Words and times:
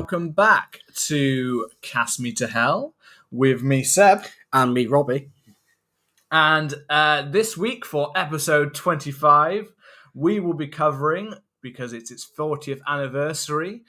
welcome 0.00 0.30
back 0.30 0.80
to 0.94 1.68
Cast 1.82 2.18
Me 2.18 2.32
to 2.32 2.46
Hell 2.46 2.94
with 3.30 3.62
me, 3.62 3.82
Seb. 3.82 4.24
And 4.50 4.72
me, 4.72 4.86
Robbie. 4.86 5.28
And 6.32 6.74
uh, 6.88 7.28
this 7.30 7.54
week 7.54 7.84
for 7.84 8.10
episode 8.16 8.74
25, 8.74 9.70
we 10.14 10.40
will 10.40 10.54
be 10.54 10.68
covering, 10.68 11.34
because 11.60 11.92
it's 11.92 12.10
its 12.10 12.26
40th 12.26 12.80
anniversary, 12.88 13.82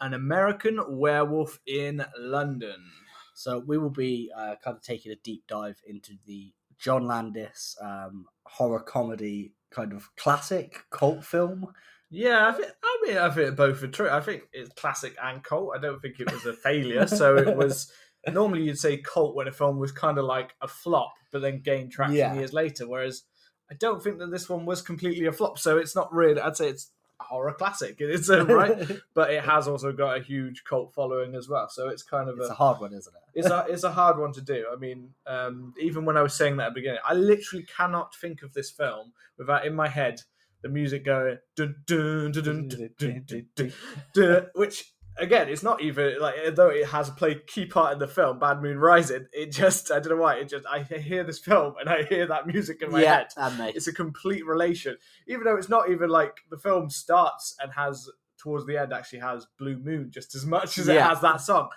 An 0.00 0.14
American 0.14 0.78
Werewolf 0.86 1.58
in 1.66 2.04
London. 2.16 2.92
So 3.34 3.58
we 3.58 3.76
will 3.76 3.90
be 3.90 4.30
uh, 4.36 4.54
kind 4.62 4.76
of 4.76 4.82
taking 4.82 5.10
a 5.10 5.16
deep 5.16 5.42
dive 5.48 5.82
into 5.84 6.12
the 6.26 6.52
John 6.78 7.08
Landis 7.08 7.76
um, 7.82 8.26
horror 8.44 8.78
comedy 8.78 9.50
kind 9.72 9.92
of 9.92 10.14
classic 10.14 10.84
cult 10.90 11.24
film. 11.24 11.72
Yeah, 12.10 12.48
I 12.48 12.52
think 12.52 12.68
I 12.82 13.02
mean 13.06 13.16
I 13.18 13.30
think 13.30 13.56
both 13.56 13.82
are 13.82 13.88
true. 13.88 14.08
I 14.10 14.20
think 14.20 14.42
it's 14.52 14.72
classic 14.74 15.16
and 15.22 15.42
cult. 15.42 15.72
I 15.76 15.80
don't 15.80 16.00
think 16.00 16.20
it 16.20 16.30
was 16.32 16.46
a 16.46 16.52
failure. 16.64 17.06
so 17.06 17.36
it 17.36 17.56
was 17.56 17.90
normally 18.32 18.62
you'd 18.62 18.78
say 18.78 18.96
cult 18.98 19.34
when 19.34 19.48
a 19.48 19.52
film 19.52 19.78
was 19.78 19.92
kind 19.92 20.18
of 20.18 20.24
like 20.24 20.54
a 20.60 20.68
flop, 20.68 21.12
but 21.32 21.42
then 21.42 21.60
gained 21.60 21.92
traction 21.92 22.16
Yeah. 22.16 22.34
years 22.34 22.52
later. 22.52 22.88
Whereas 22.88 23.24
I 23.70 23.74
don't 23.74 24.02
think 24.02 24.18
that 24.18 24.30
this 24.30 24.48
one 24.48 24.66
was 24.66 24.82
completely 24.82 25.26
a 25.26 25.32
flop. 25.32 25.58
So 25.58 25.78
it's 25.78 25.96
not 25.96 26.12
really. 26.12 26.40
I'd 26.40 26.56
say 26.56 26.68
it's 26.68 26.90
a 27.20 27.24
horror 27.24 27.52
classic 27.54 28.00
in 28.00 28.10
its 28.10 28.28
own 28.30 28.46
right, 28.48 28.90
but 29.14 29.30
it 29.30 29.42
has 29.44 29.66
also 29.68 29.92
got 29.92 30.16
a 30.18 30.22
huge 30.22 30.64
cult 30.64 30.92
following 30.94 31.34
as 31.34 31.48
well. 31.48 31.68
So 31.68 31.88
it's 31.88 32.02
kind 32.02 32.28
of 32.28 32.38
it's 32.38 32.48
a, 32.48 32.52
a 32.52 32.54
hard 32.56 32.80
one, 32.80 32.92
isn't 32.92 33.12
it? 33.14 33.38
it's 33.40 33.48
a 33.48 33.66
it's 33.70 33.84
a 33.84 33.92
hard 33.92 34.18
one 34.18 34.32
to 34.34 34.40
do. 34.40 34.66
I 34.72 34.76
mean, 34.76 35.10
um, 35.26 35.74
even 35.80 36.04
when 36.04 36.16
I 36.16 36.22
was 36.22 36.34
saying 36.34 36.58
that 36.58 36.66
at 36.68 36.74
the 36.74 36.80
beginning, 36.80 37.00
I 37.04 37.14
literally 37.14 37.64
cannot 37.64 38.14
think 38.14 38.42
of 38.42 38.52
this 38.52 38.70
film 38.70 39.12
without 39.38 39.66
in 39.66 39.74
my 39.74 39.88
head 39.88 40.20
the 40.64 40.70
music 40.70 41.04
going 41.04 41.36
dun 41.56 41.76
dun 41.86 42.32
dun 42.32 42.42
dun 42.42 42.68
dun 42.68 42.90
dun 42.98 43.24
dun, 43.26 43.46
dun, 43.54 43.72
dun, 44.14 44.46
which 44.54 44.94
again, 45.18 45.48
it's 45.48 45.62
not 45.62 45.82
even 45.82 46.18
like 46.20 46.34
though 46.54 46.70
it 46.70 46.86
has 46.86 47.10
played 47.10 47.46
key 47.46 47.66
part 47.66 47.92
in 47.92 47.98
the 47.98 48.08
film, 48.08 48.38
Bad 48.38 48.62
Moon 48.62 48.78
Rising. 48.78 49.26
It 49.32 49.52
just 49.52 49.90
I 49.90 50.00
don't 50.00 50.16
know 50.16 50.22
why 50.22 50.36
it 50.36 50.48
just 50.48 50.66
I 50.66 50.80
hear 50.80 51.22
this 51.22 51.38
film 51.38 51.74
and 51.78 51.88
I 51.88 52.04
hear 52.04 52.26
that 52.26 52.46
music 52.46 52.80
in 52.80 52.90
my 52.90 53.02
yeah, 53.02 53.16
head. 53.16 53.26
and 53.36 53.58
me. 53.58 53.72
It's 53.74 53.86
a 53.86 53.92
complete 53.92 54.46
relation, 54.46 54.96
even 55.28 55.44
though 55.44 55.56
it's 55.56 55.68
not 55.68 55.90
even 55.90 56.08
like 56.08 56.38
the 56.50 56.58
film 56.58 56.88
starts 56.88 57.54
and 57.62 57.70
has 57.74 58.08
towards 58.38 58.66
the 58.66 58.78
end 58.78 58.92
actually 58.92 59.20
has 59.20 59.46
Blue 59.58 59.76
Moon 59.76 60.10
just 60.10 60.34
as 60.34 60.46
much 60.46 60.78
as 60.78 60.88
it 60.88 61.00
has 61.00 61.20
that 61.20 61.42
song. 61.42 61.68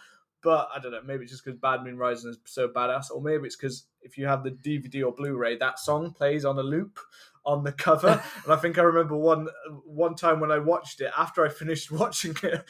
But 0.43 0.69
I 0.73 0.79
don't 0.79 0.91
know, 0.91 1.01
maybe 1.03 1.23
it's 1.23 1.31
just 1.31 1.43
because 1.43 1.59
Bad 1.59 1.83
Moon 1.83 1.97
Rising 1.97 2.29
is 2.29 2.37
so 2.45 2.69
badass, 2.69 3.11
or 3.11 3.21
maybe 3.21 3.47
it's 3.47 3.57
because 3.57 3.85
if 4.01 4.17
you 4.17 4.27
have 4.27 4.43
the 4.43 4.51
DVD 4.51 5.05
or 5.05 5.11
Blu-ray, 5.11 5.57
that 5.57 5.79
song 5.79 6.11
plays 6.11 6.45
on 6.45 6.57
a 6.57 6.63
loop 6.63 6.99
on 7.47 7.63
the 7.63 7.71
cover. 7.71 8.21
and 8.43 8.53
I 8.53 8.57
think 8.57 8.77
I 8.77 8.83
remember 8.83 9.15
one 9.15 9.47
one 9.85 10.13
time 10.13 10.39
when 10.39 10.51
I 10.51 10.59
watched 10.59 11.01
it 11.01 11.11
after 11.17 11.43
I 11.43 11.49
finished 11.49 11.91
watching 12.01 12.35
it, 12.43 12.63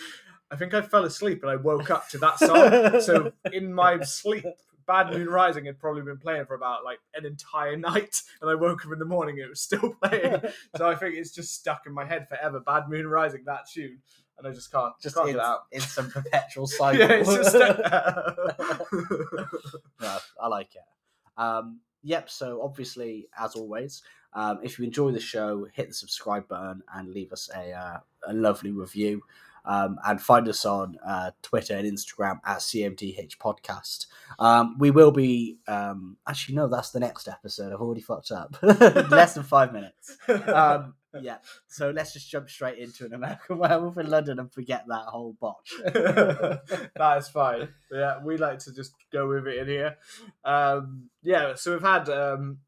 I 0.49 0.55
think 0.55 0.73
I 0.73 0.81
fell 0.81 1.03
asleep 1.03 1.41
and 1.41 1.51
I 1.51 1.57
woke 1.57 1.91
up 1.91 2.07
to 2.09 2.17
that 2.19 2.39
song. 2.39 3.01
so 3.01 3.33
in 3.51 3.73
my 3.73 3.99
sleep, 4.01 4.45
Bad 4.85 5.11
Moon 5.11 5.27
Rising 5.27 5.65
had 5.65 5.79
probably 5.79 6.03
been 6.03 6.19
playing 6.19 6.45
for 6.45 6.55
about 6.55 6.85
like 6.85 6.99
an 7.15 7.25
entire 7.25 7.75
night, 7.75 8.21
and 8.39 8.49
I 8.49 8.55
woke 8.55 8.85
up 8.85 8.93
in 8.93 8.99
the 8.99 9.05
morning 9.05 9.35
and 9.35 9.47
it 9.47 9.49
was 9.49 9.59
still 9.61 9.93
playing. 10.01 10.39
so 10.77 10.88
I 10.88 10.95
think 10.95 11.15
it's 11.15 11.31
just 11.31 11.53
stuck 11.53 11.81
in 11.85 11.94
my 11.94 12.05
head 12.05 12.29
forever. 12.29 12.61
Bad 12.61 12.88
Moon 12.88 13.07
Rising, 13.07 13.44
that 13.47 13.67
tune, 13.69 13.99
and 14.38 14.47
I 14.47 14.51
just 14.51 14.71
can't 14.71 14.94
Just 15.01 15.15
can't 15.15 15.29
in, 15.29 15.39
out. 15.39 15.61
in 15.71 15.81
some 15.81 16.11
perpetual 16.11 16.67
cycle. 16.67 16.99
Yeah, 17.01 17.13
it's 17.13 17.33
just 17.33 17.55
no, 19.99 20.17
I 20.39 20.47
like 20.47 20.75
it. 20.75 20.81
Um, 21.35 21.79
yep. 22.07 22.29
So 22.29 22.62
obviously, 22.63 23.28
as 23.38 23.56
always, 23.56 24.01
um, 24.34 24.59
if 24.63 24.79
you 24.79 24.85
enjoy 24.85 25.12
the 25.12 25.19
show, 25.19 25.68
hit 25.73 25.90
the 25.90 25.94
subscribe 25.94 26.47
button 26.47 26.81
and 26.94 27.13
leave 27.13 27.34
us 27.34 27.50
a 27.56 27.72
uh, 27.73 28.00
a 28.25 28.34
lovely 28.34 28.72
review. 28.72 29.22
Um, 29.66 30.00
and 30.06 30.22
find 30.22 30.47
us 30.47 30.63
on 30.63 30.97
uh, 31.06 31.31
Twitter 31.41 31.75
and 31.75 31.85
Instagram 31.85 32.40
at 32.45 32.59
CMDH 32.59 33.35
Podcast. 33.38 34.06
Um, 34.40 34.78
we 34.79 34.91
will 34.91 35.12
be 35.12 35.57
um, 35.68 36.16
actually 36.25 36.56
no, 36.56 36.68
that's 36.69 36.91
the 36.91 37.01
next 37.01 37.28
episode. 37.28 37.73
I've 37.73 37.81
already 37.81 38.00
fucked 38.00 38.31
up. 38.31 38.56
Less 38.62 39.34
than 39.34 39.44
five 39.44 39.74
minutes. 39.74 40.18
Yeah. 41.22 41.38
So 41.67 41.91
let's 41.91 42.13
just 42.13 42.29
jump 42.29 42.50
straight 42.50 42.78
into 42.78 43.05
an 43.05 43.13
American 43.13 43.57
Werewolf 43.59 43.97
in 43.97 44.09
London 44.09 44.39
and 44.39 44.51
forget 44.51 44.85
that 44.88 45.05
whole 45.05 45.35
botch. 45.39 45.73
that 45.85 47.16
is 47.17 47.28
fine. 47.28 47.69
Yeah, 47.91 48.23
we 48.23 48.38
like 48.38 48.59
to 48.59 48.73
just 48.73 48.94
go 49.11 49.27
with 49.27 49.47
it 49.47 49.57
in 49.59 49.67
here. 49.67 49.97
Um, 50.44 51.09
yeah, 51.23 51.56
so 51.56 51.73
we've 51.73 51.81
had, 51.81 52.09
um, 52.09 52.59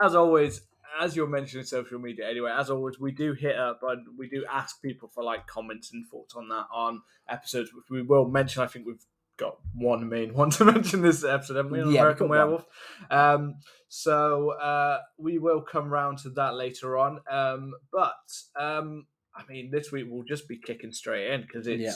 as 0.00 0.14
always, 0.14 0.62
as 1.00 1.14
you're 1.14 1.28
mentioning 1.28 1.64
social 1.64 1.98
media 1.98 2.28
anyway, 2.28 2.52
as 2.56 2.70
always, 2.70 2.98
we 2.98 3.12
do 3.12 3.32
hit 3.32 3.56
up 3.56 3.80
and 3.82 4.06
we 4.16 4.28
do 4.28 4.44
ask 4.50 4.80
people 4.82 5.08
for 5.14 5.22
like 5.22 5.46
comments 5.46 5.92
and 5.92 6.06
thoughts 6.06 6.34
on 6.34 6.48
that 6.48 6.66
on 6.72 7.02
episodes, 7.28 7.72
which 7.74 7.90
we 7.90 8.02
will 8.02 8.28
mention. 8.28 8.62
I 8.62 8.66
think 8.66 8.86
we've 8.86 9.04
got 9.38 9.56
one 9.74 10.08
main 10.08 10.34
one 10.34 10.50
to 10.50 10.64
mention 10.64 11.00
this 11.02 11.24
episode, 11.24 11.56
haven't 11.56 11.72
we? 11.72 11.80
on 11.80 11.92
Yeah, 11.92 12.00
American. 12.00 12.28
Werewolf. 12.28 12.66
Um, 13.10 13.56
so 13.88 14.50
uh, 14.52 14.98
we 15.16 15.38
will 15.38 15.62
come 15.62 15.88
round 15.88 16.18
to 16.18 16.30
that 16.30 16.54
later 16.54 16.98
on. 16.98 17.20
Um, 17.30 17.72
but 17.92 18.14
um, 18.58 19.06
I 19.34 19.42
mean, 19.48 19.70
this 19.70 19.90
week 19.90 20.06
we'll 20.10 20.24
just 20.24 20.46
be 20.48 20.58
kicking 20.58 20.92
straight 20.92 21.30
in 21.32 21.42
because 21.42 21.66
it's 21.66 21.80
Yeah. 21.82 21.92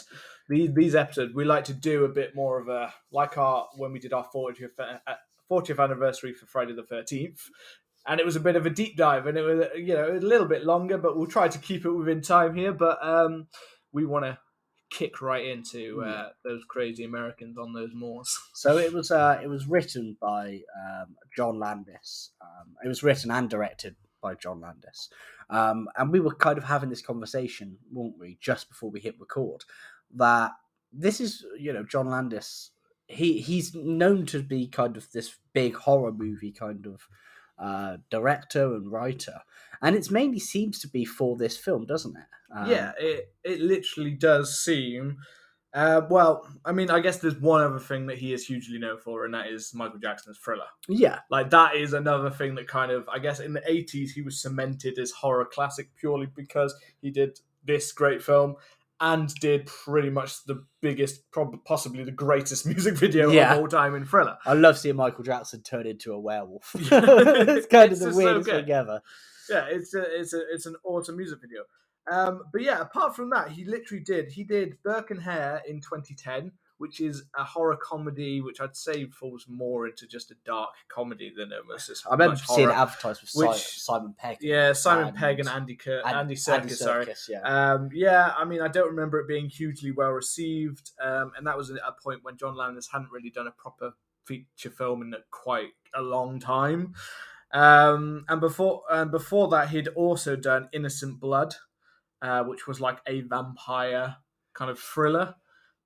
these 0.49 0.75
these 0.75 0.95
episodes 0.95 1.35
we 1.35 1.45
like 1.45 1.65
to 1.65 1.75
do 1.75 2.05
a 2.05 2.09
bit 2.09 2.35
more 2.35 2.59
of 2.61 2.69
a 2.69 2.95
like 3.11 3.37
our 3.37 3.67
when 3.77 3.93
we 3.93 3.99
did 3.99 4.13
our 4.13 4.27
40th 4.35 4.71
uh, 4.79 5.15
40th 5.51 5.83
anniversary 5.83 6.33
for 6.33 6.47
Friday 6.47 6.73
the 6.73 6.83
13th 6.83 7.41
and 8.07 8.19
it 8.21 8.25
was 8.27 8.37
a 8.37 8.41
bit 8.41 8.57
of 8.57 8.65
a 8.65 8.71
deep 8.71 8.97
dive 8.97 9.27
and 9.27 9.37
it 9.37 9.43
was 9.43 9.67
you 9.77 9.95
know 9.95 10.13
a 10.13 10.19
little 10.19 10.47
bit 10.47 10.65
longer 10.65 10.97
but 10.99 11.17
we'll 11.17 11.27
try 11.27 11.47
to 11.49 11.59
keep 11.59 11.85
it 11.85 11.91
within 11.93 12.21
time 12.23 12.55
here 12.55 12.73
but 12.73 12.99
um 13.05 13.47
we 13.93 14.07
want 14.07 14.25
to 14.25 14.39
kick 14.93 15.23
right 15.23 15.47
into 15.47 16.03
uh, 16.03 16.29
those 16.45 16.63
crazy 16.69 17.05
Americans 17.05 17.57
on 17.57 17.73
those 17.73 17.91
moors 17.95 18.39
So 18.55 18.79
it 18.79 18.93
was 18.93 19.11
uh, 19.11 19.41
it 19.43 19.49
was 19.49 19.67
written 19.67 20.17
by 20.21 20.61
um, 20.77 21.17
John 21.35 21.59
Landis. 21.59 22.31
Um, 22.41 22.77
it 22.85 22.89
was 22.89 23.03
written 23.03 23.31
and 23.31 23.49
directed 23.49 23.97
by 24.21 24.35
John 24.35 24.61
Landis, 24.61 25.09
um, 25.51 25.89
and 25.97 26.13
we 26.13 26.21
were 26.21 26.35
kind 26.35 26.59
of 26.59 26.65
having 26.65 26.91
this 26.91 27.03
conversation, 27.03 27.79
weren't 27.93 28.19
we, 28.19 28.39
just 28.41 28.69
before 28.69 28.91
we 28.91 29.01
hit 29.01 29.19
record, 29.19 29.65
that 30.15 30.53
this 30.93 31.21
is 31.21 31.45
you 31.59 31.73
know 31.73 31.83
John 31.83 32.09
Landis. 32.09 32.71
He 33.07 33.41
he's 33.41 33.75
known 33.75 34.27
to 34.27 34.43
be 34.43 34.69
kind 34.69 34.97
of 34.97 35.11
this 35.13 35.35
big 35.53 35.75
horror 35.75 36.13
movie 36.13 36.53
kind 36.53 36.87
of 36.87 37.09
uh, 37.59 37.97
director 38.11 38.75
and 38.75 38.91
writer, 38.91 39.41
and 39.81 39.97
it's 39.97 40.11
mainly 40.11 40.39
seems 40.39 40.79
to 40.81 40.89
be 40.89 41.05
for 41.05 41.37
this 41.37 41.57
film, 41.57 41.87
doesn't 41.87 42.17
it? 42.17 42.25
Um, 42.55 42.71
yeah 42.71 42.93
it 42.99 43.33
it 43.45 43.61
literally 43.61 44.11
does 44.11 44.61
seem 44.61 45.17
uh, 45.75 46.03
well, 46.11 46.47
I 46.67 46.73
mean, 46.73 46.91
I 46.91 47.01
guess 47.01 47.17
there's 47.19 47.41
one 47.41 47.63
other 47.63 47.79
thing 47.79 48.07
that 48.07 48.19
he 48.19 48.35
is 48.35 48.47
hugely 48.47 48.79
known 48.79 48.99
for, 48.99 49.25
and 49.25 49.33
that 49.33 49.47
is 49.47 49.73
Michael 49.73 49.99
Jackson's 49.99 50.37
Thriller. 50.37 50.67
yeah, 50.87 51.21
Like 51.31 51.49
that 51.51 51.77
is 51.77 51.95
another 51.95 52.31
thing 52.31 52.55
that 52.57 52.69
kind 52.69 52.93
of 52.93 53.09
I 53.09 53.19
guess 53.19 53.41
in 53.41 53.55
the 53.55 53.63
80s 53.63 54.11
he 54.11 54.21
was 54.21 54.41
cemented 54.41 54.99
as 54.99 55.11
horror 55.13 55.47
classic 55.47 55.89
purely 55.99 56.27
because 56.27 56.75
he 57.01 57.11
did 57.11 57.39
this 57.65 57.91
great 57.93 58.23
film 58.23 58.57
and 59.03 59.35
did 59.35 59.67
pretty 59.67 60.09
much 60.09 60.45
the 60.45 60.65
biggest 60.81 61.25
possibly 61.65 62.05
the 62.05 62.11
greatest 62.13 62.65
music 62.73 62.95
video 62.95 63.31
Yeah. 63.31 63.55
of 63.55 63.61
all 63.61 63.69
time 63.69 63.95
in 63.97 64.05
Thriller. 64.07 64.39
I 64.47 64.55
love 64.55 64.79
seeing 64.79 64.97
Michael 64.97 65.25
Jackson 65.25 65.61
turn 65.63 65.87
into 65.87 66.13
a 66.15 66.19
werewolf. 66.21 66.75
It's 66.81 67.67
kind 67.67 67.91
It's 67.93 68.01
of 68.01 68.07
the 68.07 68.07
just 68.07 68.17
so 68.19 68.25
weirdest 68.25 68.49
thing 68.49 68.71
ever. 68.71 69.03
Yeah, 69.51 69.67
it's 69.69 69.93
a, 69.95 70.21
it's 70.21 70.33
a, 70.33 70.41
it's 70.53 70.67
an 70.67 70.77
awesome 70.85 71.17
music 71.17 71.41
video. 71.41 71.63
Um, 72.11 72.43
but 72.53 72.63
yeah, 72.63 72.81
apart 72.81 73.15
from 73.17 73.29
that, 73.31 73.51
he 73.51 73.65
literally 73.65 74.03
did. 74.05 74.31
He 74.31 74.45
did 74.45 74.77
Burke 74.85 75.11
and 75.11 75.21
Hare 75.21 75.63
in 75.69 75.81
2010, 75.81 76.53
which 76.83 77.01
is 77.01 77.23
a 77.39 77.45
horror 77.45 77.77
comedy, 77.77 78.41
which 78.41 78.61
I'd 78.61 78.77
say 78.77 79.07
falls 79.07 79.47
more 79.49 79.87
into 79.87 80.05
just 80.09 80.33
a 80.33 80.35
dark 80.45 80.71
comedy 80.89 81.33
than 81.37 81.53
it 81.53 81.65
was. 81.69 81.87
just 81.87 82.05
I 82.09 82.11
remember 82.11 82.33
much 82.35 82.47
seeing 82.49 82.69
it 82.69 82.73
horror. 82.73 82.83
advertised 82.83 83.21
with 83.23 83.31
Which- 83.37 83.79
Simon 83.81 84.15
Pegg. 84.19 84.39
Yeah, 84.41 84.73
Simon 84.73 85.09
and- 85.09 85.17
Pegg 85.17 85.39
and 85.39 85.49
Andy 85.49 85.77
Cur- 85.77 86.03
and- 86.05 86.17
Andy 86.17 86.35
Serkis. 86.35 86.73
sorry. 86.73 87.07
Serkis, 87.07 87.29
yeah. 87.29 87.43
Um, 87.75 87.89
yeah, 87.93 88.35
I 88.37 88.45
mean, 88.45 88.61
I 88.61 88.67
don't 88.67 88.89
remember 88.89 89.21
it 89.21 89.29
being 89.29 89.49
hugely 89.49 89.93
well 89.93 90.11
received, 90.11 90.91
um, 91.01 91.31
and 91.37 91.47
that 91.47 91.57
was 91.57 91.71
at 91.71 91.77
a 91.87 91.93
point 92.03 92.25
when 92.25 92.37
John 92.37 92.57
Landis 92.57 92.89
hadn't 92.93 93.13
really 93.13 93.31
done 93.31 93.47
a 93.47 93.53
proper 93.53 93.93
feature 94.27 94.71
film 94.71 95.03
in 95.03 95.15
quite 95.31 95.71
a 95.95 96.03
long 96.03 96.41
time. 96.41 96.95
Um, 97.53 98.25
and 98.29 98.41
before 98.41 98.83
and 98.91 99.11
before 99.13 99.47
that, 99.51 99.69
he'd 99.69 99.89
also 99.89 100.35
done 100.35 100.69
Innocent 100.73 101.21
Blood, 101.21 101.55
uh, 102.23 102.43
which 102.43 102.67
was 102.67 102.81
like 102.81 102.99
a 103.07 103.21
vampire 103.21 104.17
kind 104.55 104.71
of 104.71 104.81
thriller 104.81 105.37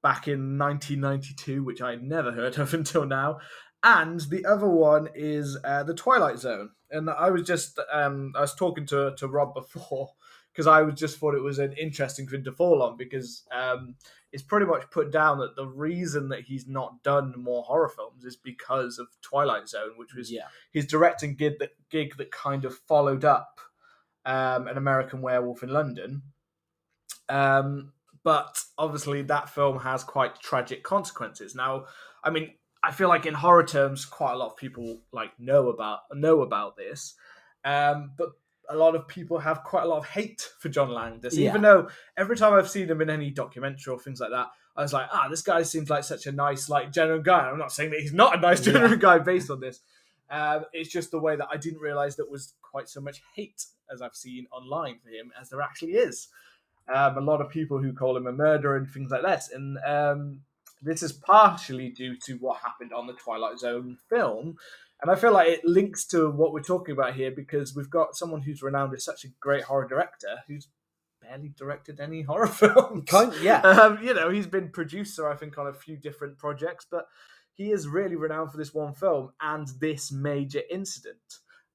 back 0.07 0.29
in 0.29 0.57
1992, 0.57 1.65
which 1.65 1.83
I'd 1.83 2.01
never 2.01 2.31
heard 2.31 2.59
of 2.59 2.73
until 2.81 3.05
now. 3.05 3.41
And 3.83 4.21
the 4.21 4.47
other 4.47 4.69
one 4.69 5.09
is 5.17 5.59
uh, 5.65 5.83
the 5.83 5.95
Twilight 5.95 6.39
Zone, 6.39 6.71
and 6.93 7.11
I 7.11 7.31
was 7.31 7.43
just 7.43 7.81
um, 7.93 8.33
I 8.37 8.43
was 8.43 8.55
talking 8.55 8.87
to 8.87 9.17
to 9.17 9.27
Rob 9.27 9.55
before 9.73 10.11
because 10.53 10.69
I 10.69 10.83
was 10.83 10.95
just 10.95 11.19
thought 11.19 11.35
it 11.35 11.43
was 11.43 11.59
an 11.59 11.73
interesting 11.73 12.29
thing 12.29 12.45
to 12.45 12.53
fall 12.53 12.83
on 12.83 12.97
because 12.97 13.43
um, 13.53 13.97
it's 14.31 14.45
pretty 14.45 14.67
much 14.67 14.89
put 14.93 15.11
down 15.11 15.39
that 15.39 15.57
the 15.57 15.67
reason 15.67 16.29
that 16.29 16.43
he's 16.43 16.69
not 16.69 17.03
done 17.03 17.35
more 17.37 17.65
horror 17.65 17.89
films 17.89 18.25
is 18.25 18.37
because 18.37 18.99
of 19.01 19.09
Twilight 19.23 19.69
Zone, 19.69 19.91
which 19.97 20.15
was 20.15 20.31
yeah. 20.31 20.47
his 20.71 20.87
directing 20.87 21.35
gig 21.35 21.59
that 21.59 21.71
gig 21.91 22.17
that 22.19 22.31
kind 22.31 22.65
of 22.65 22.79
followed 22.79 23.25
up 23.25 23.61
um, 24.25 24.69
an 24.69 24.77
American 24.77 25.21
Werewolf 25.21 25.65
in 25.65 25.71
London. 25.71 26.23
Um, 27.29 27.93
but 28.27 28.61
obviously 28.77 29.23
that 29.23 29.49
film 29.49 29.79
has 29.79 30.03
quite 30.03 30.41
tragic 30.41 30.83
consequences. 30.83 31.55
Now, 31.55 31.85
I 32.25 32.31
mean, 32.31 32.55
I 32.83 32.91
feel 32.91 33.09
like 33.09 33.25
in 33.25 33.35
horror 33.35 33.63
terms, 33.63 34.05
quite 34.05 34.33
a 34.33 34.37
lot 34.37 34.49
of 34.49 34.57
people 34.57 34.99
like 35.13 35.39
know 35.39 35.69
about 35.69 36.01
know 36.13 36.41
about 36.43 36.77
this, 36.77 37.15
um, 37.65 38.11
but 38.19 38.31
a 38.69 38.75
lot 38.77 38.97
of 38.97 39.07
people 39.07 39.39
have 39.39 39.63
quite 39.63 39.85
a 39.85 39.87
lot 39.87 39.99
of 39.99 40.07
hate 40.07 40.51
for 40.59 40.69
John 40.69 40.91
Landis. 40.91 41.37
Yeah. 41.39 41.51
Even 41.51 41.63
though 41.63 41.89
every 42.17 42.37
time 42.37 42.53
I've 42.53 42.69
seen 42.69 42.89
him 42.91 43.01
in 43.01 43.11
any 43.11 43.31
documentary 43.31 43.93
or 43.93 44.01
things 44.01 44.19
like 44.19 44.31
that, 44.31 44.49
I 44.75 44.83
was 44.83 44.93
like, 44.93 45.07
ah, 45.13 45.29
this 45.29 45.43
guy 45.43 45.63
seems 45.63 45.89
like 45.89 46.03
such 46.03 46.27
a 46.27 46.33
nice, 46.33 46.69
like 46.69 46.91
genuine 46.91 47.23
guy. 47.23 47.49
I'm 47.49 47.59
not 47.59 47.71
saying 47.71 47.91
that 47.91 48.01
he's 48.01 48.13
not 48.13 48.37
a 48.37 48.41
nice, 48.41 48.67
Yeah. 48.67 48.73
genuine 48.73 48.99
guy 48.99 49.21
based 49.21 49.51
on 49.51 49.61
this. 49.61 49.83
Um, 50.29 50.65
it's 50.73 50.91
just 50.91 51.13
the 51.13 51.21
way 51.21 51.37
that 51.37 51.47
I 51.49 51.59
didn't 51.59 51.79
realize 51.79 52.17
that 52.17 52.29
was 52.29 52.55
quite 52.61 52.89
so 52.89 53.01
much 53.01 53.23
hate 53.37 53.67
as 53.89 54.03
I've 54.03 54.17
seen 54.17 54.49
online 54.51 54.99
for 54.99 55.11
him 55.11 55.31
as 55.41 55.49
there 55.49 55.63
actually 55.63 55.93
is. 55.93 56.27
Um, 56.93 57.19
a 57.19 57.21
lot 57.21 57.41
of 57.41 57.51
people 57.51 57.79
who 57.79 57.93
call 57.93 58.17
him 58.17 58.27
a 58.27 58.33
murderer 58.33 58.77
and 58.77 58.89
things 58.89 59.11
like 59.11 59.23
that, 59.23 59.45
and 59.53 59.79
um, 59.85 60.41
this 60.83 61.03
is 61.03 61.13
partially 61.13 61.91
due 61.91 62.17
to 62.27 62.35
what 62.35 62.61
happened 62.61 62.93
on 62.93 63.07
the 63.07 63.15
Twilight 63.15 63.59
Zone 63.59 63.99
film. 64.09 64.57
And 65.03 65.11
I 65.11 65.15
feel 65.15 65.33
like 65.33 65.49
it 65.49 65.65
links 65.65 66.07
to 66.07 66.31
what 66.31 66.53
we're 66.53 66.63
talking 66.63 66.93
about 66.93 67.15
here 67.15 67.31
because 67.31 67.75
we've 67.75 67.91
got 67.91 68.17
someone 68.17 68.43
who's 68.43 68.63
renowned 68.63 68.95
as 68.95 69.05
such 69.05 69.25
a 69.25 69.29
great 69.41 69.65
horror 69.65 69.87
director 69.87 70.39
who's 70.49 70.69
barely 71.21 71.53
directed 71.57 72.01
any 72.01 72.23
horror 72.29 72.47
films. 72.47 73.05
Kind, 73.09 73.35
yeah. 73.43 73.61
Um, 73.65 73.99
you 74.03 74.15
know, 74.15 74.31
he's 74.31 74.47
been 74.47 74.71
producer, 74.71 75.29
I 75.29 75.37
think, 75.37 75.59
on 75.59 75.67
a 75.67 75.75
few 75.75 75.97
different 75.97 76.39
projects, 76.39 76.87
but 76.91 77.07
he 77.55 77.73
is 77.73 77.89
really 77.89 78.17
renowned 78.17 78.53
for 78.53 78.59
this 78.59 78.73
one 78.73 78.95
film 78.95 79.33
and 79.41 79.69
this 79.81 80.13
major 80.13 80.63
incident. 80.71 81.17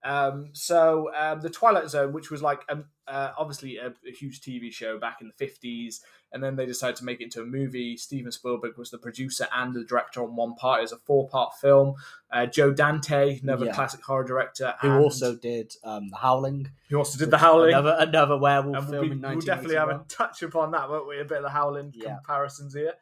Um, 0.03 0.49
so, 0.53 1.11
um, 1.15 1.41
the 1.41 1.49
Twilight 1.49 1.89
Zone, 1.89 2.13
which 2.13 2.31
was 2.31 2.41
like 2.41 2.61
um, 2.69 2.85
uh, 3.11 3.33
obviously 3.37 3.77
a, 3.77 3.93
a 4.07 4.11
huge 4.11 4.39
TV 4.41 4.71
show 4.71 4.97
back 4.97 5.19
in 5.21 5.31
the 5.37 5.45
50s, 5.45 5.99
and 6.31 6.41
then 6.43 6.55
they 6.55 6.65
decided 6.65 6.95
to 6.95 7.03
make 7.03 7.19
it 7.19 7.25
into 7.25 7.41
a 7.41 7.45
movie. 7.45 7.97
Steven 7.97 8.31
Spielberg 8.31 8.77
was 8.77 8.89
the 8.89 8.97
producer 8.97 9.47
and 9.53 9.73
the 9.73 9.83
director 9.83 10.23
on 10.23 10.35
one 10.35 10.55
part. 10.55 10.79
It 10.79 10.83
was 10.83 10.91
a 10.93 10.97
four 10.97 11.27
part 11.27 11.53
film. 11.59 11.95
Uh, 12.31 12.45
Joe 12.45 12.71
Dante, 12.73 13.39
another 13.41 13.65
Yeah. 13.65 13.73
classic 13.73 14.01
horror 14.03 14.23
director, 14.23 14.73
Who 14.81 14.87
and 14.89 15.03
also 15.03 15.35
did 15.35 15.73
um, 15.83 16.07
The 16.09 16.17
Howling. 16.17 16.71
who 16.89 16.97
also 16.97 17.19
did 17.19 17.29
The 17.31 17.37
Howling. 17.37 17.73
Another, 17.73 17.95
another 17.99 18.37
werewolf 18.37 18.77
and 18.77 18.87
film 18.89 19.09
we'll, 19.09 19.17
be, 19.17 19.27
we'll 19.35 19.41
definitely 19.41 19.75
have 19.75 19.89
a 19.89 20.05
touch 20.07 20.41
upon 20.43 20.71
that, 20.71 20.89
won't 20.89 21.07
we? 21.07 21.19
A 21.19 21.25
bit 21.25 21.37
of 21.39 21.43
the 21.43 21.49
Howling 21.49 21.91
Yeah. 21.93 22.15
comparisons 22.15 22.73
here. 22.73 22.93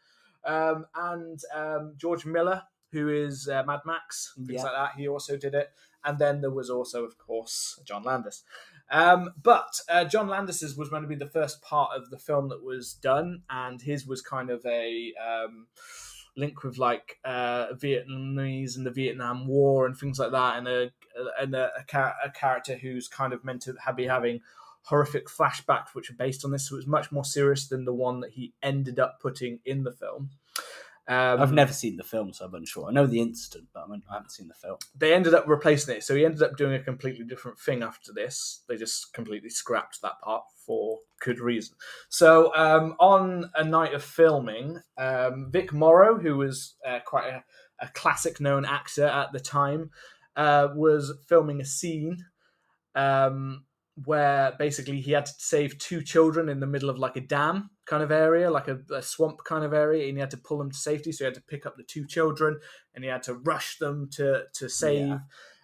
Um, 0.46 0.86
and 0.96 1.40
um, 1.54 1.94
George 1.98 2.26
Miller, 2.26 2.64
who 2.92 3.10
is 3.10 3.48
uh, 3.48 3.64
Mad 3.68 3.82
Max, 3.86 4.34
things 4.36 4.50
Yeah. 4.54 4.64
like 4.64 4.74
that, 4.74 4.92
he 4.98 5.08
also 5.08 5.38
did 5.38 5.54
it. 5.54 5.70
And 6.04 6.18
then 6.18 6.40
there 6.42 6.50
was 6.50 6.70
also, 6.70 7.04
of 7.04 7.18
course, 7.18 7.80
John 7.86 8.04
Landis. 8.04 8.44
Um, 8.92 9.32
but 9.42 9.80
uh, 9.88 10.06
John 10.06 10.28
Landis's 10.28 10.76
was 10.76 10.90
going 10.90 11.04
to 11.04 11.08
be 11.08 11.16
the 11.16 11.28
first 11.28 11.62
part 11.62 11.92
of 11.96 12.10
the 12.10 12.18
film 12.18 12.50
that 12.50 12.64
was 12.64 12.94
done, 12.94 13.44
and 13.50 13.82
his 13.82 14.08
was 14.08 14.22
kind 14.22 14.50
of 14.50 14.66
a 14.66 15.14
um, 15.24 15.68
link 16.36 16.64
with 16.64 16.78
like 16.78 17.20
uh, 17.24 17.68
Vietnamese 17.74 18.76
and 18.76 18.86
the 18.86 18.92
Vietnam 18.92 19.48
War 19.48 19.86
and 19.86 19.96
things 19.96 20.18
like 20.18 20.32
that, 20.32 20.58
and 20.58 20.68
a 20.68 20.92
and 21.40 21.54
a, 21.54 21.72
a, 21.78 21.84
char- 21.88 22.16
a 22.24 22.32
character 22.32 22.76
who's 22.76 23.08
kind 23.08 23.34
of 23.34 23.44
meant 23.44 23.62
to 23.64 23.76
be 23.96 24.08
having 24.08 24.42
horrific 24.84 25.28
flashbacks 25.28 25.94
which 25.94 26.10
are 26.10 26.16
based 26.16 26.44
on 26.44 26.52
this. 26.52 26.68
So 26.68 26.76
it 26.76 26.80
was 26.80 26.88
much 26.88 27.12
more 27.12 27.26
serious 27.26 27.68
than 27.68 27.86
the 27.86 27.94
one 27.94 28.22
that 28.22 28.32
he 28.32 28.54
ended 28.64 29.00
up 29.00 29.20
putting 29.22 29.60
in 29.66 29.84
the 29.84 29.92
film. 29.92 30.32
Um, 31.10 31.42
I've 31.42 31.52
never 31.52 31.74
seen 31.74 31.98
the 31.98 32.04
film, 32.04 32.32
so 32.34 32.46
I'm 32.46 32.54
unsure. 32.54 32.88
I 32.88 32.92
know 32.92 33.08
the 33.08 33.20
incident, 33.20 33.70
but 33.74 33.80
I'm- 33.80 34.04
haven't 34.12 34.32
seen 34.32 34.48
the 34.48 34.54
film. 34.54 34.78
they 34.96 35.12
ended 35.12 35.34
up 35.34 35.48
replacing 35.48 35.96
it. 35.96 36.04
So 36.04 36.16
he 36.16 36.24
ended 36.24 36.44
up 36.44 36.56
doing 36.56 36.76
a 36.76 36.84
completely 36.84 37.26
different 37.26 37.58
thing 37.58 37.82
after 37.82 38.14
this. 38.14 38.64
They 38.68 38.78
just 38.78 39.12
completely 39.12 39.50
scrapped 39.50 40.04
that 40.04 40.22
part 40.22 40.44
for 40.68 41.00
good 41.20 41.40
reason. 41.40 41.76
So 42.10 42.56
um, 42.56 42.96
on 43.00 43.50
a 43.56 43.64
night 43.64 43.96
of 43.96 44.04
filming, 44.04 44.82
um, 45.00 45.50
Vic 45.52 45.74
Morrow, 45.74 46.20
who 46.20 46.38
was 46.38 46.76
uh, 46.86 47.00
quite 47.04 47.28
a, 47.28 47.44
a 47.80 47.88
classic 47.90 48.40
known 48.40 48.64
actor 48.64 49.06
at 49.06 49.32
the 49.34 49.40
time, 49.40 49.90
uh, 50.36 50.68
was 50.76 51.12
filming 51.28 51.60
a 51.60 51.66
scene 51.66 52.24
um, 52.94 53.66
where 54.06 54.54
basically 54.60 55.02
he 55.02 55.12
had 55.12 55.26
to 55.26 55.34
save 55.38 55.80
two 55.80 56.04
children 56.04 56.50
in 56.50 56.60
the 56.60 56.68
middle 56.68 56.90
of 56.90 57.00
like 57.00 57.18
a 57.18 57.22
dam 57.22 57.72
kind 57.90 58.04
of 58.04 58.12
area, 58.12 58.50
like 58.52 58.68
a, 58.68 58.80
a 58.94 59.02
swamp 59.02 59.40
kind 59.44 59.66
of 59.66 59.74
area, 59.74 60.08
and 60.08 60.16
he 60.18 60.20
had 60.22 60.32
to 60.32 60.38
pull 60.48 60.58
them 60.60 60.72
to 60.72 60.78
safety. 60.78 61.12
So 61.12 61.24
he 61.24 61.26
had 61.26 61.34
to 61.42 61.42
pick 61.54 61.66
up 61.66 61.76
the 61.76 61.84
two 61.94 62.06
children 62.06 62.60
and 62.94 63.04
he 63.04 63.10
had 63.10 63.24
to 63.24 63.34
rush 63.34 63.78
them 63.80 64.10
to 64.18 64.44
to 64.54 64.70
save 64.70 65.08
Yeah. 65.08 65.20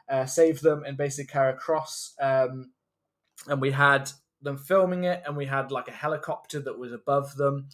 uh, 0.10 0.26
save 0.26 0.60
them 0.62 0.84
and 0.86 0.98
basically 0.98 1.32
carry 1.32 1.54
across. 1.54 2.16
Um, 2.20 2.72
and 3.48 3.62
we 3.62 3.72
had 3.72 4.12
them 4.42 4.58
filming 4.58 5.04
it, 5.06 5.24
and 5.26 5.38
we 5.38 5.46
had 5.46 5.72
like 5.72 5.88
a 5.88 5.92
helicopter 6.06 6.60
that 6.62 6.80
was 6.80 6.92
above 6.94 7.36
them. 7.36 7.70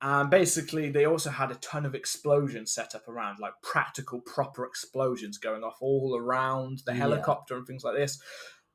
And 0.00 0.28
basically, 0.30 0.90
they 0.90 1.06
also 1.06 1.30
had 1.30 1.50
a 1.50 1.54
ton 1.56 1.86
of 1.86 1.94
explosions 1.94 2.74
set 2.74 2.94
up 2.94 3.08
around, 3.08 3.38
like 3.38 3.54
practical, 3.62 4.20
proper 4.20 4.66
explosions 4.66 5.38
going 5.38 5.62
off 5.64 5.78
all 5.80 6.14
around 6.16 6.82
the 6.84 6.92
Yeah. 6.92 6.98
helicopter 6.98 7.56
and 7.56 7.66
things 7.66 7.84
like 7.84 7.96
this. 7.96 8.20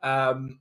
Um, 0.01 0.59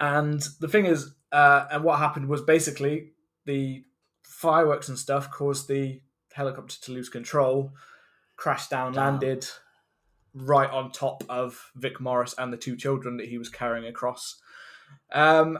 and 0.00 0.42
the 0.60 0.68
thing 0.68 0.86
is, 0.86 1.14
uh, 1.30 1.66
and 1.70 1.84
what 1.84 1.98
happened 1.98 2.28
was 2.28 2.42
basically 2.42 3.11
the 3.44 3.84
fireworks 4.22 4.88
and 4.88 4.98
stuff 4.98 5.30
caused 5.30 5.68
the 5.68 6.00
helicopter 6.32 6.76
to 6.82 6.92
lose 6.92 7.08
control, 7.08 7.72
crash 8.36 8.68
down, 8.68 8.92
Damn. 8.92 9.04
landed 9.04 9.46
right 10.34 10.70
on 10.70 10.90
top 10.90 11.22
of 11.28 11.70
Vic 11.76 12.00
Morris 12.00 12.34
and 12.38 12.52
the 12.52 12.56
two 12.56 12.76
children 12.76 13.18
that 13.18 13.28
he 13.28 13.38
was 13.38 13.48
carrying 13.48 13.86
across. 13.86 14.40
Um, 15.12 15.58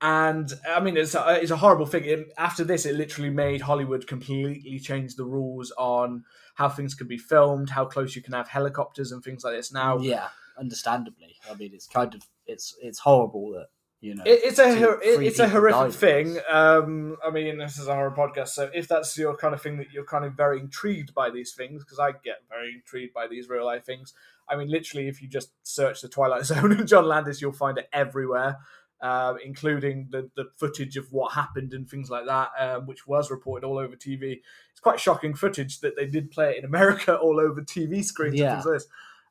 and 0.00 0.52
I 0.68 0.80
mean, 0.80 0.96
it's 0.96 1.14
a, 1.14 1.40
it's 1.40 1.50
a 1.50 1.56
horrible 1.56 1.86
thing. 1.86 2.04
It, 2.04 2.32
after 2.36 2.62
this, 2.62 2.86
it 2.86 2.94
literally 2.94 3.30
made 3.30 3.60
Hollywood 3.60 4.06
completely 4.06 4.78
change 4.78 5.16
the 5.16 5.24
rules 5.24 5.72
on 5.76 6.24
how 6.54 6.68
things 6.68 6.94
can 6.94 7.08
be 7.08 7.18
filmed, 7.18 7.70
how 7.70 7.84
close 7.84 8.14
you 8.14 8.22
can 8.22 8.32
have 8.32 8.48
helicopters 8.48 9.10
and 9.10 9.22
things 9.24 9.42
like 9.42 9.54
this. 9.54 9.72
Now, 9.72 9.98
yeah, 9.98 10.28
understandably. 10.58 11.36
I 11.50 11.54
mean, 11.54 11.70
it's 11.74 11.88
kind 11.88 12.14
of 12.14 12.22
it's 12.46 12.76
it's 12.80 13.00
horrible 13.00 13.50
that 13.52 13.68
you 14.00 14.14
know. 14.14 14.22
It, 14.26 14.40
it's 14.44 14.58
a 14.58 14.98
it- 15.00 15.22
it's 15.22 15.38
a 15.38 15.48
horrific 15.48 15.92
thing. 15.94 16.38
Um, 16.48 17.16
I 17.24 17.30
mean, 17.30 17.58
this 17.58 17.78
is 17.78 17.88
a 17.88 17.94
horror 17.94 18.14
podcast, 18.16 18.48
so 18.48 18.70
if 18.74 18.88
that's 18.88 19.16
your 19.18 19.36
kind 19.36 19.54
of 19.54 19.60
thing 19.62 19.76
that 19.78 19.90
you're 19.92 20.04
kind 20.04 20.24
of 20.24 20.34
very 20.34 20.60
intrigued 20.60 21.14
by 21.14 21.30
these 21.30 21.52
things, 21.54 21.84
because 21.84 21.98
I 21.98 22.12
get 22.12 22.38
very 22.48 22.74
intrigued 22.74 23.12
by 23.14 23.26
these 23.28 23.48
real 23.48 23.64
life 23.66 23.84
things. 23.84 24.14
I 24.48 24.56
mean, 24.56 24.68
literally, 24.70 25.08
if 25.08 25.20
you 25.20 25.28
just 25.28 25.50
search 25.62 26.00
the 26.00 26.08
Twilight 26.08 26.44
Zone 26.50 26.72
and 26.72 26.86
John 26.88 27.06
Landis, 27.06 27.40
you'll 27.42 27.52
find 27.52 27.76
it 27.76 27.88
everywhere, 27.92 28.58
uh, 29.00 29.34
including 29.44 30.08
the 30.10 30.30
the 30.36 30.46
footage 30.56 30.96
of 30.96 31.12
what 31.12 31.32
happened 31.34 31.72
and 31.74 31.88
things 31.88 32.08
like 32.08 32.26
that, 32.26 32.50
um, 32.58 32.86
which 32.86 33.06
was 33.06 33.30
reported 33.30 33.66
all 33.66 33.78
over 33.78 33.96
TV. 33.96 34.40
It's 34.70 34.80
quite 34.80 35.00
shocking 35.00 35.34
footage 35.34 35.80
that 35.80 35.96
they 35.96 36.06
did 36.06 36.30
play 36.30 36.52
it 36.52 36.58
in 36.58 36.64
America 36.64 37.16
all 37.20 37.40
over 37.40 37.60
TV 37.62 38.04
screens 38.04 38.36
Yeah. 38.36 38.44
and 38.46 38.54
things 38.62 38.66
like 38.66 38.74
this. 38.74 38.86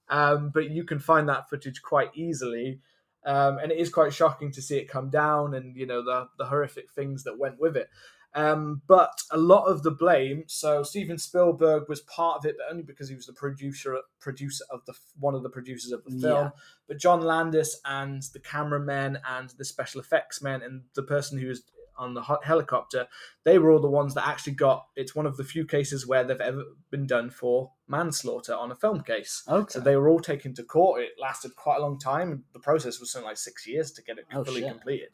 Um, 0.09 0.51
but 0.53 0.69
you 0.69 0.83
can 0.85 0.99
find 0.99 1.27
that 1.29 1.49
footage 1.49 1.81
quite 1.81 2.09
easily 2.15 2.79
um, 3.27 3.57
and 3.59 3.71
it 3.71 3.77
is 3.77 3.89
quite 3.89 4.13
shocking 4.13 4.51
to 4.53 4.61
see 4.61 4.77
it 4.77 4.89
come 4.89 5.09
down 5.09 5.53
and 5.53 5.75
you 5.75 5.85
know 5.85 6.01
the 6.03 6.29
the 6.37 6.45
horrific 6.45 6.89
things 6.91 7.25
that 7.25 7.37
went 7.37 7.59
with 7.59 7.75
it. 7.75 7.89
Um, 8.33 8.81
but 8.87 9.21
a 9.31 9.37
lot 9.37 9.65
of 9.65 9.83
the 9.83 9.91
blame. 9.91 10.43
So 10.47 10.83
Steven 10.83 11.17
Spielberg 11.17 11.89
was 11.89 12.01
part 12.01 12.37
of 12.37 12.45
it, 12.45 12.55
but 12.57 12.71
only 12.71 12.83
because 12.83 13.09
he 13.09 13.15
was 13.15 13.25
the 13.25 13.33
producer 13.33 13.99
producer 14.19 14.63
of 14.69 14.85
the 14.85 14.93
one 15.19 15.35
of 15.35 15.43
the 15.43 15.49
producers 15.49 15.91
of 15.91 16.03
the 16.05 16.11
film. 16.11 16.45
Yeah. 16.45 16.49
But 16.87 16.99
John 16.99 17.21
Landis 17.21 17.79
and 17.83 18.23
the 18.33 18.39
cameramen 18.39 19.19
and 19.27 19.49
the 19.57 19.65
special 19.65 19.99
effects 19.99 20.41
men 20.41 20.61
and 20.61 20.83
the 20.93 21.03
person 21.03 21.37
who 21.37 21.47
was 21.47 21.63
on 21.97 22.13
the 22.13 22.21
hel- 22.21 22.41
helicopter, 22.43 23.07
they 23.43 23.57
were 23.59 23.71
all 23.71 23.79
the 23.81 23.89
ones 23.89 24.13
that 24.15 24.27
actually 24.27 24.53
got. 24.53 24.87
It's 24.95 25.15
one 25.15 25.25
of 25.25 25.37
the 25.37 25.43
few 25.43 25.65
cases 25.65 26.05
where 26.07 26.23
they've 26.23 26.39
ever 26.39 26.63
been 26.89 27.07
done 27.07 27.29
for 27.29 27.71
manslaughter 27.87 28.53
on 28.55 28.71
a 28.71 28.75
film 28.75 29.01
case. 29.01 29.43
Okay. 29.47 29.71
So 29.73 29.79
they 29.79 29.95
were 29.95 30.09
all 30.09 30.19
taken 30.19 30.53
to 30.55 30.63
court. 30.63 31.01
It 31.01 31.11
lasted 31.21 31.55
quite 31.55 31.77
a 31.77 31.81
long 31.81 31.99
time. 31.99 32.43
The 32.53 32.59
process 32.59 32.99
was 32.99 33.11
something 33.11 33.27
like 33.27 33.37
six 33.37 33.65
years 33.67 33.91
to 33.93 34.03
get 34.03 34.17
it 34.17 34.25
Oh, 34.33 34.43
fully 34.43 34.61
shit. 34.61 34.69
completed. 34.71 35.09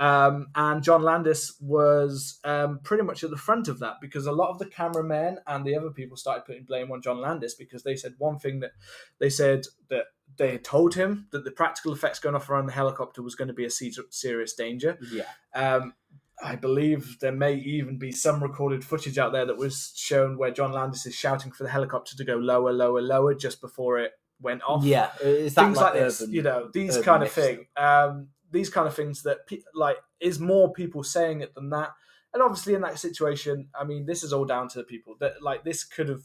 Um, 0.00 0.46
and 0.54 0.80
John 0.80 1.02
Landis 1.02 1.56
was 1.60 2.38
um, 2.44 2.78
pretty 2.84 3.02
much 3.02 3.24
at 3.24 3.30
the 3.30 3.36
front 3.36 3.66
of 3.66 3.80
that 3.80 3.94
because 4.00 4.26
a 4.26 4.32
lot 4.32 4.50
of 4.50 4.60
the 4.60 4.66
cameramen 4.66 5.38
and 5.48 5.64
the 5.64 5.74
other 5.74 5.90
people 5.90 6.16
started 6.16 6.44
putting 6.44 6.62
blame 6.62 6.92
on 6.92 7.02
John 7.02 7.20
Landis 7.20 7.54
because 7.54 7.82
they 7.82 7.96
said 7.96 8.14
one 8.18 8.38
thing 8.38 8.60
that 8.60 8.70
they 9.18 9.28
said 9.28 9.64
that 9.90 10.04
they 10.36 10.52
had 10.52 10.62
told 10.62 10.94
him 10.94 11.26
that 11.32 11.42
the 11.44 11.50
practical 11.50 11.92
effects 11.92 12.20
going 12.20 12.36
off 12.36 12.48
around 12.48 12.66
the 12.66 12.72
helicopter 12.72 13.22
was 13.22 13.34
going 13.34 13.48
to 13.48 13.54
be 13.54 13.64
a 13.64 13.70
serious 13.70 14.54
danger. 14.54 14.98
yeah. 15.10 15.24
Um, 15.52 15.94
I 16.42 16.56
believe 16.56 17.18
there 17.20 17.32
may 17.32 17.54
even 17.54 17.98
be 17.98 18.12
some 18.12 18.42
recorded 18.42 18.84
footage 18.84 19.18
out 19.18 19.32
there 19.32 19.46
that 19.46 19.56
was 19.56 19.92
shown 19.96 20.38
where 20.38 20.50
John 20.50 20.72
Landis 20.72 21.06
is 21.06 21.14
shouting 21.14 21.50
for 21.52 21.64
the 21.64 21.70
helicopter 21.70 22.16
to 22.16 22.24
go 22.24 22.36
lower, 22.36 22.72
lower, 22.72 23.02
lower 23.02 23.34
just 23.34 23.60
before 23.60 23.98
it 23.98 24.12
went 24.40 24.62
off. 24.62 24.84
Yeah. 24.84 25.10
Is 25.20 25.54
that 25.54 25.64
things 25.64 25.76
like, 25.76 25.94
like, 25.94 26.02
this, 26.02 26.22
urban- 26.22 26.34
you 26.34 26.42
know, 26.42 26.70
these 26.72 26.98
kind 26.98 27.22
of 27.22 27.32
thing. 27.32 27.66
Um, 27.76 28.28
these 28.50 28.70
kind 28.70 28.86
of 28.86 28.94
things 28.94 29.22
that 29.24 29.46
pe- 29.46 29.62
like 29.74 29.96
is 30.20 30.38
more 30.40 30.72
people 30.72 31.02
saying 31.02 31.40
it 31.40 31.54
than 31.54 31.70
that. 31.70 31.90
And 32.32 32.42
obviously, 32.42 32.74
in 32.74 32.82
that 32.82 32.98
situation, 32.98 33.68
I 33.78 33.84
mean, 33.84 34.06
this 34.06 34.22
is 34.22 34.32
all 34.32 34.44
down 34.44 34.68
to 34.68 34.78
the 34.78 34.84
people 34.84 35.16
that 35.20 35.42
like 35.42 35.64
this 35.64 35.84
could 35.84 36.08
have 36.08 36.22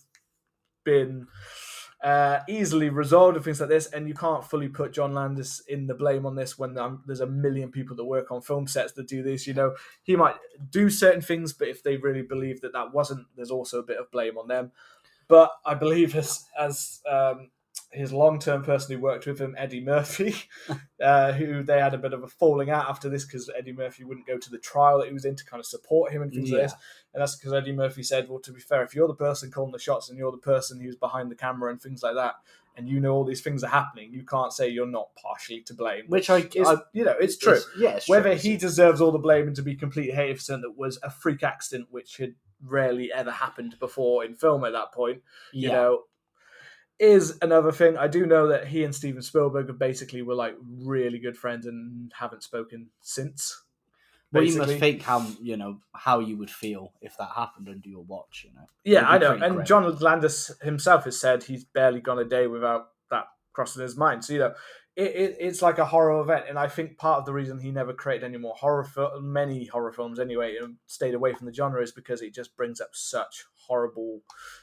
been 0.83 1.27
uh, 2.03 2.39
easily 2.49 2.89
resolved 2.89 3.37
and 3.37 3.45
things 3.45 3.59
like 3.61 3.69
this. 3.69 3.87
And 3.87 4.07
you 4.07 4.13
can't 4.13 4.43
fully 4.43 4.67
put 4.67 4.93
John 4.93 5.13
Landis 5.13 5.61
in 5.67 5.87
the 5.87 5.93
blame 5.93 6.25
on 6.25 6.35
this 6.35 6.59
when 6.59 6.77
um, 6.77 7.01
there's 7.07 7.21
a 7.21 7.27
million 7.27 7.71
people 7.71 7.95
that 7.95 8.05
work 8.05 8.31
on 8.31 8.41
film 8.41 8.67
sets 8.67 8.91
that 8.93 9.07
do 9.07 9.23
this. 9.23 9.47
You 9.47 9.53
know, 9.53 9.75
he 10.03 10.15
might 10.15 10.35
do 10.69 10.89
certain 10.89 11.21
things, 11.21 11.53
but 11.53 11.69
if 11.69 11.81
they 11.81 11.97
really 11.97 12.21
believe 12.21 12.61
that 12.61 12.73
that 12.73 12.93
wasn't, 12.93 13.27
there's 13.35 13.51
also 13.51 13.79
a 13.79 13.83
bit 13.83 13.97
of 13.97 14.11
blame 14.11 14.37
on 14.37 14.47
them. 14.47 14.71
But 15.29 15.51
I 15.65 15.73
believe 15.73 16.15
as 16.15 16.45
as 16.59 17.01
um, 17.09 17.49
his 17.91 18.11
long 18.13 18.39
term 18.39 18.63
person 18.63 18.95
who 18.95 19.01
worked 19.01 19.25
with 19.25 19.39
him, 19.39 19.55
Eddie 19.57 19.81
Murphy, 19.83 20.35
uh, 21.01 21.31
who 21.33 21.63
they 21.63 21.79
had 21.79 21.93
a 21.93 21.97
bit 21.97 22.13
of 22.13 22.23
a 22.23 22.27
falling 22.27 22.69
out 22.69 22.89
after 22.89 23.09
this 23.09 23.25
because 23.25 23.49
Eddie 23.57 23.73
Murphy 23.73 24.03
wouldn't 24.03 24.27
go 24.27 24.37
to 24.37 24.49
the 24.49 24.57
trial 24.57 24.99
that 24.99 25.07
he 25.07 25.13
was 25.13 25.25
in 25.25 25.35
to 25.35 25.45
kind 25.45 25.59
of 25.59 25.65
support 25.65 26.11
him 26.11 26.21
and 26.21 26.31
things 26.31 26.51
like 26.51 26.61
this. 26.63 26.73
And 27.13 27.21
that's 27.21 27.35
because 27.35 27.53
Eddie 27.53 27.71
Murphy 27.71 28.01
said, 28.03 28.27
well, 28.29 28.39
to 28.39 28.51
be 28.51 28.59
fair, 28.59 28.83
if 28.83 28.95
you're 28.95 29.07
the 29.07 29.13
person 29.13 29.51
calling 29.51 29.71
the 29.71 29.79
shots 29.79 30.09
and 30.09 30.17
you're 30.17 30.31
the 30.31 30.37
person 30.37 30.79
who's 30.79 30.95
behind 30.95 31.29
the 31.29 31.35
camera 31.35 31.71
and 31.71 31.81
things 31.81 32.01
like 32.03 32.15
that, 32.15 32.35
and 32.75 32.89
you 32.89 32.99
know 32.99 33.13
all 33.13 33.23
these 33.23 33.41
things 33.41 33.63
are 33.63 33.67
happening, 33.69 34.11
you 34.11 34.23
can't 34.23 34.51
say 34.51 34.67
you're 34.67 34.87
not 34.87 35.09
partially 35.15 35.61
to 35.61 35.75
blame. 35.75 36.05
Which 36.07 36.31
I, 36.31 36.37
It's, 36.39 36.67
I 36.67 36.77
you 36.91 37.05
know, 37.05 37.13
it's 37.19 37.37
true. 37.37 37.53
it's- 37.53 37.67
yeah, 37.77 37.91
it's 37.91 38.09
Whether 38.09 38.31
true. 38.31 38.39
he 38.51 38.57
deserves 38.57 38.99
all 38.99 39.11
the 39.11 39.19
blame 39.19 39.45
and 39.45 39.55
to 39.57 39.61
be 39.61 39.75
completely 39.75 40.13
hated 40.13 40.37
for 40.37 40.43
something 40.43 40.61
that 40.71 40.77
was 40.77 40.97
a 41.03 41.11
freak 41.11 41.43
accident, 41.43 41.89
which 41.91 42.17
had 42.17 42.33
rarely 42.65 43.11
ever 43.13 43.29
happened 43.29 43.75
before 43.79 44.23
in 44.25 44.33
film 44.33 44.63
at 44.63 44.71
that 44.71 44.91
point, 44.91 45.21
you 45.51 45.67
know, 45.73 46.03
is 46.99 47.37
another 47.41 47.71
thing. 47.71 47.97
I 47.97 48.07
do 48.07 48.25
know 48.25 48.47
that 48.47 48.67
he 48.67 48.83
and 48.83 48.93
Steven 48.93 49.21
Spielberg 49.21 49.77
basically 49.77 50.21
were 50.21 50.35
like 50.35 50.55
really 50.61 51.19
good 51.19 51.37
friends 51.37 51.65
and 51.65 52.11
haven't 52.17 52.43
spoken 52.43 52.89
since. 53.01 53.61
Well, 54.31 54.43
you 54.43 54.57
must 54.57 54.79
think 54.79 55.03
how 55.03 55.27
you 55.41 55.57
know 55.57 55.79
how 55.93 56.19
you 56.19 56.37
would 56.37 56.49
feel 56.49 56.93
if 57.01 57.15
that 57.17 57.29
happened 57.35 57.69
under 57.69 57.87
your 57.87 58.03
watch. 58.03 58.45
You 58.45 58.55
know. 58.55 58.65
Yeah, 58.83 59.07
I 59.07 59.19
know. 59.19 59.33
And 59.33 59.57
great. 59.57 59.67
John 59.67 59.95
Landis 59.97 60.51
himself 60.63 61.03
has 61.05 61.19
said 61.19 61.43
he's 61.43 61.65
barely 61.65 62.01
gone 62.01 62.17
a 62.17 62.25
day 62.25 62.47
without 62.47 62.87
that 63.11 63.25
crossing 63.53 63.83
his 63.83 63.95
mind. 63.95 64.25
So 64.25 64.33
you 64.33 64.39
know, 64.39 64.53
it, 64.95 65.15
it, 65.15 65.37
it's 65.39 65.61
like 65.61 65.77
a 65.77 65.85
horror 65.85 66.19
event, 66.19 66.45
and 66.49 66.57
I 66.57 66.67
think 66.67 66.97
part 66.97 67.19
of 67.19 67.25
the 67.25 67.33
reason 67.33 67.59
he 67.59 67.71
never 67.71 67.93
created 67.93 68.25
any 68.25 68.37
more 68.37 68.55
horror 68.55 68.83
film, 68.83 69.31
many 69.31 69.65
horror 69.65 69.91
films 69.91 70.19
anyway, 70.19 70.57
and 70.59 70.77
stayed 70.87 71.13
away 71.13 71.33
from 71.33 71.45
the 71.45 71.53
genre 71.53 71.83
is 71.83 71.91
because 71.91 72.23
it 72.23 72.33
just 72.33 72.55
brings 72.57 72.81
up 72.81 72.89
such 72.93 73.45
horrible, 73.67 74.21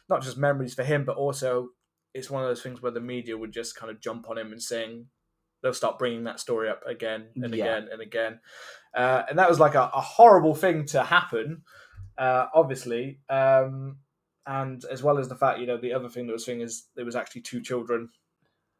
not 0.09 0.23
just 0.23 0.37
memories 0.37 0.75
for 0.75 0.83
him, 0.83 1.05
but 1.05 1.17
also 1.17 1.71
it's 2.15 2.31
one 2.31 2.43
of 2.43 2.49
those 2.49 2.63
things 2.63 2.83
where 2.83 2.93
the 2.93 3.01
media 3.01 3.37
would 3.37 3.53
just 3.53 3.77
kind 3.77 3.91
of 3.91 4.01
jump 4.01 4.29
on 4.29 4.39
him 4.39 4.53
and 4.53 4.63
saying 4.63 5.07
they'll 5.63 5.75
start 5.75 5.99
bringing 5.99 6.25
that 6.25 6.41
story 6.41 6.69
up 6.69 6.81
again 6.87 7.29
and 7.37 7.55
Yeah. 7.55 7.65
again 7.65 7.89
and 7.93 8.01
again, 8.01 8.41
uh, 8.95 9.23
and 9.29 9.39
that 9.39 9.49
was 9.49 9.61
like 9.61 9.75
a, 9.75 9.91
a 9.95 10.01
horrible 10.01 10.55
thing 10.55 10.87
to 10.87 11.03
happen, 11.05 11.63
uh, 12.19 12.47
obviously. 12.55 13.21
Um, 13.29 13.99
and 14.47 14.83
as 14.91 15.03
well 15.03 15.19
as 15.19 15.29
the 15.29 15.37
fact, 15.37 15.61
you 15.61 15.67
know, 15.67 15.77
the 15.77 15.93
other 15.93 16.09
thing 16.09 16.27
that 16.27 16.33
was 16.33 16.47
thing 16.47 16.61
is 16.63 16.89
there 16.97 17.05
was 17.05 17.15
actually 17.15 17.43
two 17.43 17.61
children, 17.61 18.09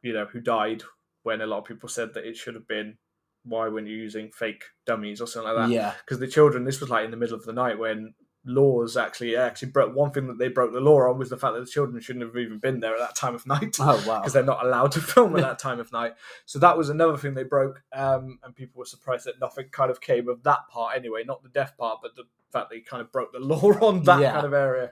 you 0.01 0.11
know, 0.11 0.25
who 0.25 0.41
died 0.41 0.83
when 1.23 1.39
a 1.41 1.45
lot 1.47 1.59
of 1.59 1.65
people 1.65 1.87
said 1.87 2.13
that 2.15 2.25
it 2.25 2.35
should 2.35 2.55
have 2.55 2.67
been 2.67 2.97
why 3.43 3.67
weren't 3.67 3.87
you 3.87 3.95
using 3.95 4.31
fake 4.31 4.63
dummies 4.85 5.21
or 5.21 5.27
something 5.27 5.51
like 5.53 5.67
that? 5.67 5.73
Yeah. 5.73 5.93
Because 6.03 6.19
the 6.19 6.27
children, 6.27 6.63
this 6.65 6.79
was 6.79 6.89
like 6.89 7.05
in 7.05 7.11
the 7.11 7.17
middle 7.17 7.35
of 7.35 7.43
the 7.45 7.53
night 7.53 7.79
when 7.79 8.13
laws 8.45 8.97
actually 8.97 9.35
actually 9.35 9.69
broke. 9.69 9.95
One 9.95 10.11
thing 10.11 10.27
that 10.27 10.37
they 10.39 10.47
broke 10.47 10.73
the 10.73 10.79
law 10.79 11.01
on 11.09 11.19
was 11.19 11.29
the 11.29 11.37
fact 11.37 11.53
that 11.53 11.59
the 11.59 11.65
children 11.71 12.01
shouldn't 12.01 12.25
have 12.25 12.35
even 12.35 12.57
been 12.57 12.79
there 12.79 12.93
at 12.93 12.99
that 12.99 13.15
time 13.15 13.35
of 13.35 13.45
night 13.45 13.77
Oh 13.79 14.03
wow. 14.07 14.19
because 14.21 14.33
they're 14.33 14.43
not 14.43 14.65
allowed 14.65 14.91
to 14.93 14.99
film 15.13 15.35
at 15.35 15.41
that 15.43 15.59
time 15.67 15.79
of 15.79 15.91
night. 15.91 16.13
So 16.45 16.57
that 16.59 16.77
was 16.77 16.89
another 16.89 17.17
thing 17.17 17.33
they 17.35 17.43
broke, 17.43 17.83
um, 17.93 18.39
and 18.43 18.55
people 18.55 18.79
were 18.79 18.85
surprised 18.85 19.25
that 19.25 19.39
nothing 19.39 19.65
kind 19.71 19.91
of 19.91 20.01
came 20.01 20.27
of 20.27 20.43
that 20.43 20.67
part 20.69 20.95
anyway, 20.97 21.23
not 21.25 21.43
the 21.43 21.49
death 21.49 21.75
part, 21.77 21.99
but 22.01 22.15
the 22.15 22.23
fact 22.51 22.69
they 22.71 22.79
kind 22.79 23.01
of 23.01 23.11
broke 23.11 23.31
the 23.31 23.39
law 23.39 23.71
on 23.81 24.03
that 24.03 24.19
Yeah. 24.19 24.33
kind 24.33 24.45
of 24.45 24.53
area. 24.53 24.91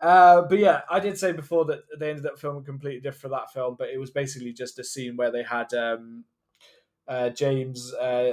Uh, 0.00 0.42
but 0.42 0.58
yeah, 0.58 0.82
I 0.88 1.00
did 1.00 1.18
say 1.18 1.32
before 1.32 1.64
that 1.66 1.80
they 1.98 2.10
ended 2.10 2.24
up 2.26 2.38
filming 2.38 2.64
completely 2.64 3.00
different 3.00 3.20
for 3.20 3.28
that 3.30 3.52
film, 3.52 3.74
but 3.78 3.88
it 3.90 3.98
was 3.98 4.10
basically 4.10 4.52
just 4.52 4.78
a 4.78 4.84
scene 4.84 5.16
where 5.16 5.30
they 5.32 5.42
had 5.42 5.74
um, 5.74 6.24
uh, 7.08 7.30
James 7.30 7.94
uh, 7.94 8.32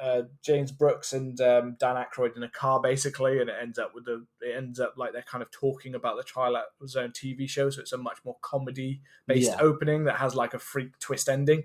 uh, 0.00 0.22
James 0.40 0.70
Brooks 0.70 1.12
and 1.12 1.40
um, 1.40 1.76
Dan 1.80 1.96
Aykroyd 1.96 2.36
in 2.36 2.44
a 2.44 2.48
car 2.48 2.80
basically, 2.80 3.40
and 3.40 3.50
it 3.50 3.56
ends 3.60 3.76
up 3.78 3.92
with 3.92 4.04
the 4.04 4.24
it 4.40 4.54
ends 4.56 4.78
up 4.78 4.94
like 4.96 5.12
they're 5.12 5.22
kind 5.22 5.42
of 5.42 5.50
talking 5.50 5.96
about 5.96 6.16
the 6.16 6.22
Twilight 6.22 6.64
Zone 6.86 7.10
TV 7.10 7.48
show, 7.48 7.70
so 7.70 7.80
it's 7.80 7.92
a 7.92 7.98
much 7.98 8.18
more 8.24 8.36
comedy 8.40 9.00
based 9.26 9.50
Yeah. 9.50 9.58
opening 9.60 10.04
that 10.04 10.16
has 10.18 10.34
like 10.36 10.54
a 10.54 10.58
freak 10.60 10.96
twist 11.00 11.28
ending. 11.28 11.64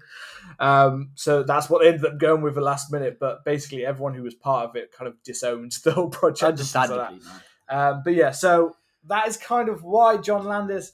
Um, 0.59 1.11
so 1.15 1.43
that's 1.43 1.69
what 1.69 1.81
they 1.81 1.89
ended 1.89 2.05
up 2.05 2.17
going 2.17 2.41
with 2.41 2.55
the 2.55 2.61
last 2.61 2.91
minute, 2.91 3.17
but 3.19 3.45
basically 3.45 3.85
everyone 3.85 4.15
who 4.15 4.23
was 4.23 4.33
part 4.33 4.69
of 4.69 4.75
it 4.75 4.91
kind 4.91 5.07
of 5.07 5.21
disowned 5.23 5.73
the 5.83 5.91
whole 5.91 6.09
project. 6.09 6.59
and 6.59 6.67
things 6.67 6.73
like 6.89 6.89
that. 6.89 7.13
Um, 7.69 8.01
but 8.03 8.15
yeah, 8.15 8.31
so 8.31 8.75
that 9.07 9.27
is 9.27 9.37
kind 9.37 9.69
of 9.69 9.83
why 9.83 10.17
John 10.17 10.45
Landis. 10.45 10.93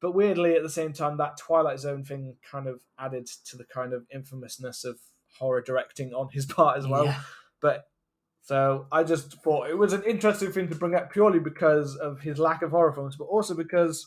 But 0.00 0.12
weirdly, 0.12 0.54
at 0.54 0.62
the 0.62 0.70
same 0.70 0.92
time, 0.92 1.16
that 1.16 1.38
Twilight 1.38 1.80
Zone 1.80 2.04
thing 2.04 2.36
kind 2.50 2.66
of 2.68 2.80
added 2.98 3.26
to 3.46 3.56
the 3.56 3.64
kind 3.64 3.92
of 3.92 4.04
infamousness 4.12 4.84
of 4.84 4.98
horror 5.38 5.62
directing 5.62 6.12
on 6.12 6.28
his 6.32 6.44
part 6.56 6.78
as 6.78 6.86
well. 6.86 7.06
Yeah. 7.06 7.20
But 7.60 7.84
so 8.42 8.86
I 8.92 9.02
just 9.04 9.32
thought 9.42 9.68
it 9.70 9.78
was 9.78 9.92
an 9.92 10.02
interesting 10.04 10.52
thing 10.52 10.68
to 10.68 10.74
bring 10.74 10.94
up 10.94 11.10
purely 11.12 11.38
because 11.40 11.96
of 11.96 12.20
his 12.20 12.38
lack 12.38 12.62
of 12.62 12.70
horror 12.70 12.92
films, 12.92 13.16
but 13.16 13.24
also 13.24 13.54
because 13.54 14.06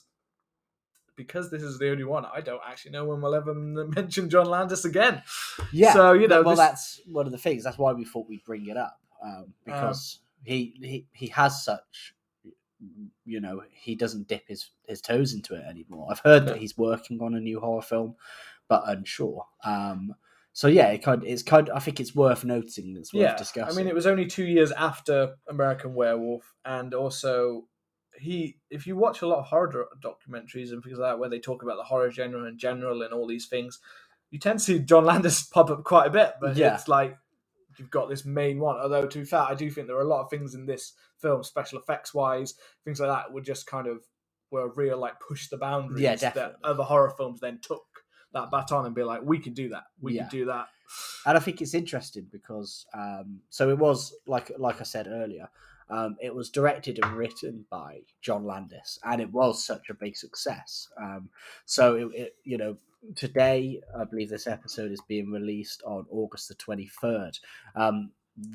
because 1.16 1.52
this 1.52 1.62
is 1.62 1.78
the 1.80 1.92
only 1.92 2.06
one. 2.06 2.24
I 2.34 2.40
don't 2.40 2.62
actually 2.66 2.92
know 2.92 3.04
when 3.06 3.20
we'll 3.22 3.36
ever 3.36 3.54
mention 3.56 4.30
John 4.30 4.46
Landis 4.46 4.86
again. 4.86 5.22
Yeah. 5.74 5.92
So 5.94 6.14
you 6.14 6.28
know, 6.28 6.42
well, 6.44 6.56
this- 6.56 6.60
that's 6.60 7.02
one 7.08 7.26
of 7.26 7.32
the 7.32 7.38
things. 7.38 7.64
That's 7.64 7.78
why 7.78 7.92
we 7.94 8.06
thought 8.06 8.30
we'd 8.30 8.44
bring 8.46 8.68
it 8.68 8.78
up 8.78 8.98
um, 9.24 9.54
because 9.66 10.20
he, 10.44 10.74
he 10.82 11.06
he 11.12 11.28
has 11.28 11.64
such. 11.64 12.14
You 13.26 13.42
know, 13.42 13.62
he 13.72 13.96
doesn't 13.96 14.28
dip 14.28 14.48
his, 14.48 14.70
his 14.88 15.02
toes 15.02 15.34
into 15.34 15.56
it 15.56 15.66
anymore. 15.68 16.08
I've 16.10 16.20
heard 16.20 16.46
that 16.48 16.58
he's 16.58 16.78
working 16.78 17.20
on 17.22 17.36
a 17.36 17.40
new 17.40 17.60
horror 17.60 17.82
film, 17.82 18.16
but 18.68 18.84
unsure. 18.88 19.46
Um, 19.64 20.16
so 20.54 20.68
yeah, 20.68 20.88
it 20.88 21.04
kind 21.04 21.24
it's 21.24 21.44
kind. 21.44 21.70
I 21.74 21.80
think 21.80 22.00
it's 22.00 22.16
worth 22.16 22.44
noting. 22.44 22.96
It's 22.98 23.14
worth 23.14 23.22
yeah, 23.22 23.36
discussing. 23.36 23.74
I 23.74 23.78
mean, 23.78 23.88
it 23.88 23.96
was 23.96 24.08
only 24.08 24.26
two 24.26 24.46
years 24.46 24.72
after 24.72 25.36
American 25.48 25.94
Werewolf, 25.94 26.54
and 26.66 26.94
also 26.94 27.66
he. 28.18 28.58
If 28.70 28.88
you 28.88 28.96
watch 28.98 29.22
a 29.22 29.28
lot 29.28 29.40
of 29.40 29.46
horror 29.46 29.88
documentaries 30.04 30.72
and 30.72 30.84
things 30.84 30.98
like 30.98 31.12
that, 31.12 31.20
where 31.20 31.30
they 31.30 31.40
talk 31.40 31.64
about 31.64 31.78
the 31.78 31.84
horror 31.84 32.12
genre 32.12 32.44
in 32.46 32.58
general 32.58 33.04
and 33.04 33.14
all 33.14 33.28
these 33.28 33.48
things, 33.48 33.80
you 34.32 34.40
tend 34.40 34.60
to 34.60 34.66
see 34.66 34.80
John 34.80 35.06
Landis 35.06 35.44
pop 35.54 35.70
up 35.70 35.84
quite 35.84 36.08
a 36.08 36.12
bit. 36.12 36.34
But 36.42 36.58
Yeah. 36.58 36.76
it's 36.76 36.88
like 36.88 37.18
you've 37.80 37.90
got 37.90 38.10
this 38.10 38.26
main 38.26 38.60
one. 38.60 38.78
Although 38.78 39.08
to 39.08 39.20
be 39.20 39.26
fair, 39.26 39.42
I 39.42 39.56
do 39.56 39.70
think 39.72 39.88
there 39.88 39.98
are 39.98 40.02
a 40.02 40.08
lot 40.08 40.24
of 40.24 40.30
things 40.30 40.54
in 40.56 40.66
this 40.66 40.94
film, 41.18 41.44
special 41.44 41.80
effects 41.80 42.14
wise, 42.14 42.56
things 42.84 43.00
like 43.00 43.10
that, 43.10 43.32
were 43.34 43.42
just 43.42 43.68
kind 43.68 43.88
of 43.88 44.04
were 44.52 44.70
real 44.74 44.98
like 44.98 45.14
push 45.20 45.48
the 45.50 45.58
boundaries 45.58 46.02
Yeah, 46.02 46.16
that 46.32 46.56
other 46.64 46.84
horror 46.84 47.12
films 47.18 47.40
then 47.40 47.60
took 47.62 47.86
that 48.34 48.52
baton 48.52 48.86
and 48.86 48.96
be 48.96 49.04
like, 49.04 49.22
we 49.24 49.40
can 49.40 49.54
do 49.54 49.70
that, 49.70 49.86
we 50.02 50.14
Yeah. 50.14 50.24
can 50.24 50.30
do 50.32 50.46
that. 50.46 50.68
and 51.26 51.38
I 51.38 51.40
think 51.40 51.62
it's 51.62 51.74
interesting 51.76 52.28
because 52.32 52.86
um, 52.94 53.42
so 53.50 53.70
it 53.70 53.78
was 53.78 54.14
like 54.26 54.52
like 54.58 54.80
I 54.82 54.84
said 54.84 55.08
earlier, 55.08 55.50
um, 55.90 56.18
it 56.22 56.34
was 56.34 56.50
directed 56.50 57.00
and 57.04 57.16
written 57.16 57.66
by 57.70 58.02
John 58.22 58.44
Landis, 58.46 58.98
and 59.04 59.22
it 59.22 59.32
was 59.32 59.64
such 59.64 59.90
a 59.90 59.94
big 59.94 60.16
success. 60.16 60.88
Um, 61.00 61.30
so 61.66 61.96
it, 61.96 62.08
it 62.16 62.36
you 62.44 62.58
know 62.58 62.78
today 63.16 63.82
I 63.98 64.04
believe 64.06 64.30
this 64.30 64.48
episode 64.48 64.92
is 64.92 65.02
being 65.08 65.32
released 65.32 65.82
on 65.86 66.06
August 66.10 66.48
the 66.48 66.56
twenty 66.56 66.88
third. 66.88 67.38
Um, 67.76 68.12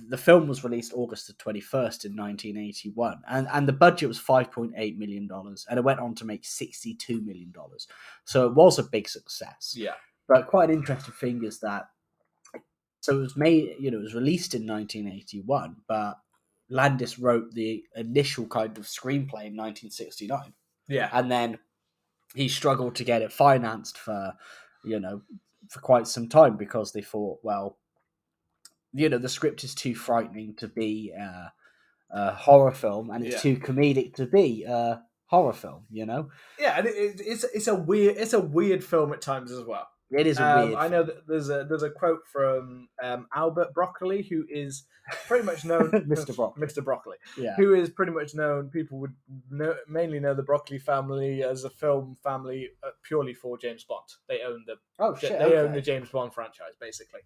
the 0.08 0.16
film 0.16 0.48
was 0.48 0.64
released 0.64 0.92
August 0.94 1.26
the 1.26 1.34
21st 1.34 2.06
in 2.06 2.16
1981 2.16 3.20
and, 3.28 3.46
and 3.52 3.68
the 3.68 3.72
budget 3.74 4.08
was 4.08 4.18
5.8 4.18 4.96
million 4.96 5.26
dollars 5.26 5.66
and 5.68 5.78
it 5.78 5.84
went 5.84 6.00
on 6.00 6.14
to 6.14 6.24
make 6.24 6.42
62 6.42 7.20
million 7.20 7.50
dollars. 7.52 7.86
So 8.24 8.46
it 8.46 8.54
was 8.54 8.78
a 8.78 8.84
big 8.84 9.08
success. 9.08 9.74
Yeah, 9.76 9.92
but 10.26 10.46
quite 10.46 10.70
an 10.70 10.76
interesting 10.76 11.12
thing 11.14 11.44
is 11.44 11.60
that 11.60 11.88
so 13.00 13.18
it 13.18 13.20
was 13.20 13.36
made, 13.36 13.76
you 13.78 13.90
know, 13.90 13.98
it 13.98 14.02
was 14.02 14.14
released 14.14 14.54
in 14.54 14.66
1981, 14.66 15.76
but 15.86 16.14
Landis 16.70 17.18
wrote 17.18 17.52
the 17.52 17.84
initial 17.96 18.46
kind 18.46 18.78
of 18.78 18.84
screenplay 18.84 19.44
in 19.44 19.56
1969, 19.56 20.54
yeah, 20.88 21.10
and 21.12 21.30
then 21.30 21.58
he 22.35 22.49
struggled 22.49 22.95
to 22.97 23.05
get 23.05 23.23
it 23.23 23.33
financed 23.33 23.97
for, 23.99 24.35
you 24.85 24.99
know, 25.00 25.23
for 25.69 25.81
quite 25.81 26.07
some 26.07 26.29
time 26.29 26.57
because 26.57 26.93
they 26.93 27.03
thought, 27.03 27.38
well, 27.43 27.79
you 28.93 29.09
know, 29.09 29.19
the 29.19 29.29
script 29.29 29.64
is 29.64 29.75
too 29.75 29.95
frightening 29.95 30.55
to 30.57 30.69
be 30.69 31.12
uh, 31.21 31.49
a 32.11 32.33
horror 32.33 32.73
film, 32.73 33.11
and 33.11 33.25
it's 33.25 33.37
Yeah. 33.37 33.41
too 33.41 33.57
comedic 33.57 34.14
to 34.14 34.26
be 34.26 34.64
a 34.64 35.03
horror 35.26 35.53
film. 35.53 35.87
You 35.91 36.07
know, 36.07 36.31
yeah, 36.59 36.79
and 36.79 36.87
it, 36.87 36.95
it, 36.95 37.21
it's 37.25 37.45
it's 37.45 37.67
a 37.67 37.75
weird 37.75 38.17
it's 38.17 38.33
a 38.35 38.41
weird 38.41 38.85
film 38.85 39.12
at 39.12 39.21
times 39.21 39.50
as 39.50 39.64
well. 39.64 39.88
It 40.16 40.26
is 40.26 40.38
Um, 40.38 40.68
weird. 40.68 40.75
I 40.78 40.88
know 40.88 41.02
that 41.02 41.26
there's 41.26 41.50
a 41.50 41.64
there's 41.64 41.83
a 41.83 41.90
quote 41.90 42.21
from 42.33 42.88
um, 43.02 43.26
Albert 43.35 43.73
Broccoli, 43.75 44.23
who 44.23 44.44
is 44.49 44.87
pretty 45.26 45.44
much 45.44 45.64
known 45.64 45.90
Mr. 46.09 46.35
Broccoli. 46.35 46.66
Mr. 46.66 46.83
Broccoli, 46.85 47.16
yeah, 47.37 47.54
who 47.56 47.75
is 47.75 47.90
pretty 47.90 48.12
much 48.12 48.35
known. 48.35 48.71
People 48.71 48.99
would 49.00 49.14
know, 49.50 49.75
mainly 49.88 50.21
know 50.21 50.35
the 50.35 50.42
Broccoli 50.42 50.78
family 50.78 51.42
as 51.42 51.64
a 51.64 51.71
film 51.71 52.16
family 52.23 52.71
uh, 52.83 52.90
purely 53.02 53.35
for 53.35 53.59
James 53.59 53.85
Bond. 53.85 54.06
They 54.28 54.40
own 54.42 54.64
the 54.66 54.76
oh 54.99 55.14
shit, 55.14 55.38
they 55.38 55.49
shit, 55.50 55.54
own 55.59 55.73
the 55.73 55.80
James 55.80 56.09
Bond 56.11 56.33
franchise 56.33 56.75
basically. 56.80 57.21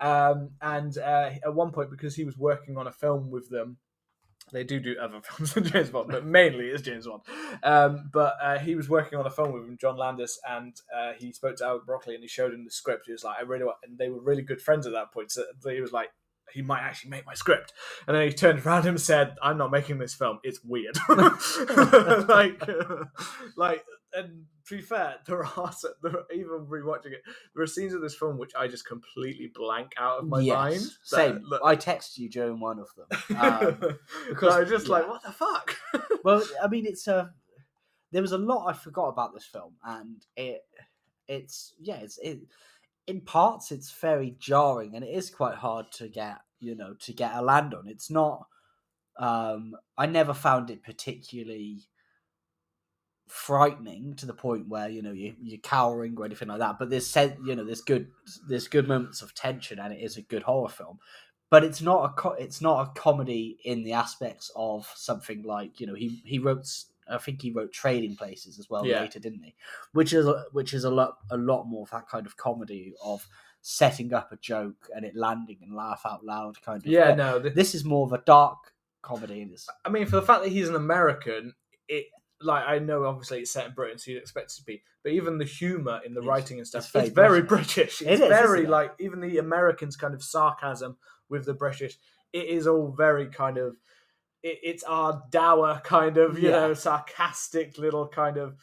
Um, 0.00 0.50
and 0.60 0.96
uh, 0.98 1.30
at 1.44 1.54
one 1.54 1.70
point, 1.70 1.90
because 1.90 2.16
he 2.16 2.24
was 2.24 2.36
working 2.36 2.76
on 2.76 2.86
a 2.88 2.92
film 2.92 3.30
with 3.30 3.48
them, 3.50 3.76
They 4.50 4.64
do 4.64 4.80
do 4.80 4.96
other 5.00 5.20
films 5.22 5.54
than 5.54 5.64
James 5.64 5.90
Bond, 5.90 6.08
but 6.10 6.26
mainly 6.26 6.66
it's 6.66 6.82
James 6.82 7.06
Bond. 7.06 7.22
Um, 7.62 8.10
but 8.12 8.34
uh, 8.42 8.58
he 8.58 8.74
was 8.74 8.88
working 8.88 9.18
on 9.18 9.26
a 9.26 9.30
film 9.30 9.52
with 9.52 9.64
him, 9.64 9.78
John 9.80 9.96
Landis, 9.96 10.38
and 10.48 10.74
uh, 10.94 11.12
he 11.18 11.32
spoke 11.32 11.56
to 11.56 11.64
Albert 11.64 11.86
Broccoli 11.86 12.14
and 12.14 12.24
he 12.24 12.28
showed 12.28 12.52
him 12.52 12.64
the 12.64 12.70
script. 12.70 13.06
He 13.06 13.12
was 13.12 13.24
like, 13.24 13.38
"I 13.38 13.42
really 13.42 13.64
want," 13.64 13.78
and 13.84 13.98
they 13.98 14.08
were 14.08 14.20
really 14.20 14.42
good 14.42 14.60
friends 14.60 14.86
at 14.86 14.92
that 14.92 15.12
point. 15.12 15.32
So 15.32 15.44
he 15.64 15.80
was 15.80 15.92
like, 15.92 16.10
he 16.52 16.62
might 16.62 16.80
actually 16.80 17.10
make 17.10 17.26
my 17.26 17.34
script. 17.34 17.72
And 18.06 18.16
then 18.16 18.26
he 18.26 18.32
turned 18.32 18.64
around 18.64 18.86
and 18.86 19.00
said, 19.00 19.36
"I'm 19.42 19.58
not 19.58 19.70
making 19.70 19.98
this 19.98 20.14
film. 20.14 20.38
It's 20.42 20.60
weird." 20.62 20.96
like, 22.28 22.62
like, 23.56 23.84
and 24.14 24.44
to 24.68 24.76
be 24.76 24.82
fair, 24.82 25.16
there 25.26 25.44
are 25.44 25.72
there 26.02 26.12
are, 26.12 26.24
even 26.32 26.66
rewatching 26.66 27.12
it. 27.12 27.22
There 27.54 27.62
are 27.62 27.66
scenes 27.66 27.94
of 27.94 28.00
this 28.00 28.14
film 28.14 28.38
which 28.38 28.52
I 28.58 28.68
just 28.68 28.86
completely 28.86 29.50
blank 29.54 29.92
out 29.98 30.20
of 30.20 30.28
my 30.28 30.40
yes, 30.40 30.54
mind. 30.54 30.82
same. 31.02 31.44
that- 31.50 31.64
I 31.64 31.76
texted 31.76 32.18
you 32.18 32.28
during 32.28 32.60
one 32.60 32.78
of 32.78 32.88
them. 32.96 33.08
Um, 33.42 33.96
because 34.28 34.54
I 34.54 34.60
was 34.60 34.68
just 34.68 34.88
like, 34.88 35.08
what 35.08 35.22
the 35.22 35.32
fuck? 35.32 35.76
well, 36.24 36.42
I 36.62 36.68
mean, 36.68 36.86
it's 36.86 37.08
a. 37.08 37.32
There 38.12 38.22
was 38.22 38.32
a 38.32 38.38
lot 38.38 38.66
I 38.66 38.74
forgot 38.74 39.08
about 39.08 39.32
this 39.32 39.46
film, 39.46 39.74
and 39.84 40.24
it, 40.36 40.60
it's 41.26 41.74
yeah, 41.80 41.96
it's 41.96 42.18
it. 42.18 42.40
In 43.06 43.22
parts, 43.22 43.72
it's 43.72 43.90
very 43.90 44.36
jarring, 44.38 44.94
and 44.94 45.04
it 45.04 45.08
is 45.08 45.30
quite 45.30 45.56
hard 45.56 45.90
to 45.92 46.08
get 46.08 46.36
you 46.60 46.76
know 46.76 46.94
to 47.00 47.12
get 47.12 47.34
a 47.34 47.42
land 47.42 47.74
on. 47.74 47.88
It's 47.88 48.10
not. 48.10 48.46
Um, 49.18 49.74
I 49.96 50.06
never 50.06 50.34
found 50.34 50.70
it 50.70 50.82
particularly 50.82 51.88
frightening 53.32 54.14
to 54.16 54.26
the 54.26 54.34
point 54.34 54.68
where 54.68 54.88
you 54.88 55.00
know 55.02 55.12
you 55.12 55.34
you're 55.42 55.58
cowering 55.58 56.14
or 56.18 56.24
anything 56.24 56.48
like 56.48 56.58
that. 56.58 56.78
But 56.78 56.90
there's 56.90 57.06
said 57.06 57.38
you 57.44 57.56
know 57.56 57.64
there's 57.64 57.80
good 57.80 58.08
there's 58.46 58.68
good 58.68 58.86
moments 58.86 59.22
of 59.22 59.34
tension, 59.34 59.78
and 59.78 59.92
it 59.92 60.00
is 60.00 60.16
a 60.16 60.22
good 60.22 60.42
horror 60.42 60.68
film 60.68 60.98
but 61.50 61.62
it's 61.64 61.82
not 61.82 62.02
a 62.06 62.08
co- 62.14 62.30
it's 62.44 62.62
not 62.62 62.80
a 62.88 62.98
comedy 62.98 63.58
in 63.64 63.82
the 63.84 63.92
aspects 63.92 64.50
of 64.56 64.90
something 64.96 65.42
like 65.42 65.80
you 65.80 65.86
know 65.86 65.92
he 65.94 66.22
he 66.24 66.38
wrote 66.38 66.66
I 67.10 67.18
think 67.18 67.42
he 67.42 67.50
wrote 67.50 67.72
Trading 67.72 68.16
Places 68.16 68.58
as 68.58 68.70
well 68.70 68.86
Yeah. 68.86 69.00
later, 69.00 69.18
didn't 69.18 69.42
he? 69.42 69.54
Which 69.92 70.12
is 70.14 70.26
which 70.52 70.72
is 70.72 70.84
a 70.84 70.90
lot 70.90 71.18
a 71.30 71.36
lot 71.36 71.64
more 71.64 71.82
of 71.82 71.90
that 71.90 72.08
kind 72.08 72.24
of 72.26 72.36
comedy 72.38 72.94
of 73.04 73.26
setting 73.60 74.14
up 74.14 74.32
a 74.32 74.36
joke 74.36 74.88
and 74.96 75.04
it 75.04 75.14
landing 75.14 75.58
and 75.62 75.74
laugh 75.74 76.02
out 76.06 76.24
loud 76.24 76.60
kind 76.62 76.78
of. 76.78 76.86
yeah, 76.86 77.08
thing. 77.08 77.16
no. 77.18 77.40
th- 77.42 77.54
This 77.54 77.74
is 77.74 77.84
more 77.84 78.06
of 78.06 78.12
a 78.12 78.22
dark 78.24 78.72
comedy. 79.02 79.46
I 79.84 79.88
mean, 79.90 80.06
for 80.06 80.16
the 80.16 80.22
fact 80.22 80.42
that 80.44 80.50
he's 80.50 80.68
an 80.70 80.74
American, 80.76 81.54
it 81.86 82.06
like 82.42 82.64
I 82.66 82.78
know 82.78 83.04
obviously 83.04 83.40
it's 83.40 83.50
set 83.50 83.66
in 83.66 83.72
Britain, 83.72 83.98
so 83.98 84.10
you'd 84.10 84.20
expect 84.20 84.52
it 84.52 84.56
to 84.56 84.64
be, 84.64 84.82
but 85.02 85.12
even 85.12 85.38
the 85.38 85.44
humor 85.44 86.00
in 86.04 86.14
the 86.14 86.20
It's- 86.20 86.28
writing 86.28 86.58
and 86.58 86.66
stuff, 86.66 86.84
it's 86.84 86.92
very 86.92 87.06
it's 87.06 87.14
very 87.14 87.42
British. 87.42 87.74
British. 87.98 88.02
It 88.02 88.08
It's 88.08 88.20
very 88.20 88.66
like 88.66 88.94
even 88.98 89.20
the 89.20 89.38
Americans' 89.38 89.96
kind 89.96 90.14
of 90.14 90.22
sarcasm 90.22 90.96
with 91.28 91.44
the 91.44 91.54
British. 91.54 91.98
It 92.32 92.46
is 92.46 92.66
all 92.66 92.92
very 92.96 93.26
kind 93.28 93.58
of. 93.58 93.76
It, 94.42 94.58
it's 94.62 94.82
our 94.84 95.22
dour 95.30 95.80
kind 95.84 96.16
of 96.18 96.38
you 96.38 96.48
Yeah. 96.50 96.60
know 96.68 96.74
sarcastic 96.74 97.78
little 97.78 98.08
kind 98.08 98.36
of. 98.38 98.56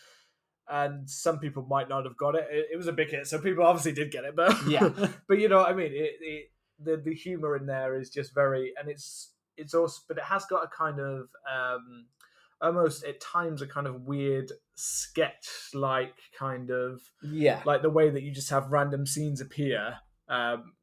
And 0.72 1.10
some 1.10 1.40
people 1.40 1.64
might 1.68 1.90
not 1.90 2.06
have 2.06 2.16
got 2.16 2.36
it. 2.36 2.48
It, 2.52 2.68
it 2.74 2.78
was 2.78 2.86
a 2.88 2.94
big 2.94 3.10
hit, 3.10 3.26
so 3.26 3.40
people 3.40 3.66
obviously 3.66 3.92
did 3.92 4.12
get 4.12 4.24
it. 4.24 4.36
But 4.36 4.56
yeah, 4.68 4.90
but 5.28 5.40
you 5.40 5.50
know 5.50 5.58
what 5.58 5.70
I 5.70 5.74
mean. 5.74 5.92
It, 5.94 6.16
it 6.22 6.52
the 6.80 6.98
the 6.98 7.14
humor 7.16 7.56
in 7.58 7.66
there 7.66 8.00
is 8.00 8.10
just 8.12 8.36
very, 8.36 8.74
and 8.80 8.88
it's 8.88 9.32
it's 9.58 9.74
also, 9.74 10.02
but 10.08 10.18
it 10.18 10.24
has 10.26 10.46
got 10.46 10.64
a 10.64 10.68
kind 10.68 11.00
of 11.00 11.28
um 11.52 12.06
almost 12.62 13.04
at 13.06 13.22
times 13.22 13.62
a 13.62 13.68
kind 13.68 13.88
of 13.88 14.02
weird 14.02 14.52
sketch 14.76 15.48
like 15.74 16.16
kind 16.38 16.70
of 16.70 17.02
yeah, 17.24 17.62
like 17.66 17.82
the 17.82 17.90
way 17.90 18.10
that 18.10 18.24
you 18.24 18.32
just 18.32 18.50
have 18.50 18.72
random 18.72 19.06
scenes 19.06 19.42
appear. 19.42 19.96
Um, 20.28 20.74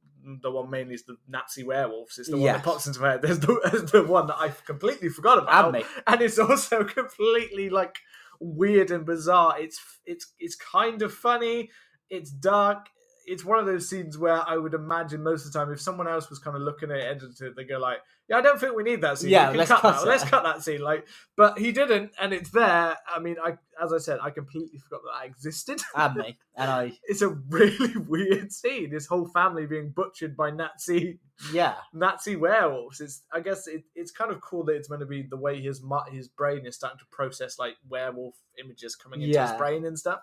the 0.43 0.51
one 0.51 0.71
mainly 0.71 0.95
is 0.95 1.05
the 1.05 1.17
Nazi 1.29 1.63
werewolves. 1.63 2.19
It's 2.19 2.29
the 2.29 2.37
one 2.37 2.47
that 2.47 2.65
pops 2.65 2.87
into 2.87 3.01
my 3.01 3.13
head. 3.13 3.23
There's 3.23 3.39
the, 3.39 3.61
there's 3.71 3.91
the 3.91 4.03
one 4.03 4.27
that 4.27 4.39
I 4.39 4.53
completely 4.67 5.09
forgot 5.09 5.39
about 5.39 5.75
and 5.75 5.85
and 6.07 6.21
it's 6.21 6.39
also 6.39 6.85
completely 6.85 7.71
like 7.71 7.97
weird 8.41 8.91
and 8.91 9.07
bizarre. 9.07 9.59
It's 9.59 9.81
it's 10.05 10.35
it's 10.39 10.57
kind 10.57 11.03
of 11.03 11.13
funny. 11.13 11.71
It's 12.11 12.31
dark. 12.31 12.87
It's 13.27 13.45
one 13.45 13.59
of 13.59 13.67
those 13.67 13.89
scenes 13.89 14.17
where 14.17 14.41
I 14.49 14.57
would 14.57 14.75
imagine 14.75 15.23
most 15.23 15.47
of 15.47 15.53
the 15.53 15.59
time, 15.59 15.73
if 15.73 15.81
someone 15.81 16.07
else 16.07 16.31
was 16.31 16.39
kind 16.39 16.57
of 16.57 16.63
looking 16.63 16.93
at 16.93 16.99
it, 16.99 17.05
edited 17.17 17.57
they 17.57 17.65
go 17.65 17.79
like, 17.79 17.99
"Yeah, 18.29 18.39
I 18.39 18.41
don't 18.41 18.59
think 18.61 18.75
we 18.75 18.83
need 18.83 19.01
that 19.03 19.19
scene. 19.19 19.31
Yeah, 19.31 19.51
let's 19.51 19.71
cut, 19.71 19.81
cut 19.81 20.01
that. 20.01 20.07
Let's 20.07 20.25
cut 20.25 20.43
that 20.45 20.63
scene." 20.63 20.81
Like, 20.81 21.07
but 21.37 21.59
he 21.59 21.73
didn't, 21.73 22.13
and 22.21 22.33
it's 22.33 22.51
there. 22.51 22.97
I 23.13 23.19
mean, 23.21 23.37
I 23.43 23.59
as 23.83 23.93
I 23.93 23.99
said, 23.99 24.19
I 24.23 24.31
completely 24.31 24.79
forgot 24.79 25.03
that 25.05 25.21
that 25.21 25.27
existed. 25.27 25.81
and 25.95 26.15
me, 26.17 26.39
and 26.57 26.71
I 26.71 26.93
it's 27.05 27.23
a 27.23 27.29
really 27.29 27.97
weird 28.09 28.53
scene. 28.53 28.91
This 28.91 29.07
whole 29.07 29.29
family 29.29 29.67
being 29.67 29.91
butchered 29.91 30.37
by 30.37 30.51
Nazi 30.51 31.21
yeah, 31.53 31.75
Nazi 31.93 32.37
werewolves. 32.37 33.01
It's 33.01 33.23
I 33.33 33.41
guess 33.41 33.67
it, 33.67 33.85
it's 33.95 34.11
kind 34.11 34.31
of 34.31 34.41
cool 34.41 34.65
that 34.65 34.77
it's 34.77 34.89
meant 34.89 35.01
to 35.01 35.07
be 35.07 35.23
the 35.23 35.37
way 35.37 35.61
his 35.61 35.83
his 36.11 36.29
brain 36.29 36.67
is 36.67 36.77
starting 36.77 36.99
to 36.99 37.05
process 37.11 37.59
like 37.59 37.77
werewolf 37.89 38.37
images 38.63 38.97
coming 38.97 39.23
into 39.23 39.41
his 39.41 39.53
brain 39.53 39.85
and 39.85 39.99
stuff. 39.99 40.21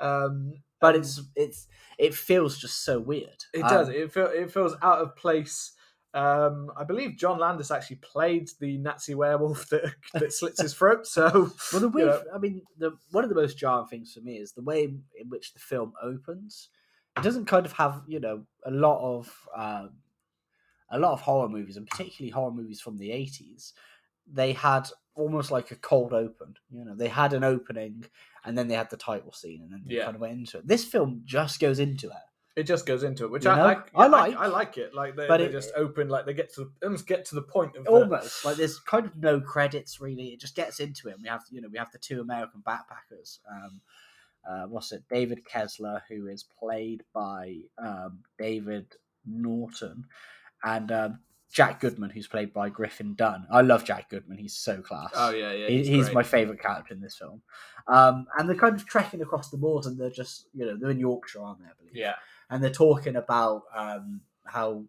Um, 0.00 0.54
but 0.80 0.94
and 0.94 1.04
it's 1.04 1.20
it's 1.34 1.66
it 1.98 2.14
feels 2.14 2.58
just 2.58 2.84
so 2.84 3.00
weird. 3.00 3.44
it 3.52 3.62
Um, 3.62 3.68
does 3.68 3.88
it 3.88 4.12
feel 4.12 4.26
it 4.26 4.50
feels 4.50 4.74
out 4.82 4.98
of 5.00 5.16
place. 5.16 5.72
Um, 6.14 6.70
I 6.76 6.84
believe 6.84 7.16
John 7.16 7.38
Landis 7.40 7.72
actually 7.72 7.96
played 7.96 8.48
the 8.60 8.78
Nazi 8.78 9.14
werewolf 9.16 9.68
that 9.70 9.94
that 10.14 10.32
slits 10.32 10.62
his 10.62 10.72
throat. 10.72 11.06
So 11.06 11.50
Well, 11.72 11.80
the 11.80 11.98
you 11.98 12.06
know, 12.06 12.22
I 12.32 12.38
mean, 12.38 12.62
the 12.78 12.96
one 13.10 13.24
of 13.24 13.30
the 13.30 13.36
most 13.36 13.58
jarring 13.58 13.88
things 13.88 14.12
for 14.12 14.20
me 14.20 14.36
is 14.36 14.52
the 14.52 14.62
way 14.62 14.84
in, 14.84 15.02
in 15.20 15.28
which 15.28 15.52
the 15.52 15.58
film 15.60 15.92
opens. 16.00 16.68
It 17.16 17.22
doesn't 17.22 17.46
kind 17.46 17.66
of 17.66 17.72
have, 17.72 18.02
you 18.06 18.20
know, 18.20 18.44
a 18.64 18.70
lot 18.70 19.00
of 19.00 19.32
um, 19.56 19.90
a 20.90 20.98
lot 20.98 21.12
of 21.12 21.20
horror 21.20 21.48
movies, 21.48 21.76
and 21.76 21.86
particularly 21.86 22.30
horror 22.30 22.52
movies 22.52 22.80
from 22.80 22.96
the 22.96 23.10
eighties. 23.10 23.72
They 24.32 24.52
had 24.52 24.88
almost 25.16 25.50
like 25.50 25.70
a 25.70 25.76
cold 25.76 26.12
open. 26.12 26.54
You 26.70 26.84
know, 26.84 26.94
they 26.94 27.08
had 27.08 27.32
an 27.32 27.44
opening, 27.44 28.04
and 28.44 28.56
then 28.56 28.68
they 28.68 28.74
had 28.74 28.90
the 28.90 28.96
title 28.96 29.32
scene, 29.32 29.62
and 29.62 29.72
then 29.72 29.82
they 29.86 29.96
Yeah. 29.96 30.04
kind 30.04 30.14
of 30.14 30.20
went 30.20 30.34
into 30.38 30.58
it. 30.58 30.66
This 30.66 30.84
film 30.84 31.22
just 31.24 31.60
goes 31.60 31.78
into 31.78 32.06
it. 32.08 32.12
It 32.56 32.64
just 32.64 32.86
goes 32.86 33.02
into 33.02 33.24
it, 33.24 33.30
which 33.32 33.44
You 33.44 33.50
I, 33.50 33.56
know? 33.56 33.64
I, 33.64 33.72
I 33.72 34.04
I 34.04 34.06
like. 34.06 34.30
like. 34.30 34.38
I, 34.38 34.46
like 34.46 34.78
it. 34.78 34.94
Like 34.94 35.16
they, 35.16 35.26
But 35.26 35.38
they 35.38 35.46
it- 35.46 35.52
just 35.52 35.72
open, 35.76 36.08
like 36.08 36.24
they 36.24 36.34
get 36.34 36.54
to 36.54 36.70
almost 36.84 37.06
get 37.06 37.24
to 37.26 37.34
the 37.34 37.42
point 37.42 37.74
of 37.76 37.84
the, 37.84 37.90
almost 37.90 38.44
like 38.44 38.56
there's 38.56 38.78
kind 38.78 39.04
of 39.06 39.16
no 39.16 39.40
credits 39.40 40.00
really. 40.00 40.28
It 40.28 40.40
just 40.40 40.54
gets 40.54 40.78
into 40.78 41.08
it. 41.08 41.14
And 41.14 41.22
we 41.22 41.28
have 41.28 41.42
you 41.50 41.60
know 41.60 41.68
we 41.70 41.78
have 41.78 41.90
the 41.90 41.98
two 41.98 42.20
American 42.20 42.62
backpackers. 42.66 43.38
Um, 43.50 43.80
uh, 44.48 44.66
what's 44.68 44.92
it? 44.92 45.02
David 45.10 45.44
Kessler, 45.44 46.02
who 46.08 46.28
is 46.28 46.44
played 46.60 47.02
by 47.12 47.56
um, 47.78 48.20
David 48.38 48.86
Naughton, 49.26 50.04
and 50.62 50.92
um, 50.92 51.18
Jack 51.50 51.80
Goodman, 51.80 52.10
who's 52.10 52.26
played 52.26 52.52
by 52.52 52.68
Griffin 52.68 53.14
Dunne. 53.14 53.46
I 53.50 53.62
love 53.62 53.84
Jack 53.84 54.10
Goodman. 54.10 54.38
He's 54.38 54.54
so 54.54 54.80
class. 54.80 55.10
Oh 55.14 55.30
yeah, 55.30 55.52
yeah. 55.52 55.66
He- 55.68 55.78
he's 55.78 55.86
he's 55.88 56.12
my 56.12 56.22
favorite 56.22 56.60
character 56.60 56.94
in 56.94 57.00
this 57.00 57.16
film. 57.16 57.42
Um, 57.88 58.26
and 58.38 58.48
they're 58.48 58.56
kind 58.56 58.76
of 58.76 58.86
trekking 58.86 59.22
across 59.22 59.50
the 59.50 59.58
moors, 59.58 59.86
and 59.86 59.98
they're 59.98 60.10
just 60.10 60.46
you 60.54 60.64
know 60.66 60.76
they're 60.78 60.90
in 60.90 61.00
Yorkshire, 61.00 61.40
aren't 61.42 61.58
they? 61.60 61.66
I 61.66 61.72
believe. 61.78 61.96
yeah. 61.96 62.14
And 62.50 62.62
they're 62.62 62.70
talking 62.70 63.16
about 63.16 63.62
um, 63.74 64.20
how 64.46 64.84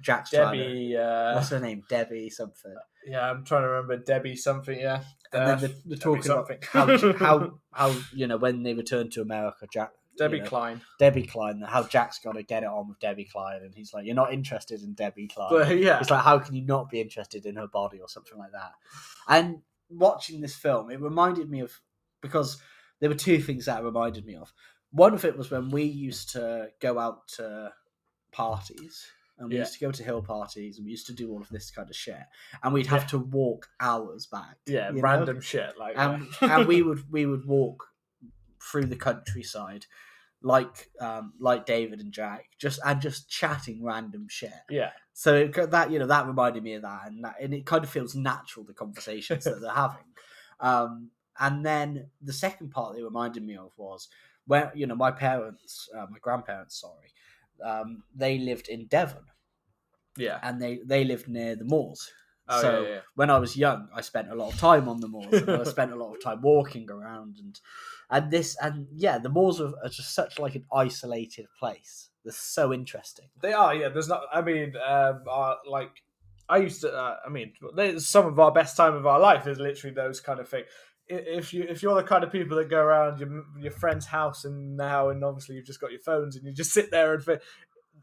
Jack's 0.00 0.30
trying 0.30 0.58
to- 0.58 0.64
Debbie. 0.64 0.96
Uh, 0.96 1.34
What's 1.34 1.50
her 1.50 1.60
name? 1.60 1.82
Debbie 1.88 2.30
something. 2.30 2.74
Yeah, 3.06 3.30
I'm 3.30 3.44
trying 3.44 3.62
to 3.62 3.68
remember 3.68 3.96
Debbie 3.98 4.36
something. 4.36 4.78
Yeah, 4.80 5.02
and 5.32 5.42
Uh, 5.42 5.46
then 5.46 5.58
they're, 5.60 5.68
they're 5.68 5.96
Debbie 5.98 6.00
talking 6.22 6.30
about 6.30 6.46
something. 6.48 6.58
how, 6.72 7.12
how 7.18 7.58
how 7.72 8.00
you 8.14 8.26
know 8.26 8.36
when 8.38 8.62
they 8.62 8.72
return 8.74 9.10
to 9.10 9.20
America, 9.20 9.66
Jack 9.70 9.90
Debbie 10.16 10.38
you 10.38 10.42
know, 10.44 10.48
Klein. 10.48 10.80
Debbie 10.98 11.26
Klein, 11.26 11.60
how 11.66 11.82
Jack's 11.82 12.18
got 12.20 12.32
to 12.32 12.42
get 12.42 12.62
it 12.62 12.68
on 12.68 12.88
with 12.88 12.98
Debbie 13.00 13.24
Klein, 13.30 13.60
and 13.62 13.74
he's 13.74 13.92
like, 13.92 14.06
"You're 14.06 14.14
not 14.14 14.32
interested 14.32 14.82
in 14.82 14.94
Debbie 14.94 15.28
Klein." 15.28 15.48
But 15.50 15.76
yeah, 15.78 16.00
It's 16.00 16.10
like, 16.10 16.22
how 16.24 16.38
can 16.38 16.54
you 16.54 16.62
not 16.64 16.88
be 16.88 17.00
interested 17.00 17.44
in 17.44 17.56
her 17.56 17.66
body 17.66 18.00
or 18.00 18.08
something 18.08 18.38
like 18.38 18.52
that? 18.52 18.72
And 19.28 19.58
watching 19.90 20.40
this 20.40 20.56
film, 20.56 20.90
it 20.90 21.00
reminded 21.00 21.50
me 21.50 21.60
of 21.60 21.78
because 22.22 22.56
there 23.00 23.10
were 23.10 23.14
two 23.16 23.38
things 23.42 23.66
that 23.66 23.80
it 23.80 23.84
reminded 23.84 24.24
me 24.24 24.36
of. 24.36 24.52
One 24.94 25.12
of 25.14 25.24
it 25.24 25.36
was 25.36 25.50
when 25.50 25.70
we 25.70 25.82
used 25.82 26.30
to 26.30 26.70
go 26.80 26.98
out 26.98 27.26
to 27.36 27.72
parties. 28.32 29.06
And 29.36 29.48
we 29.48 29.56
Yeah. 29.56 29.62
used 29.62 29.74
to 29.74 29.80
go 29.80 29.90
to 29.90 30.04
hill 30.04 30.22
parties 30.22 30.76
and 30.78 30.84
we 30.84 30.92
used 30.92 31.06
to 31.08 31.12
do 31.12 31.32
all 31.32 31.40
of 31.40 31.48
this 31.48 31.70
kind 31.72 31.90
of 31.90 31.96
shit. 31.96 32.22
And 32.62 32.72
we'd 32.72 32.86
have 32.86 33.02
Yeah. 33.02 33.08
to 33.08 33.18
walk 33.18 33.68
hours 33.80 34.26
back. 34.26 34.58
yeah, 34.66 34.88
you 34.90 34.94
know? 34.96 35.00
random 35.02 35.40
shit 35.40 35.76
like 35.76 35.96
and 35.98 36.28
and 36.40 36.68
we 36.68 36.82
would 36.86 37.10
we 37.10 37.26
would 37.26 37.44
walk 37.44 37.88
through 38.62 38.86
the 38.86 38.96
countryside 38.96 39.86
like 40.40 40.90
um 41.00 41.32
like 41.40 41.66
David 41.66 42.00
and 42.00 42.12
Jack 42.12 42.50
just 42.58 42.78
and 42.84 43.00
just 43.00 43.28
chatting 43.28 43.82
random 43.84 44.28
shit. 44.28 44.52
yeah, 44.70 44.92
So 45.12 45.34
it, 45.34 45.70
that 45.72 45.90
you 45.90 45.98
know 45.98 46.06
that 46.06 46.26
reminded 46.28 46.62
me 46.62 46.74
of 46.74 46.82
that 46.82 47.08
and 47.08 47.24
that, 47.24 47.34
and 47.40 47.52
it 47.52 47.66
kind 47.66 47.82
of 47.82 47.90
feels 47.90 48.14
natural 48.14 48.64
the 48.64 48.72
conversations 48.74 49.42
that 49.44 49.60
they're 49.60 49.70
having. 49.84 50.04
Um 50.60 51.10
and 51.40 51.66
then 51.66 52.10
the 52.22 52.32
second 52.32 52.70
part 52.70 52.94
they 52.94 53.02
reminded 53.02 53.42
me 53.44 53.56
of 53.56 53.72
was 53.76 54.08
where 54.46 54.72
you 54.74 54.86
know 54.86 54.94
my 54.94 55.10
parents 55.10 55.88
uh, 55.96 56.06
my 56.10 56.18
grandparents 56.20 56.80
sorry 56.80 57.12
um 57.64 58.02
they 58.14 58.38
lived 58.38 58.68
in 58.68 58.86
Devon 58.86 59.24
yeah. 60.16 60.38
and 60.42 60.60
they 60.60 60.80
they 60.84 61.04
lived 61.04 61.28
near 61.28 61.56
the 61.56 61.64
moors. 61.64 62.10
Oh 62.48 62.60
so 62.60 62.82
yeah, 62.82 62.88
yeah. 62.88 63.00
when 63.14 63.30
I 63.30 63.38
was 63.38 63.56
young, 63.56 63.88
I 63.94 64.02
spent 64.02 64.30
a 64.30 64.34
lot 64.34 64.52
of 64.52 64.58
time 64.58 64.88
on 64.88 65.00
the 65.00 65.08
moors. 65.08 65.32
and 65.32 65.50
I 65.50 65.64
spent 65.64 65.92
a 65.92 65.96
lot 65.96 66.14
of 66.14 66.22
time 66.22 66.42
walking 66.42 66.90
around, 66.90 67.36
and 67.38 67.58
and 68.10 68.30
this 68.30 68.56
and 68.60 68.86
yeah, 68.94 69.18
the 69.18 69.30
moors 69.30 69.60
are, 69.60 69.72
are 69.82 69.88
just 69.88 70.14
such 70.14 70.38
like 70.38 70.54
an 70.54 70.64
isolated 70.72 71.46
place. 71.58 72.10
They're 72.24 72.32
so 72.32 72.72
interesting. 72.72 73.28
They 73.40 73.52
are. 73.52 73.74
Yeah, 73.74 73.88
there's 73.88 74.08
not. 74.08 74.22
I 74.32 74.42
mean, 74.42 74.74
um, 74.86 75.22
uh, 75.30 75.54
like 75.68 76.02
I 76.48 76.58
used 76.58 76.82
to. 76.82 76.92
Uh, 76.92 77.16
I 77.26 77.30
mean, 77.30 77.54
some 77.98 78.26
of 78.26 78.38
our 78.38 78.52
best 78.52 78.76
time 78.76 78.94
of 78.94 79.06
our 79.06 79.20
life 79.20 79.46
is 79.46 79.58
literally 79.58 79.94
those 79.94 80.20
kind 80.20 80.38
of 80.38 80.48
things. 80.48 80.66
If 81.06 81.52
you 81.52 81.64
if 81.68 81.82
you're 81.82 81.94
the 81.94 82.02
kind 82.02 82.24
of 82.24 82.32
people 82.32 82.56
that 82.56 82.70
go 82.70 82.80
around 82.80 83.20
your 83.20 83.44
your 83.60 83.72
friend's 83.72 84.06
house 84.06 84.44
and 84.44 84.76
now 84.76 85.10
and 85.10 85.22
obviously 85.22 85.56
you've 85.56 85.66
just 85.66 85.80
got 85.80 85.90
your 85.90 86.00
phones 86.00 86.34
and 86.36 86.46
you 86.46 86.52
just 86.52 86.72
sit 86.72 86.90
there 86.90 87.14
and 87.14 87.40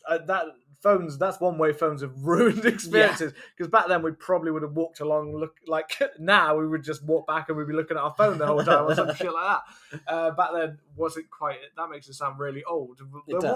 uh, 0.07 0.19
that 0.27 0.45
phones 0.81 1.17
that's 1.17 1.39
one 1.39 1.57
way 1.57 1.73
phones 1.73 2.01
have 2.01 2.11
ruined 2.21 2.65
experiences. 2.65 3.33
Because 3.55 3.69
back 3.69 3.87
then 3.87 4.01
we 4.01 4.11
probably 4.11 4.51
would 4.51 4.63
have 4.63 4.73
walked 4.73 4.99
along 4.99 5.35
look 5.35 5.57
like 5.67 5.91
now 6.19 6.57
we 6.57 6.67
would 6.67 6.83
just 6.83 7.03
walk 7.03 7.27
back 7.27 7.49
and 7.49 7.57
we'd 7.57 7.67
be 7.67 7.73
looking 7.73 7.97
at 7.97 8.03
our 8.03 8.13
phone 8.17 8.37
the 8.37 8.47
whole 8.47 8.63
time 8.63 8.85
or 8.85 8.95
some 8.95 9.13
shit 9.15 9.33
like 9.33 9.57
that. 9.91 10.01
Uh, 10.07 10.31
back 10.31 10.49
then 10.53 10.77
wasn't 10.95 11.29
quite 11.29 11.57
that 11.77 11.89
makes 11.89 12.07
it 12.07 12.13
sound 12.13 12.39
really 12.39 12.63
old. 12.63 12.99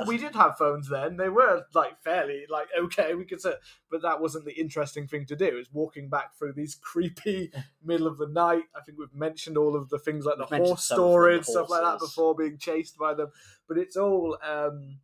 We 0.07 0.17
did 0.17 0.35
have 0.35 0.57
phones 0.57 0.89
then 0.89 1.17
they 1.17 1.29
were 1.29 1.63
like 1.73 2.01
fairly 2.03 2.45
like 2.49 2.67
okay 2.79 3.15
we 3.15 3.25
could 3.25 3.41
say 3.41 3.53
but 3.89 4.01
that 4.01 4.21
wasn't 4.21 4.45
the 4.45 4.53
interesting 4.53 5.07
thing 5.07 5.25
to 5.25 5.35
do 5.35 5.57
is 5.57 5.69
walking 5.71 6.09
back 6.09 6.35
through 6.37 6.53
these 6.53 6.75
creepy 6.81 7.51
middle 7.83 8.07
of 8.07 8.17
the 8.17 8.27
night. 8.27 8.63
I 8.75 8.81
think 8.81 8.97
we've 8.97 9.13
mentioned 9.13 9.57
all 9.57 9.75
of 9.75 9.89
the 9.89 9.99
things 9.99 10.25
like 10.25 10.37
We've 10.37 10.49
the 10.49 10.57
horse 10.57 10.83
storage 10.83 11.45
stuff 11.45 11.69
like 11.69 11.81
that 11.81 11.99
before 11.99 12.35
being 12.35 12.57
chased 12.57 12.97
by 12.97 13.13
them. 13.13 13.29
But 13.67 13.77
it's 13.77 13.95
all 13.95 14.37
um 14.47 14.99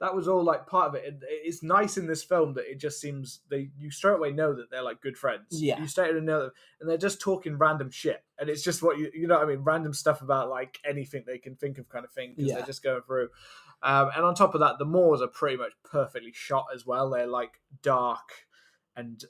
that 0.00 0.14
was 0.14 0.26
all 0.28 0.42
like 0.42 0.66
part 0.66 0.88
of 0.88 0.94
it. 0.96 1.04
And 1.06 1.22
it's 1.26 1.62
nice 1.62 1.96
in 1.96 2.06
this 2.06 2.22
film 2.24 2.54
that 2.54 2.70
it 2.70 2.78
just 2.78 3.00
seems 3.00 3.40
they 3.48 3.70
you 3.78 3.90
straight 3.90 4.16
away 4.16 4.32
know 4.32 4.52
that 4.54 4.70
they're 4.70 4.82
like 4.82 5.00
good 5.00 5.16
friends. 5.16 5.46
Yeah. 5.62 5.80
you 5.80 5.86
straight 5.86 6.10
away 6.10 6.20
know 6.20 6.40
them 6.42 6.50
and 6.80 6.90
they're 6.90 6.96
just 6.98 7.20
talking 7.20 7.56
random 7.56 7.90
shit. 7.90 8.22
And 8.38 8.50
it's 8.50 8.62
just 8.62 8.82
what 8.82 8.98
you 8.98 9.10
you 9.14 9.26
know 9.28 9.36
what 9.38 9.44
i 9.44 9.48
mean? 9.48 9.60
Random 9.60 9.92
stuff 9.94 10.20
about 10.20 10.48
like 10.50 10.78
anything 10.84 11.24
they 11.26 11.38
can 11.38 11.54
think 11.56 11.78
of 11.78 11.88
kind 11.88 12.04
of 12.04 12.12
thing 12.12 12.34
because 12.36 12.48
Yeah. 12.50 12.56
they're 12.56 12.66
just 12.66 12.82
going 12.82 13.02
through. 13.06 13.28
Um, 13.82 14.10
and 14.16 14.24
on 14.24 14.34
top 14.34 14.54
of 14.54 14.60
that 14.60 14.78
the 14.78 14.84
moors 14.84 15.22
are 15.22 15.28
pretty 15.28 15.56
much 15.56 15.72
perfectly 15.84 16.32
shot 16.34 16.66
as 16.74 16.84
well. 16.84 17.10
They're 17.10 17.26
like 17.26 17.60
dark 17.82 18.30
and 18.96 19.24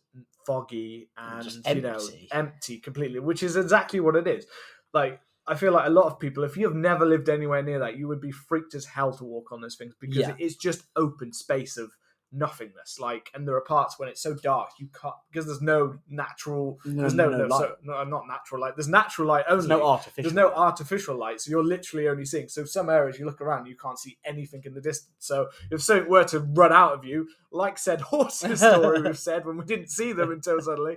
foggy 0.47 1.09
and 1.17 1.43
Just 1.45 1.69
you 1.69 1.81
know 1.83 1.99
empty 2.33 2.79
completely 2.79 3.19
which 3.19 3.43
is 3.43 3.57
exactly 3.57 4.01
what 4.01 4.17
it 4.17 4.27
is. 4.27 4.47
Like 4.93 5.21
I 5.47 5.55
feel 5.55 5.73
like 5.73 5.87
a 5.87 5.91
lot 5.91 6.07
of 6.07 6.19
people, 6.19 6.43
if 6.45 6.57
you 6.57 6.67
have 6.67 6.77
never 6.77 7.05
lived 7.05 7.29
anywhere 7.29 7.63
near 7.63 7.79
that, 7.81 7.97
you 7.99 8.09
would 8.09 8.21
be 8.21 8.33
freaked 8.33 8.75
as 8.75 8.87
hell 8.87 9.13
to 9.19 9.25
walk 9.25 9.53
on 9.53 9.61
those 9.61 9.77
things 9.77 9.95
because 10.01 10.17
Yeah. 10.19 10.31
it 10.31 10.41
is 10.41 10.57
just 10.57 10.85
open 10.97 11.33
space 11.33 11.77
of 11.77 11.91
nothingness. 12.37 12.99
Like, 12.99 13.31
and 13.35 13.47
there 13.47 13.55
are 13.55 13.61
parts 13.61 13.99
when 13.99 14.09
it's 14.09 14.21
so 14.21 14.35
dark 14.35 14.71
you 14.79 14.89
can't 15.01 15.15
because 15.31 15.47
there's 15.47 15.63
no 15.63 15.99
natural, 16.09 16.79
there's 16.85 17.15
no, 17.15 17.29
no, 17.31 17.47
light. 17.47 17.59
so, 17.61 17.77
no, 17.85 18.03
not 18.05 18.25
natural 18.27 18.61
light. 18.61 18.75
There's 18.75 18.89
natural 18.89 19.29
light 19.29 19.45
only. 19.49 19.67
There's 19.69 19.81
no 19.81 19.87
artificial. 19.87 20.23
There's 20.23 20.35
no 20.35 20.53
artificial 20.53 21.17
light, 21.17 21.41
so 21.41 21.51
you're 21.51 21.63
literally 21.65 22.09
only 22.09 22.25
seeing. 22.25 22.49
So 22.49 22.65
some 22.65 22.89
areas 22.91 23.19
you 23.19 23.27
look 23.27 23.41
around, 23.41 23.67
you 23.67 23.77
can't 23.77 23.99
see 23.99 24.19
anything 24.25 24.63
in 24.65 24.75
the 24.75 24.81
distance. 24.81 25.15
So 25.21 25.49
if 25.71 25.83
something 25.83 26.09
were 26.11 26.25
to 26.25 26.41
run 26.41 26.73
out 26.73 26.93
of 26.95 27.05
you, 27.05 27.29
like 27.53 27.79
said 27.79 28.01
horses 28.01 28.59
story 28.61 29.03
we've 29.03 29.19
said 29.19 29.47
when 29.47 29.57
we 29.59 29.65
didn't 29.65 29.91
see 29.91 30.13
them 30.13 30.33
until 30.33 30.61
suddenly, 30.61 30.97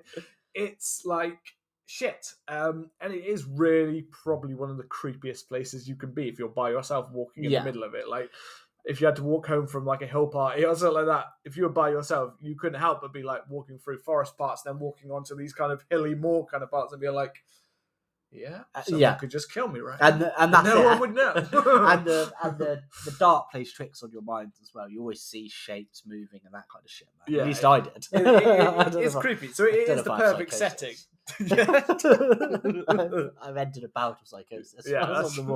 it's 0.55 1.03
like 1.05 1.37
shit. 1.87 2.33
Um, 2.47 2.91
and 3.01 3.13
it 3.13 3.25
is 3.25 3.45
really 3.45 4.03
probably 4.11 4.53
one 4.53 4.69
of 4.69 4.77
the 4.77 4.83
creepiest 4.83 5.47
places 5.47 5.87
you 5.87 5.95
can 5.95 6.11
be 6.11 6.27
if 6.27 6.37
you're 6.37 6.49
by 6.49 6.69
yourself 6.69 7.09
walking 7.11 7.45
in 7.45 7.51
Yeah. 7.51 7.59
the 7.59 7.65
middle 7.65 7.83
of 7.83 7.95
it. 7.95 8.07
Like 8.07 8.29
if 8.85 9.01
you 9.01 9.07
had 9.07 9.15
to 9.15 9.23
walk 9.23 9.47
home 9.47 9.67
from 9.67 9.85
like 9.85 10.01
a 10.01 10.07
hill 10.07 10.27
party 10.27 10.63
or 10.65 10.75
something 10.75 10.95
like 10.95 11.05
that, 11.07 11.25
if 11.45 11.57
you 11.57 11.63
were 11.63 11.69
by 11.69 11.89
yourself, 11.89 12.33
you 12.41 12.55
couldn't 12.55 12.79
help 12.79 13.01
but 13.01 13.13
be 13.13 13.23
like 13.23 13.41
walking 13.49 13.79
through 13.79 13.97
forest 13.99 14.37
parts, 14.37 14.61
then 14.63 14.79
walking 14.79 15.11
onto 15.11 15.35
these 15.35 15.53
kind 15.53 15.71
of 15.71 15.83
hilly 15.89 16.13
moor 16.13 16.45
kind 16.45 16.61
of 16.61 16.69
parts 16.69 16.91
and 16.93 17.01
be 17.01 17.09
like, 17.09 17.33
yeah, 18.31 18.63
Uh, 18.75 18.83
yeah. 18.87 19.13
could 19.15 19.29
just 19.31 19.51
kill 19.51 19.67
me 19.67 19.79
right 19.79 19.97
and 20.01 20.21
the, 20.21 20.41
and 20.41 20.53
that's 20.53 20.65
no 20.67 20.81
it. 20.81 20.85
one 20.85 20.99
would 20.99 21.15
know. 21.15 21.31
and 21.35 22.05
the 22.05 22.31
and 22.43 22.57
the, 22.57 22.81
the 23.05 23.11
dark 23.19 23.51
plays 23.51 23.71
tricks 23.71 24.03
on 24.03 24.11
your 24.11 24.21
mind 24.21 24.51
as 24.61 24.71
well. 24.73 24.89
You 24.89 24.99
always 25.01 25.21
see 25.21 25.47
shapes 25.49 26.03
moving 26.05 26.41
and 26.45 26.53
that 26.53 26.65
kind 26.71 26.83
of 26.85 26.91
shit. 26.91 27.07
Man. 27.27 27.35
Yeah, 27.35 27.41
At 27.43 27.47
least 27.47 27.65
I 27.65 27.79
did. 27.79 27.93
It- 27.95 28.07
it- 28.13 28.27
I 28.27 28.89
know 28.89 28.99
it's 28.99 29.15
creepy. 29.15 29.47
So 29.49 29.63
it 29.65 29.75
is 29.75 29.87
the 29.87 29.99
if 30.01 30.09
I 30.09 30.17
have 30.17 30.33
perfect 30.33 30.53
setting. 30.53 30.95
I've, 33.39 33.57
entered 33.57 33.83
a 33.83 33.89
bout 33.93 34.21
of 34.21 34.27
psychosis. 34.27 34.85
yeah, 34.87 35.01
when 35.01 35.11
I 35.11 35.21
was 35.21 35.35
that's 35.35 35.39
on 35.39 35.45
the 35.45 35.51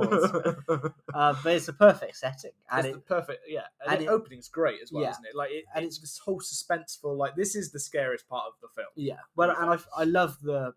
moors. 0.68 0.94
Uh, 1.14 1.34
but 1.42 1.52
it's 1.54 1.68
a 1.68 1.72
perfect 1.72 2.16
setting, 2.16 2.50
and 2.70 2.86
it's 2.86 2.96
it, 2.96 3.06
the 3.08 3.14
perfect, 3.14 3.40
yeah. 3.48 3.62
And, 3.84 3.94
and 3.98 4.02
the 4.06 4.08
opening's 4.10 4.48
great 4.48 4.80
as 4.82 4.92
well, 4.92 5.02
yeah. 5.04 5.10
isn't 5.10 5.24
it? 5.26 5.34
Like, 5.34 5.50
it, 5.50 5.64
And 5.74 5.84
it's 5.84 5.98
this 5.98 6.18
whole 6.18 6.40
suspenseful. 6.40 7.16
Like, 7.16 7.36
this 7.36 7.54
is 7.54 7.72
the 7.72 7.80
scariest 7.80 8.28
part 8.28 8.44
of 8.48 8.54
the 8.60 8.68
film. 8.74 8.88
yeah. 8.96 9.16
Well, 9.36 9.50
and 9.50 9.70
I, 9.70 9.78
I 9.96 10.04
love 10.04 10.38
the 10.42 10.74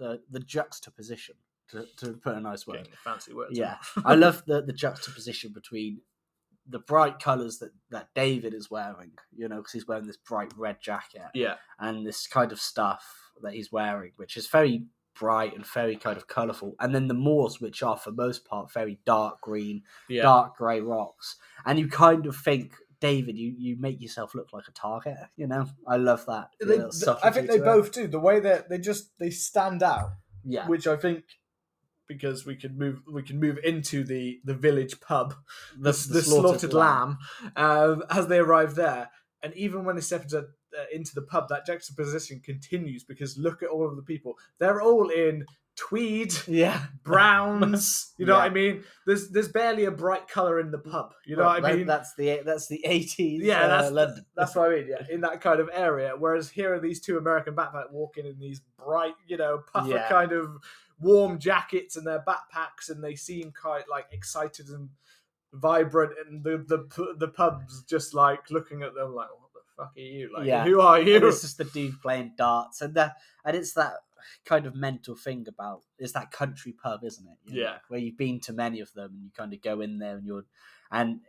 the 0.00 0.20
the 0.30 0.40
juxtaposition 0.40 1.36
to, 1.70 1.86
to 1.98 2.14
put 2.14 2.34
a 2.34 2.40
nice 2.40 2.66
word. 2.66 2.88
Fancy 3.04 3.32
words. 3.32 3.56
Yeah. 3.56 3.76
I 4.04 4.14
love 4.16 4.42
the 4.46 4.62
the 4.62 4.72
juxtaposition 4.72 5.52
between 5.52 6.00
the 6.68 6.80
bright 6.80 7.20
colours 7.20 7.58
that 7.58 7.70
that 7.90 8.08
David 8.14 8.54
is 8.54 8.70
wearing. 8.70 9.12
You 9.36 9.48
know, 9.48 9.56
because 9.56 9.72
he's 9.72 9.86
wearing 9.86 10.06
this 10.06 10.16
bright 10.16 10.52
red 10.56 10.78
jacket 10.80 11.28
yeah, 11.34 11.54
and 11.78 12.04
this 12.04 12.26
kind 12.26 12.50
of 12.50 12.60
stuff 12.60 13.04
that 13.42 13.54
he's 13.54 13.70
wearing, 13.70 14.12
which 14.16 14.36
is 14.36 14.48
very 14.48 14.84
bright 15.18 15.54
and 15.54 15.66
very 15.66 15.96
kind 15.96 16.16
of 16.16 16.26
colourful. 16.26 16.74
And 16.80 16.94
then 16.94 17.08
the 17.08 17.14
moors, 17.14 17.60
which 17.60 17.82
are 17.82 17.96
for 17.96 18.10
most 18.10 18.44
part 18.44 18.72
very 18.72 18.98
dark 19.04 19.40
green, 19.42 19.82
yeah. 20.08 20.22
dark 20.22 20.56
grey 20.56 20.80
rocks, 20.80 21.36
and 21.64 21.78
you 21.78 21.88
kind 21.88 22.26
of 22.26 22.36
think. 22.36 22.74
David, 23.00 23.36
you, 23.36 23.54
you 23.56 23.76
make 23.78 24.00
yourself 24.00 24.34
look 24.34 24.52
like 24.52 24.68
a 24.68 24.72
target, 24.72 25.16
you 25.36 25.46
know. 25.46 25.66
I 25.86 25.96
love 25.96 26.26
that. 26.26 26.50
They- 26.60 26.76
th- 26.76 27.16
I 27.22 27.30
think 27.30 27.48
they 27.48 27.56
to 27.56 27.62
it. 27.62 27.64
both 27.64 27.92
do. 27.92 28.06
The 28.06 28.18
way 28.20 28.40
that 28.40 28.68
they 28.68 28.78
just 28.78 29.18
they 29.18 29.30
stand 29.30 29.82
out, 29.82 30.10
yeah, 30.44 30.66
which 30.68 30.86
I 30.86 30.96
think 30.96 31.24
because 32.06 32.44
we 32.44 32.56
can 32.56 32.76
move 32.76 33.00
we 33.10 33.22
can 33.22 33.38
move 33.40 33.58
into 33.64 34.04
the 34.04 34.40
the 34.44 34.54
village 34.54 35.00
pub 35.00 35.34
the, 35.78 35.92
the, 35.92 36.22
slaughtered, 36.22 36.72
lamb, 36.74 37.18
um, 37.56 38.02
as 38.10 38.26
they 38.26 38.38
arrive 38.38 38.74
there. 38.74 39.10
And 39.42 39.54
even 39.54 39.84
when 39.84 39.94
they 39.96 40.02
step 40.02 40.24
into, 40.24 40.48
into 40.92 41.14
the 41.14 41.22
pub, 41.22 41.48
that 41.48 41.66
juxtaposition 41.66 42.40
continues 42.40 43.04
because 43.04 43.36
look 43.38 43.62
at 43.62 43.68
all 43.68 43.88
of 43.88 43.96
the 43.96 44.02
people. 44.02 44.36
They're 44.58 44.80
all 44.82 45.08
in 45.08 45.44
tweed, 45.76 46.34
Yeah, 46.46 46.86
browns. 47.04 48.12
You 48.18 48.26
know 48.26 48.34
what 48.34 48.44
I 48.44 48.50
mean? 48.50 48.84
There's 49.06 49.30
there's 49.30 49.48
barely 49.48 49.86
a 49.86 49.90
bright 49.90 50.28
color 50.28 50.60
in 50.60 50.70
the 50.70 50.78
pub. 50.78 51.14
You 51.24 51.36
know 51.36 51.44
Well, 51.44 51.60
what 51.60 51.64
I 51.72 51.74
mean? 51.76 51.86
That's 51.86 52.14
the 52.16 52.40
that's 52.44 52.66
the 52.68 52.84
eighties. 52.84 53.42
yeah, 53.42 53.66
that's 53.66 53.88
uh, 53.88 53.92
London. 53.92 54.26
that's 54.36 54.54
what 54.54 54.70
I 54.70 54.74
mean. 54.74 54.88
Yeah, 54.88 55.06
in 55.10 55.22
that 55.22 55.40
kind 55.40 55.58
of 55.60 55.70
area. 55.72 56.12
Whereas 56.18 56.50
here 56.50 56.74
are 56.74 56.80
these 56.80 57.00
two 57.00 57.16
American 57.16 57.54
backpack 57.54 57.90
walking 57.92 58.26
in 58.26 58.38
these 58.38 58.60
bright, 58.78 59.14
you 59.26 59.36
know, 59.38 59.62
puffer 59.72 59.88
Yeah. 59.88 60.08
kind 60.08 60.32
of 60.32 60.50
warm 60.98 61.38
jackets 61.38 61.96
and 61.96 62.06
their 62.06 62.22
backpacks, 62.28 62.90
and 62.90 63.02
they 63.02 63.14
seem 63.14 63.50
quite 63.58 63.88
like 63.88 64.06
excited 64.12 64.68
and 64.68 64.90
vibrant, 65.54 66.12
and 66.26 66.44
the 66.44 66.58
the 66.68 67.14
the 67.18 67.28
pub's 67.28 67.82
just 67.84 68.12
like 68.12 68.50
looking 68.50 68.82
at 68.82 68.94
them 68.94 69.14
like, 69.14 69.28
fuck 69.80 69.92
are 69.96 70.00
you? 70.00 70.30
Like, 70.34 70.46
Yeah. 70.46 70.64
who 70.64 70.80
are 70.80 70.98
And 70.98 71.08
you? 71.08 71.26
it's 71.28 71.42
just 71.42 71.58
the 71.58 71.64
dude 71.64 72.00
playing 72.00 72.34
darts, 72.36 72.80
and 72.80 72.94
that 72.94 73.16
and 73.44 73.56
it's 73.56 73.72
that 73.74 73.94
kind 74.44 74.66
of 74.66 74.74
mental 74.74 75.16
thing 75.16 75.46
about 75.48 75.80
it's 75.98 76.12
that 76.12 76.30
country 76.30 76.72
pub, 76.82 77.00
isn't 77.04 77.26
it? 77.26 77.38
You 77.46 77.54
know, 77.56 77.62
Yeah. 77.70 77.78
where 77.88 78.00
you've 78.00 78.18
been 78.18 78.40
to 78.40 78.52
many 78.52 78.80
of 78.80 78.92
them, 78.92 79.10
and 79.14 79.24
you 79.24 79.30
kind 79.36 79.52
of 79.52 79.60
go 79.62 79.80
in 79.80 79.98
there, 79.98 80.16
and 80.16 80.26
you're 80.26 80.44
and 80.92 81.20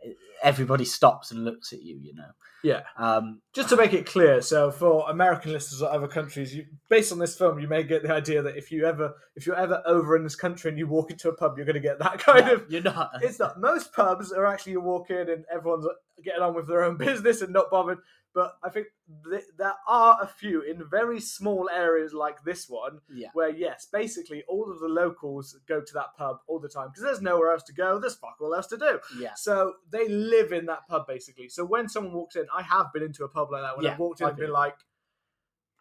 everybody 0.42 0.84
stops 0.84 1.30
and 1.30 1.44
looks 1.44 1.72
at 1.72 1.80
you. 1.82 1.96
You 1.96 2.14
know, 2.14 2.30
Yeah. 2.64 2.82
um, 2.96 3.42
Just 3.52 3.68
to 3.68 3.76
make 3.76 3.92
it 3.92 4.06
clear, 4.06 4.42
so 4.42 4.72
for 4.72 5.08
American 5.08 5.52
listeners 5.52 5.80
or 5.82 5.92
other 5.92 6.08
countries, 6.08 6.52
you, 6.52 6.66
based 6.88 7.12
on 7.12 7.20
this 7.20 7.38
film, 7.38 7.60
you 7.60 7.68
may 7.68 7.84
get 7.84 8.02
the 8.02 8.12
idea 8.12 8.42
that 8.42 8.56
if 8.56 8.72
you 8.72 8.84
ever, 8.86 9.14
if 9.36 9.46
you're 9.46 9.54
ever 9.54 9.80
over 9.86 10.16
in 10.16 10.24
this 10.24 10.34
country 10.34 10.68
and 10.68 10.78
you 10.78 10.88
walk 10.88 11.12
into 11.12 11.28
a 11.28 11.36
pub, 11.36 11.56
you're 11.56 11.64
going 11.64 11.74
to 11.74 11.80
get 11.80 12.00
that 12.00 12.18
kind 12.18 12.46
no, 12.46 12.54
of 12.54 12.70
you're 12.72 12.82
not. 12.82 13.12
it's 13.22 13.38
not. 13.38 13.60
Most 13.60 13.92
pubs 13.92 14.32
are 14.32 14.46
actually 14.46 14.72
you 14.72 14.80
walk 14.80 15.10
in 15.10 15.30
and 15.30 15.44
everyone's 15.48 15.86
getting 16.24 16.42
on 16.42 16.54
with 16.54 16.66
their 16.66 16.82
own 16.82 16.96
business 17.08 17.40
and 17.40 17.52
not 17.52 17.70
bothered. 17.70 17.98
But 18.34 18.54
I 18.62 18.70
think 18.70 18.86
th- 19.30 19.42
there 19.58 19.74
are 19.86 20.16
a 20.22 20.26
few 20.26 20.62
in 20.62 20.82
very 20.88 21.20
small 21.20 21.68
areas 21.68 22.14
like 22.14 22.42
this 22.44 22.66
one 22.68 23.00
yeah, 23.12 23.28
where, 23.34 23.50
yes, 23.50 23.86
basically 23.92 24.42
all 24.48 24.72
of 24.72 24.80
the 24.80 24.88
locals 24.88 25.54
go 25.68 25.82
to 25.82 25.92
that 25.94 26.16
pub 26.16 26.38
all 26.46 26.58
the 26.58 26.68
time 26.68 26.88
because 26.88 27.02
there's 27.02 27.20
nowhere 27.20 27.52
else 27.52 27.62
to 27.64 27.74
go. 27.74 27.98
There's 27.98 28.14
fuck 28.14 28.36
all 28.40 28.54
else 28.54 28.68
to 28.68 28.78
do. 28.78 29.00
yeah, 29.18 29.34
So 29.36 29.74
they 29.90 30.08
live 30.08 30.52
in 30.52 30.64
that 30.66 30.88
pub 30.88 31.06
basically. 31.06 31.48
So 31.50 31.64
when 31.64 31.88
someone 31.90 32.14
walks 32.14 32.36
in, 32.36 32.46
I 32.56 32.62
have 32.62 32.92
been 32.94 33.02
into 33.02 33.24
a 33.24 33.28
pub 33.28 33.50
like 33.52 33.62
that 33.62 33.76
when 33.76 33.84
Yeah, 33.84 33.92
I've 33.92 33.98
walked 33.98 34.20
in 34.22 34.26
I've 34.26 34.30
and 34.30 34.38
been 34.38 34.46
been. 34.46 34.52
like, 34.54 34.76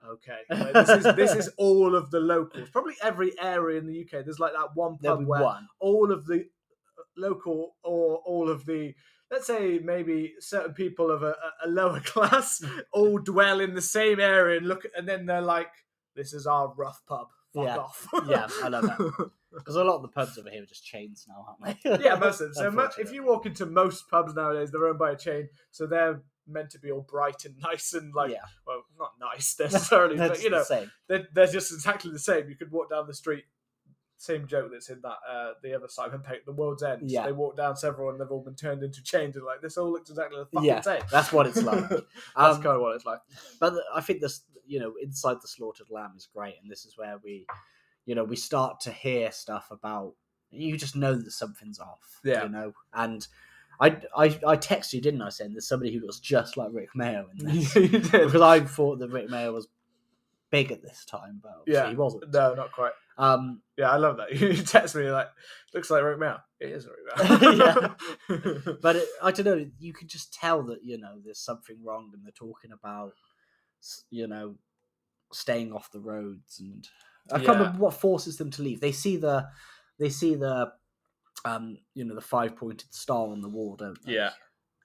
okay, 0.05 0.39
like, 0.49 0.73
this 0.73 0.89
is 1.05 1.15
this 1.15 1.35
is 1.35 1.49
all 1.57 1.95
of 1.95 2.11
the 2.11 2.19
locals. 2.19 2.69
Probably 2.69 2.95
every 3.01 3.31
area 3.39 3.79
in 3.79 3.85
the 3.87 4.01
UK. 4.01 4.25
There's 4.25 4.39
like 4.39 4.53
that 4.53 4.75
one 4.75 4.97
pub 4.97 5.25
where 5.25 5.41
one. 5.41 5.67
all 5.79 6.11
of 6.11 6.25
the 6.25 6.39
uh, 6.41 7.03
local 7.17 7.75
or 7.83 8.17
all 8.25 8.49
of 8.49 8.65
the 8.65 8.93
let's 9.31 9.47
say 9.47 9.79
maybe 9.83 10.33
certain 10.39 10.73
people 10.73 11.09
of 11.09 11.23
a, 11.23 11.35
a 11.65 11.67
lower 11.69 11.99
class 12.05 12.63
all 12.91 13.17
dwell 13.17 13.59
in 13.61 13.73
the 13.73 13.81
same 13.81 14.19
area 14.19 14.57
and 14.57 14.67
look 14.67 14.85
and 14.95 15.07
then 15.07 15.25
they're 15.25 15.41
like 15.41 15.71
this 16.15 16.33
is 16.33 16.45
our 16.45 16.73
rough 16.75 17.01
pub 17.07 17.27
fuck 17.53 17.65
Yeah. 17.65 17.77
off 17.77 18.07
Yeah, 18.27 18.47
I 18.63 18.67
love 18.67 18.83
that. 18.83 19.29
Because 19.53 19.75
a 19.75 19.83
lot 19.83 19.97
of 19.97 20.01
the 20.01 20.07
pubs 20.07 20.37
over 20.37 20.49
here 20.49 20.63
are 20.63 20.65
just 20.65 20.85
chains 20.85 21.25
now, 21.27 21.45
aren't 21.61 21.81
they? 21.83 21.99
yeah 22.05 22.15
most 22.15 22.39
of 22.39 22.53
them 22.55 22.73
so 22.73 22.89
if 23.01 23.11
you 23.11 23.25
walk 23.25 23.45
into 23.45 23.65
most 23.65 24.09
pubs 24.09 24.33
nowadays 24.33 24.71
they're 24.71 24.87
owned 24.87 24.97
by 24.97 25.11
a 25.11 25.17
chain 25.17 25.49
so 25.71 25.85
they're 25.85 26.21
meant 26.47 26.69
to 26.69 26.79
be 26.79 26.89
all 26.89 27.01
bright 27.01 27.43
and 27.43 27.55
nice 27.61 27.93
and 27.93 28.13
like 28.15 28.31
yeah, 28.31 28.37
well 28.65 28.83
not 28.97 29.11
nice 29.19 29.57
necessarily 29.59 30.15
but 30.15 30.41
you 30.41 30.49
the 30.49 30.55
know 30.55 30.63
same. 30.63 30.89
they're, 31.09 31.27
they're 31.33 31.47
just 31.47 31.73
exactly 31.73 32.11
the 32.11 32.17
same 32.19 32.47
you 32.49 32.55
could 32.55 32.71
walk 32.71 32.89
down 32.89 33.05
the 33.07 33.13
street 33.13 33.43
same 34.21 34.45
joke 34.45 34.69
that's 34.71 34.89
in 34.89 35.01
that 35.01 35.17
uh, 35.29 35.53
the 35.63 35.73
other 35.73 35.87
Simon 35.87 36.21
Pegg, 36.21 36.41
The 36.45 36.51
World's 36.51 36.83
End. 36.83 37.09
Yeah. 37.09 37.25
They 37.25 37.31
walk 37.31 37.57
down 37.57 37.75
several 37.75 38.09
and 38.11 38.19
they've 38.21 38.29
all 38.29 38.43
been 38.43 38.55
turned 38.55 38.83
into 38.83 39.01
chains 39.01 39.35
and 39.35 39.43
like 39.45 39.61
this 39.61 39.77
all 39.77 39.91
looks 39.91 40.09
exactly 40.11 40.37
the 40.39 40.45
fucking 40.45 40.67
Yeah, 40.67 40.81
same. 40.81 41.01
that's 41.11 41.33
what 41.33 41.47
it's 41.47 41.61
like. 41.63 41.89
that's 41.89 42.05
Um, 42.35 42.55
kind 42.61 42.75
of 42.75 42.81
what 42.81 42.95
it's 42.95 43.05
like. 43.05 43.19
But 43.59 43.73
I 43.93 44.01
think 44.01 44.21
this, 44.21 44.41
you 44.67 44.79
know, 44.79 44.93
inside 45.01 45.37
the 45.41 45.47
slaughtered 45.47 45.87
lamb 45.89 46.13
is 46.15 46.27
great, 46.33 46.55
and 46.61 46.71
this 46.71 46.85
is 46.85 46.97
where 46.97 47.17
we, 47.23 47.47
you 48.05 48.13
know, 48.15 48.23
we 48.23 48.35
start 48.35 48.79
to 48.81 48.91
hear 48.91 49.31
stuff 49.31 49.67
about. 49.71 50.13
You 50.51 50.77
just 50.77 50.95
know 50.95 51.15
that 51.15 51.31
something's 51.31 51.79
off. 51.79 52.19
Yeah. 52.23 52.43
You 52.43 52.49
know, 52.49 52.73
and 52.93 53.25
I, 53.79 53.97
I, 54.15 54.25
I 54.45 54.57
texted 54.57 54.93
you, 54.93 55.01
didn't 55.01 55.21
I? 55.23 55.29
Saying 55.29 55.53
there's 55.53 55.67
somebody 55.67 55.91
who 55.93 56.01
looks 56.01 56.19
just 56.19 56.57
like 56.57 56.69
Rik 56.71 56.89
Mayall 56.95 57.25
in 57.39 57.45
this 57.47 57.73
because 57.91 58.35
I 58.41 58.59
thought 58.59 58.99
that 58.99 59.09
Rik 59.09 59.29
Mayall 59.29 59.53
was 59.53 59.67
big 60.51 60.71
at 60.71 60.81
this 60.81 61.05
time, 61.05 61.39
but 61.41 61.63
Yeah. 61.65 61.89
he 61.89 61.95
wasn't. 61.95 62.31
No, 62.31 62.53
not 62.53 62.71
quite. 62.71 62.91
Um, 63.17 63.61
Yeah, 63.77 63.89
I 63.89 63.97
love 63.97 64.17
that. 64.17 64.31
You 64.39 64.53
text 64.53 64.95
me 64.95 65.09
like, 65.09 65.27
looks 65.73 65.89
like 65.89 66.03
Rik 66.03 66.17
Mayall. 66.19 66.41
It 66.59 66.69
is 66.69 66.85
Rik 66.87 67.17
Mayall. 67.17 67.95
Yeah. 68.69 68.73
but 68.81 68.95
it, 68.97 69.07
I 69.23 69.31
don't 69.31 69.45
know. 69.45 69.65
You 69.79 69.93
can 69.93 70.07
just 70.07 70.33
tell 70.33 70.63
that 70.63 70.79
you 70.83 70.97
know 70.97 71.15
there's 71.23 71.39
something 71.43 71.77
wrong, 71.83 72.11
and 72.13 72.23
they're 72.23 72.31
talking 72.31 72.71
about, 72.71 73.13
you 74.09 74.27
know, 74.27 74.55
staying 75.33 75.71
off 75.73 75.91
the 75.91 75.99
roads, 75.99 76.59
and 76.59 76.87
I 77.31 77.37
can't 77.37 77.57
remember 77.59 77.79
what 77.79 77.93
forces 77.93 78.37
them 78.37 78.51
to 78.51 78.61
leave. 78.61 78.81
They 78.81 78.91
see 78.91 79.15
the, 79.17 79.47
they 79.99 80.09
see 80.09 80.35
the, 80.35 80.71
um, 81.45 81.77
you 81.93 82.03
know, 82.03 82.15
the 82.15 82.21
five 82.21 82.55
pointed 82.55 82.93
star 82.93 83.27
on 83.27 83.41
the 83.41 83.47
wall, 83.49 83.75
don't 83.75 83.97
they? 84.05 84.13
Yeah. 84.13 84.31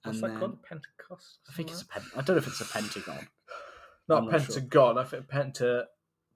and 0.04 0.12
What's 0.12 0.20
that 0.20 0.28
then, 0.28 0.38
called? 0.38 0.62
Pentecost? 0.62 1.38
I 1.48 1.52
think 1.54 1.70
it's 1.70 1.82
a 1.82 1.86
pen. 1.86 2.02
I 2.14 2.20
don't 2.20 2.36
know 2.36 2.42
if 2.42 2.46
it's 2.46 2.60
a 2.60 2.64
pentagon, 2.66 3.26
not 4.08 4.24
not 4.24 4.40
sure. 4.42 4.54
Pentagon. 4.54 4.98
I 4.98 5.04
think 5.04 5.26
Penta. 5.28 5.80
uh, 5.80 5.84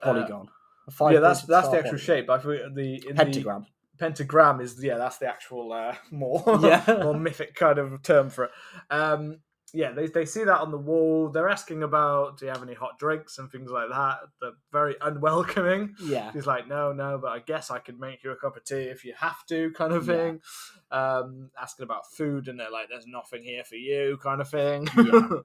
polygon. 0.01 0.47
A 0.99 1.13
yeah, 1.13 1.19
that's 1.19 1.43
that's 1.43 1.69
the 1.69 1.77
actual 1.77 1.91
polygon. 1.91 2.05
shape. 2.05 2.29
I 2.29 2.37
think 2.39 2.75
the 2.75 2.95
in 3.09 3.15
the- 3.15 3.23
Pentagram. 3.23 3.65
pentagram 3.99 4.59
is 4.61 4.83
yeah 4.83 4.97
that's 4.97 5.19
the 5.19 5.27
actual 5.27 5.71
uh, 5.71 5.93
more 6.11 6.43
Yeah. 6.61 6.83
more 7.03 7.13
mythic 7.13 7.53
kind 7.55 7.77
of 7.77 8.01
term 8.01 8.29
for 8.31 8.45
it 8.45 8.51
um 8.89 9.41
yeah 9.75 9.91
they, 9.91 10.07
they 10.07 10.25
see 10.25 10.43
that 10.43 10.59
on 10.59 10.71
the 10.71 10.77
wall 10.77 11.29
they're 11.29 11.47
asking 11.47 11.83
about 11.83 12.39
do 12.39 12.45
you 12.45 12.51
have 12.51 12.63
any 12.63 12.73
hot 12.73 12.97
drinks 12.97 13.37
and 13.37 13.51
things 13.51 13.69
like 13.69 13.89
that 13.89 14.17
they're 14.41 14.51
very 14.71 14.95
unwelcoming 15.01 15.93
Yeah. 16.03 16.31
he's 16.33 16.47
like 16.47 16.67
no 16.67 16.91
no 16.93 17.19
but 17.21 17.27
i 17.31 17.39
guess 17.39 17.69
i 17.69 17.77
could 17.77 17.99
make 17.99 18.23
you 18.23 18.31
a 18.31 18.35
cup 18.35 18.57
of 18.57 18.63
tea 18.65 18.89
if 18.95 19.05
you 19.05 19.13
have 19.17 19.45
to 19.49 19.69
kind 19.71 19.93
of 19.93 20.07
Yeah. 20.07 20.15
thing 20.15 20.39
um 20.91 21.51
asking 21.61 21.83
about 21.83 22.11
food 22.11 22.47
and 22.47 22.59
they're 22.59 22.71
like 22.71 22.89
there's 22.89 23.05
nothing 23.07 23.43
here 23.43 23.63
for 23.63 23.75
you 23.75 24.17
kind 24.21 24.41
of 24.41 24.49
thing 24.49 24.87
Yeah. 24.97 25.29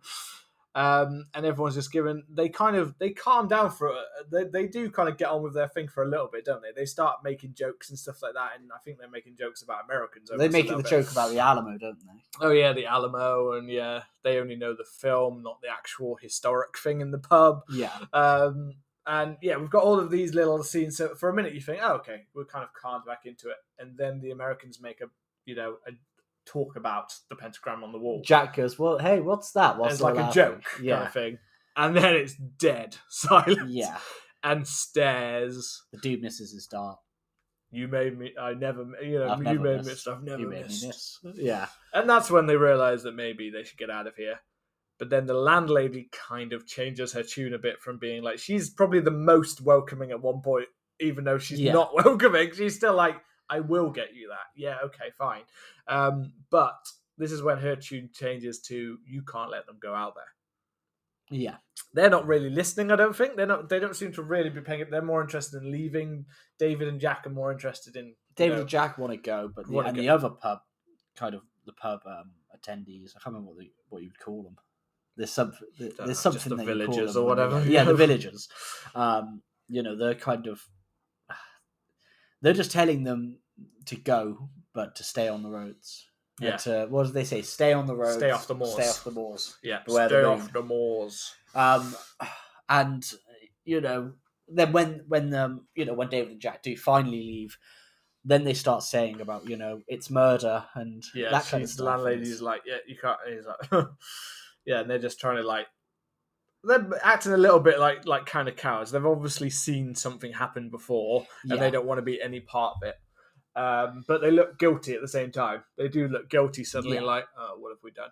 um 0.77 1.25
and 1.35 1.47
everyone's 1.47 1.75
just 1.75 1.91
given 1.91 2.23
they 2.29 2.49
kind 2.51 2.77
of 2.77 2.95
they 2.99 3.09
calm 3.11 3.49
down 3.49 3.71
for 3.71 3.89
a- 3.89 4.05
they, 4.31 4.45
they 4.45 4.67
do 4.67 4.91
kind 4.91 5.09
of 5.09 5.17
get 5.17 5.29
on 5.31 5.43
with 5.43 5.55
their 5.55 5.69
thing 5.69 5.89
for 5.89 6.03
a 6.03 6.09
little 6.09 6.29
bit 6.31 6.45
don't 6.45 6.61
they 6.61 6.71
they 6.77 6.85
start 6.85 7.17
making 7.25 7.55
jokes 7.55 7.89
and 7.89 7.99
stuff 7.99 8.23
like 8.23 8.35
that 8.35 8.51
and 8.59 8.71
i 8.75 8.79
think 8.85 8.99
they're 8.99 9.09
making 9.11 9.35
jokes 9.39 9.63
about 9.63 9.85
americans 9.89 10.31
They 10.37 10.49
make 10.51 10.67
it 10.67 10.77
the 10.77 10.83
bit. 10.83 10.87
joke 10.91 11.11
about 11.11 11.31
the 11.31 11.39
Alamo, 11.39 11.79
don't 11.79 11.99
they? 11.99 12.47
oh 12.47 12.51
yeah 12.51 12.73
the 12.75 12.85
alamo 12.87 13.53
and 13.53 13.71
yeah 13.71 14.03
they 14.23 14.39
only 14.39 14.55
know 14.57 14.75
the 14.75 14.85
film 14.85 15.43
not 15.43 15.61
the 15.63 15.69
actual 15.69 16.17
historic 16.21 16.77
thing 16.79 17.01
in 17.01 17.11
the 17.11 17.19
pub 17.19 17.63
Yeah. 17.71 17.91
um 18.13 18.75
and 19.07 19.39
yeah 19.41 19.57
we've 19.57 19.71
got 19.71 19.83
all 19.83 19.99
of 19.99 20.11
these 20.11 20.35
little 20.35 20.63
scenes 20.63 20.99
so 20.99 21.15
for 21.15 21.31
a 21.31 21.35
minute 21.35 21.55
you 21.55 21.61
think 21.63 21.81
oh 21.83 21.95
okay 21.95 22.25
we're 22.35 22.45
kind 22.45 22.65
of 22.65 22.75
calmed 22.75 23.07
back 23.07 23.21
into 23.25 23.49
it 23.49 23.57
and 23.79 23.97
then 23.97 24.21
the 24.21 24.31
americans 24.31 24.79
make 24.81 25.01
a 25.01 25.07
you 25.47 25.55
know 25.55 25.77
a 25.89 25.93
talk 26.47 26.77
about 26.77 27.13
the 27.29 27.37
pentagram 27.37 27.83
on 27.85 27.93
the 27.93 27.99
wall 27.99 28.23
Jack 28.25 28.57
goes, 28.57 28.79
"Well, 28.79 28.99
hey, 28.99 29.21
what's 29.21 29.53
that?" 29.53 29.79
Whilst 29.79 29.95
it's 29.95 30.03
like 30.03 30.17
a 30.17 30.31
joke 30.33 30.63
Yeah. 30.81 30.95
kind 30.97 31.07
of 31.07 31.13
thing 31.13 31.39
and 31.77 31.97
then 31.97 32.15
it's 32.15 32.35
dead 32.35 32.97
silence 33.09 33.59
Yeah. 33.67 33.99
and 34.43 34.67
stares 34.67 35.83
The 35.93 35.99
dude 35.99 36.23
misses 36.23 36.53
his 36.53 36.67
dart. 36.67 36.99
you 37.71 37.89
made 37.89 38.17
me 38.19 38.33
i 38.41 38.55
never 38.55 38.87
you 39.03 39.19
know 39.19 39.29
I've 39.29 39.39
you 39.41 39.59
made 39.61 39.77
missed. 39.79 39.89
me 39.89 39.95
stuff 39.95 40.23
never 40.23 40.41
you 40.41 40.49
made 40.49 40.67
me 40.69 40.87
missed 40.87 41.19
miss. 41.25 41.37
Yeah. 41.37 41.67
and 41.93 42.09
that's 42.09 42.31
when 42.31 42.47
they 42.47 42.57
realize 42.57 43.03
that 43.03 43.15
maybe 43.15 43.51
they 43.51 43.65
should 43.65 43.79
get 43.79 43.91
out 43.91 44.07
of 44.07 44.15
here 44.17 44.39
but 44.99 45.11
then 45.11 45.27
the 45.27 45.35
landlady 45.35 46.09
kind 46.29 46.53
of 46.55 46.67
changes 46.67 47.13
her 47.13 47.23
tune 47.23 47.53
a 47.55 47.59
bit 47.59 47.81
from 47.81 47.99
being 47.99 48.23
like 48.23 48.39
she's 48.39 48.71
probably 48.71 49.01
the 49.01 49.11
most 49.11 49.61
welcoming 49.61 50.11
at 50.13 50.23
one 50.23 50.41
point 50.41 50.69
even 51.01 51.25
though 51.25 51.39
she's 51.39 51.61
Yeah. 51.61 51.73
not 51.73 51.93
welcoming 52.05 52.53
she's 52.55 52.77
still 52.77 52.95
like 52.95 53.17
i 53.51 53.61
will 53.61 53.91
get 53.91 54.15
you 54.15 54.29
that 54.29 54.47
yeah 54.57 54.77
okay 54.85 55.11
fine 55.19 55.43
um, 55.89 56.33
but 56.51 56.77
this 57.19 57.33
is 57.33 57.43
when 57.43 57.59
her 57.59 57.77
tune 57.77 58.11
changes 58.13 58.61
to 58.61 58.99
you 59.07 59.23
can't 59.23 59.51
let 59.51 59.67
them 59.67 59.79
go 59.81 59.95
out 59.95 60.15
there 60.15 61.39
Yeah. 61.39 61.57
they're 61.95 62.11
not 62.11 62.27
really 62.27 62.51
listening 62.51 62.91
i 62.93 62.97
don't 62.97 63.17
think 63.17 63.37
they're 63.37 63.47
not 63.47 63.69
they 63.69 63.79
don't 63.79 63.97
seem 63.97 64.13
to 64.13 64.23
really 64.23 64.51
be 64.51 64.61
paying 64.61 64.81
it 64.81 64.91
they're 64.91 65.03
more 65.03 65.23
interested 65.23 65.63
in 65.63 65.71
leaving 65.73 66.27
david 66.59 66.89
and 66.89 67.01
jack 67.01 67.27
are 67.27 67.31
more 67.31 67.53
interested 67.53 67.97
in 67.97 68.15
you 68.39 68.45
David 68.45 68.55
know, 68.57 68.61
and 68.61 68.69
Jack 68.69 68.99
want 68.99 69.13
to 69.15 69.17
go, 69.17 69.51
but 69.55 69.67
the, 69.67 69.79
and 69.79 69.97
go. 69.97 70.03
the 70.03 70.11
other 70.11 70.29
pub, 70.29 70.59
kind 71.17 71.35
of 71.35 71.41
the 71.65 71.73
pub 71.73 72.01
um, 72.07 72.33
attendees, 72.55 73.13
I 73.17 73.21
can't 73.21 73.27
remember 73.35 73.49
what, 73.53 73.59
the, 73.61 73.71
what 73.89 74.03
you 74.03 74.09
would 74.09 74.19
call 74.19 74.43
them. 74.43 74.57
There's 75.17 75.31
some, 75.33 75.55
there's 75.79 75.99
know, 75.99 76.13
something 76.13 76.51
the 76.51 76.57
that 76.57 76.67
you 76.67 76.85
call 76.85 76.95
villagers 76.95 77.15
them 77.15 77.23
or 77.23 77.27
whatever, 77.27 77.65
Yeah, 77.67 77.85
the 77.85 77.95
villagers. 77.95 78.51
Um, 78.95 79.41
you 79.71 79.83
know, 79.83 79.97
they're 79.97 80.15
kind 80.15 80.47
of, 80.49 80.61
they're 82.43 82.53
just 82.53 82.71
telling 82.73 83.05
them 83.05 83.39
to 83.87 83.97
go, 83.97 84.49
but 84.75 84.95
to 84.97 85.05
stay 85.05 85.29
on 85.29 85.43
the 85.43 85.51
roads. 85.51 86.07
Yeah. 86.41 86.57
To, 86.59 86.87
what 86.91 87.05
did 87.07 87.15
they 87.15 87.25
say? 87.25 87.41
Stay 87.43 87.73
on 87.73 87.87
the 87.87 87.97
roads. 87.97 88.17
Stay 88.19 88.31
off 88.31 88.47
the 88.47 88.55
moors. 88.55 88.73
Stay 88.75 88.89
off 88.89 89.05
the 89.05 89.11
moors. 89.11 89.57
yeah 89.63 89.81
Beware 89.87 90.09
the 90.09 90.15
stay 90.17 90.25
off 90.25 90.53
the 90.53 90.63
moors 90.63 91.33
Um, 91.55 91.97
and 92.69 93.05
you 93.65 93.81
know, 93.81 94.13
then 94.49 94.73
when 94.73 95.05
when 95.09 95.33
um 95.35 95.67
you 95.75 95.85
know 95.87 95.95
when 95.95 96.09
David 96.09 96.33
and 96.33 96.41
Jack 96.41 96.63
do 96.63 96.77
finally 96.77 97.17
leave, 97.23 97.57
then 98.25 98.45
they 98.45 98.55
start 98.55 98.83
saying 98.83 99.21
about 99.21 99.49
you 99.49 99.57
know 99.57 99.81
it's 99.89 100.11
murder 100.11 100.65
and 100.75 101.03
Yeah, 101.15 101.31
that 101.31 101.47
kind 101.47 101.63
of 101.65 101.71
stuff. 101.71 101.79
the 101.79 101.91
landlady's 101.91 102.43
like, 102.43 102.63
yeah, 102.67 102.79
you 102.87 102.97
can't. 103.01 103.19
He's 103.29 103.47
like, 103.47 103.87
yeah, 104.67 104.81
and 104.81 104.91
they're 104.91 104.99
just 104.99 105.19
trying 105.19 105.37
to 105.37 105.43
like, 105.43 105.67
they're 106.67 106.89
acting 107.03 107.33
a 107.33 107.37
little 107.37 107.61
bit 107.61 107.79
like 107.79 108.07
like 108.07 108.27
kind 108.27 108.49
of 108.49 108.57
cowards. 108.57 108.91
They've 108.91 109.05
obviously 109.07 109.51
seen 109.51 109.95
something 109.95 110.33
happen 110.33 110.69
before, 110.71 111.27
and 111.45 111.53
Yeah. 111.53 111.59
they 111.59 111.71
don't 111.71 111.87
want 111.87 111.99
to 111.99 112.03
be 112.03 112.21
any 112.21 112.41
part 112.41 112.77
of 112.77 112.89
it. 112.89 112.97
Um, 113.59 114.05
but 114.07 114.21
they 114.21 114.31
look 114.31 114.59
guilty 114.59 114.95
at 114.95 115.01
the 115.01 115.09
same 115.09 115.33
time. 115.33 115.65
They 115.79 115.89
do 115.89 116.09
look 116.09 116.29
guilty 116.29 116.63
suddenly, 116.65 116.97
Yeah. 116.99 117.05
like, 117.05 117.25
oh, 117.39 117.57
what 117.59 117.71
have 117.71 117.79
we 117.83 117.91
done? 117.91 118.11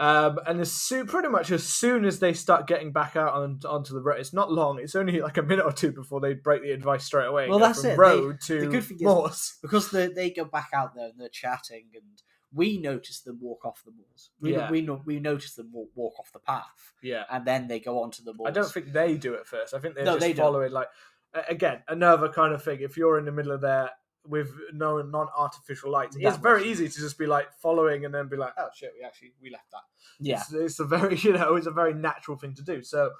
Um, 0.00 0.38
and 0.46 0.60
as 0.60 0.70
soon, 0.72 1.06
pretty 1.08 1.28
much 1.28 1.50
as 1.50 1.64
soon 1.64 2.04
as 2.04 2.20
they 2.20 2.32
start 2.32 2.68
getting 2.68 2.92
back 2.92 3.16
out 3.16 3.34
on, 3.34 3.58
onto 3.68 3.94
the 3.94 4.00
road, 4.00 4.20
it's 4.20 4.32
not 4.32 4.50
long. 4.52 4.78
It's 4.78 4.94
only 4.94 5.20
like 5.20 5.38
a 5.38 5.42
minute 5.42 5.64
or 5.64 5.72
two 5.72 5.90
before 5.90 6.20
they 6.20 6.34
break 6.34 6.62
the 6.62 6.70
advice 6.70 7.04
straight 7.04 7.26
away. 7.26 7.48
Well, 7.48 7.58
that's 7.58 7.80
it. 7.84 7.90
They- 7.90 7.96
Road 7.96 8.40
to 8.46 8.60
the 8.60 8.66
good 8.68 8.84
thing 8.84 8.98
is- 9.00 9.58
because 9.60 9.90
they 9.90 10.06
they 10.06 10.30
go 10.30 10.44
back 10.44 10.68
out 10.72 10.94
there 10.94 11.06
and 11.08 11.18
they're 11.18 11.28
chatting 11.28 11.90
and 11.94 12.22
we 12.52 12.78
notice 12.78 13.20
them 13.20 13.38
walk 13.42 13.64
off 13.64 13.82
the 13.84 13.90
moors. 13.92 14.30
We 14.40 14.52
Yeah. 14.52 14.70
we 14.70 14.82
we 15.04 15.20
notice 15.20 15.54
them 15.54 15.70
walk, 15.72 15.90
walk 15.94 16.14
off 16.18 16.32
the 16.32 16.38
path 16.38 16.92
yeah, 17.02 17.24
and 17.30 17.44
then 17.44 17.68
they 17.68 17.78
go 17.80 18.02
onto 18.02 18.22
the 18.24 18.32
moors. 18.34 18.48
I 18.48 18.52
don't 18.52 18.72
think 18.72 18.92
they 18.92 19.16
do 19.16 19.34
it 19.34 19.46
first. 19.46 19.74
I 19.74 19.78
think 19.80 19.94
they're 19.94 20.04
No, 20.04 20.12
just 20.14 20.20
they 20.20 20.32
don't. 20.32 20.46
following 20.46 20.72
like 20.72 20.88
a- 21.34 21.44
again 21.50 21.82
another 21.88 22.28
kind 22.28 22.54
of 22.54 22.62
thing. 22.62 22.80
If 22.80 22.96
you're 22.96 23.18
in 23.18 23.24
the 23.26 23.32
middle 23.32 23.52
of 23.52 23.60
there 23.60 23.90
with 24.26 24.50
no 24.72 25.00
non-artificial 25.00 25.90
lights, 25.90 26.16
it's 26.18 26.36
very 26.38 26.64
easy 26.70 26.88
to 26.88 26.98
just 26.98 27.18
be 27.18 27.26
like 27.26 27.52
following 27.60 28.04
and 28.04 28.14
then 28.14 28.28
be 28.28 28.36
like, 28.36 28.52
oh 28.58 28.68
shit, 28.74 28.92
we 28.98 29.04
actually 29.04 29.32
we 29.42 29.50
left 29.50 29.70
that. 29.72 29.82
Yeah, 30.18 30.40
It's, 30.40 30.52
it's 30.52 30.80
a 30.80 30.84
very 30.84 31.16
you 31.26 31.32
know 31.34 31.54
it's 31.56 31.66
a 31.66 31.70
very 31.70 31.94
natural 31.94 32.36
thing 32.38 32.54
to 32.54 32.62
do. 32.62 32.82
So. 32.82 33.10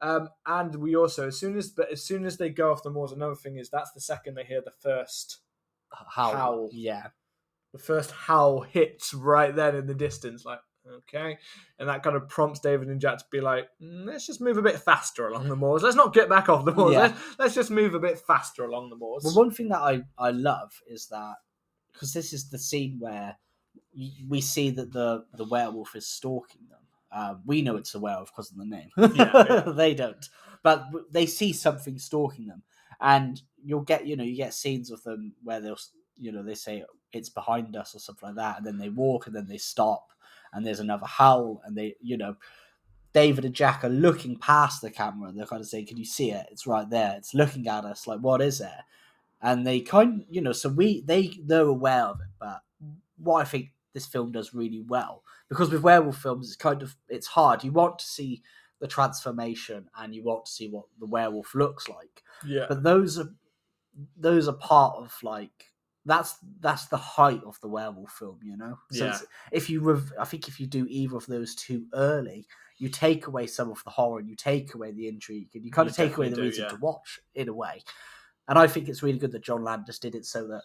Um, 0.00 0.28
and 0.44 0.74
we 0.74 0.96
also, 0.96 1.28
as 1.28 1.38
soon 1.38 1.56
as, 1.56 1.70
but 1.70 1.90
as 1.90 2.02
soon 2.04 2.26
as 2.26 2.36
they 2.36 2.50
go 2.50 2.70
off 2.72 2.82
the 2.82 2.90
moors, 2.90 3.12
another 3.12 3.36
thing 3.36 3.56
is 3.56 3.70
that's 3.70 3.92
the 3.92 4.00
second 4.02 4.34
they 4.34 4.44
hear 4.44 4.60
the 4.60 4.72
first, 4.72 5.38
how 5.90 6.32
Howl. 6.32 6.68
yeah 6.72 7.06
the 7.74 7.78
first 7.80 8.12
howl 8.12 8.60
hits 8.60 9.12
right 9.12 9.54
then 9.54 9.74
in 9.74 9.86
the 9.88 9.94
distance. 9.94 10.44
Like, 10.44 10.60
okay, 10.88 11.36
and 11.80 11.88
that 11.88 12.04
kind 12.04 12.14
of 12.14 12.28
prompts 12.28 12.60
David 12.60 12.88
and 12.88 13.00
Jack 13.00 13.18
to 13.18 13.24
be 13.32 13.40
like, 13.40 13.66
"Mm, 13.82 14.06
let's 14.06 14.26
just 14.26 14.40
move 14.40 14.56
a 14.58 14.62
bit 14.62 14.78
faster 14.78 15.26
along 15.26 15.48
the 15.48 15.56
moors. 15.56 15.82
Let's 15.82 15.96
not 15.96 16.14
get 16.14 16.28
back 16.28 16.48
off 16.48 16.64
the 16.64 16.72
moors. 16.72 16.92
Yeah. 16.92 17.00
Let's, 17.00 17.38
let's 17.38 17.54
just 17.54 17.70
move 17.72 17.94
a 17.94 18.00
bit 18.00 18.20
faster 18.20 18.64
along 18.64 18.90
the 18.90 18.96
moors. 18.96 19.24
Well, 19.24 19.34
one 19.34 19.50
thing 19.50 19.68
that 19.70 19.80
I, 19.80 20.02
I 20.16 20.30
love 20.30 20.72
is 20.86 21.08
that 21.08 21.34
because 21.92 22.12
this 22.12 22.32
is 22.32 22.48
the 22.48 22.58
scene 22.58 22.96
where 23.00 23.36
we 24.28 24.40
see 24.40 24.70
that 24.70 24.92
the, 24.92 25.24
the 25.34 25.44
werewolf 25.44 25.96
is 25.96 26.06
stalking 26.06 26.62
them. 26.68 26.78
Uh, 27.10 27.34
we 27.44 27.60
know 27.60 27.76
it's 27.76 27.94
a 27.94 28.00
werewolf 28.00 28.30
because 28.30 28.52
of 28.52 28.58
the 28.58 28.64
name. 28.64 28.90
Yeah, 28.96 29.44
yeah. 29.48 29.72
they 29.76 29.94
don't, 29.94 30.28
but 30.62 30.88
they 31.10 31.26
see 31.26 31.52
something 31.52 31.98
stalking 31.98 32.46
them, 32.46 32.62
and 33.00 33.42
you'll 33.64 33.82
get 33.82 34.06
you 34.06 34.14
know 34.14 34.24
you 34.24 34.36
get 34.36 34.54
scenes 34.54 34.92
of 34.92 35.02
them 35.02 35.34
where 35.42 35.60
they'll 35.60 35.78
you 36.16 36.30
know 36.30 36.44
they 36.44 36.54
say 36.54 36.84
it's 37.16 37.28
behind 37.28 37.76
us 37.76 37.94
or 37.94 37.98
something 37.98 38.28
like 38.28 38.36
that, 38.36 38.58
and 38.58 38.66
then 38.66 38.78
they 38.78 38.88
walk 38.88 39.26
and 39.26 39.34
then 39.34 39.46
they 39.48 39.58
stop, 39.58 40.12
and 40.52 40.66
there's 40.66 40.80
another 40.80 41.06
howl, 41.06 41.62
and 41.64 41.76
they 41.76 41.96
you 42.00 42.16
know. 42.16 42.36
David 43.12 43.44
and 43.44 43.54
Jack 43.54 43.84
are 43.84 43.88
looking 43.88 44.36
past 44.36 44.82
the 44.82 44.90
camera. 44.90 45.30
They're 45.30 45.46
kind 45.46 45.62
of 45.62 45.68
saying, 45.68 45.86
"Can 45.86 45.98
you 45.98 46.04
see 46.04 46.32
it? 46.32 46.46
It's 46.50 46.66
right 46.66 46.90
there. 46.90 47.14
It's 47.16 47.32
looking 47.32 47.68
at 47.68 47.84
us. 47.84 48.08
Like, 48.08 48.18
what 48.18 48.42
is 48.42 48.60
it?" 48.60 48.72
and 49.44 49.66
they 49.66 49.80
kind 49.80 50.24
you 50.28 50.40
know 50.40 50.52
so 50.52 50.68
we 50.68 51.02
they 51.02 51.30
they're 51.44 51.66
aware 51.66 52.04
of 52.04 52.20
it 52.20 52.26
but 52.40 52.62
what 53.18 53.40
i 53.40 53.44
think 53.44 53.70
this 53.92 54.06
film 54.06 54.32
does 54.32 54.52
really 54.52 54.82
well 54.88 55.22
because 55.48 55.70
with 55.70 55.82
werewolf 55.82 56.16
films 56.16 56.48
it's 56.48 56.56
kind 56.56 56.82
of 56.82 56.96
it's 57.08 57.28
hard 57.28 57.62
you 57.62 57.70
want 57.70 57.98
to 57.98 58.06
see 58.06 58.42
the 58.80 58.88
transformation 58.88 59.88
and 59.98 60.14
you 60.14 60.24
want 60.24 60.44
to 60.44 60.50
see 60.50 60.68
what 60.68 60.86
the 60.98 61.06
werewolf 61.06 61.54
looks 61.54 61.88
like 61.88 62.24
yeah, 62.44 62.66
but 62.68 62.82
those 62.82 63.18
are 63.18 63.28
those 64.16 64.48
are 64.48 64.54
part 64.54 64.96
of 64.96 65.14
like 65.22 65.72
that's 66.06 66.36
that's 66.60 66.86
the 66.86 66.96
height 66.96 67.40
of 67.46 67.58
the 67.60 67.68
werewolf 67.68 68.12
film, 68.12 68.38
you 68.42 68.56
know. 68.56 68.78
So 68.92 69.06
Yeah. 69.06 69.18
if 69.52 69.70
you, 69.70 69.80
rev- 69.80 70.12
I 70.20 70.24
think 70.24 70.48
if 70.48 70.60
you 70.60 70.66
do 70.66 70.86
either 70.88 71.16
of 71.16 71.26
those 71.26 71.54
two 71.54 71.86
early, 71.94 72.46
you 72.78 72.88
take 72.88 73.26
away 73.26 73.46
some 73.46 73.70
of 73.70 73.82
the 73.84 73.90
horror, 73.90 74.18
and 74.18 74.28
you 74.28 74.36
take 74.36 74.74
away 74.74 74.92
the 74.92 75.08
intrigue, 75.08 75.48
and 75.54 75.64
you 75.64 75.70
kind 75.70 75.86
You 75.86 75.90
of 75.90 75.96
take 75.96 76.16
away 76.16 76.28
the 76.28 76.36
do, 76.36 76.42
reason 76.42 76.64
yeah. 76.64 76.70
to 76.70 76.76
watch 76.76 77.20
in 77.34 77.48
a 77.48 77.54
way. 77.54 77.82
And 78.48 78.58
I 78.58 78.66
think 78.66 78.88
it's 78.88 79.02
really 79.02 79.18
good 79.18 79.32
that 79.32 79.44
John 79.44 79.64
Landis 79.64 79.98
did 79.98 80.14
it 80.14 80.26
so 80.26 80.46
that 80.48 80.62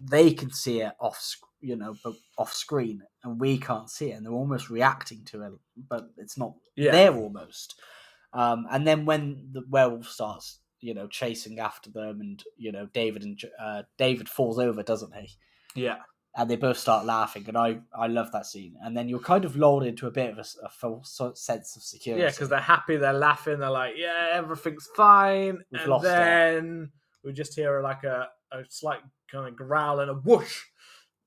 they 0.00 0.32
can 0.32 0.50
see 0.50 0.80
it 0.80 0.92
off, 0.98 1.36
you 1.60 1.76
know, 1.76 1.94
but 2.02 2.14
off 2.38 2.52
screen, 2.52 3.02
and 3.22 3.38
we 3.40 3.58
can't 3.58 3.88
see 3.88 4.10
it, 4.10 4.14
and 4.16 4.26
they're 4.26 4.32
almost 4.32 4.70
reacting 4.70 5.24
to 5.26 5.42
it, 5.42 5.52
but 5.88 6.08
it's 6.16 6.36
not 6.36 6.54
Yeah. 6.74 6.90
there 6.90 7.14
almost. 7.14 7.78
Um, 8.32 8.66
and 8.72 8.84
then 8.84 9.04
when 9.04 9.50
the 9.52 9.62
werewolf 9.68 10.08
starts, 10.08 10.58
you 10.84 10.92
know, 10.92 11.06
chasing 11.06 11.60
after 11.60 11.90
them, 11.90 12.20
and 12.20 12.44
you 12.58 12.70
know, 12.70 12.86
David 12.92 13.22
and 13.22 13.40
uh, 13.58 13.82
David 13.96 14.28
falls 14.28 14.58
over, 14.58 14.82
doesn't 14.82 15.14
he? 15.14 15.30
Yeah. 15.74 15.96
And 16.36 16.50
they 16.50 16.56
both 16.56 16.76
start 16.76 17.06
laughing, 17.06 17.44
and 17.48 17.56
I 17.56 17.78
I 17.96 18.08
love 18.08 18.32
that 18.32 18.44
scene. 18.44 18.74
And 18.82 18.94
then 18.94 19.08
you're 19.08 19.18
kind 19.20 19.46
of 19.46 19.56
lulled 19.56 19.84
into 19.84 20.06
a 20.06 20.10
bit 20.10 20.36
of 20.36 20.46
a 20.62 20.68
false 20.68 21.18
sense 21.36 21.76
of 21.76 21.82
security. 21.82 22.22
Yeah, 22.22 22.30
because 22.30 22.50
they're 22.50 22.60
happy, 22.60 22.96
they're 22.98 23.14
laughing, 23.14 23.60
they're 23.60 23.70
like, 23.70 23.94
yeah, 23.96 24.32
everything's 24.32 24.86
fine. 24.94 25.60
We've 25.72 25.80
and 25.80 25.90
lost 25.90 26.04
it. 26.04 26.08
then 26.08 26.90
we 27.24 27.32
just 27.32 27.54
hear 27.54 27.80
like 27.80 28.04
a, 28.04 28.28
a 28.52 28.64
slight 28.68 29.00
kind 29.32 29.48
of 29.48 29.56
growl 29.56 30.00
and 30.00 30.10
a 30.10 30.14
whoosh. 30.14 30.64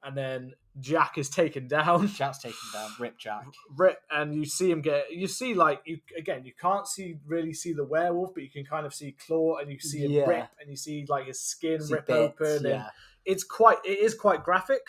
And 0.08 0.15
then 0.15 0.54
Jack 0.80 1.17
is 1.17 1.30
taken 1.30 1.67
down. 1.67 2.08
Jack's 2.15 2.38
taken 2.38 2.58
down, 2.72 2.89
Rip 2.98 3.17
Jack. 3.17 3.46
Rip, 3.76 4.00
and 4.10 4.34
you 4.34 4.46
see 4.46 4.72
him 4.72 4.82
get. 4.82 5.12
You 5.12 5.28
see, 5.28 5.54
like 5.54 5.82
you 5.86 6.00
again, 6.17 6.46
you 6.46 6.54
can't 6.60 6.88
see 6.88 7.17
really 7.26 7.54
see 7.54 7.74
the 7.74 7.84
werewolf, 7.84 8.34
but 8.34 8.43
you 8.43 8.50
can 8.50 8.63
kind 8.63 8.86
of 8.86 8.93
see 8.93 9.12
claw, 9.28 9.58
and 9.58 9.70
you 9.70 9.80
see 9.80 10.06
him 10.06 10.12
Yeah. 10.12 10.26
rip, 10.30 10.50
and 10.62 10.70
you 10.70 10.78
see 10.78 11.06
like 11.10 11.26
his 11.28 11.41
skin 11.41 11.82
See 11.82 11.93
rip 11.93 12.06
bits, 12.08 12.17
open, 12.41 12.56
and 12.58 12.65
yeah. 12.65 12.89
it's 13.26 13.43
quite 13.43 13.80
it 13.84 14.00
is 14.00 14.15
quite 14.15 14.43
graphic 14.46 14.82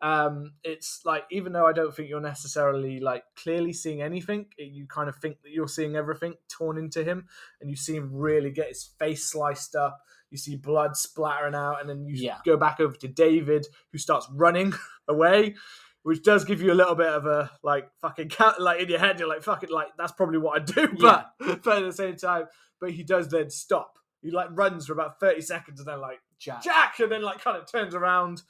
um 0.00 0.52
it's 0.62 1.00
like 1.04 1.24
even 1.28 1.52
though 1.52 1.66
i 1.66 1.72
don't 1.72 1.92
think 1.92 2.08
you're 2.08 2.20
necessarily 2.20 3.00
like 3.00 3.24
clearly 3.34 3.72
seeing 3.72 4.00
anything 4.00 4.46
it- 4.56 4.70
you 4.72 4.86
kind 4.86 5.08
of 5.08 5.16
think 5.16 5.42
that 5.42 5.50
you're 5.50 5.66
seeing 5.66 5.96
everything 5.96 6.34
torn 6.48 6.78
into 6.78 7.02
him 7.02 7.26
and 7.60 7.68
you 7.68 7.74
see 7.74 7.96
him 7.96 8.08
really 8.12 8.52
get 8.52 8.68
his 8.68 8.84
face 9.00 9.24
sliced 9.24 9.74
up 9.74 9.98
you 10.30 10.38
see 10.38 10.56
blood 10.56 10.96
splattering 10.96 11.54
out 11.54 11.80
and 11.80 11.88
then 11.88 12.04
you 12.04 12.14
Yeah. 12.16 12.38
go 12.44 12.56
back 12.56 12.80
over 12.80 12.94
to 12.96 13.08
david 13.08 13.66
who 13.92 13.98
starts 13.98 14.28
running 14.32 14.72
away 15.08 15.54
which 16.02 16.22
does 16.22 16.44
give 16.44 16.62
you 16.62 16.72
a 16.72 16.74
little 16.74 16.94
bit 16.94 17.08
of 17.08 17.26
a 17.26 17.50
like 17.62 17.90
fucking 18.00 18.28
cat 18.28 18.60
like 18.60 18.80
in 18.80 18.88
your 18.88 18.98
head. 19.00 19.18
You're 19.18 19.28
like 19.28 19.42
fucking 19.42 19.68
like 19.70 19.88
that's 19.98 20.12
probably 20.12 20.38
what 20.38 20.60
i 20.60 20.64
do 20.64 20.88
but 20.98 21.32
but 21.38 21.78
at 21.78 21.84
the 21.84 21.92
same 21.92 22.16
time 22.16 22.44
but 22.80 22.92
he 22.92 23.02
does 23.02 23.28
then 23.28 23.50
stop. 23.50 23.98
He 24.22 24.30
like 24.30 24.48
runs 24.52 24.86
for 24.86 24.92
about 24.92 25.20
30 25.20 25.40
seconds 25.42 25.80
and 25.80 25.88
then 25.88 26.00
like 26.00 26.20
Jack. 26.38 26.62
Jack, 26.62 27.00
and 27.00 27.10
then 27.10 27.22
like 27.22 27.40
kind 27.42 27.56
of 27.56 27.70
turns 27.70 27.94
around 27.94 28.42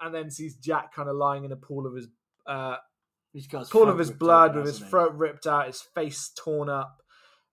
and 0.00 0.14
then 0.14 0.30
sees 0.30 0.56
Jack 0.56 0.94
kind 0.94 1.08
of 1.08 1.16
lying 1.16 1.44
in 1.44 1.52
a 1.52 1.56
pool 1.56 1.86
of 1.86 1.94
his 1.94 2.08
uh, 2.46 2.76
He's 3.34 3.46
got 3.46 3.60
his 3.60 3.68
pool 3.68 3.88
of 3.88 3.98
his 3.98 4.10
blood 4.10 4.50
open, 4.52 4.62
with 4.62 4.72
his 4.78 4.88
throat 4.88 5.12
ripped 5.14 5.46
out, 5.46 5.66
his 5.66 5.82
face 5.82 6.30
torn 6.36 6.68
up, 6.70 7.02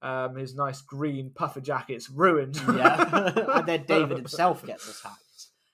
um, 0.02 0.36
his 0.36 0.56
nice 0.56 0.82
green 0.82 1.32
puffer 1.34 1.62
jacket's 1.62 2.10
ruined. 2.10 2.56
Yeah. 2.68 3.32
and 3.56 3.68
then 3.68 3.86
David 3.88 4.18
himself 4.18 4.66
gets 4.66 4.88
attacked. 5.00 5.18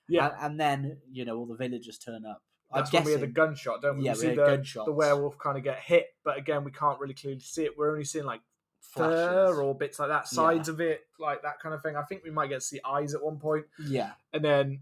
Yeah, 0.08 0.26
And, 0.26 0.34
and 0.52 0.60
then, 0.60 0.98
you 1.10 1.24
know, 1.24 1.36
all 1.36 1.46
the 1.46 1.54
villagers 1.56 1.98
turn 1.98 2.24
up. 2.24 2.42
that's 2.74 2.92
I'm 2.94 2.98
when 2.98 3.04
we 3.04 3.10
guessing. 3.12 3.20
had 3.20 3.28
the 3.28 3.32
gunshot, 3.32 3.82
don't 3.82 3.98
we? 3.98 4.04
Yeah, 4.04 4.12
we 4.12 4.18
we 4.18 4.20
see 4.22 4.34
the, 4.34 4.46
gunshots. 4.46 4.86
the 4.86 4.92
werewolf 4.92 5.38
kind 5.38 5.58
of 5.58 5.64
get 5.64 5.78
hit, 5.80 6.06
but 6.24 6.38
again, 6.38 6.64
we 6.64 6.70
can't 6.70 6.98
really 7.00 7.14
clearly 7.14 7.40
see 7.40 7.64
it. 7.64 7.72
We're 7.76 7.90
only 7.92 8.04
seeing 8.04 8.24
like 8.24 8.40
fur 8.80 9.46
flashes. 9.46 9.58
or 9.58 9.74
bits 9.74 9.98
like 9.98 10.08
that, 10.08 10.26
sides 10.28 10.68
of 10.68 10.80
it, 10.80 11.02
like 11.18 11.42
that 11.42 11.60
kind 11.60 11.74
of 11.74 11.82
thing. 11.82 11.96
I 11.96 12.02
think 12.02 12.22
we 12.24 12.30
might 12.30 12.48
get 12.48 12.56
to 12.56 12.66
see 12.66 12.80
eyes 12.86 13.14
at 13.14 13.22
one 13.22 13.38
point. 13.38 13.66
Yeah. 13.86 14.12
and 14.32 14.44
then 14.44 14.80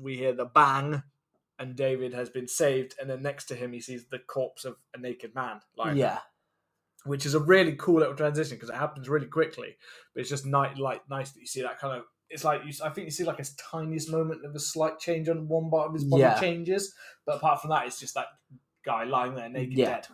we 0.00 0.16
hear 0.16 0.32
the 0.32 0.44
bang 0.44 1.02
and 1.58 1.76
david 1.76 2.12
has 2.12 2.28
been 2.28 2.48
saved 2.48 2.94
and 3.00 3.08
then 3.08 3.22
next 3.22 3.44
to 3.44 3.54
him 3.54 3.72
he 3.72 3.80
sees 3.80 4.06
the 4.06 4.18
corpse 4.18 4.64
of 4.64 4.76
a 4.94 4.98
naked 4.98 5.34
man 5.34 5.60
like 5.76 5.96
yeah. 5.96 6.18
Which 7.06 7.26
is 7.26 7.34
a 7.34 7.40
really 7.40 7.74
cool 7.76 8.00
little 8.00 8.14
transition 8.14 8.56
because 8.56 8.70
it 8.70 8.76
happens 8.76 9.08
really 9.08 9.26
quickly 9.26 9.76
but 10.14 10.20
it's 10.20 10.30
just 10.30 10.46
night 10.46 10.76
like 10.78 11.08
nice 11.08 11.30
that 11.32 11.40
you 11.40 11.46
see 11.46 11.62
that 11.62 11.78
kind 11.78 11.96
of 11.98 12.04
it's 12.28 12.44
like 12.44 12.62
you 12.64 12.72
i 12.84 12.88
think 12.88 13.04
you 13.06 13.10
see 13.10 13.24
like 13.24 13.38
a 13.40 13.44
tiniest 13.70 14.10
moment 14.10 14.44
of 14.44 14.54
a 14.54 14.58
slight 14.60 14.98
change 14.98 15.28
on 15.28 15.48
one 15.48 15.70
part 15.70 15.88
of 15.88 15.94
his 15.94 16.04
body 16.04 16.22
Yeah. 16.22 16.38
changes 16.40 16.94
but 17.24 17.36
apart 17.36 17.60
from 17.60 17.70
that 17.70 17.86
it's 17.86 18.00
just 18.00 18.14
that 18.14 18.26
guy 18.84 19.04
lying 19.04 19.34
there 19.34 19.48
naked 19.48 19.76
Yeah. 19.76 19.94
dead 19.96 20.06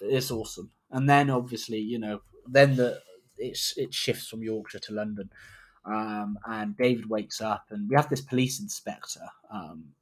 It's 0.00 0.30
awesome. 0.30 0.70
And 0.90 1.08
then 1.08 1.28
obviously, 1.28 1.78
you 1.78 1.98
know, 1.98 2.22
then 2.46 2.76
the 2.76 3.00
it's 3.36 3.76
it 3.76 3.92
shifts 3.92 4.28
from 4.28 4.42
Yorkshire 4.42 4.78
to 4.80 4.92
London. 4.94 5.30
Um, 5.84 6.38
and 6.46 6.76
David 6.76 7.08
wakes 7.10 7.40
up 7.40 7.66
and 7.70 7.88
we 7.88 7.96
have 7.96 8.08
this 8.08 8.20
police 8.20 8.60
inspector, 8.60 9.26
um, 9.50 9.94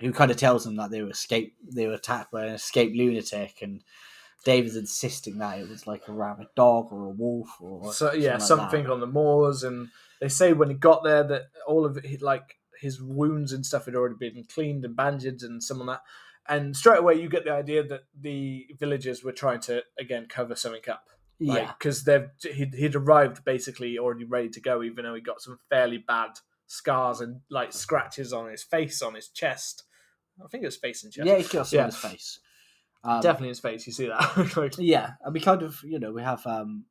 who 0.00 0.12
kind 0.12 0.30
of 0.30 0.36
tells 0.36 0.64
them 0.64 0.76
that 0.76 0.90
they 0.90 1.02
were 1.02 1.10
escape 1.10 1.56
they 1.62 1.86
were 1.86 1.94
attacked 1.94 2.32
by 2.32 2.46
an 2.46 2.54
escaped 2.54 2.96
lunatic 2.96 3.62
and 3.62 3.82
David's 4.44 4.76
insisting 4.76 5.38
that 5.38 5.58
it 5.58 5.68
was 5.68 5.86
like 5.86 6.02
a 6.08 6.12
rabid 6.12 6.46
dog 6.56 6.88
or 6.92 7.04
a 7.06 7.10
wolf 7.10 7.48
or 7.60 7.92
so 7.92 8.12
yeah 8.12 8.32
like 8.34 8.40
something 8.42 8.84
that. 8.84 8.92
on 8.92 9.00
the 9.00 9.06
moors 9.06 9.62
and 9.62 9.88
they 10.20 10.28
say 10.28 10.52
when 10.52 10.68
he 10.68 10.74
got 10.74 11.04
there 11.04 11.22
that 11.22 11.42
all 11.66 11.84
of 11.84 11.98
it 11.98 12.22
like 12.22 12.56
his 12.80 13.00
wounds 13.02 13.52
and 13.52 13.66
stuff 13.66 13.84
had 13.84 13.94
already 13.94 14.14
been 14.18 14.44
cleaned 14.44 14.84
and 14.84 14.96
bandaged 14.96 15.42
and 15.42 15.62
some 15.62 15.80
of 15.80 15.86
that 15.86 16.00
and 16.48 16.74
straight 16.76 16.98
away 16.98 17.14
you 17.14 17.28
get 17.28 17.44
the 17.44 17.52
idea 17.52 17.82
that 17.82 18.00
the 18.18 18.66
villagers 18.78 19.22
were 19.22 19.32
trying 19.32 19.60
to 19.60 19.82
again 19.98 20.26
cover 20.28 20.56
something 20.56 20.80
up. 20.90 21.04
Yeah. 21.38 21.72
Because 21.78 22.04
they've 22.04 22.28
he'd, 22.42 22.74
he'd 22.74 22.94
arrived 22.96 23.44
basically 23.44 23.98
already 23.98 24.24
ready 24.24 24.48
to 24.50 24.60
go 24.60 24.82
even 24.82 25.04
though 25.04 25.14
he 25.14 25.20
got 25.20 25.40
some 25.40 25.58
fairly 25.68 25.98
bad 25.98 26.30
scars 26.66 27.20
and 27.20 27.40
like 27.50 27.72
scratches 27.72 28.32
on 28.32 28.50
his 28.50 28.62
face 28.62 29.00
on 29.02 29.14
his 29.14 29.28
chest. 29.28 29.84
I 30.42 30.48
think 30.48 30.62
it 30.64 30.66
was 30.66 30.76
face 30.76 31.04
and 31.04 31.12
chest. 31.12 31.26
Yeah 31.26 31.36
he's 31.36 31.48
got 31.48 31.66
some 31.66 31.76
Yeah. 31.76 31.82
on 31.84 31.90
his 31.90 31.96
face 31.98 32.40
um, 33.04 33.20
definitely 33.22 33.48
his 33.48 33.60
face 33.60 33.86
you 33.86 33.92
see 33.92 34.08
that. 34.08 34.52
Like, 34.56 34.74
yeah 34.78 35.12
and 35.22 35.32
we 35.34 35.40
kind 35.40 35.62
of 35.62 35.80
you 35.84 35.98
know 35.98 36.12
we 36.12 36.22
have 36.22 36.46
um 36.46 36.84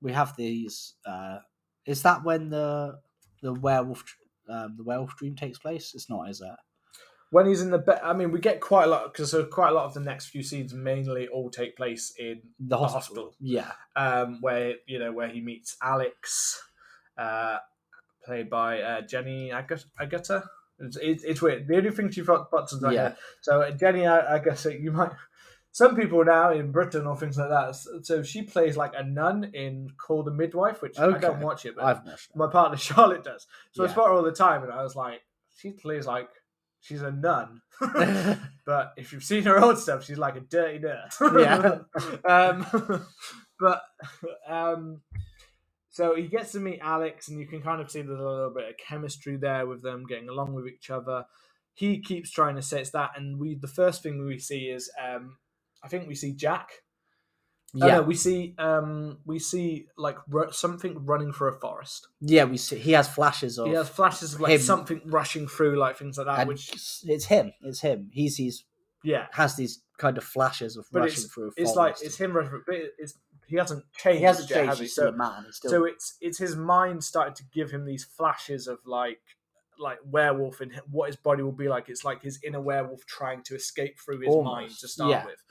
we 0.00 0.12
have 0.12 0.36
these 0.36 0.94
uh 1.06 1.38
is 1.86 2.02
that 2.02 2.22
when 2.24 2.50
the 2.50 2.98
the 3.42 3.52
werewolf 3.54 4.04
um 4.48 4.74
the 4.76 4.84
werewolf 4.84 5.16
dream 5.16 5.34
takes 5.36 5.58
place? 5.58 5.92
It's 5.94 6.10
not 6.10 6.28
is 6.28 6.40
it? 6.40 6.50
When 7.30 7.46
he's 7.46 7.62
in 7.62 7.70
the 7.70 7.78
bed 7.78 8.00
i 8.04 8.12
mean 8.12 8.30
we 8.30 8.40
get 8.40 8.60
quite 8.60 8.84
a 8.84 8.88
lot 8.88 9.10
because 9.10 9.30
so 9.30 9.44
quite 9.46 9.70
a 9.70 9.74
lot 9.74 9.86
of 9.86 9.94
the 9.94 10.00
next 10.00 10.26
few 10.26 10.42
scenes 10.42 10.74
mainly 10.74 11.28
all 11.28 11.48
take 11.48 11.76
place 11.76 12.12
in 12.18 12.42
the 12.60 12.76
hospital, 12.76 12.98
hospital. 12.98 13.34
yeah. 13.40 13.72
Um 13.96 14.38
where 14.42 14.74
you 14.86 14.98
know 14.98 15.12
where 15.12 15.28
he 15.28 15.40
meets 15.40 15.76
alex 15.82 16.60
uh 17.16 17.56
played 18.24 18.50
by 18.50 18.80
uh, 18.82 19.00
jenny 19.00 19.50
Agut- 19.50 19.86
agata 19.98 20.44
it's, 20.82 20.96
it's, 21.00 21.24
it's 21.24 21.42
weird 21.42 21.66
the 21.66 21.76
only 21.76 21.90
thing 21.90 22.10
she 22.10 22.22
got 22.22 22.50
buttons 22.50 22.82
right 22.82 22.92
Yeah. 22.94 23.08
here 23.08 23.16
so 23.40 23.62
uh, 23.62 23.70
jenny 23.70 24.06
I, 24.06 24.34
I 24.34 24.38
guess 24.38 24.64
you 24.66 24.92
might 24.92 25.12
some 25.72 25.96
people 25.96 26.22
now 26.24 26.52
in 26.52 26.70
britain 26.72 27.06
or 27.06 27.16
things 27.16 27.38
like 27.38 27.48
that 27.48 27.74
so 28.04 28.22
she 28.22 28.42
plays 28.42 28.76
like 28.76 28.92
a 28.96 29.02
nun 29.02 29.44
in 29.54 29.88
call 29.96 30.22
the 30.22 30.30
midwife 30.30 30.82
which 30.82 30.98
i 30.98 31.16
don't 31.18 31.40
watch 31.40 31.64
it 31.64 31.76
but 31.76 32.04
my 32.34 32.46
partner 32.48 32.76
charlotte 32.88 33.24
does 33.24 33.46
so 33.72 33.82
i 33.82 33.86
Yeah. 33.86 33.92
spot 33.92 34.08
her 34.08 34.12
all 34.12 34.22
the 34.22 34.32
time 34.32 34.62
and 34.62 34.72
i 34.72 34.82
was 34.82 34.94
like 34.96 35.22
she 35.56 35.70
plays 35.70 36.06
like 36.06 36.28
she's 36.80 37.00
a 37.02 37.10
nun 37.12 37.62
but 38.66 38.92
if 38.96 39.12
you've 39.12 39.24
seen 39.24 39.42
her 39.44 39.58
old 39.60 39.76
stuff, 39.78 40.04
she's 40.04 40.18
like 40.18 40.36
a 40.36 40.40
dirty 40.40 40.78
nurse. 40.78 41.16
Yeah. 41.20 41.78
um, 42.24 43.06
but 43.58 43.82
um, 44.48 45.00
so 45.92 46.16
he 46.16 46.26
gets 46.26 46.52
to 46.52 46.58
meet 46.60 46.80
Alex, 46.82 47.28
and 47.28 47.38
you 47.38 47.46
can 47.46 47.62
kind 47.62 47.80
of 47.80 47.90
see 47.90 48.02
there's 48.02 48.18
a 48.18 48.22
little 48.22 48.52
bit 48.54 48.68
of 48.68 48.74
chemistry 48.78 49.36
there 49.36 49.66
with 49.66 49.82
them 49.82 50.04
getting 50.08 50.28
along 50.28 50.54
with 50.54 50.66
each 50.66 50.90
other. 50.90 51.24
He 51.74 52.00
keeps 52.00 52.30
trying 52.30 52.56
to 52.56 52.62
set 52.62 52.90
that, 52.92 53.10
and 53.16 53.38
we 53.38 53.54
the 53.54 53.68
first 53.68 54.02
thing 54.02 54.26
we 54.26 54.38
see 54.38 54.64
is 54.70 54.90
um, 55.02 55.36
I 55.84 55.88
think 55.88 56.08
we 56.08 56.14
see 56.16 56.32
Jack. 56.34 56.70
Oh, 57.74 57.86
yeah 57.86 57.96
no, 57.96 58.02
we 58.02 58.14
see 58.14 58.54
um, 58.58 59.18
we 59.24 59.38
see 59.38 59.86
like 59.96 60.16
ru- 60.28 60.52
something 60.52 61.06
running 61.06 61.32
through 61.32 61.54
a 61.54 61.58
forest. 61.58 62.06
yeah 62.20 62.44
we 62.44 62.58
see 62.58 62.76
he 62.76 62.92
has 62.92 63.08
flashes 63.08 63.58
of 63.58 63.66
He 63.68 63.72
has 63.72 63.88
flashes 63.88 64.34
of 64.34 64.40
like 64.40 64.52
him. 64.52 64.60
something 64.60 65.00
rushing 65.06 65.48
through, 65.48 65.78
like 65.78 65.96
things 65.96 66.18
like 66.18 66.26
that. 66.26 66.40
and 66.40 66.48
which 66.48 66.68
it's 67.06 67.24
him 67.24 67.52
it's 67.62 67.80
him 67.80 68.10
he 68.12 68.28
sees 68.28 68.64
yeah, 69.04 69.26
has 69.32 69.56
these 69.56 69.82
kind 69.98 70.18
of 70.18 70.22
flashes 70.24 70.76
of 70.76 70.86
But 70.92 71.00
rushing 71.00 71.24
through 71.24 71.48
a 71.48 71.50
it's 71.56 71.74
like 71.74 71.96
it's 72.02 72.16
him. 72.18 72.34
But 72.34 72.76
it's 72.98 73.14
he 73.52 73.58
hasn't 73.58 73.84
changed. 73.92 74.18
he 74.18 74.24
hasn't 74.24 74.50
yet, 74.50 74.56
changed 74.56 74.68
has 74.70 74.78
he? 74.78 74.84
he's 74.84 74.92
still 74.92 75.04
So 75.04 75.14
a 75.14 75.16
man 75.16 75.42
he's 75.46 75.56
still 75.56 75.70
so 75.70 75.84
it's 75.84 76.16
it's 76.20 76.38
his 76.38 76.56
mind 76.56 77.04
started 77.04 77.34
to 77.36 77.44
give 77.52 77.70
him 77.70 77.84
these 77.84 78.04
flashes 78.04 78.66
of 78.66 78.78
like 78.86 79.20
like 79.78 79.98
werewolf 80.04 80.60
and 80.60 80.72
what 80.90 81.06
his 81.08 81.16
body 81.16 81.42
will 81.42 81.52
be 81.52 81.68
like. 81.68 81.88
It's 81.88 82.04
like 82.04 82.22
his 82.22 82.38
inner 82.44 82.60
werewolf 82.60 83.04
trying 83.06 83.42
to 83.44 83.54
escape 83.54 83.98
through 83.98 84.20
his 84.20 84.34
mind 84.36 84.70
to 84.78 84.88
start 84.88 85.10
yeah. 85.10 85.24
with. 85.24 85.42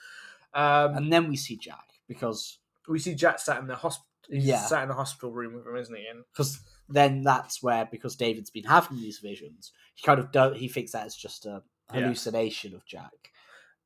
Um, 0.53 0.95
and 0.97 1.13
then 1.13 1.27
we 1.29 1.35
see 1.35 1.57
jack 1.57 1.85
because 2.07 2.59
we 2.87 2.99
see 2.99 3.15
Jack 3.15 3.39
sat 3.39 3.59
in 3.59 3.67
the 3.67 3.75
hospital. 3.75 4.07
Yeah. 4.29 4.59
sat 4.65 4.83
in 4.83 4.89
the 4.89 4.95
hospital 4.95 5.31
room 5.31 5.53
with 5.53 5.67
him, 5.67 5.75
isn't 5.75 5.95
he? 5.95 6.05
Because 6.31 6.59
then 6.87 7.23
that's 7.23 7.61
where 7.61 7.87
because 7.91 8.15
David's 8.15 8.49
been 8.49 8.63
having 8.63 8.97
these 9.01 9.17
visions, 9.19 9.71
he 9.95 10.03
kind 10.05 10.19
of 10.19 10.31
do, 10.31 10.51
he 10.53 10.67
thinks 10.67 10.91
that 10.91 11.05
it's 11.05 11.15
just 11.17 11.45
a 11.45 11.63
Yeah. 11.93 12.01
hallucination 12.01 12.73
of 12.75 12.85
Jack. 12.85 13.31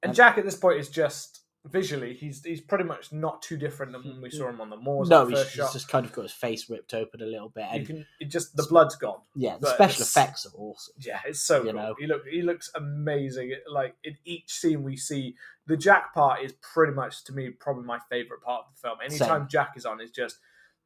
and 0.04 0.10
And- 0.10 0.16
Jack 0.16 0.38
at 0.38 0.44
this 0.44 0.58
point 0.58 0.80
is 0.80 0.90
just 0.90 1.42
visually, 1.66 2.14
he's 2.14 2.44
he's 2.44 2.62
pretty 2.62 2.84
much 2.84 3.12
not 3.12 3.42
too 3.42 3.58
different 3.58 3.92
than 3.92 4.04
when 4.04 4.22
we 4.22 4.30
saw 4.30 4.50
him 4.50 4.62
on 4.62 4.70
the 4.70 4.78
moors. 4.78 5.10
no, 5.10 5.26
the 5.26 5.38
he's, 5.38 5.54
he's 5.54 5.74
just 5.74 5.88
kind 5.88 6.06
of 6.06 6.14
got 6.14 6.24
his 6.24 6.32
face 6.32 6.70
ripped 6.70 6.94
open 6.94 7.22
a 7.22 7.26
little 7.26 7.50
bit. 7.50 7.66
You 7.72 7.78
And 7.78 7.88
can 7.88 8.06
it 8.20 8.26
just 8.26 8.56
the 8.56 8.66
blood's 8.70 8.96
gone. 8.96 9.20
yeah, 9.36 9.58
the 9.60 9.68
special 9.74 10.02
it's- 10.04 10.10
effects 10.16 10.46
are 10.46 10.58
awesome. 10.58 10.94
Yeah, 11.00 11.20
it's 11.26 11.42
so 11.42 11.58
You 11.64 11.72
cool. 11.72 11.74
know? 11.74 11.96
He 12.00 12.08
look 12.08 12.22
he 12.28 12.42
looks 12.42 12.70
amazing. 12.76 13.54
Like 13.72 13.96
in 14.04 14.16
each 14.26 14.52
scene 14.52 14.84
we 14.84 14.96
see, 14.98 15.36
the 15.68 15.76
Jack 15.78 16.14
part 16.14 16.42
is 16.42 16.54
pretty 16.62 16.94
much 16.94 17.24
to 17.26 17.34
me 17.34 17.50
probably 17.50 17.84
my 17.86 18.00
favorite 18.10 18.42
part 18.42 18.66
of 18.68 18.74
the 18.76 18.82
film. 18.88 18.98
Anytime 19.04 19.42
Same. 19.42 19.48
Jack 19.50 19.74
is 19.76 19.86
on, 19.86 20.00
is 20.02 20.12
just 20.12 20.38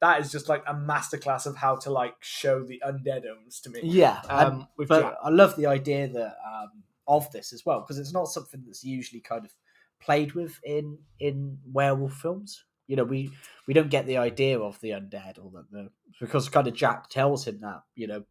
that 0.02 0.22
is 0.22 0.32
just 0.32 0.48
like 0.48 0.64
a 0.66 0.74
masterclass 0.74 1.46
of 1.46 1.58
how 1.58 1.76
to 1.76 1.92
like 1.92 2.16
show 2.22 2.64
the 2.64 2.82
undeadums 2.88 3.62
to 3.64 3.70
me. 3.70 3.82
Yeah, 3.84 4.22
Um, 4.30 4.68
but 4.78 5.02
Jack. 5.02 5.16
I 5.22 5.30
love 5.30 5.56
the 5.58 5.66
idea 5.66 6.08
that 6.08 6.38
um, 6.48 6.84
of 7.06 7.30
this 7.32 7.52
as 7.52 7.66
well 7.66 7.82
because 7.82 8.00
it's 8.00 8.14
not 8.14 8.30
something 8.30 8.64
that's 8.66 8.84
usually 8.84 9.20
kind 9.20 9.44
of 9.44 9.52
played 10.00 10.34
with 10.34 10.60
in 10.64 11.00
in 11.20 11.60
werewolf 11.66 12.14
films. 12.14 12.66
You 12.88 12.95
know, 12.95 13.04
we 13.04 13.32
we 13.68 13.74
don't 13.74 13.89
get 13.91 14.06
the 14.08 14.18
idea 14.18 14.60
of 14.60 14.80
the 14.82 14.91
undead 14.91 15.38
or 15.43 15.52
that 15.52 15.72
the 15.72 15.91
because 16.20 16.50
kind 16.50 16.68
of 16.68 16.74
Jack 16.74 17.10
tells 17.10 17.47
him 17.47 17.60
that 17.62 17.84
you 17.95 18.08
know. 18.08 18.26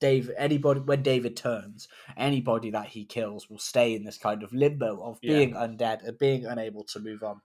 Dave, 0.00 0.30
anybody 0.36 0.80
when 0.80 1.02
David 1.04 1.36
turns, 1.36 1.86
anybody 2.16 2.70
that 2.72 2.86
he 2.88 3.04
kills 3.04 3.48
will 3.48 3.58
stay 3.58 3.94
in 3.94 4.02
this 4.02 4.18
kind 4.18 4.42
of 4.42 4.52
limbo 4.52 5.00
of 5.00 5.18
Yeah. 5.22 5.34
being 5.34 5.54
undead 5.54 6.04
and 6.04 6.18
being 6.18 6.44
unable 6.44 6.82
to 6.86 6.98
move 6.98 7.22
on, 7.22 7.40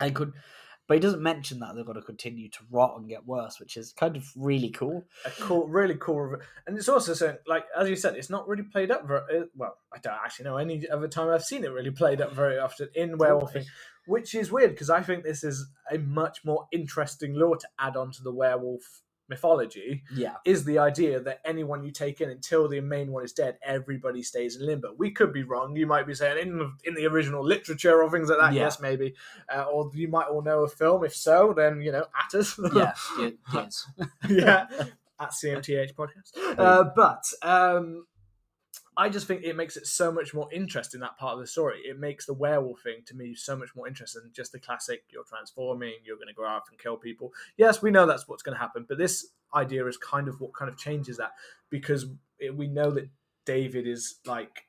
and 0.00 0.14
could. 0.14 0.32
But 0.86 0.94
he 0.94 1.00
doesn't 1.00 1.22
mention 1.22 1.60
that 1.60 1.74
they're 1.74 1.84
going 1.84 1.98
to 1.98 2.02
continue 2.02 2.50
to 2.50 2.58
rot 2.70 2.96
and 2.98 3.08
get 3.08 3.26
worse, 3.26 3.58
which 3.58 3.76
is 3.76 3.92
kind 3.92 4.16
of 4.16 4.30
really 4.36 4.68
cool. 4.68 5.04
a 5.24 5.30
cool, 5.30 5.66
really 5.66 5.94
cool, 5.94 6.36
and 6.66 6.76
it's 6.76 6.88
also 6.88 7.14
saying, 7.14 7.38
like 7.46 7.64
as 7.76 7.88
you 7.88 7.96
said, 7.96 8.16
it's 8.16 8.28
not 8.28 8.46
really 8.46 8.64
played 8.64 8.90
up 8.90 9.06
very 9.06 9.40
uh, 9.40 9.44
well. 9.56 9.78
I 9.94 9.98
don't 9.98 10.12
actually 10.12 10.44
know 10.44 10.58
any 10.58 10.86
other 10.88 11.08
time 11.08 11.30
I've 11.30 11.44
seen 11.44 11.64
it 11.64 11.72
really 11.72 11.90
played 11.90 12.20
up 12.20 12.32
very 12.32 12.58
often 12.58 12.88
in 12.94 13.16
werewolfing, 13.16 13.64
which 14.06 14.34
is 14.34 14.52
weird 14.52 14.70
because 14.72 14.90
I 14.90 15.00
think 15.00 15.24
this 15.24 15.42
is 15.42 15.66
a 15.90 15.98
much 15.98 16.44
more 16.44 16.66
interesting 16.70 17.34
lore 17.34 17.56
to 17.56 17.68
add 17.78 17.96
on 17.96 18.10
to 18.12 18.22
the 18.22 18.32
werewolf 18.32 19.02
mythology. 19.28 20.02
Yeah, 20.14 20.34
Is 20.44 20.64
the 20.64 20.78
idea 20.78 21.20
that 21.20 21.40
anyone 21.44 21.82
you 21.84 21.90
take 21.90 22.20
in 22.20 22.30
until 22.30 22.68
the 22.68 22.80
main 22.80 23.10
one 23.12 23.24
is 23.24 23.32
dead, 23.32 23.58
everybody 23.62 24.22
stays 24.22 24.56
in 24.56 24.66
limbo. 24.66 24.94
We 24.96 25.10
could 25.10 25.32
be 25.32 25.42
wrong. 25.42 25.76
You 25.76 25.86
might 25.86 26.06
be 26.06 26.14
saying 26.14 26.38
in 26.38 26.58
the, 26.58 26.72
in 26.84 26.94
the 26.94 27.06
original 27.06 27.44
literature 27.44 28.02
or 28.02 28.10
things 28.10 28.28
like 28.28 28.38
that. 28.38 28.52
Yeah. 28.52 28.62
Yes, 28.62 28.80
maybe, 28.80 29.14
uh, 29.54 29.64
or 29.64 29.90
you 29.94 30.08
might 30.08 30.26
all 30.28 30.42
know 30.42 30.64
a 30.64 30.68
film. 30.68 31.04
If 31.04 31.14
so, 31.14 31.54
then 31.56 31.80
you 31.80 31.92
know 31.92 32.04
at 32.24 32.38
us. 32.38 32.58
yeah, 32.74 32.94
yes. 33.54 33.86
yeah, 34.28 34.66
at 35.20 35.30
CMTH 35.30 35.94
podcast. 35.94 36.58
Uh, 36.58 36.84
but 36.94 37.24
um, 37.42 38.06
I 38.96 39.08
just 39.08 39.26
think 39.26 39.42
it 39.42 39.56
makes 39.56 39.76
it 39.76 39.86
so 39.86 40.12
much 40.12 40.34
more 40.34 40.48
interesting 40.52 41.00
that 41.00 41.18
part 41.18 41.34
of 41.34 41.40
the 41.40 41.46
story. 41.46 41.80
It 41.84 41.98
makes 41.98 42.26
the 42.26 42.34
werewolf 42.34 42.82
thing 42.82 42.98
to 43.06 43.16
me 43.16 43.34
so 43.34 43.56
much 43.56 43.74
more 43.74 43.88
interesting 43.88 44.22
than 44.22 44.32
just 44.32 44.52
the 44.52 44.60
classic. 44.60 45.04
You're 45.08 45.24
transforming. 45.24 45.94
You're 46.04 46.16
going 46.16 46.28
to 46.28 46.34
go 46.34 46.46
out 46.46 46.62
and 46.70 46.78
kill 46.78 46.96
people. 46.96 47.32
Yes, 47.56 47.82
we 47.82 47.90
know 47.90 48.06
that's 48.06 48.28
what's 48.28 48.42
going 48.42 48.54
to 48.54 48.60
happen, 48.60 48.84
but 48.88 48.98
this 48.98 49.26
idea 49.54 49.86
is 49.86 49.96
kind 49.96 50.28
of 50.28 50.40
what 50.40 50.54
kind 50.54 50.70
of 50.70 50.76
changes 50.76 51.16
that 51.16 51.32
because 51.70 52.06
it, 52.38 52.56
we 52.56 52.66
know 52.66 52.90
that 52.90 53.08
David 53.44 53.86
is 53.86 54.16
like. 54.26 54.64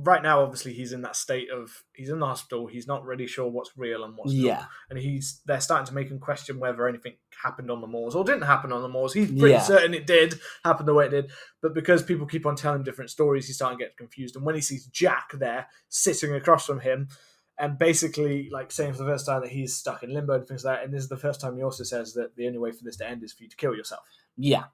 Right 0.00 0.22
now, 0.22 0.42
obviously, 0.42 0.72
he's 0.74 0.92
in 0.92 1.02
that 1.02 1.16
state 1.16 1.50
of 1.50 1.82
he's 1.92 2.08
in 2.08 2.20
the 2.20 2.26
hospital. 2.26 2.68
He's 2.68 2.86
not 2.86 3.04
really 3.04 3.26
sure 3.26 3.48
what's 3.50 3.72
real 3.76 4.04
and 4.04 4.16
what's 4.16 4.32
not 4.32 4.40
Yeah, 4.40 4.64
and 4.90 4.98
he's 4.98 5.40
they're 5.44 5.60
starting 5.60 5.86
to 5.86 5.94
make 5.94 6.08
him 6.08 6.20
question 6.20 6.60
whether 6.60 6.86
anything 6.86 7.14
happened 7.42 7.68
on 7.70 7.80
the 7.80 7.88
moors 7.88 8.14
or 8.14 8.22
didn't 8.22 8.42
happen 8.42 8.72
on 8.72 8.82
the 8.82 8.88
moors. 8.88 9.12
He's 9.12 9.28
pretty 9.30 9.54
Yeah. 9.54 9.62
certain 9.62 9.94
it 9.94 10.06
did 10.06 10.38
happen 10.64 10.86
the 10.86 10.94
way 10.94 11.06
it 11.06 11.10
did, 11.10 11.32
but 11.60 11.74
because 11.74 12.02
people 12.04 12.26
keep 12.26 12.46
on 12.46 12.54
telling 12.54 12.78
him 12.78 12.84
different 12.84 13.10
stories, 13.10 13.46
he's 13.48 13.56
starting 13.56 13.78
to 13.78 13.84
get 13.84 13.96
confused. 13.96 14.36
And 14.36 14.44
when 14.46 14.54
he 14.54 14.60
sees 14.60 14.86
Jack 14.86 15.32
there 15.34 15.66
sitting 15.88 16.32
across 16.32 16.66
from 16.66 16.80
him, 16.80 17.08
and 17.58 17.76
basically 17.76 18.48
like 18.52 18.70
saying 18.70 18.92
for 18.92 18.98
the 19.02 19.10
first 19.10 19.26
time 19.26 19.40
that 19.40 19.50
he's 19.50 19.74
stuck 19.74 20.04
in 20.04 20.14
limbo 20.14 20.34
and 20.34 20.46
things 20.46 20.64
like 20.64 20.78
that, 20.78 20.84
and 20.84 20.94
this 20.94 21.02
is 21.02 21.08
the 21.08 21.16
first 21.16 21.40
time 21.40 21.56
he 21.56 21.62
also 21.64 21.82
says 21.82 22.14
that 22.14 22.36
the 22.36 22.46
only 22.46 22.58
way 22.58 22.70
for 22.70 22.84
this 22.84 22.96
to 22.98 23.08
end 23.08 23.24
is 23.24 23.32
for 23.32 23.42
you 23.42 23.48
to 23.48 23.56
kill 23.56 23.74
yourself. 23.74 24.02
yeah, 24.36 24.64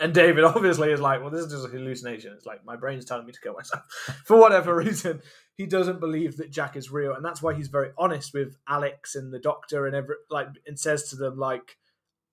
And 0.00 0.14
David 0.14 0.44
obviously 0.44 0.92
is 0.92 1.00
like, 1.00 1.20
well, 1.20 1.30
this 1.30 1.44
is 1.44 1.52
just 1.52 1.66
a 1.66 1.68
hallucination. 1.68 2.32
It's 2.32 2.46
like 2.46 2.64
my 2.64 2.76
brain's 2.76 3.04
telling 3.04 3.26
me 3.26 3.32
to 3.32 3.40
kill 3.40 3.54
myself. 3.54 3.82
For 4.24 4.36
whatever 4.36 4.76
reason, 4.76 5.20
he 5.54 5.66
doesn't 5.66 6.00
believe 6.00 6.36
that 6.36 6.50
Jack 6.50 6.76
is 6.76 6.90
real, 6.90 7.14
and 7.14 7.24
that's 7.24 7.42
why 7.42 7.54
he's 7.54 7.68
very 7.68 7.90
honest 7.98 8.32
with 8.34 8.56
Alex 8.68 9.14
and 9.14 9.32
the 9.32 9.38
doctor 9.38 9.86
and 9.86 9.96
every 9.96 10.16
like, 10.30 10.48
and 10.66 10.78
says 10.78 11.08
to 11.10 11.16
them 11.16 11.38
like, 11.38 11.76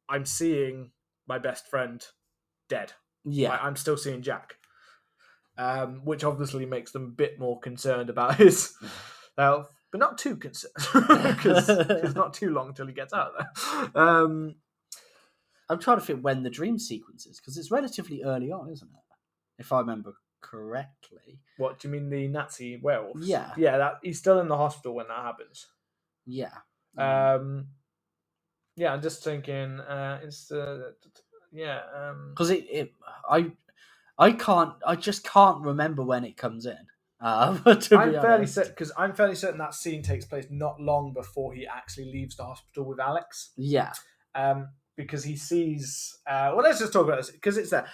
"I'm 0.10 0.26
seeing 0.26 0.92
my 1.28 1.40
best 1.40 1.68
friend 1.68 2.06
dead. 2.70 2.94
yeah. 3.24 3.50
I, 3.50 3.68
I'm 3.68 3.76
still 3.76 3.98
seeing 3.98 4.22
Jack." 4.22 4.56
Um, 5.58 6.02
which 6.04 6.26
obviously 6.26 6.66
makes 6.66 6.92
them 6.92 7.06
a 7.06 7.16
bit 7.16 7.40
more 7.40 7.60
concerned 7.62 8.10
about 8.10 8.36
his 8.38 8.74
health, 9.38 9.70
but 9.90 10.00
not 10.00 10.18
too 10.18 10.36
concerned 10.36 10.74
because 11.08 11.70
it's 11.70 12.14
not 12.14 12.34
too 12.34 12.50
long 12.50 12.74
till 12.74 12.88
he 12.88 12.94
gets 12.94 13.14
out 13.14 13.32
of 13.32 13.46
there. 13.94 14.04
Um, 14.04 14.56
I'm 15.70 15.80
trying 15.80 16.00
to 16.00 16.06
think 16.06 16.22
when 16.22 16.44
the 16.44 16.50
dream 16.50 16.78
sequence 16.78 17.26
is 17.26 17.40
because 17.40 17.58
it's 17.58 17.72
relatively 17.72 18.24
early 18.24 18.52
on, 18.52 18.70
isn't 18.70 18.88
it? 18.88 19.62
If 19.62 19.72
I 19.72 19.80
remember 19.80 20.16
correctly. 20.46 21.40
What 21.58 21.80
do 21.80 21.88
you 21.88 21.92
mean 21.94 22.10
the 22.10 22.28
Nazi 22.28 22.78
werewolves? 22.78 23.28
Yeah. 23.28 23.52
yeah. 23.58 23.78
That 23.78 24.00
he's 24.04 24.20
still 24.20 24.40
in 24.40 24.48
the 24.48 24.58
hospital 24.58 24.94
when 24.94 25.08
that 25.08 25.24
happens. 25.24 25.68
Yeah. 26.26 26.54
Um, 26.98 27.68
yeah, 28.76 28.94
I'm 28.94 29.02
just 29.02 29.24
thinking. 29.24 29.80
Uh, 29.80 30.20
it's 30.24 30.52
uh, 30.52 30.92
yeah. 31.52 31.80
Um, 31.96 32.32
because 32.32 32.52
it, 32.52 32.66
it, 32.70 32.94
I, 33.30 33.52
I 34.18 34.32
can't, 34.32 34.74
I 34.86 34.96
just 34.96 35.24
can't 35.24 35.62
remember 35.62 36.04
when 36.04 36.24
it 36.24 36.38
comes 36.38 36.66
in. 36.66 36.78
Uh, 37.22 37.58
I'm 37.66 37.82
fairly 37.82 38.46
certain 38.46 38.74
because 38.74 38.92
I'm 38.98 39.16
fairly 39.16 39.36
certain 39.36 39.58
that 39.60 39.74
scene 39.74 40.04
takes 40.04 40.26
place 40.26 40.46
not 40.52 40.82
long 40.82 41.14
before 41.14 41.54
he 41.54 41.66
actually 41.66 42.12
leaves 42.12 42.36
the 42.36 42.44
hospital 42.44 42.84
with 42.84 43.00
Alex. 43.00 43.52
Yeah, 43.56 43.94
Um, 44.36 44.68
because 44.96 45.24
he 45.24 45.36
sees. 45.36 46.18
Uh, 46.28 46.52
well, 46.56 46.64
let's 46.64 46.80
just 46.80 46.94
talk 46.94 47.06
about 47.06 47.18
this 47.18 47.32
because 47.32 47.58
it's 47.58 47.70
there. 47.72 47.88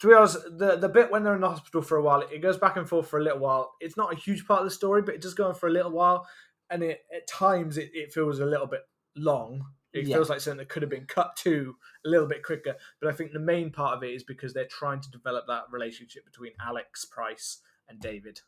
To 0.00 0.06
be 0.08 0.14
honest, 0.14 0.38
the 0.58 0.76
the 0.76 0.88
bit 0.88 1.10
when 1.10 1.24
they're 1.24 1.34
in 1.34 1.40
the 1.40 1.48
hospital 1.48 1.82
for 1.82 1.96
a 1.98 2.02
while, 2.02 2.20
it 2.20 2.40
goes 2.40 2.56
back 2.56 2.76
and 2.76 2.88
forth 2.88 3.08
for 3.08 3.18
a 3.18 3.22
little 3.22 3.40
while. 3.40 3.74
It's 3.80 3.96
not 3.96 4.12
a 4.12 4.16
huge 4.16 4.46
part 4.46 4.60
of 4.60 4.66
the 4.66 4.70
story, 4.70 5.02
but 5.02 5.14
it 5.14 5.20
does 5.20 5.34
go 5.34 5.48
on 5.48 5.54
for 5.54 5.68
a 5.68 5.72
little 5.72 5.90
while, 5.90 6.26
and 6.70 6.82
it 6.82 7.00
at 7.14 7.26
times 7.26 7.76
it, 7.78 7.90
it 7.92 8.12
feels 8.12 8.38
a 8.38 8.46
little 8.46 8.66
bit 8.68 8.82
long. 9.16 9.64
It 9.92 10.06
Yeah. 10.06 10.16
feels 10.16 10.28
like 10.30 10.40
something 10.40 10.58
that 10.58 10.68
could 10.68 10.82
have 10.82 10.90
been 10.90 11.06
cut 11.06 11.36
to 11.38 11.76
a 12.04 12.08
little 12.08 12.26
bit 12.26 12.42
quicker. 12.42 12.74
But 13.00 13.10
I 13.10 13.12
think 13.16 13.32
the 13.32 13.38
main 13.38 13.70
part 13.70 13.96
of 13.96 14.02
it 14.02 14.12
is 14.12 14.24
because 14.24 14.52
they're 14.52 14.66
trying 14.66 15.00
to 15.00 15.10
develop 15.10 15.44
that 15.46 15.64
relationship 15.70 16.24
between 16.24 16.52
Alex 16.60 17.04
Price 17.04 17.60
and 17.88 18.00
David. 18.00 18.40